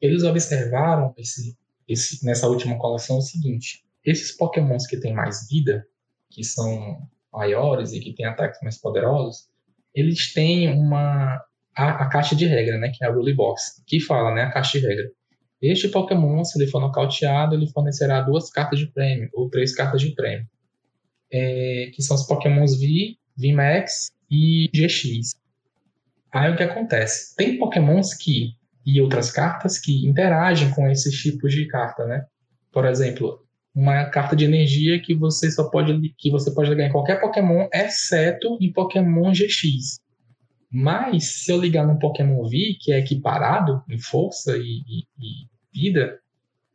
Eles 0.00 0.22
observaram 0.22 1.12
esse, 1.16 1.56
esse, 1.86 2.24
nessa 2.24 2.48
última 2.48 2.78
coleção 2.78 3.18
o 3.18 3.22
seguinte: 3.22 3.84
esses 4.04 4.34
Pokémons 4.34 4.86
que 4.86 4.96
têm 4.96 5.12
mais 5.12 5.46
vida, 5.48 5.86
que 6.30 6.42
são 6.42 7.06
maiores 7.32 7.92
e 7.92 8.00
que 8.00 8.14
têm 8.14 8.24
ataques 8.24 8.60
mais 8.62 8.78
poderosos, 8.78 9.48
eles 9.96 10.32
têm 10.34 10.70
uma 10.70 11.42
a, 11.74 12.04
a, 12.04 12.08
caixa 12.08 12.36
de 12.36 12.46
regra, 12.46 12.78
né, 12.78 12.90
que 12.94 13.02
é 13.02 13.08
a 13.08 13.10
Rule 13.10 13.34
Box, 13.34 13.82
que 13.86 13.98
fala, 13.98 14.34
né, 14.34 14.42
a 14.42 14.50
caixa 14.50 14.78
de 14.78 14.86
regra. 14.86 15.10
Este 15.60 15.88
Pokémon, 15.88 16.44
se 16.44 16.60
ele 16.60 16.70
for 16.70 16.80
nocauteado, 16.80 17.54
ele 17.54 17.70
fornecerá 17.70 18.20
duas 18.20 18.50
cartas 18.50 18.78
de 18.78 18.86
prêmio 18.86 19.30
ou 19.32 19.48
três 19.48 19.74
cartas 19.74 20.02
de 20.02 20.14
prêmio, 20.14 20.46
é, 21.32 21.90
que 21.94 22.02
são 22.02 22.14
os 22.14 22.26
Pokémons 22.26 22.78
V, 22.78 23.16
VMAX 23.36 24.12
e 24.30 24.68
GX. 24.72 25.34
Aí 26.32 26.52
o 26.52 26.56
que 26.56 26.62
acontece? 26.62 27.34
Tem 27.34 27.58
Pokémons 27.58 28.12
que 28.14 28.54
e 28.84 29.00
outras 29.00 29.32
cartas 29.32 29.78
que 29.78 30.06
interagem 30.06 30.70
com 30.70 30.88
esses 30.88 31.14
tipos 31.20 31.52
de 31.52 31.66
carta, 31.66 32.06
né? 32.06 32.24
Por 32.70 32.84
exemplo, 32.84 33.45
uma 33.76 34.06
carta 34.06 34.34
de 34.34 34.46
energia 34.46 34.98
que 34.98 35.14
você 35.14 35.50
só 35.50 35.68
pode 35.68 36.14
que 36.16 36.30
você 36.30 36.50
pode 36.50 36.70
ligar 36.70 36.86
em 36.86 36.92
qualquer 36.92 37.20
Pokémon, 37.20 37.68
exceto 37.70 38.56
em 38.58 38.72
Pokémon 38.72 39.30
GX. 39.32 40.00
Mas 40.72 41.44
se 41.44 41.52
eu 41.52 41.60
ligar 41.60 41.86
no 41.86 41.98
Pokémon 41.98 42.42
V, 42.48 42.78
que 42.80 42.90
é 42.90 42.98
equiparado 42.98 43.82
em 43.90 43.98
força 43.98 44.56
e, 44.56 44.62
e, 44.62 45.04
e 45.20 45.46
vida, 45.74 46.18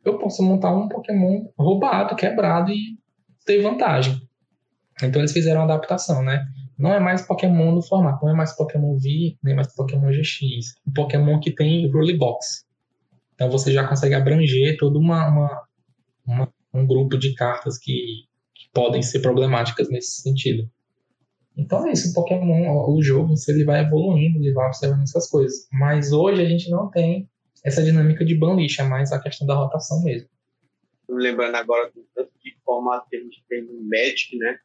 eu 0.04 0.16
posso 0.16 0.44
montar 0.44 0.72
um 0.72 0.88
Pokémon 0.88 1.48
roubado, 1.58 2.14
quebrado 2.14 2.70
e 2.70 2.96
ter 3.44 3.60
vantagem. 3.60 4.22
Então 5.02 5.20
eles 5.20 5.32
fizeram 5.32 5.62
a 5.62 5.64
adaptação, 5.64 6.22
né? 6.22 6.46
Não 6.78 6.94
é 6.94 7.00
mais 7.00 7.22
Pokémon 7.22 7.72
no 7.72 7.82
formato, 7.82 8.24
não 8.24 8.32
é 8.32 8.36
mais 8.36 8.54
Pokémon 8.56 8.96
V, 8.96 9.36
nem 9.42 9.56
mais 9.56 9.74
Pokémon 9.74 10.10
GX. 10.10 10.76
Um 10.86 10.92
Pokémon 10.92 11.40
que 11.40 11.50
tem 11.50 11.90
Rule 11.90 12.16
Box. 12.16 12.64
Então 13.34 13.50
você 13.50 13.72
já 13.72 13.86
consegue 13.88 14.14
abranger 14.14 14.76
toda 14.78 14.98
uma, 14.98 15.28
uma, 15.28 15.62
uma 16.24 16.52
um 16.72 16.86
grupo 16.86 17.18
de 17.18 17.34
cartas 17.34 17.78
que, 17.78 17.92
que 18.54 18.70
podem 18.72 19.02
ser 19.02 19.20
problemáticas 19.20 19.88
nesse 19.88 20.22
sentido. 20.22 20.68
Então 21.56 21.86
é 21.86 21.92
isso, 21.92 22.10
o 22.10 22.14
Pokémon, 22.14 22.66
o 22.88 23.02
jogo, 23.02 23.34
ele 23.48 23.64
vai 23.64 23.80
evoluindo, 23.84 24.38
ele 24.38 24.52
vai 24.52 24.66
observando 24.66 25.02
essas 25.02 25.28
coisas. 25.28 25.68
Mas 25.72 26.12
hoje 26.12 26.40
a 26.40 26.48
gente 26.48 26.70
não 26.70 26.90
tem 26.90 27.28
essa 27.64 27.82
dinâmica 27.82 28.24
de 28.24 28.34
banlist, 28.34 28.78
é 28.80 28.84
mais 28.84 29.12
a 29.12 29.20
questão 29.20 29.46
da 29.46 29.54
rotação 29.54 30.02
mesmo. 30.02 30.28
Lembrando 31.08 31.56
agora 31.56 31.90
do 31.90 32.06
tanto 32.14 32.32
de 32.42 32.56
formato 32.64 33.06
que 33.08 33.16
a 33.16 33.20
gente 33.20 33.44
tem 33.48 33.62
no 33.62 33.82
Magic, 33.82 34.36
né? 34.38 34.56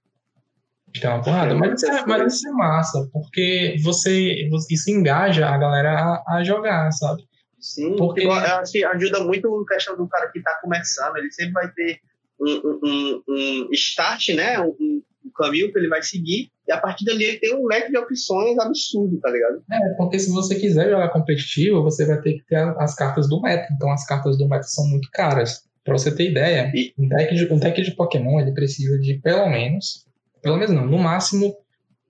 Tem 0.99 1.09
uma 1.09 1.21
porrada, 1.21 1.53
mas, 1.53 1.81
isso 1.81 1.91
é, 1.91 2.05
mas 2.05 2.33
isso 2.33 2.47
é 2.47 2.51
massa, 2.53 3.09
porque 3.11 3.75
você, 3.83 4.47
isso 4.71 4.89
engaja 4.89 5.49
a 5.49 5.57
galera 5.57 5.91
a, 5.91 6.37
a 6.37 6.43
jogar, 6.43 6.89
sabe? 6.91 7.23
Sim, 7.59 7.95
porque 7.95 8.21
eu 8.21 8.31
acho 8.31 8.71
que 8.71 8.83
ajuda 8.83 9.23
muito 9.23 9.47
a 9.61 9.73
questão 9.73 9.97
do 9.97 10.07
cara 10.07 10.29
que 10.31 10.39
está 10.39 10.59
começando. 10.61 11.17
Ele 11.17 11.31
sempre 11.31 11.53
vai 11.53 11.71
ter 11.71 11.99
um, 12.39 12.79
um, 12.83 13.23
um 13.27 13.69
start, 13.73 14.29
né? 14.29 14.59
Um, 14.59 14.75
um, 14.79 15.03
caminho 15.35 15.71
que 15.71 15.77
ele 15.77 15.89
vai 15.89 16.01
seguir. 16.01 16.49
E 16.67 16.71
a 16.71 16.79
partir 16.79 17.05
dali 17.05 17.23
ele 17.23 17.37
tem 17.37 17.55
um 17.55 17.65
leque 17.65 17.91
de 17.91 17.97
opções 17.97 18.57
absurdo, 18.57 19.19
tá 19.19 19.29
ligado? 19.29 19.61
É, 19.71 19.89
porque 19.95 20.17
se 20.17 20.31
você 20.31 20.55
quiser 20.55 20.89
jogar 20.89 21.09
competitivo, 21.09 21.83
você 21.83 22.05
vai 22.05 22.19
ter 22.21 22.33
que 22.33 22.45
ter 22.45 22.57
as 22.79 22.95
cartas 22.95 23.29
do 23.29 23.41
meta. 23.41 23.67
Então 23.73 23.91
as 23.91 24.05
cartas 24.05 24.37
do 24.37 24.47
meta 24.47 24.63
são 24.63 24.87
muito 24.87 25.09
caras. 25.11 25.67
Pra 25.83 25.97
você 25.97 26.13
ter 26.13 26.31
ideia, 26.31 26.71
e... 26.75 26.93
um, 26.97 27.07
deck 27.07 27.35
de, 27.35 27.53
um 27.53 27.57
deck 27.57 27.81
de 27.81 27.95
Pokémon 27.95 28.39
ele 28.39 28.51
precisa 28.51 28.99
de 28.99 29.19
pelo 29.19 29.47
menos, 29.47 30.05
pelo 30.41 30.57
menos 30.57 30.75
não, 30.75 30.85
no 30.85 30.97
máximo, 30.97 31.55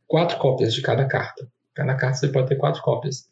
quatro 0.07 0.37
cópias 0.37 0.73
de 0.73 0.81
cada 0.81 1.05
carta. 1.05 1.47
Cada 1.75 1.93
carta 1.95 2.17
você 2.17 2.27
pode 2.29 2.47
ter 2.47 2.55
quatro 2.55 2.81
cópias. 2.81 3.29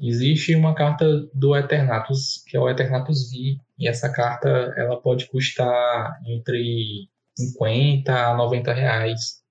Existe 0.00 0.54
uma 0.54 0.74
carta 0.74 1.28
do 1.34 1.56
Eternatus, 1.56 2.44
que 2.46 2.56
é 2.56 2.60
o 2.60 2.68
Eternatus 2.68 3.30
V, 3.30 3.58
e 3.78 3.88
essa 3.88 4.08
carta 4.08 4.48
ela 4.76 5.00
pode 5.00 5.26
custar 5.28 6.20
entre 6.24 7.08
50 7.36 8.12
a 8.12 8.36
90 8.36 8.72
reais. 8.72 9.42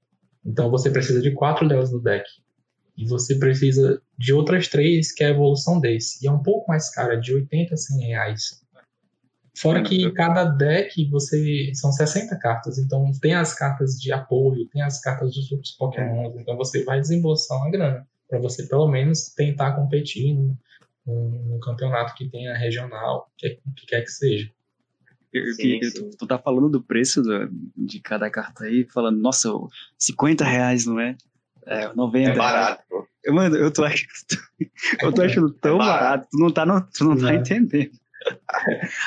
Então 0.45 0.71
você 0.71 0.89
precisa 0.89 1.21
de 1.21 1.31
quatro 1.31 1.67
delas 1.67 1.91
no 1.91 2.01
deck. 2.01 2.25
E 2.97 3.05
você 3.05 3.37
precisa 3.37 4.01
de 4.17 4.33
outras 4.33 4.69
três, 4.69 5.11
que 5.11 5.23
é 5.23 5.27
a 5.27 5.31
evolução 5.31 5.79
desse. 5.79 6.23
E 6.23 6.27
é 6.27 6.31
um 6.31 6.41
pouco 6.41 6.67
mais 6.69 6.89
cara, 6.89 7.15
de 7.15 7.33
80 7.33 7.73
a 7.73 7.77
100 7.77 8.07
reais. 8.07 8.67
Fora 9.55 9.83
que 9.83 10.09
cada 10.13 10.45
deck 10.45 11.09
você 11.09 11.71
são 11.73 11.91
60 11.91 12.37
cartas, 12.37 12.77
então 12.77 13.11
tem 13.19 13.33
as 13.33 13.53
cartas 13.53 13.99
de 13.99 14.13
apoio, 14.13 14.67
tem 14.69 14.81
as 14.81 15.01
cartas 15.01 15.33
dos 15.35 15.51
outros 15.51 15.71
Pokémon, 15.71 16.31
então 16.37 16.55
você 16.55 16.83
vai 16.83 17.01
desembolsar 17.01 17.57
uma 17.57 17.71
grana 17.71 18.07
para 18.27 18.39
você 18.39 18.67
pelo 18.67 18.87
menos 18.87 19.33
tentar 19.33 19.73
competir 19.73 20.33
no, 20.35 20.57
no, 21.05 21.59
campeonato 21.59 22.13
que 22.15 22.29
tenha 22.29 22.53
regional, 22.55 23.31
que, 23.37 23.59
que 23.75 23.85
quer 23.87 24.01
que 24.01 24.11
seja. 24.11 24.51
sim, 25.33 25.79
sim. 25.81 26.09
Tu, 26.09 26.17
tu, 26.17 26.27
tá 26.27 26.37
falando 26.37 26.69
do 26.69 26.83
preço 26.83 27.21
do, 27.21 27.49
de 27.75 27.99
cada 27.99 28.29
carta 28.29 28.65
aí, 28.65 28.85
falando, 28.85 29.19
nossa, 29.19 29.49
50 29.97 30.43
reais, 30.43 30.85
não 30.85 30.99
é? 30.99 31.15
É, 31.65 31.93
90 31.93 32.29
É 32.29 32.35
barato, 32.35 32.83
pô. 32.89 33.07
Eu, 33.23 33.33
mano, 33.33 33.55
eu 33.57 33.71
tô 33.71 33.83
achando, 33.83 34.07
eu 35.01 35.13
tô 35.13 35.21
achando 35.21 35.51
tão 35.51 35.75
é 35.75 35.79
barato. 35.79 36.03
barato. 36.03 36.27
tu 36.31 36.37
não 36.37 36.51
tá, 36.51 36.65
no, 36.65 36.81
tu 36.81 37.03
não 37.03 37.17
tá 37.17 37.33
entendendo. 37.35 37.91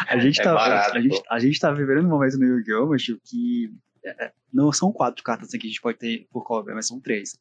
A 0.09 0.19
gente, 0.19 0.41
é 0.41 0.45
tá, 0.45 0.55
barato, 0.55 0.97
a, 0.97 1.01
gente, 1.01 1.23
a 1.31 1.39
gente 1.39 1.61
tá 1.61 1.73
vivendo 1.73 2.05
um 2.05 2.09
momento 2.09 2.39
no 2.39 2.47
Yu-Gi-Oh! 2.47 3.19
Que 3.25 3.71
é, 4.05 4.33
não 4.53 4.73
são 4.73 4.93
quatro 4.93 5.23
cartas 5.23 5.51
que 5.51 5.67
a 5.67 5.71
gente 5.71 5.81
pode 5.81 5.99
ter 5.99 6.27
por 6.31 6.45
cover, 6.45 6.75
mas 6.75 6.87
são 6.87 7.01
três. 7.01 7.39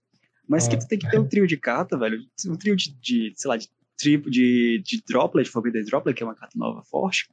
Mas 0.49 0.67
que 0.67 0.75
tu 0.75 0.87
tem 0.87 0.97
que 0.97 1.09
ter 1.09 1.19
um 1.19 1.27
trio 1.27 1.45
de 1.45 1.55
carta, 1.55 1.95
velho. 1.95 2.19
Um 2.47 2.55
trio 2.55 2.75
de, 2.75 2.91
de 2.99 3.33
sei 3.35 3.49
lá, 3.49 3.55
de, 3.55 3.69
tribo, 3.95 4.31
de, 4.31 4.81
de 4.83 5.03
droplet, 5.07 5.47
Forbidden 5.47 5.85
Droplet, 5.85 6.17
que 6.17 6.23
é 6.23 6.25
uma 6.25 6.35
carta 6.35 6.57
nova 6.57 6.81
forte. 6.83 7.29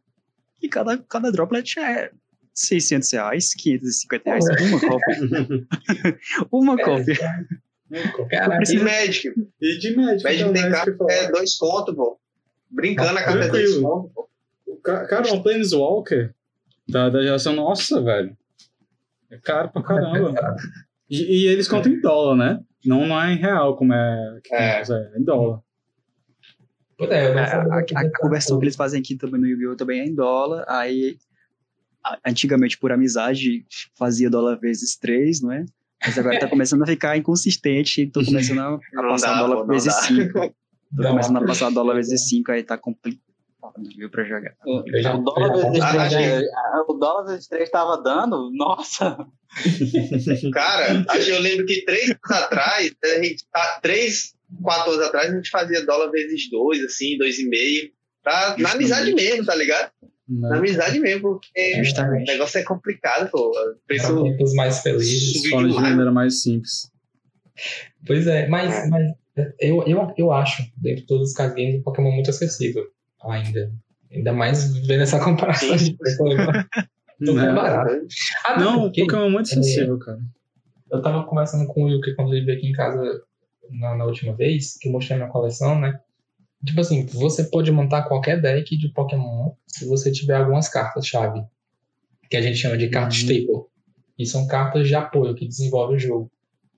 E 0.61 0.69
cada, 0.69 0.99
cada 0.99 1.33
droplet 1.33 1.79
é 1.79 2.11
600 2.53 3.11
reais, 3.13 3.55
550 3.55 4.31
reais, 4.31 4.45
uma 4.45 4.81
cópia. 4.81 6.19
uma 6.53 6.77
cópia. 6.77 7.17
Cara, 8.31 8.57
preciso... 8.57 8.83
E 8.83 8.85
Magic. 8.85 9.51
E 9.61 9.79
de 9.79 9.97
Magic. 9.97 10.25
Magic 10.25 10.53
tem 10.53 10.71
carta 10.71 11.07
é 11.09 11.31
dois 11.31 11.57
contos, 11.57 11.95
pô. 11.95 12.21
Brincando, 12.71 13.19
a 13.19 13.23
carta 13.23 13.45
é 13.45 13.49
dois 13.49 13.79
contos, 13.79 14.13
pô. 14.13 14.29
Cara, 14.83 15.33
uma 15.33 15.43
Planeswalker 15.43 16.35
da, 16.89 17.09
da 17.09 17.23
geração 17.23 17.55
nossa, 17.55 18.03
velho. 18.03 18.37
É 19.31 19.39
caro 19.39 19.71
pra 19.71 19.83
caramba. 19.83 20.35
E, 21.09 21.45
e, 21.45 21.47
eles 21.47 21.69
contam 21.69 21.93
em 21.93 22.01
dólar, 22.01 22.35
né? 22.35 22.61
Não, 22.85 23.07
não 23.07 23.21
é 23.21 23.33
em 23.33 23.37
real, 23.37 23.77
como 23.77 23.93
é, 23.93 24.41
é. 24.51 24.83
é 24.83 25.19
em 25.19 25.25
dólar. 25.25 25.61
É, 26.99 27.39
a, 27.39 27.63
a, 27.63 27.79
a 27.79 28.11
conversão 28.21 28.59
que 28.59 28.65
eles 28.65 28.77
fazem 28.77 29.01
aqui 29.01 29.17
também 29.17 29.41
no 29.41 29.47
Yu-Gi-Oh! 29.47 29.77
também 29.77 30.01
é 30.01 30.07
em 30.07 30.15
dólar. 30.15 30.65
Aí, 30.67 31.19
antigamente, 32.27 32.79
por 32.79 32.91
amizade, 32.91 33.67
fazia 33.95 34.31
dólar 34.31 34.59
vezes 34.59 34.97
três, 34.97 35.43
não 35.43 35.53
é? 35.53 35.65
Mas 36.05 36.19
agora 36.19 36.39
tá 36.39 36.49
começando 36.49 36.83
a 36.83 36.87
ficar 36.87 37.17
inconsistente 37.17 38.07
tô 38.07 38.25
começando 38.25 38.61
a, 38.61 38.75
a 39.01 39.09
passar 39.09 39.35
dá, 39.35 39.47
dólar 39.47 39.67
vezes 39.67 39.95
cinco. 39.95 40.55
Tô 40.95 41.03
começando 41.03 41.37
a 41.37 41.45
passar 41.45 41.71
dólar 41.71 41.95
vezes 41.95 42.29
5, 42.29 42.53
aí 42.53 42.63
tá 42.63 42.79
complicado 42.79 43.26
viu, 43.97 44.11
pra 44.11 44.25
jogar. 44.25 44.55
O, 44.65 44.79
o 44.81 45.23
dólar 45.23 45.53
vezes 45.55 45.79
3 46.11 46.43
o 46.89 46.93
dólar 46.95 47.25
vezes 47.25 47.49
3 47.49 47.71
tava 47.71 48.03
dando, 48.03 48.51
nossa! 48.53 49.17
Cara, 50.53 51.05
eu 51.27 51.41
lembro 51.41 51.67
que 51.67 51.85
três 51.85 52.11
anos 52.11 52.31
atrás, 52.31 52.93
a 53.05 53.23
gente, 53.23 53.47
tá, 53.51 53.81
três, 53.83 54.35
quatro 54.63 54.93
anos 54.93 55.07
atrás, 55.07 55.31
a 55.31 55.37
gente 55.37 55.51
fazia 55.51 55.85
dólar 55.85 56.11
vezes 56.11 56.51
2, 56.51 56.85
assim, 56.85 57.19
2,5. 57.19 57.91
Tá, 58.23 58.57
na 58.59 58.73
amizade 58.73 59.15
mesmo, 59.15 59.45
tá 59.45 59.55
ligado? 59.55 59.91
Não. 60.29 60.51
Na 60.51 60.57
amizade 60.57 60.99
mesmo, 60.99 61.23
porque 61.23 61.85
Justamente. 61.85 62.29
o 62.29 62.33
negócio 62.33 62.59
é 62.59 62.65
complicado, 62.65 63.31
pô. 63.31 63.53
Preço 63.87 64.23
tempos 64.25 64.53
mais 64.55 64.81
felizes. 64.81 65.43
de 65.43 65.51
maneira 65.51 66.11
mais 66.11 66.43
simples. 66.43 66.91
Pois 68.05 68.27
é, 68.27 68.49
mas, 68.49 68.75
é. 68.75 68.89
mas 68.89 69.13
eu, 69.61 69.85
eu, 69.87 70.15
eu 70.17 70.33
acho, 70.33 70.63
dentro 70.77 71.03
de 71.03 71.07
todos 71.07 71.31
os 71.31 71.35
games, 71.37 71.81
o 71.81 71.83
Pokémon 71.83 72.11
muito 72.11 72.31
acessível 72.31 72.85
ainda. 73.23 73.73
Ainda 74.13 74.33
mais 74.33 74.77
vendo 74.87 75.03
essa 75.03 75.23
comparação 75.23 75.77
de 75.77 75.97
preço. 75.97 76.19
Tô 77.25 77.33
não, 77.33 77.55
barato. 77.55 78.07
Ah, 78.45 78.61
não, 78.61 78.83
porque, 78.83 79.03
Pokémon 79.03 79.27
é 79.27 79.31
muito 79.31 79.49
sensível, 79.49 79.97
é, 79.97 80.05
cara. 80.05 80.21
Eu 80.91 81.03
tava 81.03 81.25
conversando 81.25 81.67
com 81.67 81.85
o 81.85 81.89
Yuki 81.89 82.15
quando 82.15 82.35
ele 82.35 82.45
veio 82.45 82.59
aqui 82.59 82.69
em 82.69 82.73
casa 82.73 83.03
na, 83.71 83.97
na, 83.97 84.05
última 84.05 84.35
vez, 84.35 84.77
que 84.79 84.89
eu 84.89 84.93
mostrei 84.93 85.17
minha 85.17 85.31
coleção, 85.31 85.81
né? 85.81 85.99
Tipo 86.65 86.81
assim, 86.81 87.07
você 87.07 87.45
pode 87.45 87.71
montar 87.71 88.03
qualquer 88.03 88.41
deck 88.41 88.77
de 88.77 88.89
Pokémon 88.91 89.53
se 89.67 89.87
você 89.87 90.13
tiver 90.13 90.37
algumas 90.37 90.69
cartas-chave, 90.69 91.43
que 92.31 92.37
a 92.37 92.43
gente 92.43 92.59
chama 92.59 92.77
de 92.77 92.89
cartas 92.89 93.19
uhum. 93.23 93.23
staple. 93.23 93.67
E 94.19 94.27
são 94.27 94.47
cartas 94.47 94.87
de 94.89 94.95
apoio 94.95 95.35
que 95.35 95.47
desenvolvem 95.47 95.97
o 95.97 96.01
jogo. 96.01 96.31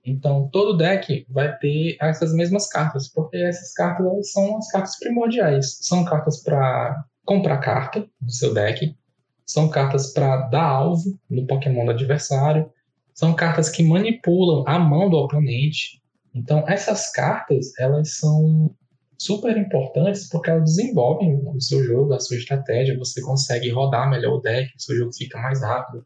Então, 0.09 0.49
todo 0.51 0.75
deck 0.75 1.25
vai 1.29 1.55
ter 1.57 1.95
essas 2.01 2.33
mesmas 2.33 2.67
cartas, 2.67 3.07
porque 3.07 3.37
essas 3.37 3.73
cartas 3.73 4.31
são 4.31 4.57
as 4.57 4.71
cartas 4.71 4.97
primordiais. 4.97 5.77
São 5.81 6.03
cartas 6.03 6.41
para 6.41 7.05
comprar 7.23 7.59
carta 7.59 8.07
do 8.19 8.31
seu 8.31 8.53
deck, 8.53 8.97
são 9.45 9.69
cartas 9.69 10.11
para 10.11 10.47
dar 10.47 10.63
alvo 10.63 11.19
no 11.29 11.45
Pokémon 11.45 11.85
do 11.85 11.91
adversário, 11.91 12.71
são 13.13 13.35
cartas 13.35 13.69
que 13.69 13.83
manipulam 13.83 14.63
a 14.67 14.79
mão 14.79 15.09
do 15.09 15.17
oponente. 15.17 16.01
Então, 16.33 16.67
essas 16.67 17.11
cartas, 17.11 17.77
elas 17.77 18.17
são 18.17 18.75
super 19.15 19.55
importantes 19.57 20.27
porque 20.29 20.49
elas 20.49 20.63
desenvolvem 20.63 21.39
o 21.45 21.61
seu 21.61 21.83
jogo, 21.83 22.13
a 22.13 22.19
sua 22.19 22.37
estratégia, 22.37 22.97
você 22.97 23.21
consegue 23.21 23.69
rodar 23.69 24.09
melhor 24.09 24.37
o 24.37 24.41
deck, 24.41 24.75
o 24.75 24.81
seu 24.81 24.95
jogo 24.95 25.13
fica 25.13 25.37
mais 25.39 25.61
rápido. 25.61 26.03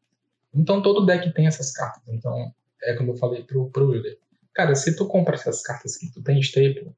Então, 0.54 0.82
todo 0.82 1.06
deck 1.06 1.34
tem 1.34 1.48
essas 1.48 1.72
cartas. 1.72 2.04
Então, 2.08 2.52
é 2.86 2.94
como 2.96 3.12
eu 3.12 3.16
falei 3.16 3.44
pro, 3.44 3.70
pro 3.70 3.90
Wilder. 3.90 4.18
Cara, 4.54 4.76
se 4.76 4.96
tu 4.96 5.08
compra 5.08 5.36
essas 5.36 5.62
cartas 5.62 5.98
que 5.98 6.12
tu 6.12 6.22
tem 6.22 6.40
staple, 6.40 6.92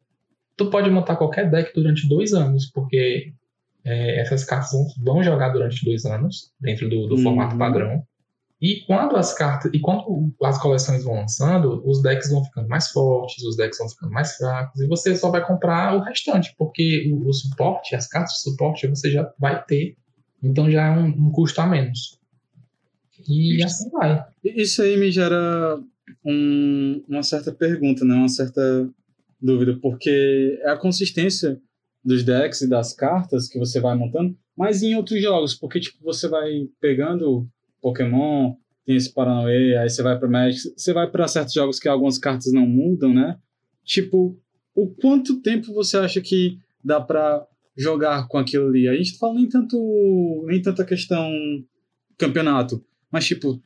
tu 0.58 0.70
pode 0.70 0.90
montar 0.90 1.16
qualquer 1.16 1.50
deck 1.50 1.74
durante 1.74 2.08
dois 2.08 2.34
anos, 2.34 2.66
porque 2.66 3.34
é, 3.84 4.20
essas 4.20 4.44
cartas 4.44 4.72
vão, 4.72 4.88
vão, 4.98 5.24
jogar 5.24 5.50
durante 5.50 5.86
dois 5.86 6.06
anos, 6.06 6.52
dentro 6.60 6.90
do, 6.90 7.08
do 7.08 7.16
uhum. 7.16 7.24
formato 7.24 7.58
padrão. 7.58 8.04
E 8.62 8.82
quando 8.88 9.16
as 9.16 9.34
cartas, 9.34 9.72
e 9.74 9.80
quando 9.80 10.34
as 10.44 10.58
coleções 10.58 11.04
vão 11.04 11.16
lançando, 11.16 11.84
os 11.86 12.02
decks 12.02 12.30
vão 12.32 12.44
ficando 12.44 12.68
mais 12.68 12.90
fortes, 12.90 13.44
os 13.44 13.56
decks 13.56 13.78
vão 13.78 13.90
ficando 13.90 14.12
mais 14.12 14.36
fracos, 14.38 14.82
e 14.82 14.88
você 14.88 15.16
só 15.16 15.30
vai 15.30 15.46
comprar 15.46 15.96
o 15.96 16.02
restante, 16.02 16.56
porque 16.58 17.12
o, 17.14 17.28
o 17.28 17.34
suporte, 17.34 17.96
as 17.96 18.08
cartas 18.08 18.34
de 18.36 18.42
suporte, 18.42 18.88
você 18.88 19.12
já 19.12 19.32
vai 19.38 19.64
ter, 19.66 19.98
então 20.42 20.72
já 20.72 20.88
é 20.88 20.92
um, 20.92 21.08
um 21.08 21.32
custo 21.32 21.62
a 21.62 21.68
menos. 21.68 22.20
E 23.28 23.64
assim 23.64 23.90
vai. 23.90 24.24
Isso 24.44 24.82
aí 24.82 24.98
me 24.98 25.12
gera 25.12 25.80
um, 26.24 27.04
uma 27.08 27.24
certa 27.24 27.52
pergunta, 27.52 28.04
né? 28.06 28.16
uma 28.16 28.30
certa 28.30 28.90
dúvida, 29.42 29.78
porque 29.82 30.60
é 30.64 30.70
a 30.70 30.78
consistência 30.78 31.60
dos 32.04 32.24
decks 32.24 32.62
e 32.62 32.70
das 32.70 32.94
cartas 32.94 33.48
que 33.48 33.58
você 33.58 33.80
vai 33.80 33.96
montando, 33.96 34.38
mas 34.56 34.84
em 34.84 34.96
outros 34.96 35.22
jogos, 35.22 35.56
porque 35.56 35.80
tipo, 35.80 36.04
você 36.04 36.28
vai 36.28 36.68
pegando 36.80 37.48
Pokémon, 37.82 38.56
tem 38.86 38.96
esse 38.96 39.12
Paranoia, 39.12 39.82
aí 39.82 39.90
você 39.90 40.04
vai 40.04 40.18
para 40.18 40.30
Magic, 40.30 40.74
você 40.78 40.94
vai 40.94 41.10
para 41.10 41.28
certos 41.28 41.54
jogos 41.54 41.80
que 41.80 41.90
algumas 41.90 42.20
cartas 42.20 42.54
não 42.54 42.66
mudam, 42.68 43.14
né? 43.14 43.38
Tipo, 43.84 44.38
o 44.76 44.88
quanto 44.88 45.42
tempo 45.42 45.74
você 45.74 45.98
acha 45.98 46.22
que 46.22 46.60
dá 46.84 47.02
para 47.02 47.46
jogar 47.76 48.28
com 48.28 48.38
aquilo 48.38 48.68
ali? 48.68 48.88
A 48.88 48.96
gente 48.96 49.18
fala 49.18 49.34
nem 49.34 49.50
tanto 49.50 50.44
nem 50.48 50.62
tanta 50.62 50.86
questão 50.86 51.28
campeonato, 52.18 52.84
mas, 53.12 53.26
tipo, 53.26 53.62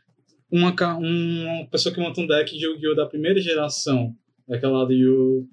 uma, 0.51 0.73
uma 0.97 1.67
pessoa 1.69 1.93
que 1.93 2.01
monta 2.01 2.21
um 2.21 2.27
deck 2.27 2.57
de 2.57 2.65
Yu-Gi-Oh! 2.65 2.95
da 2.95 3.05
primeira 3.05 3.39
geração, 3.39 4.15
daquela 4.47 4.85
do, 4.85 4.93
Yu, 4.93 5.47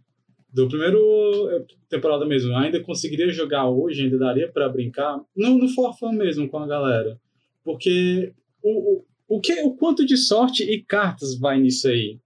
do 0.53 0.68
primeiro 0.68 1.51
eh, 1.51 1.64
temporada 1.89 2.24
mesmo, 2.24 2.57
ainda 2.57 2.80
conseguiria 2.80 3.30
jogar 3.30 3.68
hoje, 3.68 4.05
ainda 4.05 4.18
daria 4.18 4.51
para 4.51 4.68
brincar, 4.68 5.20
no, 5.37 5.59
no 5.59 5.68
forfã 5.68 6.11
mesmo 6.12 6.49
com 6.49 6.59
a 6.59 6.66
galera. 6.66 7.20
Porque 7.62 8.32
o, 8.62 8.95
o, 8.95 9.05
o, 9.37 9.41
que, 9.41 9.53
o 9.62 9.74
quanto 9.74 10.07
de 10.07 10.16
sorte 10.16 10.62
e 10.62 10.82
cartas 10.82 11.39
vai 11.39 11.61
nisso 11.61 11.89
aí? 11.89 12.18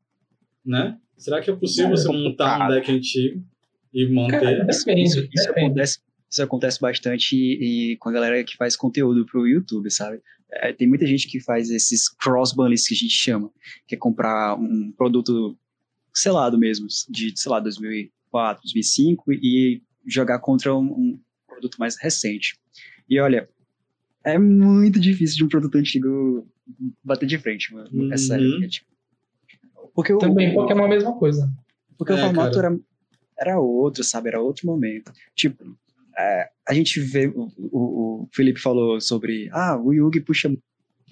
Né? 0.65 0.97
Será 1.17 1.41
que 1.41 1.51
é 1.51 1.57
possível 1.57 1.93
é, 1.93 1.97
você 1.97 2.09
montar 2.09 2.67
um 2.67 2.69
deck 2.73 2.91
antigo 2.91 3.45
e 3.93 4.07
manter? 4.07 4.41
Cara, 4.41 4.65
depende, 4.65 5.03
isso, 5.03 5.29
isso, 5.33 5.51
acontece, 5.51 5.99
isso 6.31 6.43
acontece 6.43 6.81
bastante 6.81 7.37
e, 7.37 7.93
e 7.93 7.97
com 7.97 8.09
a 8.09 8.13
galera 8.13 8.45
que 8.45 8.57
faz 8.57 8.77
conteúdo 8.77 9.27
pro 9.27 9.47
YouTube, 9.47 9.91
sabe? 9.91 10.21
É, 10.53 10.73
tem 10.73 10.89
muita 10.89 11.07
gente 11.07 11.29
que 11.29 11.41
faz 11.41 11.71
esses 11.71 12.09
cross 12.09 12.53
bundles 12.53 12.87
que 12.87 12.95
a 12.95 12.97
gente 12.97 13.13
chama, 13.13 13.51
que 13.87 13.95
é 13.95 13.99
comprar 13.99 14.57
um 14.57 14.93
produto 14.93 15.57
selado 16.13 16.59
mesmo, 16.59 16.87
de, 17.09 17.33
sei 17.37 17.51
lá, 17.51 17.61
2004, 17.61 18.63
2005 18.65 19.33
e 19.33 19.83
jogar 20.07 20.39
contra 20.41 20.75
um, 20.75 20.85
um 20.85 21.21
produto 21.47 21.77
mais 21.79 21.97
recente. 22.01 22.59
E 23.09 23.19
olha, 23.21 23.49
é 24.25 24.39
muito 24.39 25.01
difícil 25.01 25.37
de 25.37 25.45
um 25.45 25.49
produto 25.49 25.77
antigo 25.77 26.47
bater 27.03 27.27
de 27.27 27.39
frente, 27.39 27.73
mano. 27.73 27.89
Uhum. 27.93 28.13
É 28.13 28.17
sério. 28.17 28.65
É, 28.65 28.69
tipo, 28.69 28.91
porque 29.95 30.17
Também 30.19 30.53
o, 30.53 30.55
Pokémon 30.55 30.83
é 30.83 30.87
a 30.87 30.89
mesma 30.89 31.19
coisa. 31.19 31.53
Porque 31.99 32.13
é, 32.13 32.17
o 32.17 32.19
formato 32.19 32.59
era, 32.59 32.79
era 33.39 33.61
outro, 33.61 34.05
sabe? 34.05 34.29
Era 34.29 34.41
outro 34.41 34.67
momento. 34.67 35.13
Tipo, 35.35 35.77
é, 36.21 36.49
a 36.69 36.75
gente 36.75 37.01
vê, 37.01 37.29
o, 37.29 37.51
o, 37.57 37.79
o, 38.23 38.29
Felipe 38.33 38.61
falou 38.61 39.01
sobre, 39.01 39.49
ah, 39.53 39.77
o 39.77 39.93
Yugi 39.93 40.21
puxa 40.21 40.53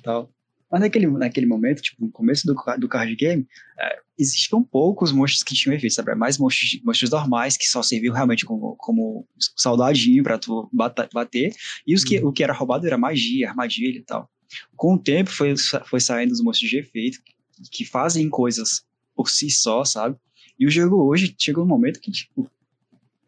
tal. 0.02 0.30
Mas 0.70 0.80
naquele, 0.82 1.06
naquele 1.06 1.46
momento, 1.46 1.80
tipo, 1.80 2.04
no 2.04 2.10
começo 2.10 2.46
do, 2.46 2.54
do 2.78 2.88
card 2.88 3.14
game, 3.16 3.46
é, 3.78 3.98
existiam 4.18 4.62
poucos 4.62 5.12
monstros 5.12 5.42
que 5.42 5.54
tinham 5.54 5.74
efeito, 5.74 5.94
sabe? 5.94 6.14
Mais 6.14 6.36
monstros, 6.36 6.78
monstros 6.84 7.10
normais, 7.10 7.56
que 7.56 7.66
só 7.66 7.82
serviam 7.82 8.14
realmente 8.14 8.44
como, 8.44 8.76
como 8.76 9.26
saudadinho 9.56 10.22
pra 10.22 10.38
tu 10.38 10.68
bater. 11.12 11.54
E 11.86 11.94
os 11.94 12.04
que, 12.04 12.18
uhum. 12.18 12.28
o 12.28 12.32
que 12.32 12.44
era 12.44 12.52
roubado 12.52 12.86
era 12.86 12.98
magia, 12.98 13.48
armadilha 13.48 13.98
e 13.98 14.02
tal. 14.02 14.30
Com 14.76 14.94
o 14.94 14.98
tempo, 14.98 15.30
foi, 15.30 15.54
foi 15.86 16.00
saindo 16.00 16.32
os 16.32 16.42
monstros 16.42 16.68
de 16.68 16.78
efeito, 16.78 17.18
que 17.72 17.84
fazem 17.84 18.28
coisas 18.28 18.84
por 19.16 19.30
si 19.30 19.50
só, 19.50 19.84
sabe? 19.84 20.16
E 20.58 20.66
o 20.66 20.70
jogo 20.70 21.02
hoje 21.02 21.34
chegou 21.38 21.64
um 21.64 21.68
momento 21.68 22.00
que, 22.00 22.10
tipo, 22.10 22.50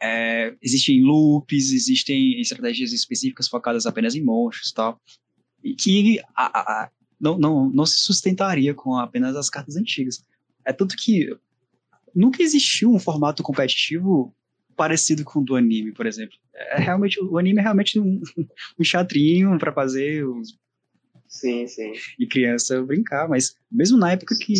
é, 0.03 0.55
existem 0.63 1.03
loops, 1.03 1.73
existem 1.73 2.41
estratégias 2.41 2.93
específicas 2.93 3.49
focadas 3.49 3.87
apenas 3.87 4.15
em 4.15 4.23
monstros 4.23 4.71
e 4.71 4.75
tal, 4.75 5.01
e 5.63 5.75
que 5.75 6.21
a, 6.35 6.61
a, 6.61 6.91
não, 7.21 7.39
não, 7.39 7.69
não 7.69 7.87
se 7.87 7.97
sustentaria 7.97 8.75
com 8.75 8.97
apenas 8.97 9.37
as 9.37 9.51
cartas 9.51 9.77
antigas. 9.77 10.25
É 10.65 10.73
tanto 10.73 10.97
que 10.97 11.37
nunca 12.15 12.43
existiu 12.43 12.93
um 12.93 12.99
formato 12.99 13.43
competitivo 13.43 14.35
parecido 14.77 15.25
com 15.25 15.41
o 15.41 15.45
do 15.45 15.57
anime, 15.57 15.93
por 15.93 16.07
exemplo. 16.07 16.37
É 16.55 16.81
realmente 16.81 17.23
o 17.23 17.37
anime 17.39 17.61
é 17.61 17.63
realmente 17.63 18.01
um, 18.01 18.21
um 18.79 18.83
teatrinho 18.83 19.59
para 19.59 19.73
fazer 19.73 20.27
os 20.27 20.59
Sim, 21.31 21.65
sim. 21.69 21.93
E 22.19 22.27
criança 22.27 22.83
brincar, 22.83 23.29
mas 23.29 23.55
mesmo 23.71 23.97
na 23.97 24.11
época 24.11 24.35
que 24.37 24.53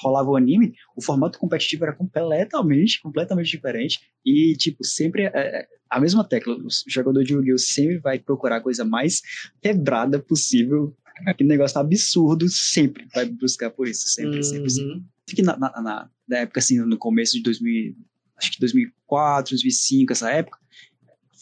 rolava 0.00 0.30
o 0.30 0.36
anime, 0.36 0.72
o 0.96 1.02
formato 1.02 1.40
competitivo 1.40 1.84
era 1.84 1.92
completamente, 1.92 3.02
completamente 3.02 3.50
diferente. 3.50 4.00
E, 4.24 4.54
tipo, 4.56 4.84
sempre 4.84 5.24
é, 5.24 5.32
é 5.34 5.68
a 5.90 6.00
mesma 6.00 6.22
tecla. 6.22 6.54
O 6.54 6.68
jogador 6.86 7.24
de 7.24 7.32
Yu-Gi-Oh! 7.34 7.58
sempre 7.58 7.98
vai 7.98 8.20
procurar 8.20 8.58
a 8.58 8.60
coisa 8.60 8.84
mais 8.84 9.22
quebrada 9.60 10.20
possível. 10.20 10.96
Aquele 11.26 11.48
negócio 11.48 11.80
absurdo, 11.80 12.48
sempre 12.48 13.08
vai 13.12 13.26
buscar 13.26 13.68
por 13.70 13.88
isso, 13.88 14.06
sempre, 14.06 14.36
uhum. 14.36 14.42
sempre, 14.44 14.70
sempre. 14.70 15.02
Que 15.26 15.42
na, 15.42 15.58
na, 15.58 15.82
na, 15.82 16.10
na 16.28 16.38
época, 16.38 16.60
assim, 16.60 16.78
no 16.78 16.96
começo 16.96 17.32
de 17.32 17.42
2000, 17.42 17.96
acho 18.36 18.52
que 18.52 18.60
2004, 18.60 19.50
2005, 19.50 20.12
essa 20.12 20.30
época, 20.30 20.58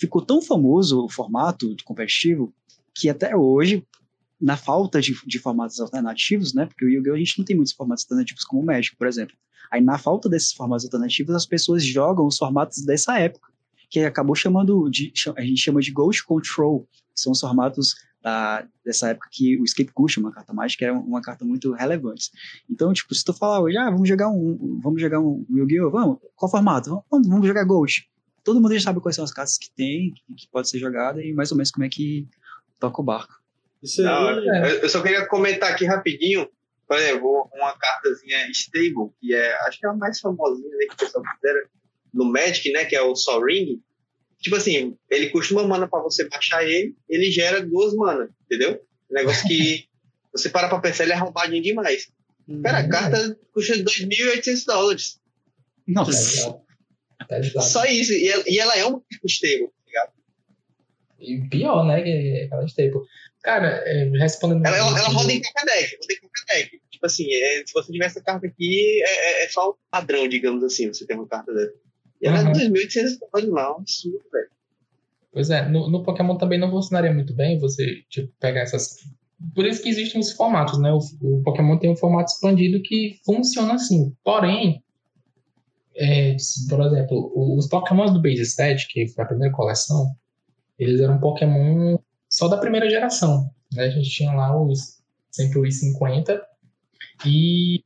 ficou 0.00 0.24
tão 0.24 0.40
famoso 0.40 1.04
o 1.04 1.10
formato 1.10 1.76
competitivo 1.84 2.54
que 2.94 3.10
até 3.10 3.36
hoje 3.36 3.86
na 4.40 4.56
falta 4.56 5.00
de, 5.00 5.14
de 5.26 5.38
formatos 5.38 5.80
alternativos, 5.80 6.52
né? 6.54 6.66
Porque 6.66 6.84
o 6.84 6.88
Yu-Gi-Oh! 6.88 7.14
a 7.14 7.18
gente 7.18 7.38
não 7.38 7.44
tem 7.44 7.56
muitos 7.56 7.72
formatos 7.72 8.04
alternativos 8.04 8.44
como 8.44 8.62
o 8.62 8.64
Magic, 8.64 8.96
por 8.96 9.06
exemplo. 9.06 9.36
Aí, 9.70 9.80
na 9.80 9.98
falta 9.98 10.28
desses 10.28 10.52
formatos 10.52 10.84
alternativos, 10.84 11.34
as 11.34 11.46
pessoas 11.46 11.84
jogam 11.84 12.26
os 12.26 12.36
formatos 12.36 12.84
dessa 12.84 13.18
época, 13.18 13.50
que 13.88 14.00
acabou 14.00 14.34
chamando 14.34 14.88
de, 14.90 15.12
a 15.36 15.42
gente 15.42 15.60
chama 15.60 15.80
de 15.80 15.90
Ghost 15.90 16.24
Control, 16.24 16.86
que 16.92 17.20
são 17.20 17.32
os 17.32 17.40
formatos 17.40 17.94
da, 18.22 18.66
dessa 18.84 19.10
época 19.10 19.28
que 19.30 19.56
o 19.60 19.64
Escape 19.64 19.92
Cushion, 19.92 20.22
uma 20.22 20.32
carta 20.32 20.52
mágica, 20.52 20.84
era 20.84 20.94
uma 20.94 21.20
carta 21.20 21.44
muito 21.44 21.72
relevante. 21.72 22.30
Então, 22.68 22.92
tipo, 22.92 23.14
se 23.14 23.24
tu 23.24 23.32
falar 23.32 23.60
hoje, 23.60 23.76
ah, 23.76 23.90
vamos 23.90 24.08
jogar 24.08 24.28
um, 24.28 24.80
vamos 24.82 25.00
jogar 25.00 25.20
um 25.20 25.46
Yu-Gi-Oh! 25.48 25.90
Vamos, 25.90 26.18
qual 26.34 26.50
formato? 26.50 27.04
Vamos, 27.10 27.28
vamos 27.28 27.46
jogar 27.46 27.64
Ghost. 27.64 28.08
todo 28.44 28.60
mundo 28.60 28.74
já 28.74 28.80
sabe 28.80 29.00
quais 29.00 29.16
são 29.16 29.24
as 29.24 29.32
cartas 29.32 29.56
que 29.56 29.70
tem, 29.70 30.12
que, 30.12 30.34
que 30.34 30.48
pode 30.50 30.68
ser 30.68 30.78
jogada 30.78 31.24
e 31.24 31.32
mais 31.32 31.50
ou 31.52 31.56
menos 31.56 31.70
como 31.70 31.84
é 31.84 31.88
que 31.88 32.28
toca 32.78 33.00
o 33.00 33.04
barco. 33.04 33.34
Isso 33.82 34.02
Não, 34.02 34.30
é. 34.30 34.82
Eu 34.82 34.88
só 34.88 35.02
queria 35.02 35.26
comentar 35.26 35.70
aqui 35.72 35.84
rapidinho, 35.84 36.48
por 36.86 36.96
exemplo, 36.98 37.48
uma 37.54 37.76
cartazinha 37.76 38.50
stable, 38.50 39.10
que 39.20 39.34
é, 39.34 39.54
acho 39.66 39.78
que 39.78 39.86
é 39.86 39.90
a 39.90 39.94
mais 39.94 40.20
famosinha 40.20 40.68
né, 40.68 40.86
que 40.86 40.94
o 40.94 40.96
pessoal 40.96 41.24
considera 41.24 41.68
no 42.12 42.24
Magic, 42.24 42.70
né, 42.72 42.84
que 42.84 42.96
é 42.96 43.02
o 43.02 43.14
Sol 43.14 43.44
Ring. 43.44 43.80
Tipo 44.40 44.56
assim, 44.56 44.96
ele 45.10 45.30
custa 45.30 45.54
uma 45.54 45.66
mana 45.66 45.88
para 45.88 46.02
você 46.02 46.28
baixar 46.28 46.64
ele, 46.64 46.94
ele 47.08 47.30
gera 47.30 47.64
duas 47.64 47.94
manas, 47.94 48.30
entendeu? 48.44 48.80
Negócio 49.10 49.46
que 49.46 49.86
você 50.32 50.48
para 50.48 50.68
pra 50.68 50.78
pensar, 50.78 51.04
ele 51.04 51.12
é 51.12 51.16
roubadinho 51.16 51.62
demais. 51.62 52.08
Cara, 52.62 52.78
a 52.78 52.88
carta 52.88 53.38
custa 53.52 53.74
2.800 53.74 54.64
dólares. 54.66 55.20
Nossa. 55.86 56.60
É 57.28 57.42
Só 57.60 57.84
isso. 57.86 58.12
E 58.12 58.28
ela, 58.28 58.44
e 58.46 58.58
ela 58.58 58.76
é 58.76 58.84
uma 58.84 59.02
stable, 59.24 59.66
tá 59.66 59.82
ligado? 59.86 60.12
E 61.18 61.48
pior, 61.48 61.84
né? 61.86 62.02
Que 62.02 62.42
aquela 62.44 62.64
stable. 62.66 63.00
Cara, 63.46 63.80
é, 63.86 64.10
respondendo. 64.18 64.66
Ela, 64.66 64.76
ela, 64.76 64.98
ela 64.98 65.08
roda 65.08 65.32
em 65.32 65.40
qualquer 65.40 65.66
deck. 65.66 65.96
Roda 66.00 66.12
em 66.14 66.18
qualquer 66.18 66.54
deck. 66.56 66.80
Tipo 66.90 67.06
assim, 67.06 67.32
é, 67.32 67.62
se 67.64 67.72
você 67.72 67.92
tiver 67.92 68.06
essa 68.06 68.20
carta 68.20 68.44
aqui, 68.44 69.02
é, 69.04 69.42
é, 69.42 69.44
é 69.44 69.48
só 69.48 69.70
o 69.70 69.76
padrão, 69.88 70.26
digamos 70.26 70.64
assim, 70.64 70.88
você 70.88 71.06
tem 71.06 71.16
uma 71.16 71.28
carta 71.28 71.54
dessa. 71.54 71.72
E 72.20 72.26
ela 72.26 72.42
uhum. 72.42 72.50
é 72.50 72.54
2.800 72.54 73.18
dólares, 73.20 73.52
não. 73.52 73.76
Absurdo, 73.76 74.24
velho. 74.32 74.48
Pois 75.32 75.50
é, 75.50 75.68
no, 75.68 75.88
no, 75.88 76.02
Pokémon 76.02 76.36
também 76.36 76.58
não 76.58 76.72
funcionaria 76.72 77.14
muito 77.14 77.34
bem 77.34 77.60
você 77.60 78.02
tipo, 78.08 78.32
pegar 78.40 78.62
essas 78.62 78.96
por 79.54 79.64
isso 79.64 79.82
que 79.82 79.90
existem 79.90 80.20
os 80.20 80.32
formatos, 80.32 80.80
né? 80.80 80.90
O, 80.92 80.98
o 81.20 81.42
Pokémon 81.44 81.78
tem 81.78 81.90
um 81.90 81.96
formato 81.96 82.32
expandido 82.32 82.82
que 82.82 83.20
funciona 83.24 83.74
assim. 83.74 84.12
Porém, 84.24 84.82
é, 85.94 86.34
por 86.68 86.80
exemplo, 86.80 87.32
os 87.56 87.68
Pokémon 87.68 88.12
do 88.12 88.20
Base 88.20 88.46
Set, 88.46 88.88
que 88.88 89.06
foi 89.08 89.22
a 89.22 89.28
primeira 89.28 89.54
coleção, 89.54 90.10
eles 90.78 91.00
eram 91.00 91.20
Pokémon 91.20 91.95
só 92.36 92.48
da 92.48 92.58
primeira 92.58 92.88
geração. 92.90 93.50
Né? 93.72 93.84
A 93.84 93.90
gente 93.90 94.10
tinha 94.10 94.32
lá 94.32 94.60
os 94.60 95.00
sempre 95.30 95.58
os 95.58 95.78
50 95.78 96.42
e 97.24 97.82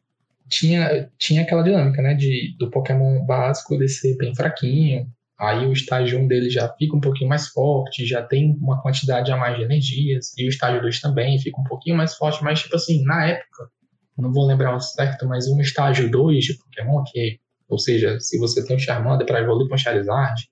tinha, 0.49 1.11
tinha 1.19 1.43
aquela 1.43 1.63
dinâmica, 1.63 2.03
né? 2.03 2.15
De, 2.15 2.57
do 2.59 2.71
Pokémon 2.71 3.25
básico 3.25 3.79
descer 3.79 4.17
bem 4.17 4.35
fraquinho, 4.35 5.11
Aí 5.41 5.67
o 5.67 5.73
estágio 5.73 6.21
1 6.21 6.29
dele 6.29 6.51
já 6.51 6.69
fica 6.75 6.95
um 6.95 7.01
pouquinho 7.01 7.31
mais 7.31 7.49
forte, 7.49 8.05
já 8.05 8.23
tem 8.23 8.59
uma 8.61 8.83
quantidade 8.83 9.33
a 9.33 9.39
mais 9.39 9.57
de 9.57 9.63
energias, 9.63 10.35
e 10.37 10.45
o 10.45 10.51
estágio 10.51 10.83
2 10.83 11.01
também 11.01 11.39
fica 11.39 11.59
um 11.59 11.65
pouquinho 11.65 11.97
mais 11.97 12.15
forte, 12.15 12.45
mas 12.45 12.61
tipo 12.61 12.77
assim, 12.77 13.03
na 13.07 13.25
época, 13.25 13.71
não 14.19 14.31
vou 14.31 14.47
lembrar 14.47 14.77
o 14.77 14.81
certo, 14.81 15.27
mas 15.27 15.49
um 15.49 15.59
estágio 15.59 16.11
2 16.11 16.45
de 16.45 16.59
Pokémon, 16.59 17.03
que, 17.05 17.41
ou 17.67 17.79
seja, 17.79 18.21
se 18.21 18.39
você 18.39 18.63
tem 18.67 18.77
o 18.77 18.79
Charmander 18.79 19.27
para 19.27 19.41
evoluir 19.41 19.67
para 19.67 19.77
o 19.77 19.79
Charizard, 19.79 20.47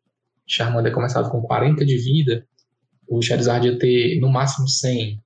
Charmander 0.47 0.91
começado 0.91 1.29
com 1.29 1.43
40 1.43 1.85
de 1.85 1.99
vida, 1.99 2.47
o 3.09 3.23
Charizard 3.23 3.67
ia 3.67 3.79
ter 3.79 4.21
no 4.21 4.29
máximo 4.29 4.69
100, 4.69 5.21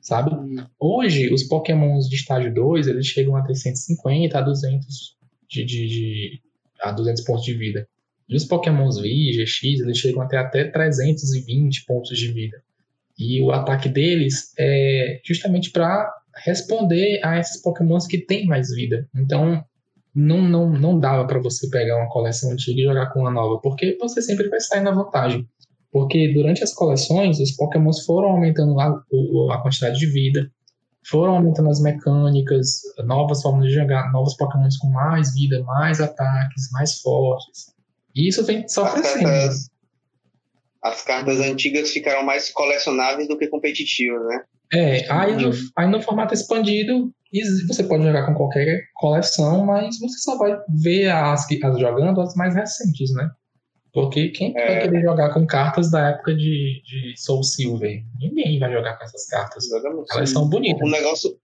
sabe? 0.00 0.30
Hoje, 0.78 1.32
os 1.32 1.42
Pokémons 1.42 2.08
de 2.08 2.16
estágio 2.16 2.52
2, 2.54 2.86
eles 2.86 3.06
chegam 3.06 3.36
a 3.36 3.42
ter 3.42 3.54
150 3.54 4.38
a 4.38 4.40
200 4.40 5.16
de, 5.48 5.64
de, 5.64 5.86
de 5.86 6.42
a 6.80 6.92
200 6.92 7.24
pontos 7.24 7.44
de 7.44 7.54
vida. 7.54 7.88
E 8.28 8.36
os 8.36 8.44
Pokémons 8.44 8.98
V, 8.98 9.08
GX, 9.08 9.80
eles 9.80 9.98
chegam 9.98 10.20
até 10.22 10.36
até 10.36 10.64
320 10.64 11.84
pontos 11.86 12.16
de 12.16 12.30
vida. 12.30 12.62
E 13.18 13.42
o 13.42 13.50
ataque 13.50 13.88
deles 13.88 14.52
é 14.58 15.20
justamente 15.24 15.70
para 15.70 16.08
responder 16.36 17.20
a 17.24 17.38
esses 17.38 17.60
Pokémons 17.60 18.06
que 18.06 18.18
têm 18.18 18.46
mais 18.46 18.70
vida. 18.70 19.08
Então, 19.14 19.64
não, 20.14 20.42
não, 20.42 20.70
não 20.70 20.98
dava 20.98 21.26
para 21.26 21.40
você 21.40 21.68
pegar 21.68 21.96
uma 21.96 22.08
coleção 22.08 22.52
antiga 22.52 22.80
e 22.80 22.84
jogar 22.84 23.06
com 23.06 23.20
uma 23.20 23.30
nova, 23.30 23.60
porque 23.60 23.96
você 23.98 24.22
sempre 24.22 24.48
vai 24.48 24.60
sair 24.60 24.82
na 24.82 24.90
vantagem. 24.90 25.48
Porque 25.90 26.32
durante 26.34 26.62
as 26.62 26.74
coleções, 26.74 27.40
os 27.40 27.52
Pokémons 27.52 28.04
foram 28.04 28.30
aumentando 28.30 28.78
a, 28.78 28.88
a 29.52 29.62
quantidade 29.62 29.98
de 29.98 30.06
vida, 30.06 30.50
foram 31.08 31.36
aumentando 31.36 31.70
as 31.70 31.80
mecânicas, 31.80 32.80
novas 33.04 33.40
formas 33.40 33.68
de 33.68 33.74
jogar, 33.74 34.12
novos 34.12 34.36
Pokémons 34.36 34.76
com 34.76 34.88
mais 34.88 35.34
vida, 35.34 35.62
mais 35.64 36.00
ataques, 36.00 36.70
mais 36.72 37.00
fortes. 37.00 37.72
E 38.14 38.28
isso 38.28 38.44
vem 38.44 38.68
só 38.68 38.84
as 38.84 38.92
crescendo. 38.92 39.24
Cartas, 39.24 39.70
as 40.82 41.02
cartas 41.02 41.40
antigas 41.40 41.90
ficaram 41.90 42.24
mais 42.24 42.50
colecionáveis 42.50 43.26
do 43.28 43.38
que 43.38 43.48
competitivas, 43.48 44.22
né? 44.26 44.42
É, 44.72 45.10
aí 45.10 45.34
no, 45.34 45.50
aí 45.76 45.88
no 45.88 46.02
formato 46.02 46.34
expandido, 46.34 47.10
você 47.66 47.84
pode 47.84 48.04
jogar 48.04 48.26
com 48.26 48.34
qualquer 48.34 48.82
coleção, 48.94 49.64
mas 49.64 49.98
você 49.98 50.18
só 50.18 50.36
vai 50.36 50.58
ver 50.68 51.08
as, 51.10 51.46
as 51.50 51.78
jogando 51.78 52.20
as 52.20 52.34
mais 52.34 52.54
recentes, 52.54 53.12
né? 53.14 53.30
Porque 54.00 54.28
quem 54.28 54.56
é. 54.56 54.66
vai 54.66 54.82
querer 54.82 55.02
jogar 55.02 55.34
com 55.34 55.44
cartas 55.44 55.90
da 55.90 56.10
época 56.10 56.32
de, 56.32 56.80
de 56.84 57.14
Soul 57.16 57.42
Silver? 57.42 58.00
Ninguém 58.20 58.58
vai 58.60 58.72
jogar 58.72 58.96
com 58.96 59.04
essas 59.04 59.26
cartas. 59.26 59.64
Exatamente. 59.64 60.06
Elas 60.12 60.30
são 60.30 60.48
bonitas. 60.48 60.86
O 60.86 60.90
negócio, 60.90 61.36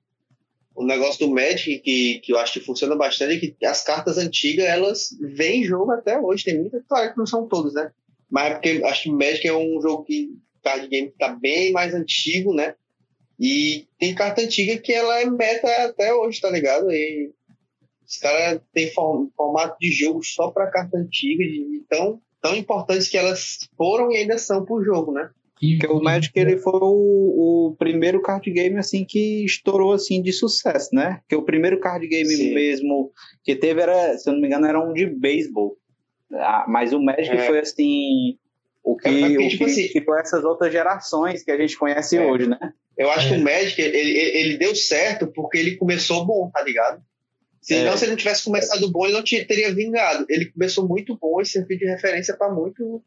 o 0.76 0.84
negócio 0.86 1.26
do 1.26 1.34
Magic 1.34 1.80
que, 1.80 2.20
que 2.20 2.32
eu 2.32 2.38
acho 2.38 2.52
que 2.52 2.61
funciona 2.61 2.94
bastante 2.94 3.34
é 3.34 3.38
que 3.40 3.66
as 3.66 3.82
cartas 3.82 4.18
antigas 4.18 4.66
elas 4.66 5.09
vêm 5.20 5.62
em 5.62 5.64
jogo 5.64 5.90
até 5.90 6.16
hoje. 6.16 6.44
Tem 6.44 6.57
muitas, 6.57 6.80
claro 6.88 7.12
que 7.12 7.18
não 7.18 7.26
são 7.26 7.48
todas, 7.48 7.74
né? 7.74 7.90
Mas 8.30 8.52
é 8.52 8.55
porque 8.55 8.82
acho 8.84 9.02
que 9.02 9.11
o 9.11 9.18
Magic 9.18 9.48
é 9.48 9.52
um 9.52 9.80
jogo 9.82 10.05
que 10.05 10.30
card 10.62 10.86
game 10.86 11.12
tá 11.18 11.30
bem 11.30 11.72
mais 11.72 11.92
antigo, 11.92 12.55
né? 12.55 12.76
E 13.38 13.88
tem 13.98 14.14
carta 14.14 14.42
antiga 14.42 14.78
que 14.78 14.92
ela 14.92 15.20
é 15.20 15.26
meta 15.26 15.68
até 15.86 16.14
hoje, 16.14 16.40
tá 16.40 16.50
ligado? 16.50 16.88
E 16.92 17.32
os 18.07 18.16
caras 18.18 18.61
têm 18.72 18.92
formato 18.92 19.76
de 19.80 19.90
jogo 19.90 20.22
só 20.22 20.52
para 20.52 20.70
carta 20.70 20.96
antiga, 20.96 21.42
de 21.42 21.82
tão, 22.45 22.57
importantes 22.57 23.09
que 23.09 23.16
elas 23.16 23.68
foram 23.76 24.12
e 24.12 24.18
ainda 24.18 24.36
são 24.36 24.64
pro 24.64 24.84
jogo, 24.84 25.12
né? 25.12 25.30
Porque 25.59 25.86
o 25.86 26.03
Magic 26.03 26.38
ele 26.38 26.59
foi 26.59 26.78
o, 26.80 27.68
o, 27.68 27.76
primeiro 27.78 28.20
card 28.20 28.51
game 28.51 28.76
assim 28.76 29.05
que 29.05 29.45
estourou 29.45 29.95
assim 29.95 30.20
de 30.20 30.32
sucesso, 30.32 30.90
né? 30.92 31.20
Que 31.28 31.34
o 31.34 31.42
primeiro 31.42 31.80
card 31.80 32.07
game 32.07 32.28
Sim. 32.28 32.53
mesmo 32.53 33.11
que 33.42 33.57
teve 33.57 33.80
era, 33.80 34.18
se 34.18 34.28
eu 34.28 34.34
não 34.34 34.40
me 34.40 34.49
engano, 34.49 34.66
era 34.66 34.80
um 34.80 34.92
de 34.92 35.07
beisebol. 35.07 35.78
Ah, 36.32 36.66
mas 36.68 36.92
o 36.92 37.01
Magic 37.01 37.34
é. 37.34 37.47
foi 37.47 37.61
assim 37.61 38.36
o 38.82 38.97
que, 38.97 39.09
é, 39.09 39.26
o 39.26 39.49
tipo 39.49 39.64
que 39.64 39.70
assim, 39.70 39.88
tipo, 39.88 40.14
essas 40.14 40.45
outras 40.45 40.70
gerações 40.70 41.42
que 41.42 41.51
a 41.51 41.57
gente 41.57 41.78
conhece 41.78 42.18
é. 42.18 42.26
hoje, 42.26 42.47
né? 42.47 42.59
Eu 42.99 43.11
acho 43.11 43.28
que 43.28 43.34
o 43.34 43.40
é. 43.40 43.42
Magic 43.42 43.80
ele, 43.80 43.99
ele 43.99 44.59
deu 44.59 44.74
certo 44.74 45.26
porque 45.28 45.57
ele 45.57 45.76
começou 45.76 46.26
bom, 46.26 46.51
tá 46.53 46.62
ligado? 46.62 47.03
Se, 47.65 47.77
é. 47.77 47.85
não, 47.87 47.97
se 47.97 48.05
ele 48.05 48.11
não 48.11 48.19
tivesse 48.19 48.45
começado 48.45 48.91
bom, 48.91 49.07
ele 49.07 49.15
não 49.15 49.23
teria 49.23 49.75
vingado. 49.75 50.27
Ele 50.29 50.45
começou 50.51 50.87
muito 50.87 51.17
bom 51.17 51.41
e 51.41 51.47
serviu 51.47 51.79
de 51.79 51.87
referência 51.87 52.37
para 52.37 52.53
muito, 52.53 53.03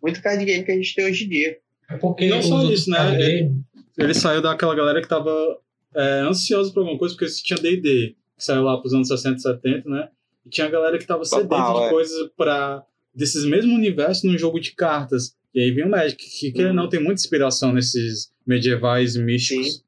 muito 0.00 0.22
card 0.22 0.44
game 0.44 0.64
que 0.64 0.70
a 0.70 0.76
gente 0.76 0.94
tem 0.94 1.06
hoje 1.06 1.24
em 1.24 1.28
dia. 1.28 1.58
É 1.90 1.96
porque 1.96 2.28
não 2.28 2.40
só 2.40 2.62
isso, 2.70 2.88
né? 2.88 3.20
Ele, 3.20 3.50
ele, 3.98 4.14
saiu 4.14 4.40
daquela 4.40 4.76
galera 4.76 5.02
que 5.02 5.08
tava 5.08 5.58
é, 5.92 6.20
ansiosa 6.20 6.72
por 6.72 6.80
alguma 6.80 6.96
coisa, 6.96 7.16
porque 7.16 7.32
tinha 7.42 7.58
D&D, 7.58 8.14
que 8.38 8.44
saiu 8.44 8.62
lá 8.62 8.80
pros 8.80 8.94
anos 8.94 9.08
60 9.08 9.38
e 9.38 9.42
70, 9.42 9.90
né? 9.90 10.08
E 10.46 10.50
tinha 10.50 10.68
a 10.68 10.70
galera 10.70 10.98
que 10.98 11.06
tava 11.06 11.24
sedenta 11.24 11.56
de 11.56 11.82
é. 11.86 11.90
coisas 11.90 12.30
para 12.36 12.84
desses 13.12 13.44
mesmos 13.44 13.74
universos 13.74 14.22
num 14.22 14.38
jogo 14.38 14.60
de 14.60 14.72
cartas. 14.72 15.34
E 15.52 15.60
aí 15.60 15.72
vem 15.72 15.84
o 15.84 15.90
Magic, 15.90 16.16
que, 16.16 16.52
que 16.52 16.64
uhum. 16.64 16.72
não 16.72 16.88
tem 16.88 17.00
muita 17.00 17.20
inspiração 17.20 17.72
nesses 17.72 18.30
medievais 18.46 19.16
místicos. 19.16 19.78
Sim. 19.78 19.80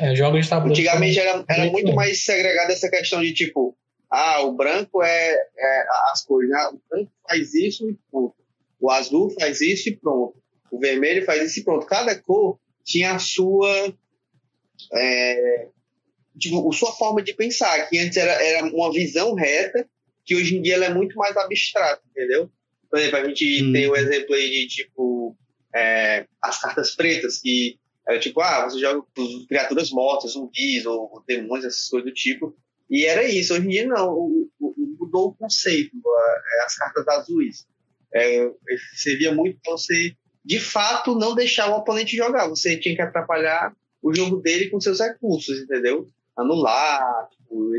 É, 0.00 0.14
jogos 0.16 0.44
de 0.44 0.50
tabuleiro. 0.50 0.80
Antigamente 0.80 1.18
era, 1.18 1.44
era 1.48 1.70
muito 1.70 1.94
mais 1.94 2.24
segregada 2.24 2.72
essa 2.72 2.88
questão 2.88 3.20
de 3.20 3.34
tipo, 3.34 3.76
ah, 4.10 4.42
o 4.42 4.52
branco 4.52 5.02
é, 5.02 5.32
é 5.32 5.84
as 6.12 6.24
cores, 6.24 6.48
né? 6.48 6.68
O 6.68 6.80
branco 6.88 7.12
faz 7.28 7.54
isso 7.54 7.88
e 7.88 7.96
pronto. 8.10 8.34
O 8.80 8.90
azul 8.90 9.30
faz 9.38 9.60
isso 9.60 9.88
e 9.88 9.96
pronto. 9.96 10.34
O 10.70 10.78
vermelho 10.78 11.24
faz 11.24 11.42
isso 11.42 11.60
e 11.60 11.64
pronto. 11.64 11.86
Cada 11.86 12.18
cor 12.18 12.58
tinha 12.84 13.12
a 13.12 13.18
sua. 13.18 13.94
É, 14.94 15.66
tipo, 16.38 16.68
a 16.68 16.72
sua 16.72 16.92
forma 16.92 17.22
de 17.22 17.34
pensar, 17.34 17.88
que 17.88 17.98
antes 17.98 18.16
era, 18.16 18.32
era 18.42 18.66
uma 18.66 18.90
visão 18.90 19.34
reta, 19.34 19.86
que 20.24 20.34
hoje 20.34 20.56
em 20.56 20.62
dia 20.62 20.74
ela 20.74 20.86
é 20.86 20.94
muito 20.94 21.16
mais 21.16 21.36
abstrata, 21.36 22.02
entendeu? 22.10 22.50
Por 22.88 22.98
exemplo, 22.98 23.18
a 23.18 23.28
gente 23.28 23.64
hum. 23.64 23.72
tem 23.72 23.88
o 23.88 23.96
exemplo 23.96 24.34
aí 24.34 24.50
de 24.50 24.66
tipo 24.66 25.36
é, 25.74 26.26
as 26.42 26.60
cartas 26.60 26.96
pretas, 26.96 27.38
que 27.38 27.78
era 28.10 28.18
tipo, 28.18 28.40
ah, 28.40 28.64
você 28.64 28.80
joga 28.80 29.02
criaturas 29.48 29.90
mortas, 29.90 30.32
zumbis 30.32 30.84
ou, 30.84 31.22
demônios, 31.28 31.66
essas 31.66 31.88
coisas 31.88 32.10
do 32.10 32.14
tipo. 32.14 32.56
E 32.90 33.06
era 33.06 33.24
isso. 33.24 33.54
Hoje 33.54 33.66
em 33.66 33.68
dia, 33.68 33.86
não. 33.86 34.10
O, 34.12 34.50
o, 34.60 34.74
mudou 34.98 35.28
o 35.28 35.34
conceito. 35.34 35.96
As 36.66 36.76
cartas 36.76 37.06
azuis. 37.06 37.66
É, 38.12 38.50
servia 38.96 39.32
muito 39.32 39.60
para 39.62 39.72
você 39.72 40.16
de 40.44 40.58
fato 40.58 41.14
não 41.14 41.36
deixar 41.36 41.70
o 41.70 41.76
oponente 41.76 42.16
jogar. 42.16 42.48
Você 42.48 42.76
tinha 42.76 42.96
que 42.96 43.02
atrapalhar 43.02 43.72
o 44.02 44.12
jogo 44.12 44.38
dele 44.38 44.70
com 44.70 44.80
seus 44.80 44.98
recursos, 44.98 45.60
entendeu? 45.60 46.08
Anular, 46.36 47.28
tipo, 47.30 47.70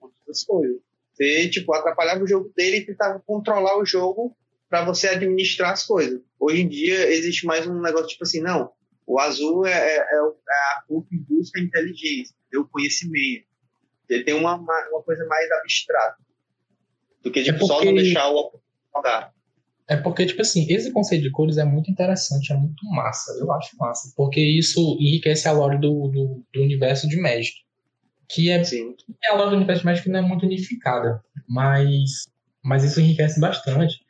outras 0.00 0.42
coisas. 0.42 0.80
Você, 1.12 1.48
tipo, 1.50 1.72
atrapalhava 1.72 2.24
o 2.24 2.26
jogo 2.26 2.50
dele 2.56 2.78
e 2.78 2.86
tentava 2.86 3.22
controlar 3.24 3.78
o 3.78 3.86
jogo 3.86 4.36
para 4.68 4.84
você 4.84 5.08
administrar 5.08 5.72
as 5.72 5.86
coisas. 5.86 6.20
Hoje 6.40 6.62
em 6.62 6.68
dia 6.68 7.08
existe 7.12 7.46
mais 7.46 7.66
um 7.66 7.80
negócio 7.80 8.08
tipo 8.08 8.24
assim, 8.24 8.40
não, 8.40 8.72
o 9.08 9.18
azul 9.18 9.66
é, 9.66 9.72
é, 9.72 9.96
é, 9.96 10.00
é 10.00 10.76
a 10.76 10.82
cor 10.86 11.02
que 11.08 11.16
busca 11.16 11.58
a 11.58 11.62
inteligência, 11.62 12.36
o 12.54 12.66
conhecimento. 12.66 13.46
Ele 14.06 14.22
tem 14.22 14.34
uma, 14.34 14.54
uma, 14.56 15.02
coisa 15.02 15.26
mais 15.26 15.50
abstrata 15.50 16.18
do 17.24 17.30
que 17.30 17.42
tipo, 17.42 17.56
é 17.56 17.58
porque... 17.58 17.74
só 17.74 17.84
não 17.84 17.94
deixar 17.94 18.30
o 18.30 18.60
jogar. 18.94 19.32
É 19.88 19.96
porque, 19.96 20.26
tipo 20.26 20.42
assim, 20.42 20.66
esse 20.70 20.92
conceito 20.92 21.22
de 21.22 21.30
cores 21.30 21.56
é 21.56 21.64
muito 21.64 21.90
interessante, 21.90 22.52
é 22.52 22.56
muito 22.56 22.84
massa. 22.90 23.32
Eu 23.40 23.50
acho 23.52 23.74
massa. 23.78 24.12
Porque 24.14 24.40
isso 24.40 24.98
enriquece 25.00 25.48
a 25.48 25.52
lore 25.52 25.78
do, 25.78 26.08
do, 26.08 26.44
do 26.52 26.62
universo 26.62 27.08
de 27.08 27.18
Magic. 27.18 27.56
Que 28.28 28.50
é, 28.50 28.62
Sim. 28.62 28.94
é 29.24 29.32
a 29.32 29.36
lore 29.36 29.50
do 29.50 29.56
universo 29.56 29.80
de 29.80 29.86
Magic 29.86 30.08
não 30.10 30.18
é 30.18 30.22
muito 30.22 30.44
unificada. 30.44 31.24
Mas, 31.48 32.28
mas 32.62 32.84
isso 32.84 33.00
enriquece 33.00 33.40
bastante. 33.40 34.04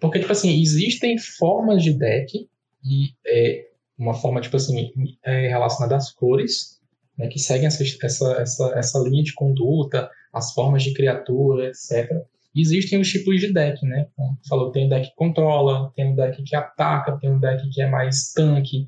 Porque, 0.00 0.18
tipo 0.18 0.32
assim, 0.32 0.60
existem 0.60 1.16
formas 1.16 1.84
de 1.84 1.92
deck. 1.92 2.48
E 2.84 3.14
é 3.24 3.71
uma 4.02 4.14
forma, 4.14 4.40
tipo 4.40 4.56
assim, 4.56 4.90
é 5.24 5.48
relacionada 5.48 5.96
às 5.96 6.10
cores. 6.10 6.80
Né, 7.18 7.28
que 7.28 7.38
seguem 7.38 7.66
essa, 7.66 7.84
essa, 7.84 8.32
essa, 8.40 8.72
essa 8.74 8.98
linha 9.00 9.22
de 9.22 9.34
conduta, 9.34 10.10
as 10.32 10.54
formas 10.54 10.82
de 10.82 10.94
criatura, 10.94 11.66
etc 11.66 12.08
existem 12.54 13.00
os 13.00 13.10
tipos 13.10 13.40
de 13.40 13.52
deck, 13.52 13.84
né? 13.86 14.06
Como 14.14 14.36
tu 14.42 14.48
falou, 14.48 14.70
tem 14.70 14.86
um 14.86 14.88
deck 14.88 15.08
que 15.08 15.16
controla, 15.16 15.90
tem 15.96 16.12
um 16.12 16.14
deck 16.14 16.42
que 16.42 16.54
ataca, 16.54 17.18
tem 17.18 17.30
um 17.30 17.38
deck 17.38 17.68
que 17.70 17.82
é 17.82 17.88
mais 17.88 18.32
tanque. 18.32 18.86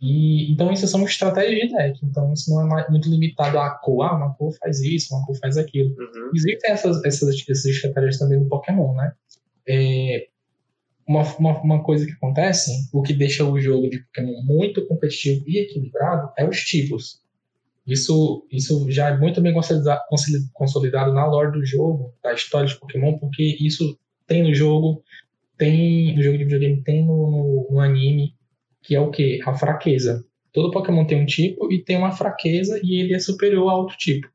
E, 0.00 0.52
então, 0.52 0.72
isso 0.72 0.86
são 0.86 1.02
estratégias 1.04 1.68
de 1.68 1.76
deck. 1.76 1.98
Então, 2.04 2.32
isso 2.32 2.50
não 2.50 2.78
é 2.78 2.88
muito 2.88 3.08
limitado 3.08 3.58
a 3.58 3.70
cor. 3.70 4.04
Ah, 4.04 4.14
uma 4.14 4.34
cor 4.34 4.52
faz 4.58 4.80
isso, 4.80 5.14
uma 5.14 5.24
cor 5.26 5.36
faz 5.38 5.56
aquilo. 5.56 5.90
Uhum. 5.90 6.30
Existem 6.34 6.70
essas, 6.70 7.04
essas, 7.04 7.34
essas 7.48 7.64
estratégias 7.64 8.18
também 8.18 8.38
no 8.38 8.48
Pokémon, 8.48 8.94
né? 8.94 9.12
É, 9.66 10.26
uma, 11.06 11.22
uma, 11.36 11.60
uma 11.62 11.82
coisa 11.82 12.06
que 12.06 12.12
acontece, 12.12 12.70
o 12.92 13.02
que 13.02 13.12
deixa 13.12 13.44
o 13.44 13.60
jogo 13.60 13.88
de 13.88 14.00
Pokémon 14.04 14.42
muito 14.44 14.86
competitivo 14.86 15.44
e 15.46 15.58
equilibrado, 15.58 16.30
é 16.36 16.48
os 16.48 16.60
tipos. 16.60 17.22
Isso, 17.86 18.46
isso 18.50 18.90
já 18.90 19.10
é 19.10 19.18
muito 19.18 19.40
bem 19.42 19.52
consolidado, 20.54 21.12
na 21.12 21.26
lore 21.26 21.52
do 21.52 21.64
jogo, 21.64 22.14
da 22.22 22.32
história 22.32 22.66
de 22.66 22.78
Pokémon, 22.78 23.18
porque 23.18 23.58
isso 23.60 23.98
tem 24.26 24.42
no 24.42 24.54
jogo, 24.54 25.02
tem 25.58 26.16
no 26.16 26.22
jogo 26.22 26.38
de 26.38 26.44
videogame, 26.44 26.82
tem 26.82 27.04
no, 27.04 27.30
no, 27.30 27.68
no 27.72 27.80
anime, 27.80 28.34
que 28.82 28.94
é 28.94 29.00
o 29.00 29.10
que? 29.10 29.40
A 29.44 29.54
fraqueza. 29.54 30.24
Todo 30.52 30.70
Pokémon 30.70 31.04
tem 31.04 31.20
um 31.20 31.26
tipo 31.26 31.70
e 31.70 31.82
tem 31.82 31.96
uma 31.96 32.12
fraqueza 32.12 32.80
e 32.82 33.00
ele 33.00 33.14
é 33.14 33.18
superior 33.18 33.68
a 33.68 33.76
outro 33.76 33.96
tipo. 33.98 34.28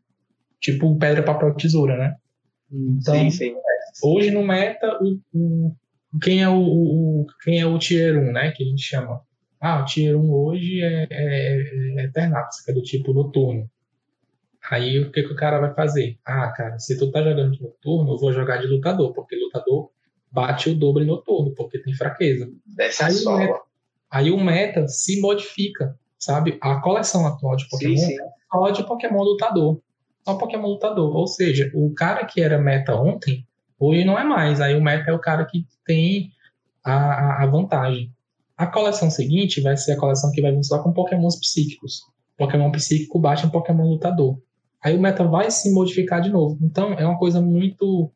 Tipo 0.60 0.96
pedra, 0.98 1.24
papel, 1.24 1.56
tesoura, 1.56 1.98
né? 1.98 2.16
Então, 2.72 3.16
sim, 3.16 3.32
sim. 3.32 3.56
hoje 4.04 4.30
no 4.30 4.46
meta, 4.46 5.00
o, 5.02 5.20
o, 5.34 5.76
quem, 6.22 6.41
é 6.41 6.49
o, 6.49 6.60
o, 6.60 7.27
quem 7.44 7.60
é 7.60 7.65
o 7.65 7.77
Tier 7.77 8.18
1, 8.18 8.31
né? 8.31 8.52
Que 8.52 8.64
a 8.64 8.68
gente 8.68 8.81
chama. 8.81 9.22
Ah, 9.60 9.81
o 9.81 9.86
Tier 9.86 10.18
1 10.18 10.34
hoje 10.34 10.81
é, 10.81 11.07
é, 11.10 12.02
é 12.02 12.03
Eternatus, 12.06 12.61
que 12.61 12.72
é 12.72 12.73
do 12.73 12.81
tipo 12.81 13.14
noturno. 13.14 13.69
Aí 14.69 14.99
o 14.99 15.11
que, 15.11 15.23
que 15.23 15.34
o 15.34 15.36
cara 15.36 15.60
vai 15.60 15.73
fazer? 15.73 16.18
Ah, 16.26 16.52
cara, 16.52 16.77
se 16.80 16.98
tu 16.98 17.11
tá 17.11 17.22
jogando 17.22 17.52
de 17.52 17.61
noturno, 17.61 18.14
eu 18.14 18.18
vou 18.18 18.31
jogar 18.31 18.57
de 18.57 18.68
lutador, 18.68 19.14
porque 19.14 19.36
lutador 19.36 19.90
bate 20.31 20.69
o 20.69 20.76
dobro 20.76 21.03
em 21.03 21.07
noturno, 21.07 21.53
porque 21.56 21.80
tem 21.80 21.94
fraqueza. 21.94 22.49
Dessa 22.65 23.07
Aí, 23.07 23.26
o 23.26 23.38
meta, 23.38 23.61
aí 24.11 24.31
o 24.31 24.40
meta 24.40 24.88
se 24.88 25.19
modifica, 25.22 25.98
sabe? 26.18 26.57
A 26.61 26.80
coleção 26.81 27.26
atual 27.26 27.56
de 27.56 27.68
Pokémon 27.69 27.98
Sim, 27.98 28.06
sim. 28.06 28.22
é 28.22 28.26
só 28.52 28.69
de 28.69 28.84
Pokémon 28.84 29.23
lutador. 29.23 29.81
Só 30.26 30.36
Pokémon 30.36 30.68
lutador. 30.68 31.15
Ou 31.15 31.27
seja, 31.27 31.72
o 31.73 31.94
cara 31.94 32.26
que 32.26 32.41
era 32.41 32.60
meta 32.60 32.95
ontem, 32.95 33.48
hoje 33.80 34.03
não 34.03 34.18
é 34.18 34.23
mais. 34.23 34.60
Aí 34.60 34.76
o 34.76 34.81
meta 34.81 35.10
é 35.10 35.14
o 35.14 35.19
cara 35.19 35.45
que 35.45 35.65
tem 35.85 36.31
a, 36.84 37.43
a, 37.43 37.45
vantagem. 37.47 38.11
A 38.57 38.68
coleção 38.68 39.10
seguinte 39.10 39.61
vai 39.61 39.77
ser 39.77 39.93
a 39.93 39.97
coleção 39.97 40.31
que 40.31 40.41
vai 40.41 40.51
vir 40.51 40.64
só 40.64 40.81
com 40.84 40.93
Pokémons 40.93 41.39
psíquicos. 41.39 42.01
Pokémon 42.38 42.72
psíquico 42.72 43.19
bate 43.19 43.45
em 43.45 43.49
Pokémon 43.49 43.89
lutador. 43.89 44.38
Aí 44.84 44.95
o 44.95 45.01
meta 45.01 45.23
vai 45.23 45.49
se 45.51 45.72
modificar 45.73 46.22
de 46.22 46.30
novo. 46.30 46.57
Então 46.61 46.93
é 46.93 47.06
uma 47.06 47.18
coisa 47.18 47.41
muito. 47.41 48.11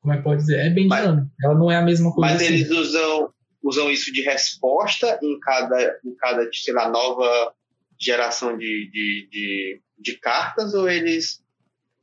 Como 0.00 0.14
é 0.14 0.18
que 0.18 0.22
pode 0.22 0.40
dizer? 0.40 0.58
É 0.58 0.70
bem 0.70 0.88
dinâmica. 0.88 1.28
Ela 1.42 1.54
não 1.54 1.70
é 1.70 1.76
a 1.76 1.82
mesma 1.82 2.12
coisa. 2.12 2.32
Mas 2.32 2.42
assim. 2.42 2.54
eles 2.54 2.70
usam, 2.70 3.30
usam 3.62 3.90
isso 3.90 4.12
de 4.12 4.22
resposta 4.22 5.18
em 5.22 5.38
cada, 5.40 5.98
em 6.04 6.14
cada, 6.14 6.48
sei 6.52 6.72
lá, 6.72 6.88
nova 6.88 7.52
geração 7.98 8.56
de, 8.56 8.90
de, 8.90 9.28
de, 9.30 9.82
de 9.98 10.14
cartas, 10.18 10.72
ou 10.72 10.88
eles, 10.88 11.42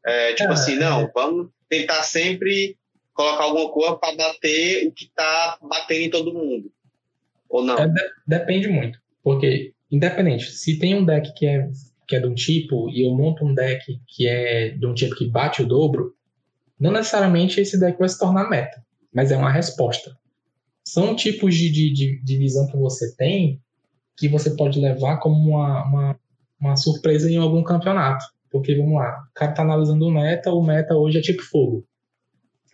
é, 0.05 0.33
tipo 0.33 0.49
É, 0.49 0.53
assim, 0.53 0.75
não, 0.75 1.09
vamos 1.15 1.47
tentar 1.69 2.03
sempre 2.03 2.77
colocar 3.15 3.45
alguma 3.45 3.71
coisa 3.71 3.95
para 3.95 4.15
bater 4.15 4.87
o 4.87 4.91
que 4.91 5.09
tá 5.15 5.57
batendo 5.61 6.01
em 6.01 6.09
todo 6.09 6.33
mundo. 6.33 6.71
Ou 7.49 7.63
não? 7.63 7.77
É, 7.77 7.87
de- 7.87 8.13
depende 8.27 8.67
muito. 8.67 8.99
Porque, 9.23 9.73
independente, 9.89 10.51
se 10.51 10.77
tem 10.77 10.93
um 10.95 11.05
deck 11.05 11.33
que 11.33 11.47
é, 11.47 11.67
que 12.07 12.15
é 12.15 12.19
de 12.19 12.27
um 12.27 12.35
tipo 12.35 12.89
e 12.89 13.07
eu 13.07 13.15
monto 13.15 13.43
um 13.43 13.55
deck 13.55 13.99
que 14.07 14.27
é 14.27 14.69
de 14.69 14.85
um 14.85 14.93
tipo 14.93 15.15
que 15.15 15.27
bate 15.27 15.63
o 15.63 15.67
dobro, 15.67 16.13
não 16.79 16.91
necessariamente 16.91 17.59
esse 17.59 17.79
deck 17.79 17.97
vai 17.97 18.09
se 18.09 18.19
tornar 18.19 18.49
meta, 18.49 18.83
mas 19.11 19.31
é 19.31 19.37
uma 19.37 19.51
resposta. 19.51 20.15
São 20.83 21.15
tipos 21.15 21.55
de, 21.55 21.71
de, 21.71 21.93
de, 21.93 22.21
de 22.21 22.37
visão 22.37 22.67
que 22.67 22.77
você 22.77 23.15
tem 23.15 23.59
que 24.17 24.29
você 24.29 24.55
pode 24.55 24.79
levar 24.79 25.17
como 25.17 25.35
uma, 25.35 25.83
uma, 25.85 26.19
uma 26.59 26.77
surpresa 26.77 27.29
em 27.29 27.37
algum 27.37 27.63
campeonato. 27.63 28.23
Porque, 28.49 28.75
vamos 28.75 28.93
lá, 28.93 29.27
o 29.29 29.33
cara 29.33 29.51
tá 29.51 29.61
analisando 29.61 30.05
o 30.07 30.11
meta, 30.11 30.53
o 30.53 30.63
meta 30.63 30.95
hoje 30.95 31.17
é 31.17 31.21
tipo 31.21 31.43
fogo. 31.43 31.85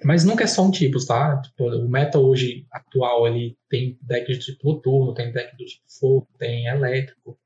Mas 0.03 0.23
nunca 0.25 0.43
é 0.43 0.47
só 0.47 0.63
um 0.63 0.71
tipo, 0.71 1.03
tá? 1.05 1.39
Tipo, 1.41 1.65
o 1.69 1.87
meta 1.89 2.17
hoje 2.19 2.65
atual 2.71 3.27
ele 3.27 3.55
tem 3.69 3.97
deck 4.01 4.31
de 4.31 4.39
tipo 4.39 4.67
noturno, 4.67 5.13
tem 5.13 5.31
deck 5.31 5.55
do 5.55 5.65
tipo 5.65 5.83
fogo, 5.99 6.27
tem 6.39 6.65
elétrico. 6.67 7.37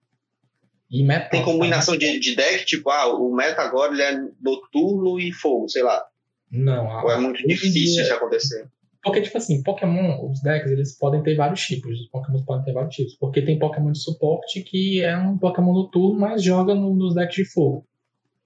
E 0.90 1.04
meta 1.04 1.30
Tem 1.30 1.44
combinação 1.44 1.98
de, 1.98 2.20
de 2.20 2.36
deck, 2.36 2.66
tipo, 2.66 2.90
ah, 2.90 3.08
o 3.14 3.34
meta 3.36 3.62
agora 3.62 3.92
ele 3.92 4.02
é 4.02 4.18
noturno 4.42 5.20
e 5.20 5.32
fogo, 5.34 5.68
sei 5.68 5.84
lá. 5.84 6.02
Não, 6.52 7.04
Ou 7.04 7.12
é 7.12 7.18
muito 7.20 7.46
difícil 7.46 8.04
isso 8.04 8.14
acontecer. 8.14 8.70
Porque, 9.04 9.22
tipo 9.22 9.38
assim, 9.38 9.62
Pokémon, 9.62 10.32
os 10.32 10.42
decks, 10.42 10.72
eles 10.72 10.98
podem 10.98 11.22
ter 11.22 11.36
vários 11.36 11.62
tipos. 11.62 12.00
Os 12.00 12.08
Pokémon 12.10 12.44
podem 12.44 12.66
ter 12.66 12.74
vários 12.74 12.96
tipos. 12.96 13.16
Porque 13.16 13.42
tem 13.42 13.60
Pokémon 13.60 13.92
de 13.92 14.02
suporte 14.02 14.62
que 14.64 15.02
é 15.04 15.16
um 15.18 15.38
Pokémon 15.38 15.74
noturno, 15.74 16.20
mas 16.20 16.42
joga 16.44 16.74
no- 16.74 16.96
nos 16.96 17.14
decks 17.14 17.36
de 17.36 17.46
fogo. 17.46 17.86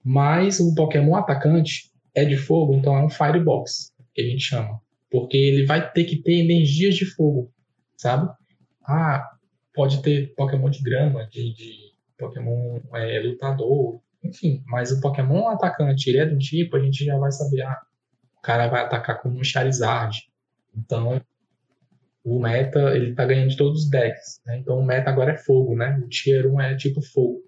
Mas 0.04 0.60
o 0.60 0.74
Pokémon 0.74 1.14
atacante 1.14 1.90
é 2.14 2.24
de 2.24 2.36
fogo, 2.36 2.74
então 2.74 2.96
é 2.96 3.02
um 3.04 3.08
Firebox, 3.08 3.89
que 4.14 4.22
a 4.22 4.24
gente 4.24 4.42
chama. 4.42 4.80
Porque 5.10 5.36
ele 5.36 5.66
vai 5.66 5.90
ter 5.92 6.04
que 6.04 6.16
ter 6.16 6.34
energias 6.34 6.94
de 6.94 7.04
fogo, 7.04 7.52
sabe? 7.96 8.30
Ah, 8.84 9.28
pode 9.74 10.02
ter 10.02 10.34
Pokémon 10.34 10.70
de 10.70 10.82
grama, 10.82 11.26
de, 11.26 11.52
de 11.54 11.92
Pokémon 12.18 12.80
é, 12.94 13.20
lutador, 13.20 14.00
enfim. 14.22 14.62
Mas 14.66 14.92
o 14.92 15.00
Pokémon 15.00 15.48
atacante, 15.48 16.08
ele 16.10 16.18
é 16.18 16.26
um 16.26 16.38
tipo, 16.38 16.76
a 16.76 16.80
gente 16.80 17.04
já 17.04 17.16
vai 17.18 17.32
saber, 17.32 17.62
ah, 17.62 17.80
o 18.38 18.40
cara 18.40 18.68
vai 18.68 18.82
atacar 18.82 19.20
como 19.20 19.38
um 19.38 19.44
Charizard. 19.44 20.16
Então, 20.76 21.20
o 22.24 22.38
meta, 22.38 22.78
ele 22.94 23.14
tá 23.14 23.24
ganhando 23.24 23.50
de 23.50 23.56
todos 23.56 23.84
os 23.84 23.90
decks, 23.90 24.40
né? 24.46 24.58
Então, 24.58 24.78
o 24.78 24.84
meta 24.84 25.10
agora 25.10 25.32
é 25.32 25.38
fogo, 25.38 25.74
né? 25.74 25.98
O 26.04 26.08
Tier 26.08 26.46
1 26.46 26.60
é 26.60 26.76
tipo 26.76 27.00
fogo. 27.02 27.42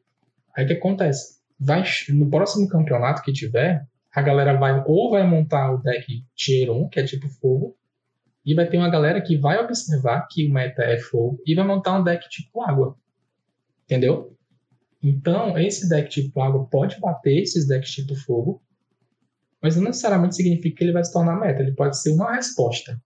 Aí 0.57 0.65
o 0.65 0.67
que 0.67 0.75
acontece? 0.75 1.41
Vai, 1.59 1.85
no 2.11 2.29
próximo 2.29 2.69
campeonato 2.69 3.23
que 3.23 3.33
tiver, 3.33 3.87
a 4.15 4.23
galera 4.23 4.59
vai 4.59 4.83
ou 4.87 5.11
vai 5.11 5.27
montar 5.27 5.73
o 5.73 5.79
deck 5.79 6.25
Tier 6.37 6.71
1, 6.71 6.89
que 6.89 7.01
é 7.01 7.05
tipo 7.05 7.29
fogo, 7.29 7.77
e 8.45 8.55
vai 8.55 8.69
ter 8.69 8.77
uma 8.77 8.91
galera 8.91 9.21
que 9.21 9.37
vai 9.37 9.59
observar 9.59 10.27
que 10.29 10.47
o 10.47 10.53
meta 10.53 10.83
é 10.83 10.99
fogo 10.99 11.41
e 11.47 11.55
vai 11.55 11.67
montar 11.67 11.99
um 11.99 12.05
deck 12.05 12.29
tipo 12.29 12.61
água. 12.61 12.97
Entendeu? 13.85 14.37
Então, 15.03 15.59
esse 15.59 15.89
deck 15.89 16.09
tipo 16.09 16.41
água 16.41 16.67
pode 16.67 17.01
bater 17.01 17.43
esses 17.43 17.67
decks 17.67 17.91
tipo 17.91 18.15
fogo, 18.15 18.63
mas 19.61 19.77
não 19.77 19.85
necessariamente 19.85 20.37
significa 20.37 20.77
que 20.77 20.85
ele 20.85 20.93
vai 20.93 21.05
se 21.05 21.13
tornar 21.13 21.39
meta, 21.39 21.63
ele 21.63 21.73
pode 21.73 22.01
ser 22.01 22.13
uma 22.13 22.35
resposta. 22.35 23.01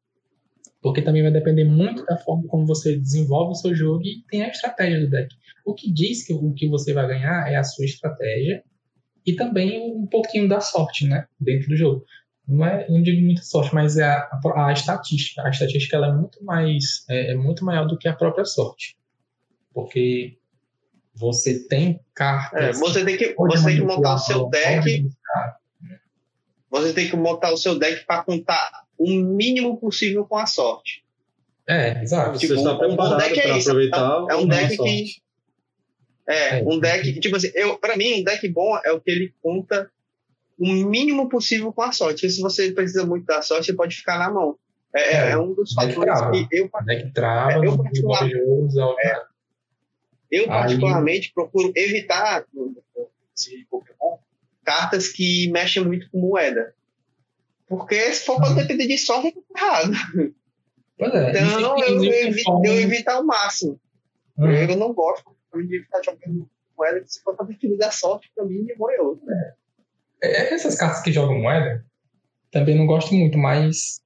Porque 0.83 1.03
também 1.03 1.23
vai 1.23 1.33
depender 1.33 1.65
muito 1.65 2.05
da 2.05 2.17
forma 2.19 2.47
como 2.49 2.67
você 2.67 2.97
desenvolve 2.97 3.53
o 3.53 3.55
seu 3.55 3.75
jogo 3.75 4.03
e 4.05 4.23
tem 4.29 4.43
a 4.43 4.49
estratégia 4.49 5.01
do 5.01 5.11
deck. 5.11 5.35
O 5.65 5.75
que 5.75 5.91
diz 5.91 6.27
que 6.27 6.35
o 6.35 6.53
que 6.53 6.69
você 6.69 6.93
vai 6.93 7.07
ganhar 7.09 7.51
é 7.51 7.57
a 7.57 7.65
sua 7.65 7.85
estratégia 7.85 8.63
e 9.27 9.35
também 9.35 9.81
um 9.93 10.07
pouquinho 10.07 10.49
da 10.49 10.61
sorte, 10.61 11.07
né? 11.07 11.27
Dentro 11.41 11.69
do 11.69 11.77
jogo. 11.77 12.05
Não 12.47 12.65
é, 12.65 12.89
não 12.89 13.03
digo 13.03 13.21
muita 13.25 13.43
sorte, 13.43 13.75
mas 13.75 13.97
é 13.97 14.05
a, 14.05 14.29
a, 14.55 14.69
a 14.69 14.73
estatística. 14.73 15.43
A 15.43 15.51
estatística 15.51 15.97
ela 15.97 16.09
é 16.09 16.13
muito 16.13 16.43
mais, 16.45 17.05
é, 17.09 17.33
é 17.33 17.35
muito 17.35 17.65
maior 17.65 17.87
do 17.87 17.99
que 17.99 18.07
a 18.09 18.15
própria 18.15 18.45
sorte. 18.45 18.97
Porque 19.75 20.39
você 21.15 21.67
tem 21.67 21.89
É, 21.91 21.99
cartas. 22.15 22.79
você 22.79 23.05
tem 23.05 23.17
que, 23.17 23.29
pode 23.31 23.59
você 23.59 23.65
tem 23.65 23.77
que 23.79 23.83
montar 23.83 24.15
o 24.15 24.19
seu 24.19 24.49
deck 24.49 25.09
você 26.71 26.93
tem 26.93 27.09
que 27.09 27.17
montar 27.17 27.53
o 27.53 27.57
seu 27.57 27.79
deck 27.79 28.05
para 28.07 28.23
contar 28.23 28.85
o 28.99 29.09
mínimo 29.11 29.79
possível 29.79 30.25
com 30.25 30.37
a 30.37 30.47
sorte. 30.47 31.05
É, 31.67 32.03
exato. 32.03 32.39
Você 32.39 32.47
Tipo, 32.47 32.55
está 32.59 32.73
um 32.75 32.79
preparado 32.79 33.19
deck 33.19 33.39
é 33.41 33.43
para 33.43 33.59
isso, 33.59 33.71
aproveitar 33.71 34.27
é 34.31 34.35
um 34.37 34.47
deck 34.47 34.77
que-. 34.77 35.26
É, 36.29 36.59
É. 36.59 36.63
um 36.65 36.79
deck, 36.81 37.21
tipo 37.21 37.37
assim, 37.37 37.51
eu, 37.55 37.79
pra 37.79 37.97
mim, 37.97 38.21
um 38.21 38.25
deck 38.25 38.47
bom 38.49 38.77
é 38.85 38.91
o 38.93 39.01
que 39.01 39.11
ele 39.11 39.33
conta 39.43 39.91
o 40.59 40.67
mínimo 40.67 41.29
possível 41.29 41.73
com 41.73 41.83
a 41.83 41.93
sorte. 41.93 42.27
E 42.27 42.31
se 42.31 42.41
você 42.41 42.73
precisa 42.73 43.05
muito 43.07 43.25
da 43.27 43.43
sorte, 43.43 43.67
você 43.67 43.75
pode 43.75 43.95
ficar 43.97 44.19
na 44.19 44.31
mão. 44.31 44.59
É, 44.95 45.01
é, 45.01 45.15
É, 45.17 45.31
é 45.33 45.39
um 45.39 45.53
dos 45.55 45.73
fatores 45.73 46.49
que 46.49 46.57
eu, 46.57 46.71
deck 46.85 47.13
trava, 47.13 47.53
É, 47.53 47.57
eu 47.59 47.65
não 47.65 47.77
particular- 47.83 48.25
desenvolve 48.27 48.75
jogos. 48.75 48.99
é, 49.05 49.23
eu 50.33 50.43
Aí- 50.45 50.49
particularmente 50.49 51.33
procuro 51.35 51.73
evitar 51.77 52.45
esse 53.37 53.67
Pokémon 53.71 54.17
cartas 54.65 55.09
que 55.09 55.49
mexem 55.53 55.85
muito 55.85 56.11
com 56.11 56.19
moeda. 56.19 56.75
Porque 57.69 58.13
se 58.13 58.25
for 58.25 58.37
pra 58.39 58.49
Uhum. 58.49 58.55
depender 58.57 58.87
de 58.87 58.99
sorte, 58.99 59.29
é 59.29 59.59
errado. 59.61 59.93
Pois 60.99 61.15
é. 61.15 61.31
Então 61.31 61.79
eu, 61.79 62.03
eu, 62.03 62.13
evito, 62.13 62.63
eu 62.65 62.81
evito 62.81 63.11
ao 63.11 63.23
máximo. 63.25 63.79
Uhum. 64.39 64.51
Eu 64.51 64.77
não 64.77 64.93
gosto 64.95 65.36
de 65.65 65.83
ficar 65.83 66.03
jogando 66.03 66.49
moeda 66.77 67.05
pra 67.37 67.47
definição 67.47 67.79
da 67.79 67.91
sorte, 67.91 68.31
pra 68.35 68.45
mim, 68.45 68.67
morreu. 68.77 69.21
É, 70.23 70.55
essas 70.55 70.77
cartas 70.77 71.03
que 71.03 71.13
jogam 71.13 71.39
moeda, 71.41 71.85
também 72.51 72.77
não 72.77 72.87
gosto 72.87 73.15
muito, 73.15 73.37
mas 73.39 74.01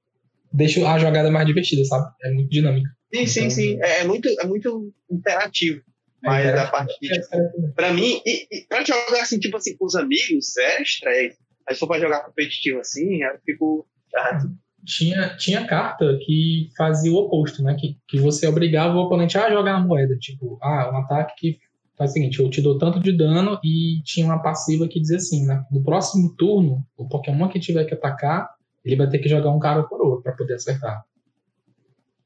deixo 0.53 0.85
a 0.85 0.97
jogada 0.99 1.31
mais 1.31 1.45
divertida, 1.47 1.83
sabe? 1.85 2.11
É 2.23 2.31
muito 2.31 2.49
dinâmica. 2.49 2.89
Sim, 3.13 3.25
sim, 3.27 3.39
Então- 3.41 3.49
sim. 3.51 3.79
É, 3.81 3.99
é 3.99 4.03
muito, 4.03 4.27
é 4.29 4.45
muito 4.45 4.93
interativo. 5.09 5.81
Mas 6.23 6.45
É, 6.45 6.59
a 6.59 6.67
parte 6.69 6.95
de, 7.01 7.09
tipo, 7.19 7.73
pra 7.73 7.91
mim, 7.93 8.21
e, 8.25 8.47
e 8.51 8.65
pra 8.67 8.83
jogar 8.83 9.21
assim, 9.23 9.39
tipo 9.39 9.57
assim, 9.57 9.75
com 9.75 9.85
os 9.85 9.95
amigos, 9.95 10.55
é 10.57 10.81
estresse. 10.81 11.37
Mas 11.65 11.75
se 11.77 11.79
for 11.79 11.87
pra 11.87 11.99
jogar 11.99 12.21
competitivo 12.25 12.79
assim, 12.79 13.23
eu 13.23 13.39
fico 13.43 13.87
chato. 14.11 14.47
Tinha, 14.85 15.35
tinha 15.37 15.65
carta 15.67 16.17
que 16.25 16.69
fazia 16.77 17.11
o 17.11 17.15
oposto, 17.17 17.63
né? 17.63 17.75
Que, 17.75 17.97
que 18.07 18.19
você 18.19 18.47
obrigava 18.47 18.95
o 18.95 19.01
oponente 19.01 19.37
a 19.37 19.49
jogar 19.51 19.73
na 19.73 19.85
moeda. 19.85 20.17
Tipo, 20.17 20.57
ah, 20.61 20.89
um 20.93 20.97
ataque 20.97 21.33
que 21.37 21.59
faz 21.97 22.11
o 22.11 22.13
seguinte, 22.13 22.39
eu 22.39 22.49
te 22.49 22.61
dou 22.61 22.77
tanto 22.77 22.99
de 22.99 23.15
dano 23.15 23.59
e 23.63 24.01
tinha 24.03 24.25
uma 24.25 24.41
passiva 24.41 24.87
que 24.87 24.99
dizia 24.99 25.17
assim, 25.17 25.45
né? 25.45 25.63
No 25.71 25.83
próximo 25.83 26.35
turno, 26.35 26.85
o 26.97 27.07
Pokémon 27.07 27.47
que 27.49 27.59
tiver 27.59 27.85
que 27.85 27.93
atacar, 27.93 28.49
ele 28.83 28.95
vai 28.95 29.07
ter 29.09 29.19
que 29.19 29.29
jogar 29.29 29.51
um 29.51 29.59
cara 29.59 29.81
ou 29.81 29.87
coroa 29.87 30.21
pra 30.21 30.31
poder 30.33 30.55
acertar. 30.55 31.03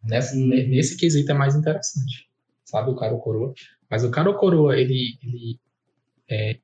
Nessa, 0.03 0.35
Hum. 0.35 0.47
ne- 0.47 0.67
Nesse 0.67 0.97
quesito 0.97 1.31
é 1.31 1.35
mais 1.35 1.55
interessante, 1.55 2.27
sabe? 2.63 2.91
O 2.91 2.95
cara 2.95 3.13
ou 3.13 3.19
coroa. 3.19 3.53
Mas 3.89 4.03
o 4.03 4.11
cara 4.11 4.29
ou 4.29 4.35
coroa, 4.37 4.77
ele, 4.79 5.17
ele, 5.23 5.59
é, 6.29 6.57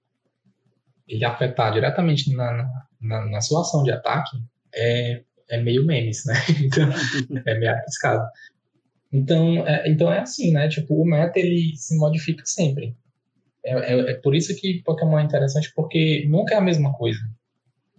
ele 1.08 1.26
afetar 1.26 1.74
diretamente 1.74 2.34
na, 2.36 2.68
na, 3.00 3.26
na 3.30 3.42
sua 3.42 3.62
ação 3.62 3.84
de 3.84 3.92
ataque, 3.92 4.38
é, 4.74 5.24
é 5.52 5.62
meio 5.62 5.86
memes, 5.86 6.26
né? 6.26 6.34
Então, 6.64 6.90
é 7.46 7.60
meio 7.60 7.72
arriscado. 7.72 8.26
Então 9.12 9.68
é, 9.68 9.90
então 9.90 10.12
é 10.12 10.20
assim, 10.20 10.52
né? 10.52 10.70
Tipo, 10.70 10.96
o 10.96 11.06
meta 11.06 11.38
ele 11.38 11.76
se 11.76 11.98
modifica 11.98 12.44
sempre. 12.46 12.96
É, 13.64 13.94
é, 13.94 14.12
é 14.12 14.14
por 14.16 14.34
isso 14.36 14.56
que 14.56 14.82
Pokémon 14.84 15.20
é 15.20 15.24
interessante, 15.24 15.72
porque 15.76 16.26
nunca 16.28 16.56
é 16.56 16.58
a 16.58 16.62
mesma 16.62 16.94
coisa. 16.94 17.20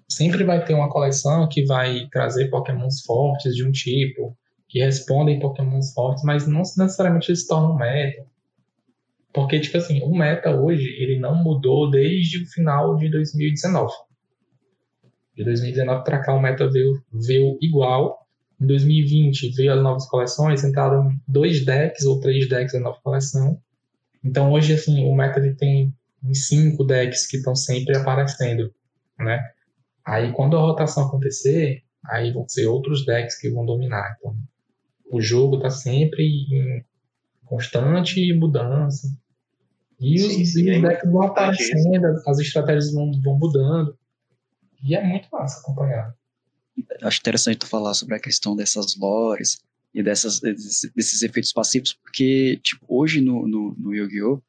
Sempre 0.09 0.45
vai 0.45 0.65
ter 0.65 0.75
uma 0.75 0.91
coleção 0.91 1.49
que 1.49 1.65
vai 1.65 2.09
trazer 2.11 2.49
Pokémons 2.49 3.03
fortes 3.03 3.55
de 3.55 3.65
um 3.65 3.71
tipo, 3.71 4.37
que 4.69 4.81
respondem 4.81 5.39
Pokémons 5.39 5.93
fortes, 5.93 6.25
mas 6.25 6.47
não 6.47 6.61
necessariamente 6.61 7.31
eles 7.31 7.43
se 7.43 7.49
tornam 7.49 7.77
meta. 7.77 8.27
Porque, 9.33 9.61
tipo 9.61 9.79
assim, 9.79 10.03
o 10.03 10.15
meta 10.15 10.51
hoje, 10.51 10.85
ele 10.99 11.19
não 11.19 11.35
mudou 11.35 11.91
desde 11.91 12.43
o 12.43 12.47
final 12.47 12.97
de 12.97 13.11
2019. 13.11 13.93
De 15.37 15.45
2019 15.45 16.05
para 16.05 16.21
cá, 16.21 16.35
o 16.35 16.41
meta 16.41 16.69
veio, 16.71 17.03
veio 17.13 17.59
igual. 17.61 18.27
Em 18.61 18.67
2020 18.67 19.51
veio 19.51 19.73
as 19.75 19.83
novas 19.83 20.07
coleções, 20.07 20.63
entraram 20.65 21.11
dois 21.27 21.65
decks 21.65 22.05
ou 22.05 22.21
três 22.21 22.49
decks 22.49 22.73
da 22.75 22.81
nova 22.81 22.99
coleção. 23.03 23.59
Então 24.25 24.53
hoje, 24.53 24.75
assim, 24.75 25.05
o 25.07 25.15
meta 25.15 25.41
ele 25.41 25.55
tem 25.55 25.95
cinco 26.33 26.85
decks 26.85 27.27
que 27.27 27.39
estão 27.39 27.55
sempre 27.57 27.97
aparecendo, 27.97 28.73
né? 29.19 29.41
Aí 30.05 30.33
quando 30.33 30.57
a 30.57 30.61
rotação 30.61 31.07
acontecer, 31.07 31.83
aí 32.07 32.33
vão 32.33 32.47
ser 32.49 32.67
outros 32.67 33.05
decks 33.07 33.39
que 33.41 33.51
vão 33.51 33.67
dominar. 33.67 34.17
Então, 34.19 34.37
o 35.13 35.21
jogo 35.21 35.57
está 35.57 35.71
sempre 35.71 36.25
em 36.25 36.85
constante 37.47 38.33
mudança. 38.35 39.09
E 40.01 40.17
os, 40.17 40.33
Sim, 40.35 40.45
sim, 40.45 40.63
e 40.65 40.71
os 40.71 40.77
é 40.85 40.89
decks 40.89 41.11
vão 41.11 41.23
aparecendo, 41.23 42.07
as- 42.07 42.27
as 42.29 42.39
estratégias 42.41 42.93
vão, 42.93 43.11
vão 43.23 43.39
mudando. 43.39 43.97
E 44.83 44.95
é 44.95 45.03
muito 45.03 45.29
massa 45.31 45.61
acompanhar. 45.61 46.15
acho 47.03 47.19
interessante 47.21 47.59
tu 47.59 47.67
falar 47.67 47.95
sobre 47.95 48.15
a 48.15 48.21
questão 48.21 48.57
dessas 48.57 48.97
lores 48.97 49.61
e 49.95 50.03
dessas, 50.03 50.41
desses, 50.41 51.23
efeitos 51.23 51.53
passivos, 51.53 51.93
porque, 51.93 52.59
tipo, 52.63 52.85
hoje 52.89 53.21
no, 53.21 53.47
no, 53.47 53.75
no 53.79 53.95
Yu-Gi-Oh! 53.95 54.41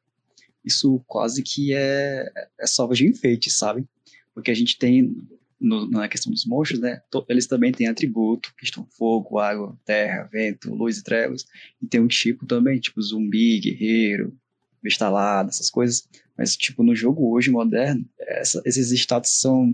isso 0.64 0.98
quase 1.06 1.42
que 1.42 1.74
é, 1.74 2.24
é 2.58 2.66
salva 2.66 2.94
de 2.94 3.06
enfeite, 3.06 3.50
sabe? 3.50 3.86
Porque 4.32 4.50
a 4.50 4.54
gente 4.54 4.78
tem, 4.78 5.14
no- 5.60 5.86
na 5.90 6.08
questão 6.08 6.32
dos 6.32 6.46
monstros, 6.46 6.80
né, 6.80 7.02
eles 7.28 7.46
também 7.46 7.70
têm 7.70 7.86
atributo, 7.86 8.54
questão 8.56 8.86
fogo, 8.96 9.38
água, 9.38 9.78
terra, 9.84 10.26
vento, 10.32 10.74
luz 10.74 10.96
e 10.96 11.04
trevas, 11.04 11.44
e 11.82 11.86
tem 11.86 12.00
um 12.00 12.08
tipo 12.08 12.46
também, 12.46 12.80
tipo 12.80 13.00
zumbi, 13.02 13.60
guerreiro, 13.60 14.34
bestalada, 14.82 15.50
essas 15.50 15.68
coisas, 15.68 16.08
mas, 16.36 16.56
tipo, 16.56 16.82
no 16.82 16.94
jogo 16.94 17.32
hoje, 17.34 17.50
moderno, 17.50 18.04
essa- 18.18 18.60
esses 18.64 18.90
status 18.92 19.30
são 19.40 19.72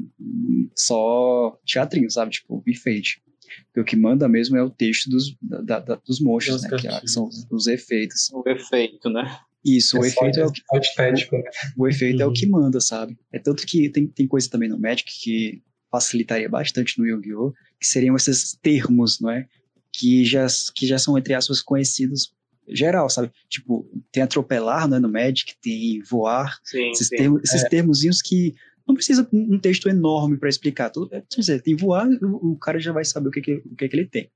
só 0.76 1.58
teatrinho, 1.66 2.10
sabe? 2.10 2.32
Tipo, 2.32 2.62
enfeite. 2.66 3.22
Porque 3.66 3.80
o 3.80 3.84
que 3.84 3.96
manda 3.96 4.28
mesmo 4.28 4.56
é 4.56 4.62
o 4.62 4.70
texto 4.70 5.08
dos, 5.10 5.36
da- 5.40 5.80
da- 5.80 5.94
dos 5.96 6.20
monstros, 6.20 6.62
Das 6.62 6.70
né? 6.70 6.78
Que, 6.78 6.88
é- 6.88 7.00
que 7.00 7.08
são 7.08 7.26
os, 7.26 7.46
os 7.50 7.66
efeitos. 7.66 8.30
O 8.32 8.42
efeito, 8.48 9.10
né? 9.10 9.38
Isso, 9.64 9.98
o 9.98 10.04
É 10.04 10.08
só- 10.10 10.20
efeito 10.20 10.40
é 10.40 10.46
o 10.46 10.52
que, 10.52 10.62
estético, 10.80 11.36
né? 11.36 11.42
o, 11.76 11.86
efeito 11.88 12.22
é 12.22 12.26
o 12.26 12.32
que 12.32 12.46
manda, 12.46 12.80
sabe? 12.80 13.18
É 13.32 13.38
tanto 13.38 13.66
que 13.66 13.90
tem, 13.90 14.06
tem 14.06 14.26
coisa 14.26 14.48
também 14.48 14.68
no 14.68 14.78
Magic 14.78 15.10
que 15.22 15.62
facilitaria 15.90 16.48
bastante 16.48 16.98
no 16.98 17.06
Yu-Gi-Oh! 17.06 17.52
que 17.78 17.86
seriam 17.86 18.14
esses 18.16 18.56
termos, 18.62 19.20
não 19.20 19.30
é? 19.30 19.46
Que 19.92 20.24
já, 20.24 20.46
que 20.74 20.86
já 20.86 20.98
são, 20.98 21.18
entre 21.18 21.34
aspas, 21.34 21.60
conhecidos 21.60 22.32
geral, 22.68 23.08
sabe? 23.10 23.30
Tipo, 23.48 23.88
tem 24.12 24.22
atropelar, 24.22 24.88
né, 24.88 24.98
no 24.98 25.08
Magic, 25.08 25.54
tem 25.60 26.00
voar, 26.02 26.58
Sim, 26.64 26.90
esses, 26.90 27.08
sim. 27.08 27.16
termos, 27.16 27.42
esses 27.44 27.64
termozinhos 27.68 28.22
que 28.22 28.54
não 28.86 28.94
precisa 28.94 29.28
um 29.32 29.58
texto 29.58 29.88
enorme 29.88 30.36
para 30.36 30.48
explicar. 30.48 30.90
Tudo, 30.90 31.14
é, 31.14 31.22
quer 31.28 31.40
dizer, 31.40 31.62
tem 31.62 31.76
voar, 31.76 32.08
o, 32.22 32.52
o 32.52 32.56
cara 32.56 32.78
já 32.80 32.92
vai 32.92 33.04
saber 33.04 33.28
o 33.28 33.30
que, 33.30 33.40
que, 33.40 33.54
o 33.64 33.76
que, 33.76 33.88
que 33.88 33.96
ele 33.96 34.06
tem. 34.06 34.30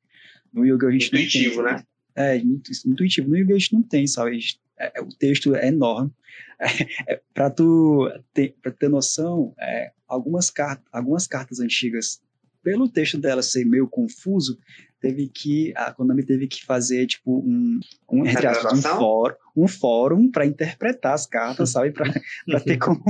No 0.53 0.65
Yu-Gi-Oh! 0.65 0.89
a 0.89 0.93
gente 0.93 1.07
Intuitivo, 1.09 1.63
não 1.63 1.69
tem. 1.69 1.75
né? 1.77 1.85
É, 2.17 2.37
intuitivo. 2.37 3.29
No 3.29 3.37
Yu-Gi-Oh! 3.37 3.57
a 3.57 3.59
gente 3.59 3.73
não 3.75 3.83
tem, 3.83 4.07
sabe? 4.07 4.35
Gente- 4.39 4.61
é, 4.79 5.01
o 5.01 5.09
texto 5.09 5.55
é 5.55 5.69
enorme. 5.69 6.11
É, 7.09 7.21
para 7.33 7.51
tu 7.51 8.09
ter, 8.33 8.55
pra 8.63 8.71
ter 8.71 8.89
noção, 8.89 9.53
é, 9.59 9.91
algumas, 10.07 10.51
car 10.51 10.81
algumas 10.93 11.27
cartas 11.27 11.59
antigas, 11.59 12.21
pelo 12.63 12.89
texto 12.89 13.19
delas 13.19 13.51
ser 13.51 13.65
meio 13.65 13.89
confuso, 13.89 14.59
teve 15.05 15.29
que 15.29 15.73
a 15.77 15.93
Konami 15.93 16.23
teve 16.25 16.47
que 16.47 16.65
fazer 16.65 17.07
tipo 17.07 17.41
um, 17.41 17.79
um 18.11 18.25
entre 18.27 18.47
aspas, 18.47 18.73
um 18.79 18.83
fórum, 18.83 19.35
um 19.55 19.69
fórum 19.69 20.31
para 20.31 20.47
interpretar 20.47 21.13
as 21.13 21.27
cartas, 21.27 21.69
sabe? 21.77 21.91
Para 21.93 22.11
ter 22.61 22.79
como, 22.79 23.03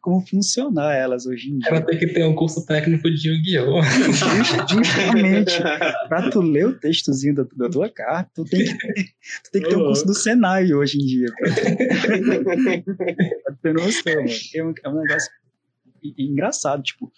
como 0.00 0.26
funcionar 0.26 0.94
elas 0.94 1.26
hoje 1.26 1.50
em 1.50 1.58
dia. 1.58 1.68
Ela 1.70 1.82
tem 1.82 1.98
que 1.98 2.06
ter 2.06 2.24
um 2.24 2.34
curso 2.34 2.64
técnico 2.64 3.10
de 3.10 3.28
Yu-Gi-Oh! 3.28 3.82
Just- 3.82 4.70
justamente 4.72 5.58
para 6.08 6.30
tu 6.30 6.40
ler 6.40 6.68
o 6.68 6.78
textozinho 6.78 7.34
da, 7.34 7.46
da 7.54 7.68
tua 7.68 7.90
carta, 7.90 8.30
tu 8.34 8.44
tem 8.44 8.64
que, 8.64 8.78
ter- 8.78 9.04
tu 9.44 9.50
tem 9.52 9.62
que 9.62 9.68
ter 9.68 9.76
um 9.76 9.84
curso 9.84 10.06
do 10.06 10.14
Senai 10.14 10.72
hoje 10.72 10.96
em 10.98 11.04
dia. 11.04 11.26
Pra, 11.36 13.06
pra 13.44 13.54
ter 13.62 13.74
noção, 13.74 14.14
mano. 14.14 14.28
É 14.54 14.64
um, 14.64 14.74
é 14.84 14.88
um 14.88 15.02
negócio 15.02 15.30
engraçado, 16.18 16.82
tipo, 16.82 17.12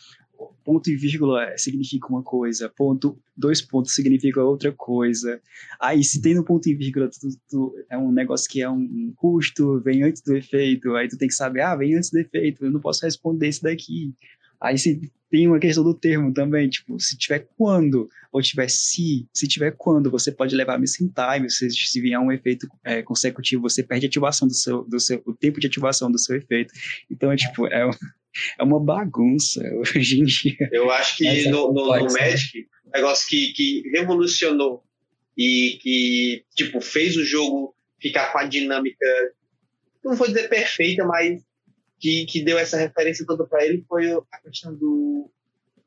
ponto 0.65 0.91
e 0.91 0.97
vírgula 0.97 1.57
significa 1.57 2.09
uma 2.09 2.23
coisa, 2.23 2.69
ponto, 2.69 3.19
dois 3.37 3.61
pontos 3.63 3.95
significa 3.95 4.43
outra 4.43 4.73
coisa. 4.73 5.41
Aí, 5.81 6.03
se 6.05 6.21
tem 6.21 6.35
no 6.35 6.45
ponto 6.45 6.69
e 6.69 6.75
vírgula, 6.75 7.09
tu, 7.09 7.29
tu- 7.51 7.75
é 7.91 7.97
um 7.99 8.13
negócio 8.13 8.49
que 8.51 8.61
é 8.63 8.69
um, 8.71 8.77
um 8.81 9.13
custo, 9.17 9.81
vem 9.81 10.03
antes 10.03 10.23
do 10.23 10.37
efeito, 10.37 10.95
aí 10.95 11.09
tu 11.09 11.17
tem 11.19 11.29
que 11.29 11.35
saber, 11.35 11.63
ah, 11.63 11.75
vem 11.77 11.95
antes 11.95 12.11
do 12.11 12.19
efeito, 12.19 12.65
eu 12.65 12.71
não 12.71 12.81
posso 12.81 13.05
responder 13.05 13.49
isso 13.49 13.63
daqui. 13.63 14.13
Aí, 14.61 14.77
se 14.77 15.01
tem 15.31 15.47
uma 15.47 15.59
questão 15.59 15.85
do 15.85 15.95
termo 15.95 16.33
também, 16.33 16.69
tipo, 16.69 16.99
se 16.99 17.17
tiver 17.17 17.47
quando, 17.57 18.09
ou 18.33 18.41
tiver 18.43 18.69
se, 18.69 19.27
se 19.33 19.47
tiver 19.47 19.73
quando, 19.77 20.11
você 20.11 20.33
pode 20.33 20.57
levar 20.57 20.79
missing 20.79 21.13
time, 21.15 21.51
se, 21.51 21.71
se 21.71 22.01
vier 22.01 22.19
um 22.19 22.33
efeito 22.33 22.67
é, 22.83 23.03
consecutivo, 23.03 23.63
você 23.63 23.83
perde 23.83 24.07
a 24.07 24.09
ativação 24.09 24.49
do 24.49 24.55
seu, 24.55 24.85
do 24.85 24.99
seu, 24.99 25.23
o 25.27 25.35
tempo 25.35 25.61
de 25.61 25.67
ativação 25.67 26.11
do 26.11 26.19
seu 26.19 26.37
efeito. 26.37 26.73
Então, 27.11 27.31
é 27.31 27.37
tipo, 27.37 27.67
é, 27.67 27.89
é 28.59 28.63
uma 28.63 28.81
bagunça 28.81 29.61
hoje 29.79 30.21
em 30.21 30.25
dia. 30.25 30.69
Eu 30.73 30.91
acho 30.91 31.17
que 31.17 31.27
é 31.27 31.51
no, 31.51 31.73
no, 31.73 31.87
no? 31.87 32.13
Magic, 32.13 32.67
um 32.87 32.91
negócio 32.91 33.29
que, 33.29 33.53
que 33.53 33.83
revolucionou 33.91 34.83
e 35.37 35.79
que, 35.81 36.45
tipo, 36.55 36.81
fez 36.81 37.17
o 37.17 37.25
jogo 37.25 37.75
ficar 38.01 38.33
com 38.33 38.39
a 38.39 38.45
dinâmica, 38.45 39.07
não 40.05 40.17
vou 40.17 40.27
dizer 40.27 40.49
perfeita, 40.49 41.05
mas 41.05 41.43
que, 41.99 42.27
que 42.27 42.43
deu 42.43 42.59
essa 42.59 42.77
referência 42.77 43.27
toda 43.27 43.47
para 43.47 43.65
ele 43.65 43.85
foi 43.89 44.13
a 44.13 44.41
questão 44.43 44.75
do 44.75 45.31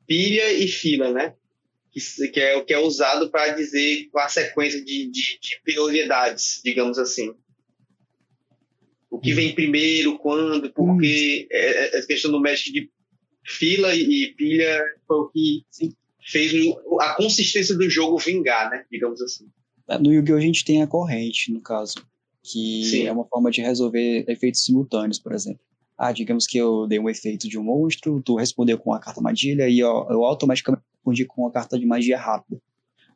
pilha 0.06 0.52
e 0.52 0.68
fila, 0.68 1.12
né? 1.12 1.34
Que, 1.90 2.28
que 2.28 2.40
é 2.40 2.56
o 2.56 2.64
que 2.64 2.72
é 2.72 2.78
usado 2.78 3.30
para 3.30 3.48
dizer 3.48 4.08
a 4.16 4.28
sequência 4.28 4.82
de, 4.82 5.10
de, 5.10 5.38
de 5.38 5.60
prioridades, 5.62 6.60
digamos 6.64 6.98
assim. 6.98 7.34
O 9.12 9.20
que 9.20 9.34
vem 9.34 9.54
primeiro, 9.54 10.18
quando, 10.18 10.72
porque 10.72 11.46
é, 11.52 11.58
é, 11.58 11.98
essa 11.98 12.06
questão 12.06 12.30
do 12.30 12.40
Magic 12.40 12.72
de 12.72 12.90
fila 13.44 13.94
e 13.94 14.32
pilha 14.38 14.82
foi 15.06 15.16
o 15.18 15.28
que 15.28 15.62
assim, 15.70 15.92
fez 16.24 16.50
a 16.98 17.14
consistência 17.14 17.76
do 17.76 17.90
jogo 17.90 18.16
vingar, 18.16 18.70
né? 18.70 18.86
Digamos 18.90 19.20
assim. 19.20 19.44
No 20.00 20.10
Yu-Gi-Oh! 20.10 20.36
a 20.36 20.40
gente 20.40 20.64
tem 20.64 20.82
a 20.82 20.86
corrente, 20.86 21.52
no 21.52 21.60
caso, 21.60 21.96
que 22.42 22.84
Sim. 22.86 23.06
é 23.06 23.12
uma 23.12 23.26
forma 23.26 23.50
de 23.50 23.60
resolver 23.60 24.24
efeitos 24.26 24.64
simultâneos, 24.64 25.18
por 25.18 25.34
exemplo. 25.34 25.60
Ah, 25.98 26.10
digamos 26.10 26.46
que 26.46 26.56
eu 26.56 26.86
dei 26.86 26.98
um 26.98 27.10
efeito 27.10 27.46
de 27.46 27.58
um 27.58 27.62
monstro, 27.62 28.22
tu 28.24 28.36
respondeu 28.36 28.78
com 28.78 28.94
a 28.94 28.98
carta 28.98 29.20
magia 29.20 29.68
e 29.68 29.82
ó, 29.82 30.06
eu 30.10 30.24
automaticamente 30.24 30.82
respondi 30.96 31.26
com 31.26 31.46
a 31.46 31.52
carta 31.52 31.78
de 31.78 31.84
magia 31.84 32.18
rápida. 32.18 32.58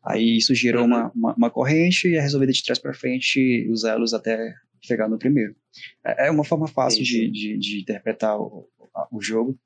Aí 0.05 0.37
isso 0.37 0.55
gerou 0.55 0.83
Uhum. 0.83 0.89
uma, 0.89 1.13
uma, 1.15 1.35
uma 1.35 1.51
corrente 1.51 2.07
e 2.07 2.17
é 2.17 2.21
resolvido 2.21 2.53
de 2.53 2.63
trás 2.63 2.79
para 2.79 2.93
frente 2.93 3.67
os 3.71 3.83
elos 3.83 4.13
até 4.13 4.55
chegar 4.87 5.09
no 5.09 5.19
primeiro. 5.19 5.55
É 6.05 6.29
é 6.29 6.31
uma 6.31 6.45
forma 6.45 6.67
fácil 6.67 7.03
de, 7.03 7.31
de, 7.31 7.59
de 7.59 7.81
interpretar 7.81 8.39
o, 8.41 8.69
o 9.13 9.21
jogo, 9.21 9.59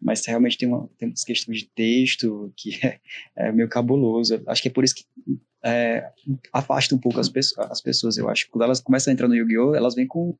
mas 0.00 0.24
realmente 0.26 0.56
tem, 0.56 0.68
uma, 0.68 0.88
tem 0.98 1.08
umas 1.08 1.24
questões 1.24 1.58
de 1.58 1.68
texto 1.68 2.52
que 2.56 2.70
é, 2.86 2.98
é 3.36 3.52
meio 3.52 3.68
cabuloso. 3.68 4.40
Acho 4.46 4.62
que 4.62 4.68
é 4.68 4.70
por 4.72 4.84
isso 4.84 4.94
que 4.94 5.04
é, 5.64 6.08
afasta 6.52 6.94
um 6.94 6.98
pouco 6.98 7.18
as, 7.20 7.28
pesso- 7.28 7.54
as 7.60 7.80
pessoas, 7.80 8.16
eu 8.16 8.28
acho. 8.28 8.48
Quando 8.50 8.62
elas 8.64 8.80
começam 8.80 9.10
a 9.10 9.14
entrar 9.14 9.28
no 9.28 9.34
Yu-Gi-Oh!, 9.34 9.74
elas 9.74 9.94
vêm 9.94 10.06
com 10.06 10.36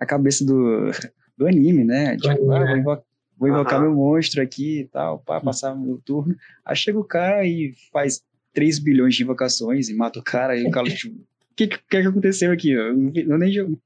a 0.00 0.04
cabeça 0.06 0.44
do, 0.44 0.90
do 1.36 1.46
anime, 1.46 1.84
né? 1.84 2.16
Do 2.16 2.22
Tipo, 2.22 2.50
anime, 2.50 2.54
ah, 2.54 2.58
né? 2.60 2.66
vou, 2.66 2.76
invo- 2.94 3.02
vou 3.38 3.48
invocar 3.48 3.80
meu 3.80 3.94
monstro 3.94 4.42
aqui 4.42 4.80
e 4.80 4.84
tal, 4.88 5.20
para 5.20 5.40
passar 5.40 5.74
meu 5.76 5.98
turno. 6.04 6.36
Aí 6.64 6.74
chega 6.76 6.98
o 6.98 7.04
cara 7.04 7.46
e 7.46 7.72
faz 7.92 8.20
3 8.52 8.78
bilhões 8.80 9.14
de 9.14 9.22
invocações 9.22 9.88
e 9.88 9.94
mata 9.94 10.18
o 10.18 10.22
cara, 10.24 10.56
e 10.56 10.66
o 10.66 10.70
cara, 10.72 10.88
tipo, 10.88 11.14
que, 11.58 11.66
que, 11.66 11.78
que 11.88 11.96
aconteceu 11.96 12.52
aqui? 12.52 12.70
Eu, 12.70 12.94
não 12.94 13.38
nem 13.38 13.50
jogo. 13.50 13.80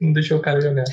Não 0.00 0.12
deixou 0.12 0.38
o 0.38 0.42
cara 0.42 0.60
jogar. 0.60 0.84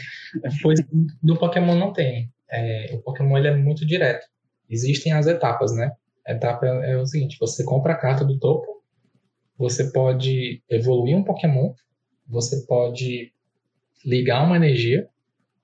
Pois 0.62 0.80
no 1.22 1.38
Pokémon 1.38 1.76
não 1.76 1.92
tem. 1.92 2.32
É, 2.50 2.92
o 2.94 3.00
Pokémon 3.00 3.38
ele 3.38 3.48
é 3.48 3.56
muito 3.56 3.86
direto. 3.86 4.26
Existem 4.70 5.12
as 5.12 5.26
etapas, 5.26 5.76
né? 5.76 5.92
A 6.28 6.34
etapa 6.34 6.66
é, 6.66 6.92
é 6.92 6.98
o 6.98 7.06
seguinte: 7.06 7.38
você 7.40 7.64
compra 7.64 7.94
a 7.94 7.98
carta 7.98 8.24
do 8.24 8.38
topo, 8.40 8.84
você 9.58 9.92
pode 9.92 10.62
evoluir 10.70 11.18
um 11.18 11.24
Pokémon, 11.24 11.74
você 12.28 12.66
pode 12.68 13.34
ligar 14.06 14.46
uma 14.46 14.56
energia, 14.56 15.08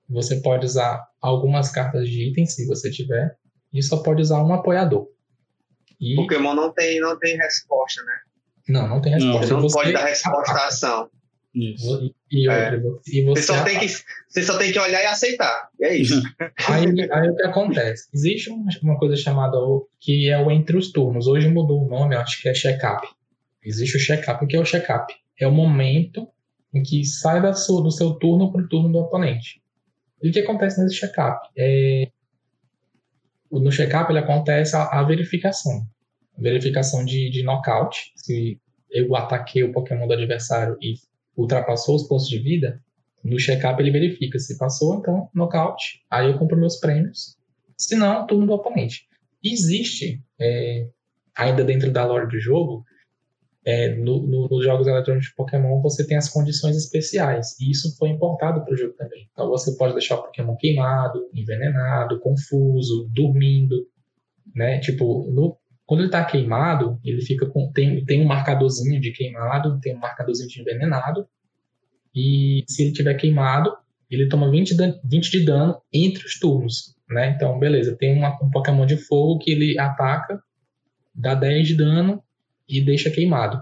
você 0.08 0.40
pode 0.40 0.66
usar 0.66 1.06
algumas 1.20 1.70
cartas 1.70 2.08
de 2.08 2.30
itens, 2.30 2.54
se 2.54 2.66
você 2.66 2.90
tiver, 2.90 3.36
e 3.72 3.82
só 3.82 4.02
pode 4.02 4.22
usar 4.22 4.42
um 4.42 4.52
apoiador. 4.52 5.08
E 6.00 6.16
Pokémon 6.16 6.54
não 6.54 6.72
tem, 6.72 7.00
não 7.00 7.18
tem 7.18 7.36
resposta, 7.36 8.02
né? 8.04 8.12
Não, 8.68 8.88
não 8.88 9.00
tem 9.00 9.12
Não, 9.12 9.18
resposta. 9.18 9.46
Você 9.46 9.52
não 9.54 9.60
Você 9.62 9.74
pode 9.74 9.92
dar 9.92 10.04
resposta 10.04 10.52
à 10.52 10.66
ação. 10.66 11.10
Isso. 11.54 12.14
E, 12.30 12.44
e 12.44 12.48
outra, 12.48 12.76
e 13.06 13.22
Você 13.22 13.22
você 13.22 13.42
só, 13.42 13.64
tem 13.64 13.78
que, 13.78 13.88
você 13.88 14.42
só 14.42 14.58
tem 14.58 14.70
que 14.70 14.78
olhar 14.78 15.02
e 15.02 15.06
aceitar. 15.06 15.70
E 15.80 15.84
é 15.84 15.96
isso. 15.96 16.22
Aí, 16.68 17.10
aí 17.10 17.30
o 17.30 17.36
que 17.36 17.42
acontece? 17.42 18.08
Existe 18.14 18.50
uma, 18.50 18.70
uma 18.82 18.98
coisa 18.98 19.16
chamada 19.16 19.56
que 19.98 20.28
é 20.28 20.38
o 20.38 20.50
entre 20.50 20.76
os 20.76 20.92
turnos. 20.92 21.26
Hoje 21.26 21.48
mudou 21.48 21.84
o 21.84 21.88
nome, 21.88 22.14
eu 22.14 22.20
acho 22.20 22.40
que 22.42 22.48
é 22.48 22.54
check-up. 22.54 23.08
Existe 23.64 23.96
o 23.96 24.00
check-up. 24.00 24.44
O 24.44 24.46
que 24.46 24.56
é 24.56 24.60
o 24.60 24.64
check-up? 24.64 25.12
É 25.40 25.46
o 25.46 25.52
momento 25.52 26.28
em 26.74 26.82
que 26.82 27.04
sai 27.04 27.40
da 27.40 27.54
sua, 27.54 27.82
do 27.82 27.90
seu 27.90 28.12
turno 28.12 28.52
para 28.52 28.62
o 28.62 28.68
turno 28.68 28.92
do 28.92 28.98
oponente. 28.98 29.62
E 30.22 30.28
o 30.28 30.32
que 30.32 30.40
acontece 30.40 30.80
nesse 30.82 30.96
check-up? 30.96 31.48
É, 31.56 32.08
no 33.50 33.70
check-up 33.70 34.10
ele 34.10 34.18
acontece 34.18 34.76
a, 34.76 34.84
a 34.84 35.02
verificação. 35.02 35.86
Verificação 36.38 37.04
de, 37.04 37.30
de 37.30 37.42
knockout. 37.42 38.12
Se 38.16 38.60
eu 38.90 39.14
ataquei 39.16 39.62
o 39.64 39.72
Pokémon 39.72 40.06
do 40.06 40.12
adversário 40.14 40.76
e 40.80 40.94
ultrapassou 41.36 41.96
os 41.96 42.06
pontos 42.08 42.28
de 42.28 42.38
vida, 42.38 42.80
no 43.24 43.38
check-up 43.38 43.80
ele 43.82 43.90
verifica 43.90 44.38
se 44.38 44.56
passou, 44.56 44.96
então 44.98 45.28
nocaute. 45.34 46.02
Aí 46.10 46.28
eu 46.30 46.38
compro 46.38 46.56
meus 46.56 46.76
prêmios. 46.78 47.36
Se 47.76 47.94
não, 47.96 48.26
turno 48.26 48.46
do 48.46 48.52
oponente. 48.52 49.06
Existe, 49.44 50.22
é, 50.40 50.88
ainda 51.36 51.62
dentro 51.64 51.90
da 51.92 52.04
lore 52.04 52.28
do 52.28 52.38
jogo, 52.40 52.84
é, 53.64 53.94
no- 53.96 54.26
no- 54.26 54.48
nos 54.48 54.64
jogos 54.64 54.86
eletrônicos 54.86 55.28
de 55.28 55.34
Pokémon 55.34 55.80
você 55.82 56.06
tem 56.06 56.16
as 56.16 56.28
condições 56.28 56.76
especiais. 56.76 57.58
E 57.60 57.70
isso 57.70 57.94
foi 57.98 58.08
importado 58.08 58.64
para 58.64 58.72
o 58.72 58.76
jogo 58.76 58.94
também. 58.94 59.28
Então 59.32 59.48
você 59.48 59.76
pode 59.76 59.92
deixar 59.92 60.16
o 60.16 60.22
Pokémon 60.22 60.56
queimado, 60.56 61.28
envenenado, 61.34 62.18
confuso, 62.20 63.08
dormindo. 63.12 63.86
Né? 64.54 64.78
Tipo, 64.80 65.30
no- 65.30 65.56
quando 65.88 66.00
ele 66.00 66.08
está 66.08 66.22
queimado, 66.22 67.00
ele 67.02 67.22
fica 67.22 67.46
com. 67.46 67.72
Tem, 67.72 68.04
tem 68.04 68.20
um 68.20 68.26
marcadorzinho 68.26 69.00
de 69.00 69.10
queimado, 69.10 69.80
tem 69.80 69.96
um 69.96 69.98
marcadorzinho 69.98 70.46
de 70.46 70.60
envenenado. 70.60 71.26
E 72.14 72.62
se 72.68 72.82
ele 72.82 72.92
tiver 72.92 73.14
queimado, 73.14 73.74
ele 74.10 74.28
toma 74.28 74.50
20, 74.50 74.76
dan- 74.76 75.00
20 75.02 75.30
de 75.30 75.46
dano 75.46 75.80
entre 75.90 76.26
os 76.26 76.38
turnos, 76.38 76.94
né? 77.08 77.30
Então, 77.30 77.58
beleza, 77.58 77.96
tem 77.96 78.14
uma- 78.14 78.38
um 78.42 78.50
Pokémon 78.50 78.84
de 78.84 78.98
fogo 78.98 79.38
que 79.38 79.50
ele 79.50 79.78
ataca, 79.78 80.42
dá 81.14 81.34
10 81.34 81.68
de 81.68 81.74
dano 81.74 82.22
e 82.68 82.82
deixa 82.82 83.10
queimado. 83.10 83.58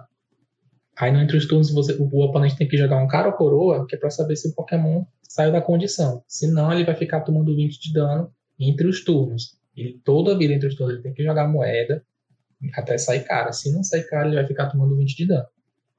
Aí, 0.99 1.13
no 1.13 1.21
entre 1.21 1.37
os 1.37 1.47
turnos, 1.47 1.71
você, 1.73 1.93
o, 1.93 2.23
oponente 2.25 2.57
tem 2.57 2.67
que 2.67 2.77
jogar 2.77 2.97
um 2.97 3.07
cara 3.07 3.29
ou 3.29 3.35
coroa, 3.35 3.87
que 3.87 3.95
é 3.95 3.99
pra 3.99 4.11
saber 4.11 4.35
se 4.35 4.49
o 4.49 4.55
Pokémon 4.57 5.05
saiu 5.23 5.53
da 5.53 5.61
condição. 5.61 6.25
Senão, 6.27 6.73
ele 6.73 6.83
vai 6.85 6.97
ficar 6.97 7.21
tomando 7.21 7.55
20 7.55 7.79
de 7.81 7.93
dano 7.93 8.33
entre 8.59 8.89
os 8.89 9.05
turnos. 9.05 9.57
Ele, 9.77 10.01
toda 10.05 10.37
vida 10.37 10.55
entre 10.55 10.67
os 10.67 10.75
turnos, 10.75 10.95
ele 10.95 11.05
tem 11.05 11.15
que 11.15 11.23
jogar 11.23 11.47
moeda 11.47 12.03
até 12.75 12.97
sair 12.99 13.25
cara. 13.25 13.53
Se 13.53 13.73
não 13.73 13.83
sair 13.83 14.05
cara, 14.05 14.27
ele 14.27 14.37
vai 14.37 14.47
ficar 14.47 14.69
tomando 14.69 14.97
20 14.97 15.17
de 15.17 15.27
dano. 15.27 15.47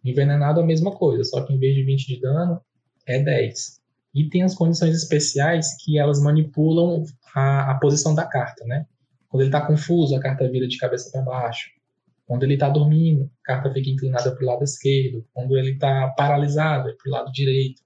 Envenenado 0.04 0.60
é 0.60 0.64
a 0.64 0.66
mesma 0.66 0.92
coisa, 0.92 1.24
só 1.24 1.42
que 1.42 1.54
em 1.54 1.60
vez 1.60 1.76
de 1.76 1.84
20 1.84 2.08
de 2.08 2.22
dano, 2.22 2.62
é 3.06 3.20
10. 3.20 3.82
E 4.14 4.30
tem 4.30 4.44
as 4.44 4.56
condições 4.56 4.96
especiais 4.96 5.76
que 5.84 6.00
elas 6.00 6.22
manipulam 6.22 7.04
a, 7.36 7.72
a 7.72 7.76
posição 7.76 8.16
da 8.16 8.26
carta, 8.26 8.66
né? 8.66 8.86
Quando 9.30 9.42
ele 9.42 9.50
está 9.50 9.66
confuso, 9.66 10.16
a 10.16 10.20
carta 10.20 10.50
vira 10.50 10.68
de 10.68 10.78
cabeça 10.78 11.12
para 11.12 11.22
baixo. 11.22 11.70
Quando 12.26 12.44
ele 12.44 12.56
está 12.56 12.70
dormindo, 12.70 13.30
a 13.44 13.46
carta 13.46 13.74
fica 13.74 13.90
inclinada 13.90 14.34
para 14.34 14.44
o 14.44 14.48
lado 14.48 14.64
esquerdo. 14.64 15.26
Quando 15.34 15.58
ele 15.58 15.72
está 15.72 16.10
paralisado, 16.18 16.90
é 16.90 16.94
para 16.94 17.10
o 17.10 17.12
lado 17.12 17.32
direito. 17.32 17.82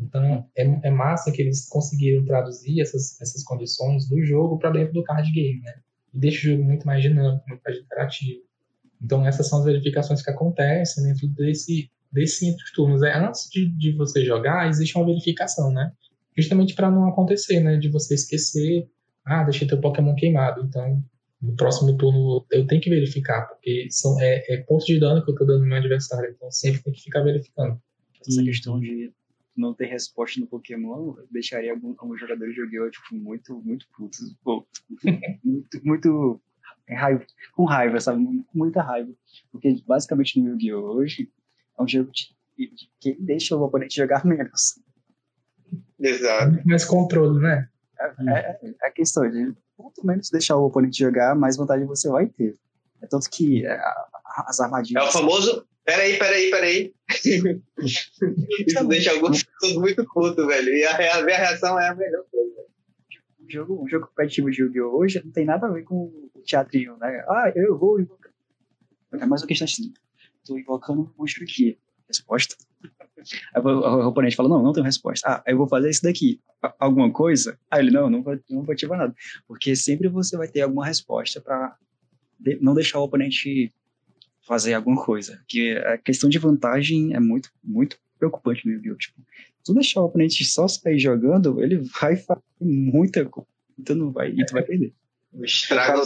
Então, 0.00 0.48
é, 0.56 0.88
é 0.88 0.90
massa 0.90 1.32
que 1.32 1.42
eles 1.42 1.68
conseguiram 1.68 2.24
traduzir 2.24 2.80
essas, 2.80 3.20
essas 3.20 3.42
condições 3.42 4.08
do 4.08 4.22
jogo 4.22 4.58
para 4.58 4.70
dentro 4.70 4.94
do 4.94 5.02
card 5.02 5.30
game, 5.32 5.60
né? 5.60 5.74
E 6.14 6.18
deixa 6.18 6.48
o 6.48 6.50
jogo 6.52 6.64
muito 6.64 6.86
mais 6.86 7.02
dinâmico, 7.02 7.44
muito 7.48 7.62
mais 7.62 7.78
interativo. 7.78 8.42
Então, 9.02 9.26
essas 9.26 9.48
são 9.48 9.60
as 9.60 9.64
verificações 9.64 10.22
que 10.22 10.30
acontecem 10.30 11.04
dentro 11.04 11.28
desse, 11.28 11.90
desse 12.10 12.48
entre 12.48 12.64
os 12.64 12.72
turnos. 12.72 13.02
É, 13.02 13.16
antes 13.16 13.48
de, 13.50 13.66
de 13.66 13.92
você 13.92 14.24
jogar, 14.24 14.68
existe 14.68 14.96
uma 14.96 15.06
verificação, 15.06 15.72
né? 15.72 15.92
Justamente 16.36 16.74
para 16.74 16.90
não 16.90 17.08
acontecer, 17.08 17.60
né? 17.60 17.76
De 17.76 17.88
você 17.88 18.14
esquecer, 18.14 18.88
ah, 19.24 19.44
deixei 19.44 19.68
teu 19.68 19.80
Pokémon 19.80 20.14
queimado. 20.14 20.62
Então, 20.64 21.02
no 21.40 21.54
próximo 21.54 21.96
turno 21.96 22.44
eu 22.50 22.66
tenho 22.66 22.80
que 22.80 22.90
verificar, 22.90 23.46
porque 23.46 23.86
são, 23.90 24.20
é, 24.20 24.44
é 24.48 24.56
ponto 24.58 24.84
de 24.84 24.98
dano 24.98 25.24
que 25.24 25.30
eu 25.30 25.34
tô 25.34 25.44
dando 25.44 25.60
no 25.60 25.66
meu 25.66 25.76
adversário. 25.76 26.30
Então, 26.34 26.50
sempre 26.50 26.82
tem 26.82 26.92
que 26.92 27.02
ficar 27.02 27.22
verificando. 27.22 27.80
Essa 28.26 28.42
questão 28.42 28.80
de 28.80 29.12
não 29.60 29.74
ter 29.74 29.86
resposta 29.86 30.40
no 30.40 30.46
Pokémon 30.46 31.14
deixaria 31.30 31.72
algum- 31.72 31.94
alguns 31.98 32.20
jogadores 32.20 32.54
de 32.54 32.60
Yu-Gi-Oh! 32.60 32.90
Tipo, 32.90 33.14
muito, 33.14 33.60
muito 33.62 33.86
putos. 33.96 34.34
Pô, 34.44 34.66
muito, 35.44 35.80
muito 35.84 36.40
raiva, 36.88 37.24
com 37.54 37.64
raiva, 37.64 38.00
sabe? 38.00 38.24
Com 38.24 38.42
muita 38.58 38.82
raiva. 38.82 39.12
Porque 39.52 39.82
basicamente 39.86 40.40
no 40.40 40.50
Yu-Gi-Oh! 40.50 40.94
hoje 40.94 41.30
é 41.78 41.82
um 41.82 41.88
jogo 41.88 42.10
de, 42.12 42.34
de, 42.56 42.90
que 43.00 43.14
deixa 43.20 43.56
o 43.56 43.62
oponente 43.62 43.96
jogar 43.96 44.24
menos. 44.24 44.80
Exato. 46.00 46.60
Mais 46.66 46.84
controle, 46.84 47.40
né? 47.40 47.68
É, 48.00 48.30
é, 48.30 48.58
é 48.82 48.86
a 48.86 48.90
questão 48.90 49.28
de 49.28 49.52
quanto 49.76 50.06
menos 50.06 50.30
deixar 50.30 50.56
o 50.56 50.64
oponente 50.64 50.98
jogar, 50.98 51.34
mais 51.34 51.56
vantagem 51.56 51.86
você 51.86 52.08
vai 52.08 52.26
ter. 52.26 52.56
É 53.02 53.06
tanto 53.06 53.28
que 53.30 53.66
é, 53.66 53.78
as 54.46 54.60
É 54.60 54.64
armadilhas. 54.64 55.08
o 55.08 55.12
famoso. 55.12 55.67
Peraí, 55.88 56.18
peraí, 56.18 56.50
peraí. 56.50 56.94
Isso 57.80 58.88
deixa 58.88 59.12
pessoas 59.18 59.74
muito 59.76 60.04
puto, 60.04 60.46
velho. 60.46 60.68
E 60.68 60.84
a, 60.84 61.16
a 61.16 61.22
minha 61.22 61.38
reação 61.38 61.80
é 61.80 61.88
a 61.88 61.94
melhor 61.94 62.24
coisa. 62.30 62.66
jogo, 63.48 63.82
um 63.82 63.88
jogo 63.88 64.06
competitivo 64.08 64.50
de 64.50 64.60
Yu-Gi-Oh! 64.60 64.98
hoje 64.98 65.22
não 65.24 65.32
tem 65.32 65.46
nada 65.46 65.66
a 65.66 65.70
ver 65.70 65.84
com 65.84 66.12
o 66.34 66.42
teatrinho, 66.46 66.98
né? 66.98 67.24
Ah, 67.26 67.50
eu 67.56 67.78
vou 67.78 67.98
invocar. 67.98 68.30
É 69.14 69.24
mais 69.24 69.40
uma 69.40 69.48
questão 69.48 69.64
assim. 69.64 69.94
Tô 70.44 70.58
invocando 70.58 71.00
um 71.00 71.10
monstro 71.16 71.42
aqui. 71.42 71.78
Resposta. 72.06 72.54
Aí 73.54 73.62
o 73.62 74.08
oponente 74.08 74.36
fala, 74.36 74.50
não, 74.50 74.62
não 74.62 74.74
tenho 74.74 74.84
resposta. 74.84 75.26
Ah, 75.26 75.42
eu 75.46 75.56
vou 75.56 75.66
fazer 75.66 75.88
isso 75.88 76.02
daqui. 76.02 76.38
Alguma 76.78 77.10
coisa? 77.10 77.58
Aí 77.70 77.80
ele, 77.80 77.92
não, 77.92 78.10
não 78.10 78.22
vou, 78.22 78.38
não 78.50 78.62
vou 78.62 78.74
ativar 78.74 78.98
nada. 78.98 79.14
Porque 79.46 79.74
sempre 79.74 80.06
você 80.08 80.36
vai 80.36 80.48
ter 80.48 80.60
alguma 80.60 80.84
resposta 80.84 81.40
para 81.40 81.78
não 82.60 82.74
deixar 82.74 82.98
o 82.98 83.04
oponente 83.04 83.72
fazer 84.48 84.74
alguma 84.74 85.04
coisa. 85.04 85.38
Que 85.46 85.76
a 85.76 85.98
questão 85.98 86.28
de 86.28 86.38
vantagem 86.38 87.14
é 87.14 87.20
muito, 87.20 87.50
muito 87.62 87.98
preocupante 88.18 88.66
no 88.66 88.72
Yu-Gi-Oh! 88.72 88.96
Tipo, 88.96 89.20
se 89.20 89.64
tu 89.64 89.74
deixar 89.74 90.00
o 90.00 90.06
oponente 90.06 90.44
só 90.44 90.66
sair 90.66 90.98
jogando, 90.98 91.62
ele 91.62 91.76
vai 92.00 92.16
fazer 92.16 92.40
muita 92.60 93.24
coisa. 93.26 93.48
Então 93.78 93.94
não 93.94 94.10
vai, 94.10 94.30
e 94.30 94.44
tu 94.44 94.52
vai 94.54 94.62
perder. 94.62 94.92
O 95.32 95.44
estrago, 95.44 96.00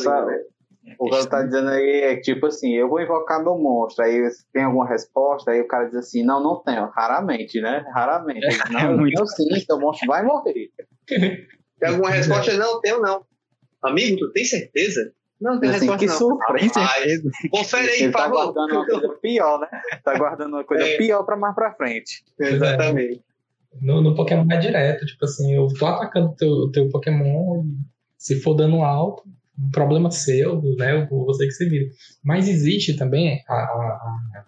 O 0.98 1.08
cara 1.08 1.22
tá- 1.24 1.30
tá 1.30 1.42
dizendo 1.44 1.68
aí 1.68 2.00
é 2.02 2.16
tipo 2.16 2.46
assim, 2.46 2.74
eu 2.74 2.88
vou 2.88 3.00
invocar 3.00 3.42
meu 3.42 3.56
monstro, 3.56 4.04
aí 4.04 4.28
tem 4.52 4.64
alguma 4.64 4.86
resposta, 4.86 5.52
aí 5.52 5.60
o 5.60 5.68
cara 5.68 5.86
diz 5.86 5.94
assim, 5.94 6.24
não, 6.24 6.42
não 6.42 6.60
tenho, 6.62 6.86
raramente, 6.90 7.60
né? 7.60 7.84
Raramente. 7.94 8.44
Ele, 8.44 8.58
não, 8.72 8.80
eu 8.92 8.98
muito. 8.98 9.14
tenho 9.14 9.26
sim, 9.28 9.60
seu 9.60 9.78
monstro 9.78 10.08
vai 10.08 10.24
morrer. 10.24 10.70
Tem 11.06 11.88
alguma 11.88 12.10
resposta? 12.10 12.52
Não, 12.56 12.80
tenho 12.80 13.00
não. 13.00 13.24
Amigo, 13.82 14.18
tu 14.18 14.32
tem 14.32 14.44
certeza? 14.44 15.12
Não, 15.42 15.58
tem 15.58 15.70
Assim, 15.70 15.86
resposta 15.90 15.98
que 15.98 16.06
não. 16.06 16.38
confere 17.50 17.90
aí, 17.90 18.02
Ele 18.04 18.12
tá 18.12 18.28
guardando 18.28 18.72
uma 18.72 18.86
coisa 18.86 19.08
pior, 19.20 19.60
né? 19.60 19.66
Tá 20.04 20.16
guardando 20.16 20.52
uma 20.54 20.64
coisa 20.64 20.84
É. 20.84 20.96
pior 20.96 21.24
pra 21.24 21.36
mais 21.36 21.54
pra 21.54 21.74
frente. 21.74 22.22
Exatamente. 22.38 23.20
No, 23.80 24.00
no 24.00 24.14
Pokémon 24.14 24.46
é 24.50 24.56
direto, 24.58 25.04
tipo 25.06 25.24
assim, 25.24 25.54
eu 25.54 25.66
tô 25.78 25.86
atacando 25.86 26.34
teu, 26.36 26.70
teu 26.70 26.88
Pokémon 26.90 27.64
e 27.64 27.76
se 28.18 28.40
for 28.40 28.54
dano 28.54 28.84
alto, 28.84 29.24
um 29.58 29.70
problema 29.70 30.10
seu, 30.10 30.62
né? 30.76 31.06
Você 31.10 31.46
que 31.46 31.52
se 31.52 31.68
vira. 31.68 31.90
Mas 32.22 32.48
existe 32.48 32.94
também 32.96 33.42
a, 33.48 33.52
a, 33.54 34.44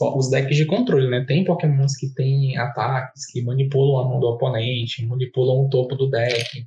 a, 0.00 0.16
os 0.16 0.28
decks 0.30 0.56
de 0.56 0.64
controle, 0.66 1.08
né? 1.08 1.24
Tem 1.26 1.44
pokémons 1.44 1.96
que 1.96 2.08
têm 2.14 2.56
ataques 2.58 3.26
que 3.26 3.42
manipulam 3.42 4.04
a 4.04 4.08
mão 4.08 4.18
do 4.20 4.26
oponente, 4.26 5.06
manipulam 5.06 5.64
o 5.66 5.68
topo 5.68 5.94
do 5.94 6.10
deck, 6.10 6.66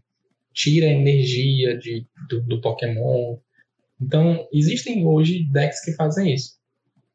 tira 0.53 0.87
a 0.87 0.91
energia 0.91 1.77
de, 1.77 2.05
do, 2.29 2.41
do 2.41 2.61
Pokémon. 2.61 3.37
Então, 4.01 4.47
existem 4.53 5.05
hoje 5.05 5.43
decks 5.51 5.83
que 5.83 5.93
fazem 5.93 6.33
isso. 6.33 6.59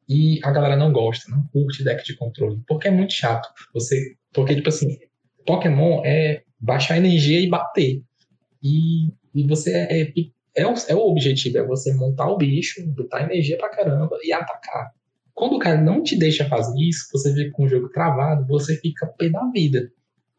E 0.09 0.39
a 0.45 0.51
galera 0.51 0.77
não 0.77 0.93
gosta, 0.93 1.31
não 1.31 1.47
curte 1.49 1.83
deck 1.83 2.05
de 2.05 2.15
controle, 2.15 2.61
porque 2.67 2.89
é 2.89 2.91
muito 2.91 3.15
chato. 3.15 3.49
Você, 3.73 4.17
porque 4.33 4.55
tipo 4.55 4.69
assim, 4.69 4.99
Pokémon 5.47 6.03
é 6.05 6.43
baixar 6.61 6.99
energia 6.99 7.41
e 7.41 7.49
bater. 7.49 8.03
E, 8.63 9.09
e 9.35 9.47
você 9.47 9.73
é, 9.73 10.03
é, 10.03 10.13
é, 10.57 10.67
o, 10.67 10.75
é 10.89 10.95
o 10.95 11.09
objetivo, 11.09 11.59
é 11.59 11.67
você 11.67 11.93
montar 11.95 12.29
o 12.29 12.37
bicho, 12.37 12.87
botar 12.89 13.23
energia 13.23 13.57
pra 13.57 13.71
caramba 13.71 14.19
e 14.23 14.33
atacar. 14.33 14.91
Quando 15.33 15.57
o 15.57 15.59
cara 15.59 15.81
não 15.81 16.03
te 16.03 16.17
deixa 16.17 16.49
fazer 16.49 16.79
isso, 16.81 17.09
você 17.13 17.33
vê 17.33 17.51
com 17.51 17.65
o 17.65 17.69
jogo 17.69 17.89
travado, 17.89 18.47
você 18.47 18.77
fica 18.77 19.07
pé 19.07 19.31
da 19.31 19.45
vida. 19.51 19.91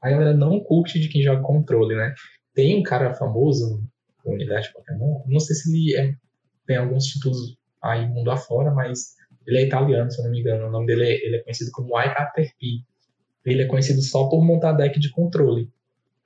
A 0.01 0.09
galera 0.09 0.33
não 0.33 0.59
curte 0.59 0.99
de 0.99 1.09
quem 1.09 1.21
joga 1.21 1.41
controle, 1.41 1.95
né? 1.95 2.13
Tem 2.53 2.79
um 2.79 2.83
cara 2.83 3.13
famoso 3.15 3.83
no 4.23 4.33
unidade 4.33 4.71
Pokémon, 4.71 5.21
não 5.27 5.39
sei 5.39 5.55
se 5.55 5.69
ele 5.69 5.95
é, 5.95 6.15
tem 6.65 6.77
alguns 6.77 7.05
títulos 7.05 7.57
aí 7.81 8.07
mundo 8.07 8.31
afora, 8.31 8.71
mas 8.71 9.15
ele 9.45 9.59
é 9.59 9.65
italiano, 9.65 10.11
se 10.11 10.19
eu 10.19 10.25
não 10.25 10.31
me 10.31 10.39
engano. 10.39 10.67
O 10.67 10.71
nome 10.71 10.87
dele 10.87 11.03
é, 11.03 11.25
ele 11.25 11.35
é 11.37 11.39
conhecido 11.39 11.71
como 11.71 11.93
Caterpie. 11.93 12.83
Ele 13.45 13.61
é 13.61 13.65
conhecido 13.65 14.01
só 14.01 14.27
por 14.27 14.43
montar 14.43 14.73
deck 14.73 14.99
de 14.99 15.11
controle. 15.11 15.69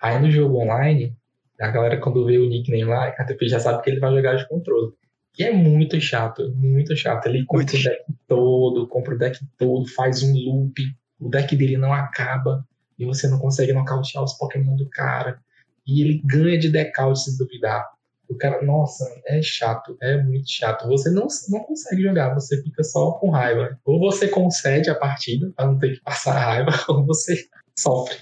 Aí 0.02 0.20
no 0.20 0.32
jogo 0.32 0.62
online, 0.62 1.16
a 1.60 1.68
galera 1.70 2.00
quando 2.00 2.26
vê 2.26 2.38
o 2.38 2.48
nickname 2.48 2.86
lá, 2.86 3.12
Caterpie 3.12 3.50
já 3.50 3.60
sabe 3.60 3.84
que 3.84 3.90
ele 3.90 4.00
vai 4.00 4.14
jogar 4.14 4.36
de 4.36 4.48
controle. 4.48 4.94
E 5.38 5.44
é 5.44 5.52
muito 5.52 6.00
chato, 6.00 6.52
muito 6.56 6.96
chato. 6.96 7.28
Ele 7.28 7.46
compra 7.46 7.76
o 7.76 7.84
deck 7.84 8.04
todo, 8.28 8.88
compra 8.88 9.16
o 9.16 9.18
deck 9.18 9.40
todo, 9.58 9.88
faz 9.88 10.24
um 10.24 10.34
loop, 10.34 10.82
o 11.20 11.30
deck 11.30 11.56
dele 11.56 11.78
não 11.78 11.94
acaba 11.94 12.66
e 12.98 13.06
você 13.06 13.28
não 13.28 13.40
consegue 13.40 13.74
nocautear 13.74 14.24
os 14.24 14.34
Pokémon 14.34 14.76
do 14.76 14.90
cara. 14.90 15.40
E 15.86 16.02
ele 16.02 16.22
ganha 16.24 16.58
de 16.58 16.70
decaute 16.70 17.20
se 17.20 17.38
duvidar. 17.38 17.86
O 18.30 18.38
cara, 18.38 18.64
nossa, 18.64 19.04
é 19.26 19.42
chato, 19.42 19.98
é 20.00 20.22
muito 20.22 20.50
chato. 20.50 20.88
Você 20.88 21.10
não, 21.10 21.28
não 21.50 21.60
consegue 21.62 22.04
jogar, 22.04 22.34
você 22.36 22.62
fica 22.62 22.84
só 22.84 23.14
com 23.14 23.32
raiva. 23.32 23.80
Ou 23.84 24.00
você 24.00 24.28
concede 24.28 24.90
a 24.90 24.96
partida 24.96 25.52
para 25.56 25.66
não 25.66 25.80
ter 25.80 25.96
que 25.96 26.02
passar 26.02 26.38
raiva, 26.38 26.72
ou 26.88 27.04
você 27.06 27.48
sofre. 27.78 28.18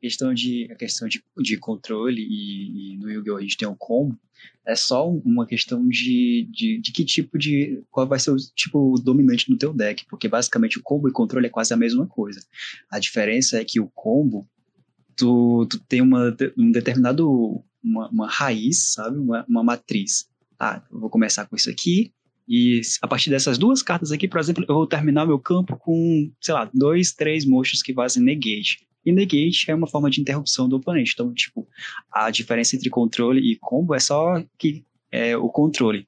Questão 0.00 0.34
de, 0.34 0.68
a 0.70 0.74
questão 0.74 1.08
de, 1.08 1.24
de 1.38 1.56
controle 1.56 2.20
e, 2.20 2.94
e 2.94 2.98
no 2.98 3.10
Yu-Gi-Oh! 3.10 3.36
a 3.36 3.40
gente 3.40 3.56
tem 3.56 3.68
o 3.68 3.76
combo, 3.76 4.18
é 4.66 4.74
só 4.74 5.08
uma 5.08 5.46
questão 5.46 5.86
de, 5.88 6.48
de, 6.50 6.80
de, 6.80 6.92
que 6.92 7.04
tipo 7.04 7.38
de. 7.38 7.82
qual 7.90 8.06
vai 8.06 8.18
ser 8.18 8.30
o 8.30 8.36
tipo 8.36 8.94
dominante 9.00 9.50
no 9.50 9.56
teu 9.56 9.72
deck, 9.72 10.04
porque 10.06 10.28
basicamente 10.28 10.78
o 10.78 10.82
combo 10.82 11.08
e 11.08 11.12
controle 11.12 11.46
é 11.46 11.50
quase 11.50 11.72
a 11.72 11.76
mesma 11.76 12.06
coisa. 12.06 12.40
A 12.90 12.98
diferença 12.98 13.60
é 13.60 13.64
que 13.64 13.80
o 13.80 13.88
combo, 13.94 14.46
tu, 15.16 15.66
tu 15.66 15.80
tem 15.80 16.00
uma, 16.00 16.36
um 16.56 16.70
determinado 16.70 17.64
uma, 17.82 18.08
uma 18.08 18.28
raiz, 18.28 18.92
sabe? 18.92 19.18
Uma, 19.18 19.44
uma 19.48 19.62
matriz. 19.62 20.28
Ah, 20.58 20.82
vou 20.90 21.10
começar 21.10 21.46
com 21.46 21.56
isso 21.56 21.70
aqui, 21.70 22.12
e 22.48 22.80
a 23.00 23.08
partir 23.08 23.30
dessas 23.30 23.56
duas 23.56 23.82
cartas 23.82 24.10
aqui, 24.12 24.26
por 24.26 24.40
exemplo, 24.40 24.64
eu 24.68 24.74
vou 24.74 24.86
terminar 24.86 25.26
meu 25.26 25.38
campo 25.38 25.76
com, 25.76 26.30
sei 26.40 26.54
lá, 26.54 26.68
dois, 26.72 27.12
três 27.12 27.44
monstros 27.44 27.82
que 27.82 27.94
fazem 27.94 28.22
negate. 28.22 28.86
E 29.04 29.12
negate 29.12 29.70
é 29.70 29.74
uma 29.74 29.86
forma 29.86 30.10
de 30.10 30.20
interrupção 30.20 30.68
do 30.68 30.76
oponente. 30.76 31.12
Então, 31.14 31.32
tipo, 31.32 31.66
a 32.10 32.30
diferença 32.30 32.76
entre 32.76 32.90
controle 32.90 33.40
e 33.40 33.56
combo 33.56 33.94
é 33.94 34.00
só 34.00 34.42
que 34.58 34.84
é, 35.10 35.36
o 35.36 35.48
controle. 35.48 36.06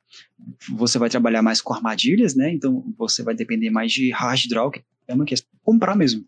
Você 0.70 0.98
vai 0.98 1.08
trabalhar 1.08 1.42
mais 1.42 1.60
com 1.60 1.72
armadilhas, 1.72 2.34
né? 2.34 2.52
Então, 2.52 2.84
você 2.96 3.22
vai 3.22 3.34
depender 3.34 3.70
mais 3.70 3.92
de 3.92 4.10
hard 4.10 4.46
draw, 4.48 4.70
que 4.70 4.82
é 5.08 5.14
uma 5.14 5.24
questão 5.24 5.48
comprar 5.62 5.96
mesmo. 5.96 6.24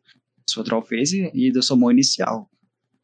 Sua 0.49 0.63
draw 0.63 0.83
phase 0.83 1.31
e 1.35 1.53
da 1.53 1.63
sua 1.63 1.77
mão 1.77 1.91
inicial. 1.91 2.49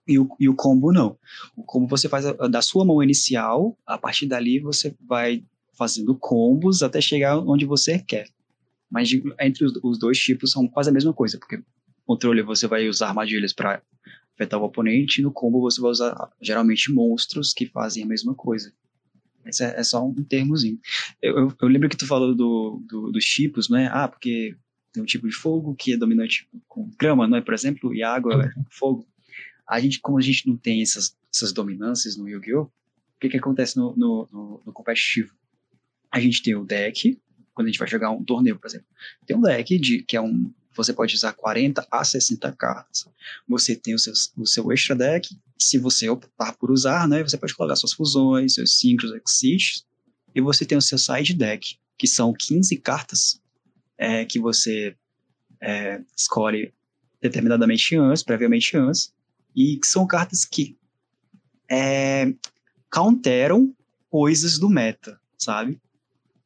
E 0.06 0.18
o, 0.18 0.28
e 0.38 0.48
o 0.48 0.54
combo 0.54 0.92
não. 0.92 1.16
O 1.56 1.62
combo 1.62 1.86
você 1.86 2.08
faz 2.08 2.26
a, 2.26 2.32
da 2.48 2.60
sua 2.60 2.84
mão 2.84 3.02
inicial, 3.02 3.76
a 3.86 3.96
partir 3.96 4.26
dali 4.26 4.58
você 4.58 4.94
vai 5.00 5.44
fazendo 5.74 6.14
combos 6.16 6.82
até 6.82 7.00
chegar 7.00 7.38
onde 7.38 7.64
você 7.64 7.98
quer. 7.98 8.28
Mas 8.90 9.10
entre 9.40 9.64
os, 9.64 9.72
os 9.82 9.98
dois 9.98 10.18
tipos 10.18 10.50
são 10.50 10.66
quase 10.68 10.90
a 10.90 10.92
mesma 10.92 11.12
coisa, 11.12 11.38
porque 11.38 11.62
controle 12.04 12.42
você 12.42 12.66
vai 12.66 12.88
usar 12.88 13.08
armadilhas 13.08 13.52
para 13.52 13.80
afetar 14.34 14.60
o 14.60 14.64
oponente, 14.64 15.20
e 15.20 15.22
no 15.22 15.32
combo 15.32 15.60
você 15.60 15.80
vai 15.80 15.90
usar 15.90 16.30
geralmente 16.40 16.92
monstros 16.92 17.52
que 17.52 17.66
fazem 17.66 18.02
a 18.02 18.06
mesma 18.06 18.34
coisa. 18.34 18.72
Esse 19.44 19.64
é, 19.64 19.80
é 19.80 19.82
só 19.82 20.04
um 20.06 20.14
termozinho. 20.14 20.78
Eu, 21.20 21.38
eu, 21.38 21.54
eu, 21.60 21.68
lembro 21.68 21.88
que 21.88 21.96
tu 21.96 22.06
falou 22.06 22.34
do, 22.34 22.82
do, 22.88 23.10
dos 23.10 23.24
tipos, 23.24 23.68
né? 23.68 23.88
Ah, 23.92 24.08
porque 24.08 24.56
tem 24.92 25.02
um 25.02 25.06
tipo 25.06 25.26
de 25.28 25.34
fogo 25.34 25.74
que 25.74 25.94
é 25.94 25.96
dominante 25.96 26.48
com 26.68 26.90
grama, 26.98 27.26
não 27.26 27.38
é? 27.38 27.40
Por 27.40 27.54
exemplo, 27.54 27.94
e 27.94 28.02
água 28.02 28.44
é 28.44 28.52
fogo. 28.70 29.06
A 29.72 29.80
gente, 29.80 30.00
como 30.00 30.18
a 30.18 30.20
gente 30.20 30.46
não 30.46 30.54
tem 30.54 30.82
essas, 30.82 31.16
essas 31.34 31.50
dominâncias 31.50 32.14
no 32.14 32.28
Yu-Gi-Oh!, 32.28 32.64
o 32.64 32.70
que, 33.18 33.30
que 33.30 33.38
acontece 33.38 33.74
no, 33.78 33.96
no, 33.96 34.28
no, 34.30 34.62
no 34.66 34.70
competitivo? 34.70 35.32
A 36.10 36.20
gente 36.20 36.42
tem 36.42 36.54
o 36.54 36.62
deck, 36.62 37.18
quando 37.54 37.68
a 37.68 37.70
gente 37.70 37.78
vai 37.78 37.88
jogar 37.88 38.10
um 38.10 38.22
torneio, 38.22 38.58
por 38.58 38.66
exemplo. 38.66 38.86
Tem 39.26 39.34
um 39.34 39.40
deck 39.40 39.78
de, 39.78 40.02
que 40.02 40.14
é 40.14 40.20
um. 40.20 40.52
Você 40.76 40.92
pode 40.92 41.14
usar 41.14 41.32
40 41.32 41.88
a 41.90 42.04
60 42.04 42.52
cartas. 42.52 43.08
Você 43.48 43.74
tem 43.74 43.94
o 43.94 43.98
seu, 43.98 44.12
o 44.36 44.46
seu 44.46 44.70
extra 44.70 44.94
deck. 44.94 45.34
Se 45.58 45.78
você 45.78 46.06
optar 46.06 46.54
por 46.58 46.70
usar, 46.70 47.08
né, 47.08 47.22
você 47.22 47.38
pode 47.38 47.54
colocar 47.54 47.76
suas 47.76 47.94
fusões, 47.94 48.52
seus 48.52 48.78
synchros, 48.78 49.14
exits. 49.14 49.86
E 50.34 50.40
você 50.42 50.66
tem 50.66 50.76
o 50.76 50.82
seu 50.82 50.98
side 50.98 51.32
deck, 51.32 51.78
que 51.96 52.06
são 52.06 52.34
15 52.34 52.76
cartas 52.76 53.40
é, 53.96 54.26
que 54.26 54.38
você 54.38 54.94
é, 55.62 56.02
escolhe 56.14 56.74
determinadamente 57.22 57.96
antes, 57.96 58.22
previamente 58.22 58.76
antes, 58.76 59.14
e 59.54 59.78
são 59.84 60.06
cartas 60.06 60.44
que 60.44 60.76
é, 61.70 62.32
counteram 62.90 63.74
coisas 64.10 64.58
do 64.58 64.68
meta, 64.68 65.18
sabe? 65.38 65.80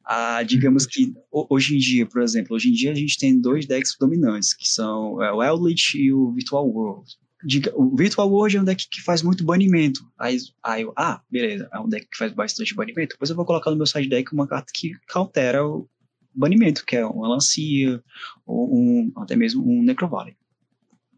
Ah, 0.03 0.41
digamos 0.41 0.85
que 0.85 1.13
hoje 1.29 1.75
em 1.75 1.79
dia, 1.79 2.05
por 2.05 2.21
exemplo, 2.21 2.55
hoje 2.55 2.69
em 2.69 2.73
dia 2.73 2.91
a 2.91 2.95
gente 2.95 3.17
tem 3.17 3.39
dois 3.39 3.65
decks 3.65 3.97
dominantes, 3.99 4.53
que 4.53 4.67
são 4.67 5.21
é, 5.21 5.31
o 5.33 5.43
Eldritch 5.43 5.95
e 5.95 6.13
o 6.13 6.31
Virtual 6.31 6.65
World. 6.65 7.11
Diga, 7.43 7.73
o 7.75 7.95
Virtual 7.95 8.29
World 8.29 8.57
é 8.57 8.61
um 8.61 8.63
deck 8.63 8.87
que 8.89 9.01
faz 9.01 9.21
muito 9.21 9.43
banimento. 9.43 10.09
Aí, 10.17 10.37
aí 10.63 10.83
eu, 10.83 10.93
ah, 10.95 11.21
beleza, 11.29 11.69
é 11.71 11.79
um 11.79 11.89
deck 11.89 12.07
que 12.09 12.17
faz 12.17 12.31
bastante 12.31 12.73
banimento. 12.73 13.15
Depois 13.15 13.29
eu 13.29 13.35
vou 13.35 13.45
colocar 13.45 13.69
no 13.69 13.77
meu 13.77 13.85
side 13.85 14.07
deck 14.07 14.33
uma 14.33 14.47
carta 14.47 14.71
que 14.73 14.93
countera 15.11 15.65
o 15.65 15.87
banimento, 16.33 16.85
que 16.85 16.95
é 16.95 17.05
uma 17.05 17.27
Lancia, 17.27 18.01
ou 18.45 18.73
um, 18.73 19.11
até 19.17 19.35
mesmo 19.35 19.67
um 19.67 19.83
Necrovalley. 19.83 20.35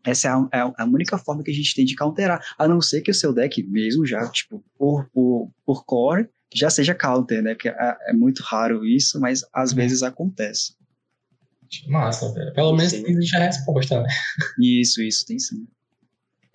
Essa 0.10 0.28
é 0.28 0.32
a, 0.32 0.50
é 0.54 0.74
a, 0.78 0.86
única 0.86 1.18
forma 1.18 1.44
que 1.44 1.52
a 1.52 1.54
gente 1.54 1.76
tem 1.76 1.86
de 1.86 1.96
counterar, 1.96 2.44
a 2.58 2.68
não 2.68 2.82
ser 2.82 3.02
que 3.02 3.12
o 3.12 3.14
seu 3.14 3.34
deck 3.34 3.64
mesmo 3.64 4.06
já, 4.06 4.28
tipo, 4.30 4.64
por, 4.78 5.10
por, 5.12 5.52
por 5.66 5.86
core, 5.86 6.30
já 6.54 6.70
seja 6.70 6.96
counter, 6.96 7.42
né? 7.42 7.56
Que 7.56 7.70
é, 7.70 7.98
é 8.08 8.14
muito 8.14 8.42
raro 8.44 8.86
isso, 8.86 9.20
mas 9.20 9.42
às 9.54 9.72
uhum. 9.72 9.78
vezes 9.78 10.04
acontece. 10.04 10.74
Massa, 11.88 12.34
velho. 12.34 12.54
Pelo 12.54 12.76
menos 12.76 12.92
tem 12.92 13.08
existe 13.08 13.36
a 13.36 13.40
resposta, 13.40 14.02
né? 14.02 14.10
Isso, 14.60 15.02
isso, 15.02 15.26
tem 15.26 15.38
sim. 15.38 15.68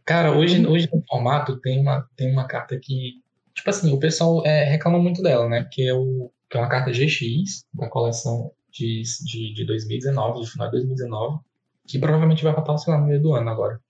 Cara, 0.05 0.37
hoje, 0.37 0.67
hoje 0.67 0.89
no 0.93 1.03
formato 1.09 1.59
tem 1.61 1.81
uma, 1.81 2.07
tem 2.17 2.31
uma 2.31 2.47
carta 2.47 2.79
que, 2.79 3.23
tipo 3.55 3.71
assim, 3.71 3.93
o 3.93 3.99
pessoal 3.99 4.45
é, 4.45 4.65
reclama 4.65 4.99
muito 4.99 5.23
dela, 5.23 5.49
né? 5.49 5.67
Que 5.71 5.89
é, 5.89 5.95
o, 5.95 6.31
que 6.51 6.57
é 6.57 6.61
uma 6.61 6.69
carta 6.69 6.91
GX 6.91 7.65
da 7.73 7.89
coleção 7.89 8.51
de, 8.73 9.03
de, 9.25 9.55
de 9.55 9.65
2019, 9.65 10.41
do 10.41 10.47
final 10.47 10.67
de 10.67 10.73
2019 10.73 11.39
que 11.87 11.99
provavelmente 11.99 12.43
vai 12.43 12.55
patrocinar 12.55 13.01
no 13.01 13.07
meio 13.07 13.23
do 13.23 13.35
ano 13.35 13.51
agora. 13.51 13.81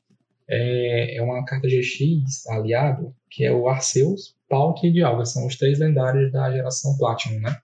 É, 0.49 1.17
é 1.17 1.23
uma 1.23 1.45
carta 1.45 1.69
GX 1.69 2.47
aliado, 2.49 3.15
que 3.31 3.45
é 3.45 3.53
o 3.53 3.69
Arceus, 3.69 4.35
Palk 4.49 4.87
e 4.87 4.93
Dialga. 4.93 5.25
São 5.25 5.47
os 5.47 5.57
três 5.57 5.79
lendários 5.79 6.31
da 6.33 6.51
geração 6.51 6.97
Platinum, 6.99 7.41
né? 7.41 7.57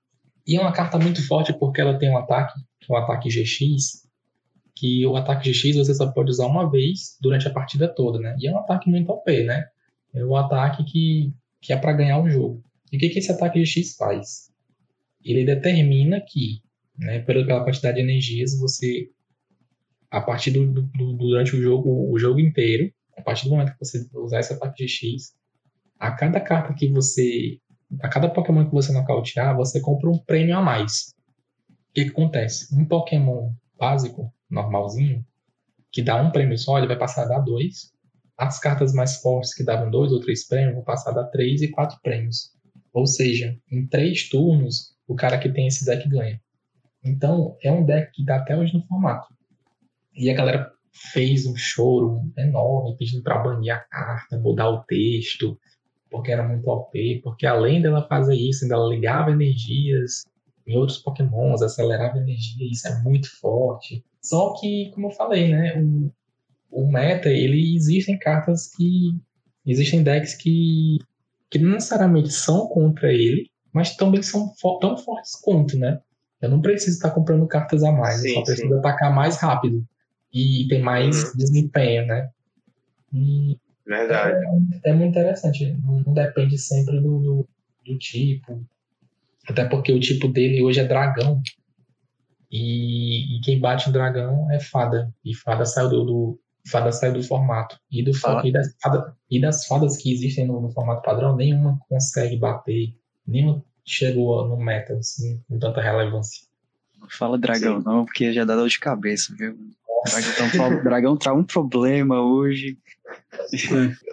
E 0.47 0.57
é 0.57 0.61
uma 0.61 0.73
carta 0.73 0.99
muito 0.99 1.27
forte 1.27 1.53
porque 1.53 1.81
ela 1.81 1.99
tem 1.99 2.11
um 2.11 2.17
ataque, 2.17 2.59
que 2.81 2.93
é 2.93 2.95
um 2.95 2.99
ataque 2.99 3.29
GX, 3.29 4.09
que 4.75 5.07
o 5.07 5.17
ataque 5.17 5.51
GX 5.51 5.77
você 5.77 5.95
só 5.95 6.11
pode 6.11 6.31
usar 6.31 6.47
uma 6.47 6.71
vez 6.71 7.17
durante 7.21 7.47
a 7.47 7.53
partida 7.53 7.87
toda, 7.87 8.19
né? 8.19 8.35
E 8.39 8.49
é 8.49 8.53
um 8.53 8.59
ataque 8.59 8.89
muito 8.89 9.11
OP, 9.11 9.45
né? 9.45 9.67
É 10.15 10.25
o 10.25 10.35
ataque 10.37 10.85
que, 10.85 11.33
que 11.61 11.73
é 11.73 11.77
para 11.77 11.93
ganhar 11.93 12.19
o 12.19 12.29
jogo. 12.29 12.65
E 12.91 12.97
o 12.97 13.01
que, 13.01 13.11
que 13.11 13.19
esse 13.19 13.31
ataque 13.31 13.63
GX 13.63 13.95
faz? 13.97 14.51
Ele 15.23 15.45
determina 15.45 16.21
que, 16.21 16.63
né, 16.99 17.21
pela 17.21 17.63
quantidade 17.63 17.97
de 17.97 18.03
energias, 18.03 18.59
você 18.59 19.09
a 20.11 20.21
partir 20.21 20.51
do, 20.51 20.67
do, 20.67 21.13
durante 21.15 21.55
o 21.55 21.63
jogo, 21.63 22.13
o 22.13 22.19
jogo 22.19 22.41
inteiro, 22.41 22.93
a 23.17 23.23
partir 23.23 23.45
do 23.45 23.51
momento 23.51 23.73
que 23.73 23.85
você 23.85 24.09
usar 24.15 24.39
essa 24.39 24.57
parte 24.57 24.85
de 24.85 24.89
X, 24.89 25.35
a 25.99 26.11
cada 26.11 26.41
carta 26.41 26.75
que 26.75 26.91
você, 26.91 27.59
a 28.01 28.09
cada 28.09 28.29
Pokémon 28.29 28.67
que 28.67 28.73
você 28.73 28.93
nocautear, 28.93 29.57
você 29.57 29.81
compra 29.81 30.11
um 30.11 30.19
prêmio 30.19 30.57
a 30.57 30.63
mais. 30.63 31.15
O 31.69 31.93
que, 31.95 32.05
que 32.05 32.11
acontece? 32.11 32.75
Um 32.75 32.85
Pokémon 32.85 33.53
básico, 33.79 34.33
normalzinho, 34.49 35.25
que 35.93 36.03
dá 36.03 36.21
um 36.21 36.31
prêmio 36.31 36.57
só, 36.59 36.79
ele 36.79 36.87
vai 36.87 36.99
passar 36.99 37.25
a 37.25 37.29
dar 37.29 37.41
dois. 37.41 37.93
As 38.37 38.59
cartas 38.59 38.93
mais 38.93 39.17
fortes 39.17 39.55
que 39.55 39.63
davam 39.63 39.91
dois 39.91 40.13
ou 40.13 40.21
três 40.21 40.47
prêmios 40.47 40.75
vão 40.75 40.85
passar 40.85 41.11
a 41.11 41.15
dar 41.15 41.25
três 41.25 41.61
e 41.63 41.69
quatro 41.69 41.99
prêmios. 42.03 42.53
Ou 42.93 43.07
seja, 43.07 43.57
em 43.71 43.87
três 43.87 44.29
turnos, 44.29 44.95
o 45.07 45.15
cara 45.15 45.39
que 45.39 45.49
tem 45.49 45.67
esse 45.67 45.85
deck 45.85 46.09
ganha. 46.09 46.41
Então, 47.05 47.57
é 47.63 47.71
um 47.71 47.85
deck 47.85 48.13
que 48.13 48.25
dá 48.25 48.37
até 48.37 48.57
hoje 48.57 48.75
no 48.75 48.87
formato. 48.87 49.27
E 50.15 50.31
a 50.31 50.35
galera 50.35 50.73
fez 50.93 51.47
um 51.47 51.57
choro 51.57 52.23
enorme 52.37 52.97
pedindo 52.97 53.23
para 53.23 53.39
banir 53.39 53.75
a 53.75 53.79
carta, 53.79 54.39
mudar 54.39 54.69
o 54.69 54.83
texto, 54.85 55.59
porque 56.11 56.33
era 56.33 56.47
muito 56.47 56.69
OP, 56.69 57.21
porque 57.23 57.47
além 57.47 57.81
dela 57.81 58.07
fazer 58.09 58.35
isso, 58.35 58.65
ainda 58.65 58.75
ela 58.75 58.89
ligava 58.89 59.31
energias 59.31 60.25
em 60.67 60.77
outros 60.77 60.99
pokémons, 60.99 61.63
acelerava 61.63 62.19
energia, 62.19 62.71
isso 62.71 62.87
é 62.87 63.03
muito 63.03 63.31
forte. 63.41 64.05
Só 64.21 64.55
que, 64.61 64.91
como 64.95 65.07
eu 65.07 65.13
falei, 65.13 65.53
né, 65.53 65.81
o, 65.81 66.13
o 66.71 66.91
meta, 66.91 67.29
ele 67.29 67.75
existem 67.75 68.19
cartas 68.19 68.75
que 68.75 69.17
existem 69.65 70.03
decks 70.03 70.35
que 70.35 70.99
que 71.49 71.59
não 71.59 71.73
necessariamente 71.73 72.31
são 72.31 72.69
contra 72.69 73.13
ele, 73.13 73.51
mas 73.73 73.97
também 73.97 74.23
são 74.23 74.53
tão 74.81 74.97
fortes 74.97 75.35
quanto, 75.43 75.77
né? 75.77 76.01
Eu 76.41 76.49
não 76.49 76.61
preciso 76.61 76.97
estar 76.97 77.11
comprando 77.11 77.45
cartas 77.49 77.83
a 77.83 77.91
mais, 77.91 78.21
sim, 78.21 78.29
eu 78.29 78.35
só 78.35 78.43
preciso 78.45 78.69
sim. 78.69 78.79
atacar 78.79 79.13
mais 79.13 79.37
rápido 79.37 79.85
e 80.33 80.67
tem 80.69 80.81
mais 80.81 81.25
uhum. 81.25 81.37
desempenho, 81.37 82.07
né? 82.07 82.31
E 83.13 83.59
Verdade. 83.91 84.39
É, 84.85 84.91
é, 84.91 84.93
muito 84.93 85.11
interessante, 85.11 85.77
não 85.83 86.15
depende 86.15 86.57
sempre 86.57 87.01
do, 87.01 87.19
do, 87.19 87.49
do, 87.85 87.99
tipo, 87.99 88.65
até 89.49 89.65
porque 89.65 89.93
o 89.93 89.99
tipo 89.99 90.29
dele 90.29 90.63
hoje 90.63 90.79
é 90.79 90.85
dragão, 90.85 91.43
e, 92.49 93.37
e 93.37 93.41
quem 93.41 93.59
bate 93.59 93.89
em 93.89 93.93
dragão 93.93 94.49
é 94.49 94.61
fada, 94.61 95.13
e 95.25 95.35
fada 95.35 95.65
saiu 95.65 95.89
do, 95.89 96.05
do 96.05 96.41
fada 96.69 96.93
saiu 96.93 97.15
do 97.15 97.23
formato. 97.25 97.81
E, 97.91 98.05
do, 98.05 98.13
e, 98.45 98.53
das, 98.53 98.77
fada, 98.81 99.17
e 99.29 99.41
das 99.41 99.67
fadas 99.67 99.97
que 99.97 100.13
existem 100.13 100.47
no, 100.47 100.61
no, 100.61 100.71
formato 100.71 101.03
padrão, 101.03 101.35
nenhuma 101.35 101.81
consegue 101.89 102.37
bater, 102.37 102.95
nenhuma 103.27 103.65
chegou 103.85 104.47
no 104.47 104.57
meta 104.57 104.95
assim, 104.95 105.43
com 105.49 105.59
tanta 105.59 105.81
relevância. 105.81 106.47
Não 106.97 107.09
fala 107.09 107.37
dragão 107.37 107.79
Sim. 107.79 107.85
não, 107.85 108.05
porque 108.05 108.33
já 108.33 108.45
dá 108.45 108.55
dor 108.55 108.69
de 108.69 108.79
cabeça, 108.79 109.35
viu? 109.37 109.57
Dragão, 110.05 110.83
dragão 110.83 111.17
tá 111.17 111.33
um 111.33 111.45
problema 111.45 112.23
hoje. 112.23 112.79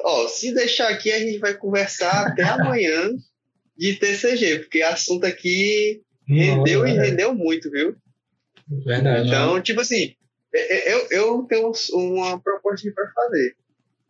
Ó, 0.04 0.24
oh, 0.24 0.28
se 0.28 0.54
deixar 0.54 0.90
aqui, 0.90 1.12
a 1.12 1.20
gente 1.20 1.38
vai 1.38 1.54
conversar 1.54 2.28
até 2.28 2.44
amanhã 2.50 3.12
de 3.78 3.96
TCG, 3.96 4.60
porque 4.60 4.82
assunto 4.82 5.26
aqui 5.26 6.02
rendeu 6.28 6.80
Não, 6.80 6.88
e 6.88 6.94
rendeu 6.94 7.34
muito, 7.34 7.70
viu? 7.70 7.96
Verdade. 8.68 9.28
Então, 9.28 9.62
tipo 9.62 9.82
assim, 9.82 10.16
é, 10.54 10.90
é, 10.90 10.94
eu, 10.94 11.08
eu 11.12 11.44
tenho 11.44 11.72
uma 11.94 12.40
proposta 12.40 12.92
para 12.92 13.12
fazer. 13.12 13.56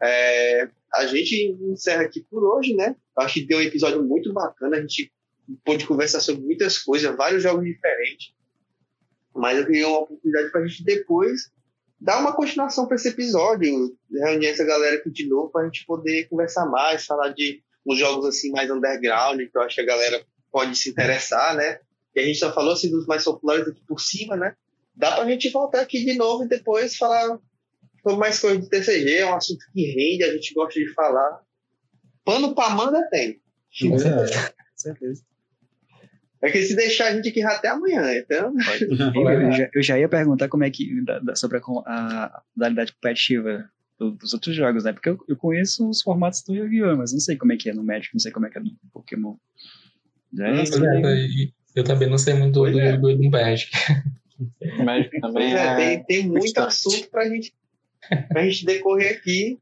É, 0.02 0.70
a 0.94 1.06
gente 1.06 1.58
encerra 1.62 2.04
aqui 2.04 2.26
por 2.30 2.44
hoje, 2.44 2.74
né? 2.74 2.96
Acho 3.18 3.36
que 3.36 3.46
deu 3.46 3.60
um 3.60 3.62
episódio 3.62 4.02
muito 4.04 4.34
bacana. 4.34 4.78
A 4.78 4.82
gente 4.82 5.12
pôde 5.64 5.86
conversar 5.86 6.22
sobre 6.22 6.44
muitas 6.44 6.78
coisas, 6.78 7.16
vários 7.16 7.44
jogos 7.44 7.66
diferentes. 7.66 8.34
Mas 9.36 9.58
eu 9.58 9.66
queria 9.66 9.88
uma 9.88 10.00
oportunidade 10.00 10.52
para 10.52 10.62
a 10.62 10.68
gente 10.68 10.84
depois 10.84 11.52
dar 12.00 12.20
uma 12.20 12.36
continuação 12.36 12.88
para 12.88 12.96
esse 12.96 13.10
episódio, 13.10 13.96
reunir 14.12 14.48
essa 14.48 14.64
galera 14.64 14.98
aqui 14.98 15.10
de 15.10 15.28
novo 15.28 15.50
para 15.50 15.64
a 15.64 15.66
gente 15.66 15.86
poder 15.86 16.28
conversar 16.30 16.66
mais, 16.66 17.06
falar 17.06 17.30
de 17.30 17.62
uns 17.86 17.98
jogos 17.98 18.26
assim 18.26 18.52
mais 18.52 18.70
underground, 18.70 19.40
que 19.40 19.58
eu 19.58 19.62
acho 19.62 19.76
que 19.76 19.82
a 19.82 19.86
galera 19.86 20.24
pode 20.52 20.76
se 20.76 20.90
interessar, 20.90 21.56
né? 21.56 21.80
E 22.16 22.20
a 22.20 22.24
gente 22.24 22.40
só 22.40 22.54
falou 22.54 22.74
assim 22.74 22.90
dos 22.90 23.06
mais 23.06 23.24
populares 23.24 23.68
aqui 23.68 23.82
por 23.88 24.00
cima, 24.00 24.36
né? 24.36 24.56
dá 24.98 25.16
pra 25.16 25.26
gente 25.26 25.50
voltar 25.52 25.82
aqui 25.82 26.04
de 26.04 26.16
novo 26.16 26.44
e 26.44 26.48
depois 26.48 26.98
falar 26.98 27.40
sobre 28.02 28.20
mais 28.20 28.40
coisas 28.40 28.60
do 28.60 28.70
TCG, 28.70 29.18
é 29.18 29.26
um 29.26 29.36
assunto 29.36 29.64
que 29.72 29.86
rende, 29.86 30.24
a 30.24 30.34
gente 30.34 30.54
gosta 30.54 30.80
de 30.80 30.92
falar. 30.94 31.42
Pano 32.26 32.56
pra 32.56 32.72
manga 32.72 33.08
tem. 33.10 33.40
Com 33.90 34.00
certeza. 34.76 35.28
É 36.42 36.52
que 36.52 36.62
se 36.62 36.76
deixar 36.76 37.08
a 37.08 37.16
gente 37.16 37.30
aqui 37.30 37.42
até 37.42 37.70
amanhã, 37.70 38.14
então. 38.16 38.54
eu, 38.80 39.52
já, 39.52 39.70
eu 39.74 39.84
já 39.84 40.00
ia 40.00 40.08
perguntar 40.08 40.48
como 40.48 40.64
é 40.64 40.70
que. 40.70 41.02
Da, 41.04 41.20
da, 41.20 41.36
sobre 41.36 41.58
a, 41.58 41.62
a 41.62 42.44
modalidade 42.56 42.94
competitiva 42.94 43.70
do, 43.98 44.12
dos 44.12 44.34
outros 44.34 44.56
jogos, 44.56 44.84
né? 44.84 44.94
Porque 44.94 45.10
eu, 45.10 45.18
eu 45.28 45.36
conheço 45.36 45.90
os 45.90 46.02
formatos 46.02 46.44
do 46.44 46.54
Yu-Gi-Oh!, 46.54 46.96
mas 46.98 47.12
não 47.12 47.20
sei 47.20 47.38
como 47.38 47.54
é 47.54 47.58
que 47.58 47.70
é 47.70 47.74
no 47.74 47.84
Magic, 47.84 48.14
não 48.14 48.20
sei 48.20 48.32
como 48.32 48.46
é 48.46 48.50
que 48.50 48.58
é 48.58 48.62
no 48.62 48.72
Pokémon. 48.94 49.36
Já 50.34 50.48
é, 50.48 50.62
eu, 50.62 51.50
eu 51.76 51.84
também 51.84 52.10
não 52.10 52.18
sei 52.18 52.36
muito 52.36 52.54
do, 52.54 52.72
do 52.72 52.80
é. 52.80 52.92
Yu-Gi-Oh! 52.92 53.10
e 53.10 53.16
do 53.18 53.30
Magic. 53.32 53.72
Magic 54.86 55.20
também 55.20 55.56
é, 55.56 55.58
é, 55.58 55.76
tem, 55.76 56.04
tem 56.04 56.28
muito 56.28 56.58
assunto 56.60 57.10
pra 57.10 57.28
gente, 57.28 57.52
pra 58.30 58.48
gente 58.48 58.64
decorrer 58.64 59.18
aqui 59.18 59.58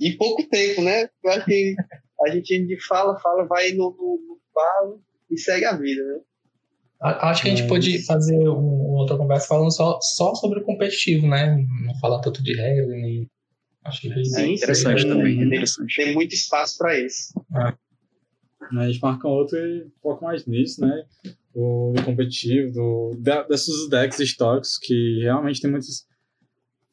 e 0.00 0.12
pouco 0.12 0.42
tempo, 0.48 0.82
né? 0.82 1.10
Eu 1.22 1.30
acho 1.32 1.44
que 1.44 1.76
a 2.22 2.30
gente 2.30 2.80
fala, 2.86 3.18
fala, 3.20 3.44
vai 3.44 3.72
no, 3.72 3.90
no, 3.90 4.20
no 4.26 4.40
falo 4.54 5.05
e 5.30 5.38
segue 5.38 5.64
a 5.64 5.76
vida, 5.76 6.02
né? 6.02 6.20
Acho 7.00 7.42
que 7.42 7.48
a 7.48 7.50
gente 7.50 7.62
Mas... 7.62 7.68
pode 7.68 8.06
fazer 8.06 8.48
uma 8.48 8.98
outra 8.98 9.16
conversa 9.18 9.48
falando 9.48 9.70
só, 9.70 9.98
só 10.00 10.34
sobre 10.34 10.60
o 10.60 10.64
competitivo, 10.64 11.26
né? 11.26 11.56
Não 11.84 11.94
falar 11.98 12.20
tanto 12.20 12.42
de 12.42 12.54
regra, 12.54 12.86
nem. 12.86 13.30
Acho 13.84 14.00
que 14.00 14.24
Sim, 14.24 14.40
é 14.40 14.46
interessante 14.54 15.04
é, 15.04 15.08
também. 15.08 15.36
Tem, 15.36 15.46
interessante. 15.46 15.94
tem 15.94 16.14
muito 16.14 16.34
espaço 16.34 16.78
para 16.78 16.98
isso. 16.98 17.32
Ah. 17.54 17.76
A 18.78 18.86
gente 18.88 19.00
marca 19.00 19.28
outro 19.28 19.56
e 19.58 19.86
foca 20.02 20.24
mais 20.24 20.44
nisso, 20.46 20.80
né? 20.80 21.04
do, 21.56 21.94
do 21.96 22.04
competitivo, 22.04 22.70
do, 22.70 23.16
da, 23.18 23.42
desses 23.44 23.88
decks 23.88 24.20
históricos 24.20 24.78
que 24.78 25.20
realmente 25.22 25.60
tem 25.60 25.70
muitos. 25.70 26.06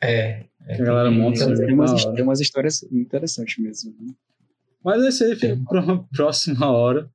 É. 0.02 0.46
é 0.66 0.76
a 0.76 0.78
galera 0.78 1.12
monta. 1.12 1.46
Tem, 1.46 1.66
tem, 1.66 1.74
umas, 1.74 2.06
tem 2.06 2.24
umas 2.24 2.40
histórias 2.40 2.82
interessantes 2.84 3.58
mesmo. 3.62 3.94
Né? 4.00 4.14
Mas 4.84 5.04
esse 5.04 5.26
aí 5.26 5.36
fica 5.36 5.60
para 5.68 5.82
uma 5.82 6.08
próxima 6.16 6.72
hora. 6.72 7.12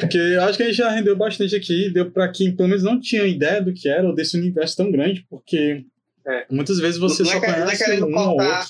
Porque 0.00 0.18
eu 0.18 0.42
acho 0.42 0.56
que 0.56 0.62
a 0.62 0.66
gente 0.66 0.76
já 0.76 0.90
rendeu 0.90 1.16
bastante 1.16 1.54
aqui, 1.56 1.90
deu 1.90 2.10
para 2.10 2.28
quem 2.30 2.54
pelo 2.54 2.68
menos 2.68 2.84
não 2.84 3.00
tinha 3.00 3.24
ideia 3.24 3.62
do 3.62 3.72
que 3.72 3.88
era 3.88 4.06
ou 4.06 4.14
desse 4.14 4.36
universo 4.36 4.76
tão 4.76 4.90
grande, 4.90 5.26
porque 5.28 5.84
é. 6.26 6.46
muitas 6.50 6.78
vezes 6.78 6.98
você 6.98 7.22
não 7.22 7.30
é 7.30 7.34
só 7.34 7.38
é, 7.38 7.52
conhece 7.52 8.02
um 8.02 8.12
cortar, 8.12 8.28
ou 8.28 8.40
outro. 8.40 8.68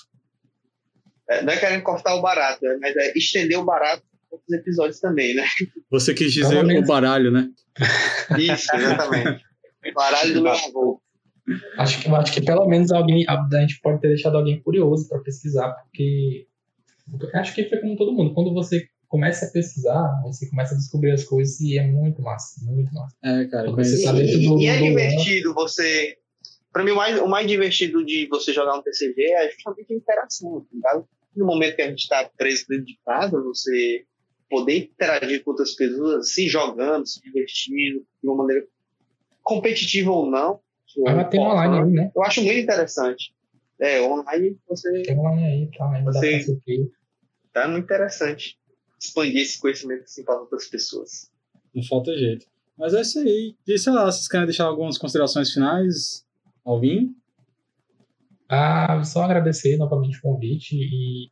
É, 1.28 1.42
não 1.42 1.52
é 1.52 1.56
querendo 1.56 1.82
cortar 1.82 2.14
o 2.14 2.22
barato, 2.22 2.66
é, 2.66 2.76
mas 2.78 2.96
é 2.96 3.12
estender 3.16 3.58
o 3.58 3.64
barato 3.64 4.02
outros 4.30 4.50
episódios 4.52 5.00
também, 5.00 5.34
né? 5.34 5.44
Você 5.90 6.14
quis 6.14 6.32
dizer 6.32 6.64
o 6.64 6.86
baralho, 6.86 7.30
né? 7.30 7.48
Isso, 8.38 8.74
exatamente. 8.74 9.44
o 9.86 9.92
baralho 9.94 10.34
do 10.34 10.42
meu 10.42 10.52
avô. 10.52 11.02
Acho 11.78 12.02
que, 12.02 12.08
acho 12.10 12.32
que 12.32 12.42
pelo 12.42 12.66
menos 12.66 12.92
alguém, 12.92 13.24
a 13.26 13.60
gente 13.60 13.80
pode 13.80 14.00
ter 14.00 14.08
deixado 14.08 14.36
alguém 14.36 14.60
curioso 14.60 15.08
para 15.08 15.20
pesquisar, 15.20 15.70
porque 15.70 16.46
acho 17.34 17.54
que 17.54 17.68
foi 17.68 17.78
como 17.78 17.96
todo 17.96 18.12
mundo. 18.12 18.34
Quando 18.34 18.52
você 18.52 18.86
começa 19.08 19.46
a 19.46 19.50
pesquisar, 19.50 20.20
você 20.22 20.48
começa 20.48 20.74
a 20.74 20.76
descobrir 20.76 21.12
as 21.12 21.24
coisas 21.24 21.58
e 21.60 21.78
é 21.78 21.86
muito 21.86 22.22
massa, 22.22 22.60
muito 22.64 22.92
massa. 22.92 23.16
É, 23.24 23.44
cara. 23.46 23.70
Você 23.72 24.04
tá 24.04 24.12
dentro 24.12 24.38
do, 24.40 24.60
e, 24.60 24.66
é 24.66 24.76
divertido 24.78 25.54
você. 25.54 26.16
Pra 26.72 26.84
mim, 26.84 26.92
o 26.92 26.96
mais, 26.96 27.18
o 27.18 27.26
mais 27.26 27.46
divertido 27.46 28.04
de 28.04 28.28
você 28.28 28.52
jogar 28.52 28.76
um 28.76 28.82
TCG 28.82 29.22
é 29.32 29.50
justamente 29.50 29.92
a 29.92 29.96
interação, 29.96 30.66
tá 30.82 31.02
No 31.34 31.46
momento 31.46 31.76
que 31.76 31.82
a 31.82 31.88
gente 31.88 32.02
está 32.02 32.30
preso 32.36 32.66
dentro 32.68 32.84
de 32.84 32.98
casa, 33.04 33.40
você 33.40 34.04
poder 34.50 34.76
interagir 34.76 35.42
com 35.42 35.50
outras 35.50 35.74
pessoas, 35.74 36.32
se 36.32 36.48
jogando, 36.48 37.06
se 37.06 37.20
divertindo, 37.22 38.00
de 38.22 38.28
uma 38.28 38.36
maneira 38.36 38.64
competitiva 39.42 40.10
ou 40.10 40.30
não. 40.30 40.60
Ela 41.06 41.24
tem 41.24 41.40
online 41.40 41.78
aí, 41.78 41.90
né? 41.90 42.12
Eu 42.14 42.22
acho 42.22 42.42
muito 42.42 42.58
interessante. 42.58 43.34
É, 43.80 44.00
online 44.02 44.58
você. 44.68 45.02
Tem 45.02 45.18
online 45.18 45.44
aí, 45.44 45.70
tá? 45.76 45.90
Ainda 45.92 46.12
você, 46.12 46.44
tá 47.52 47.68
muito 47.68 47.84
interessante 47.84 48.58
expandir 49.00 49.42
esse 49.42 49.60
conhecimento 49.60 50.04
assim 50.04 50.24
para 50.24 50.40
outras 50.40 50.66
pessoas. 50.66 51.30
Não 51.74 51.82
falta 51.82 52.16
jeito. 52.16 52.46
Mas 52.76 52.94
é 52.94 53.00
isso 53.00 53.18
aí. 53.18 53.56
E 53.66 53.78
sei 53.78 53.92
lá, 53.92 54.04
vocês 54.04 54.28
querem 54.28 54.46
deixar 54.46 54.64
algumas 54.64 54.96
considerações 54.96 55.52
finais, 55.52 56.24
Alvin? 56.64 57.14
Ah, 58.48 59.02
só 59.04 59.24
agradecer 59.24 59.76
novamente 59.76 60.18
o 60.18 60.22
convite 60.22 60.74
e 60.76 61.30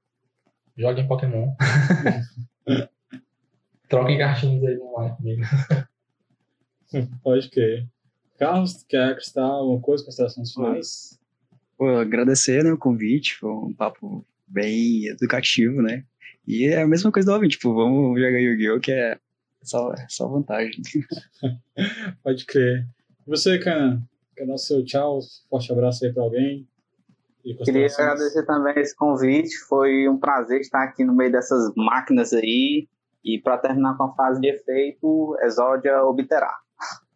joguem 0.77 1.07
Pokémon. 1.07 1.55
Troquem 3.89 4.19
cartinhas 4.19 4.65
aí 4.65 4.77
no 4.77 4.99
ar 4.99 5.17
comigo. 5.17 5.43
Pode 7.23 7.49
que. 7.49 7.87
Carlos, 8.39 8.83
quer 8.83 9.11
acrescentar 9.11 9.45
alguma 9.45 9.81
coisa, 9.81 10.05
considerações 10.05 10.53
finais? 10.53 11.19
Pô, 11.79 11.89
agradecer 11.89 12.65
né, 12.65 12.73
o 12.73 12.79
convite, 12.79 13.37
foi 13.37 13.51
um 13.51 13.73
papo 13.73 14.27
bem 14.47 15.07
educativo, 15.07 15.81
né? 15.81 16.05
E 16.47 16.67
é 16.67 16.83
a 16.83 16.87
mesma 16.87 17.11
coisa 17.11 17.31
do 17.31 17.35
ouvinte, 17.35 17.57
tipo, 17.57 17.75
vamos 17.75 18.21
jogar 18.21 18.39
Yu-Gi-Oh! 18.39 18.81
que 18.81 18.93
é 18.93 19.19
só, 19.63 19.93
só 20.09 20.29
vantagem. 20.29 20.81
Pode 22.23 22.47
crer. 22.47 22.87
E 23.27 23.31
você, 23.31 23.59
Canan? 23.59 24.03
Quer 24.37 24.47
dar 24.47 24.55
o 24.55 24.59
seu 24.59 24.85
tchau, 24.85 25.21
forte 25.51 25.73
abraço 25.73 26.05
aí 26.05 26.13
pra 26.13 26.23
alguém? 26.23 26.69
Queria 27.65 27.87
agradecer 27.87 28.45
também 28.45 28.75
esse 28.77 28.95
convite, 28.95 29.57
foi 29.69 30.09
um 30.09 30.19
prazer 30.19 30.61
estar 30.61 30.83
aqui 30.83 31.05
no 31.05 31.15
meio 31.15 31.31
dessas 31.31 31.73
máquinas 31.77 32.33
aí, 32.33 32.89
e 33.25 33.41
para 33.41 33.59
terminar 33.59 33.97
com 33.97 34.05
a 34.05 34.15
fase 34.15 34.41
de 34.41 34.49
efeito, 34.49 35.37
Exódia 35.43 36.03
obterá. 36.05 36.53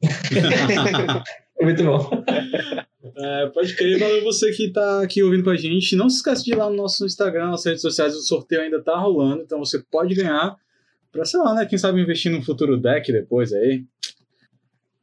Muito 1.61 1.85
bom. 1.85 2.11
É, 3.23 3.47
pode 3.49 3.77
crer, 3.77 3.99
valeu 3.99 4.23
você 4.24 4.51
que 4.51 4.66
está 4.66 5.03
aqui 5.03 5.23
ouvindo 5.23 5.45
com 5.45 5.51
a 5.51 5.57
gente. 5.57 5.97
Não 5.97 6.09
se 6.09 6.16
esqueça 6.16 6.43
de 6.43 6.53
ir 6.53 6.57
lá 6.57 6.70
no 6.70 6.77
nosso 6.77 7.05
Instagram, 7.05 7.51
nas 7.51 7.65
redes 7.65 7.82
sociais, 7.82 8.15
o 8.15 8.23
sorteio 8.23 8.62
ainda 8.62 8.78
está 8.78 8.97
rolando, 8.97 9.43
então 9.43 9.59
você 9.59 9.78
pode 9.91 10.15
ganhar 10.15 10.57
Pra, 11.12 11.24
sei 11.24 11.41
lá, 11.41 11.55
né? 11.55 11.66
Quem 11.66 11.78
sabe 11.78 12.01
investir 12.01 12.31
num 12.31 12.43
futuro 12.43 12.77
deck 12.77 13.11
depois 13.11 13.53
aí. 13.53 13.85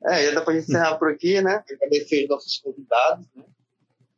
É, 0.05 0.25
já 0.25 0.31
dá 0.31 0.41
pra 0.41 0.53
gente 0.53 0.69
encerrar 0.69 0.97
por 0.97 1.09
aqui, 1.11 1.41
né? 1.41 1.63
Agradecer 1.69 2.23
os 2.23 2.29
nossos 2.29 2.57
convidados, 2.59 3.27
né? 3.35 3.43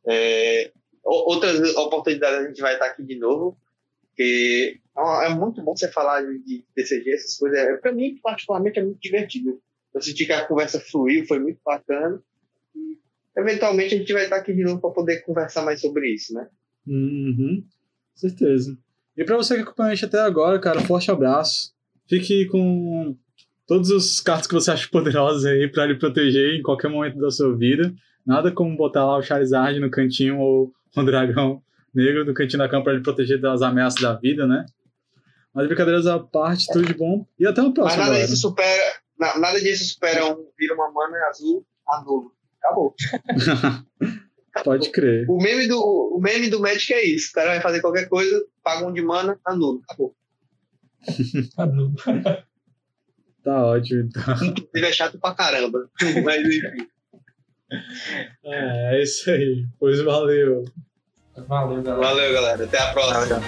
É, 0.06 0.72
outras 1.02 1.74
oportunidades 1.76 2.38
a 2.38 2.48
gente 2.48 2.60
vai 2.60 2.74
estar 2.74 2.86
aqui 2.86 3.02
de 3.02 3.18
novo, 3.18 3.58
porque 4.06 4.80
é 4.96 5.28
muito 5.30 5.62
bom 5.62 5.76
você 5.76 5.90
falar 5.90 6.22
de 6.22 6.64
TCG, 6.74 7.12
essas 7.12 7.36
coisas. 7.36 7.58
É, 7.58 7.76
para 7.76 7.92
mim, 7.92 8.18
particularmente, 8.22 8.78
é 8.78 8.84
muito 8.84 9.00
divertido. 9.00 9.60
Eu 9.92 10.00
senti 10.00 10.26
que 10.26 10.32
a 10.32 10.46
conversa 10.46 10.78
fluiu, 10.78 11.26
foi 11.26 11.40
muito 11.40 11.60
bacana. 11.64 12.22
Eventualmente, 13.40 13.94
a 13.94 13.98
gente 13.98 14.12
vai 14.12 14.24
estar 14.24 14.36
aqui 14.36 14.52
de 14.52 14.62
novo 14.62 14.80
para 14.80 14.90
poder 14.90 15.20
conversar 15.22 15.62
mais 15.62 15.80
sobre 15.80 16.14
isso, 16.14 16.34
né? 16.34 16.46
Uhum, 16.86 17.64
certeza. 18.14 18.76
E 19.16 19.24
para 19.24 19.36
você 19.36 19.56
que 19.56 19.62
acompanhou 19.62 19.92
a 19.92 19.94
gente 19.94 20.04
até 20.04 20.20
agora, 20.20 20.58
cara, 20.58 20.80
forte 20.80 21.10
abraço. 21.10 21.72
Fique 22.08 22.46
com 22.46 23.16
todos 23.66 23.90
os 23.90 24.20
cartas 24.20 24.46
que 24.46 24.54
você 24.54 24.70
acha 24.70 24.88
poderosos 24.88 25.44
aí 25.44 25.68
para 25.68 25.86
lhe 25.86 25.98
proteger 25.98 26.54
em 26.54 26.62
qualquer 26.62 26.88
momento 26.88 27.18
da 27.18 27.30
sua 27.30 27.56
vida. 27.56 27.94
Nada 28.26 28.50
como 28.50 28.76
botar 28.76 29.04
lá 29.04 29.18
o 29.18 29.22
Charizard 29.22 29.78
no 29.78 29.90
cantinho 29.90 30.38
ou 30.38 30.72
o 30.96 31.02
dragão 31.02 31.62
negro 31.94 32.24
no 32.24 32.34
cantinho 32.34 32.58
da 32.58 32.68
cama 32.68 32.84
para 32.84 32.94
lhe 32.94 33.02
proteger 33.02 33.40
das 33.40 33.62
ameaças 33.62 34.00
da 34.00 34.14
vida, 34.14 34.46
né? 34.46 34.66
Mas 35.52 35.66
brincadeiras 35.66 36.06
à 36.06 36.18
parte, 36.18 36.66
tudo 36.72 36.86
de 36.86 36.94
bom. 36.94 37.26
E 37.38 37.46
até 37.46 37.60
o 37.62 37.72
próximo. 37.72 38.02
Mas 38.02 38.10
nada 38.10 38.20
disso 38.20 38.36
supera. 38.36 38.92
Nada 39.18 39.60
disso 39.60 39.84
supera 39.84 40.26
um 40.26 40.46
vira 40.58 40.74
uma 40.74 40.90
mana 40.90 41.16
azul 41.28 41.66
anulo. 41.88 42.32
Acabou. 42.62 42.94
Pode 44.64 44.90
crer. 44.90 45.26
O 45.28 45.38
meme, 45.38 45.68
do, 45.68 45.80
o 45.80 46.20
meme 46.20 46.50
do 46.50 46.60
Magic 46.60 46.92
é 46.92 47.04
isso. 47.04 47.30
O 47.30 47.32
cara 47.32 47.50
vai 47.50 47.60
fazer 47.60 47.80
qualquer 47.80 48.08
coisa, 48.08 48.44
paga 48.62 48.86
um 48.86 48.92
de 48.92 49.00
mana, 49.00 49.38
anulo. 49.44 49.80
Acabou. 49.88 50.14
anulo. 51.56 51.94
tá 53.44 53.64
ótimo, 53.64 54.02
então. 54.02 54.34
Inclusive 54.44 54.86
é 54.86 54.92
chato 54.92 55.18
pra 55.18 55.34
caramba. 55.34 55.88
Mas 56.24 56.40
enfim. 56.46 56.86
É, 58.44 58.96
é 58.96 59.02
isso 59.02 59.30
aí. 59.30 59.66
Pois 59.78 60.00
valeu. 60.02 60.64
Valeu, 61.46 61.82
galera. 61.82 62.06
Valeu, 62.06 62.32
galera. 62.32 62.64
Até 62.64 62.78
a 62.78 62.92
próxima. 62.92 63.40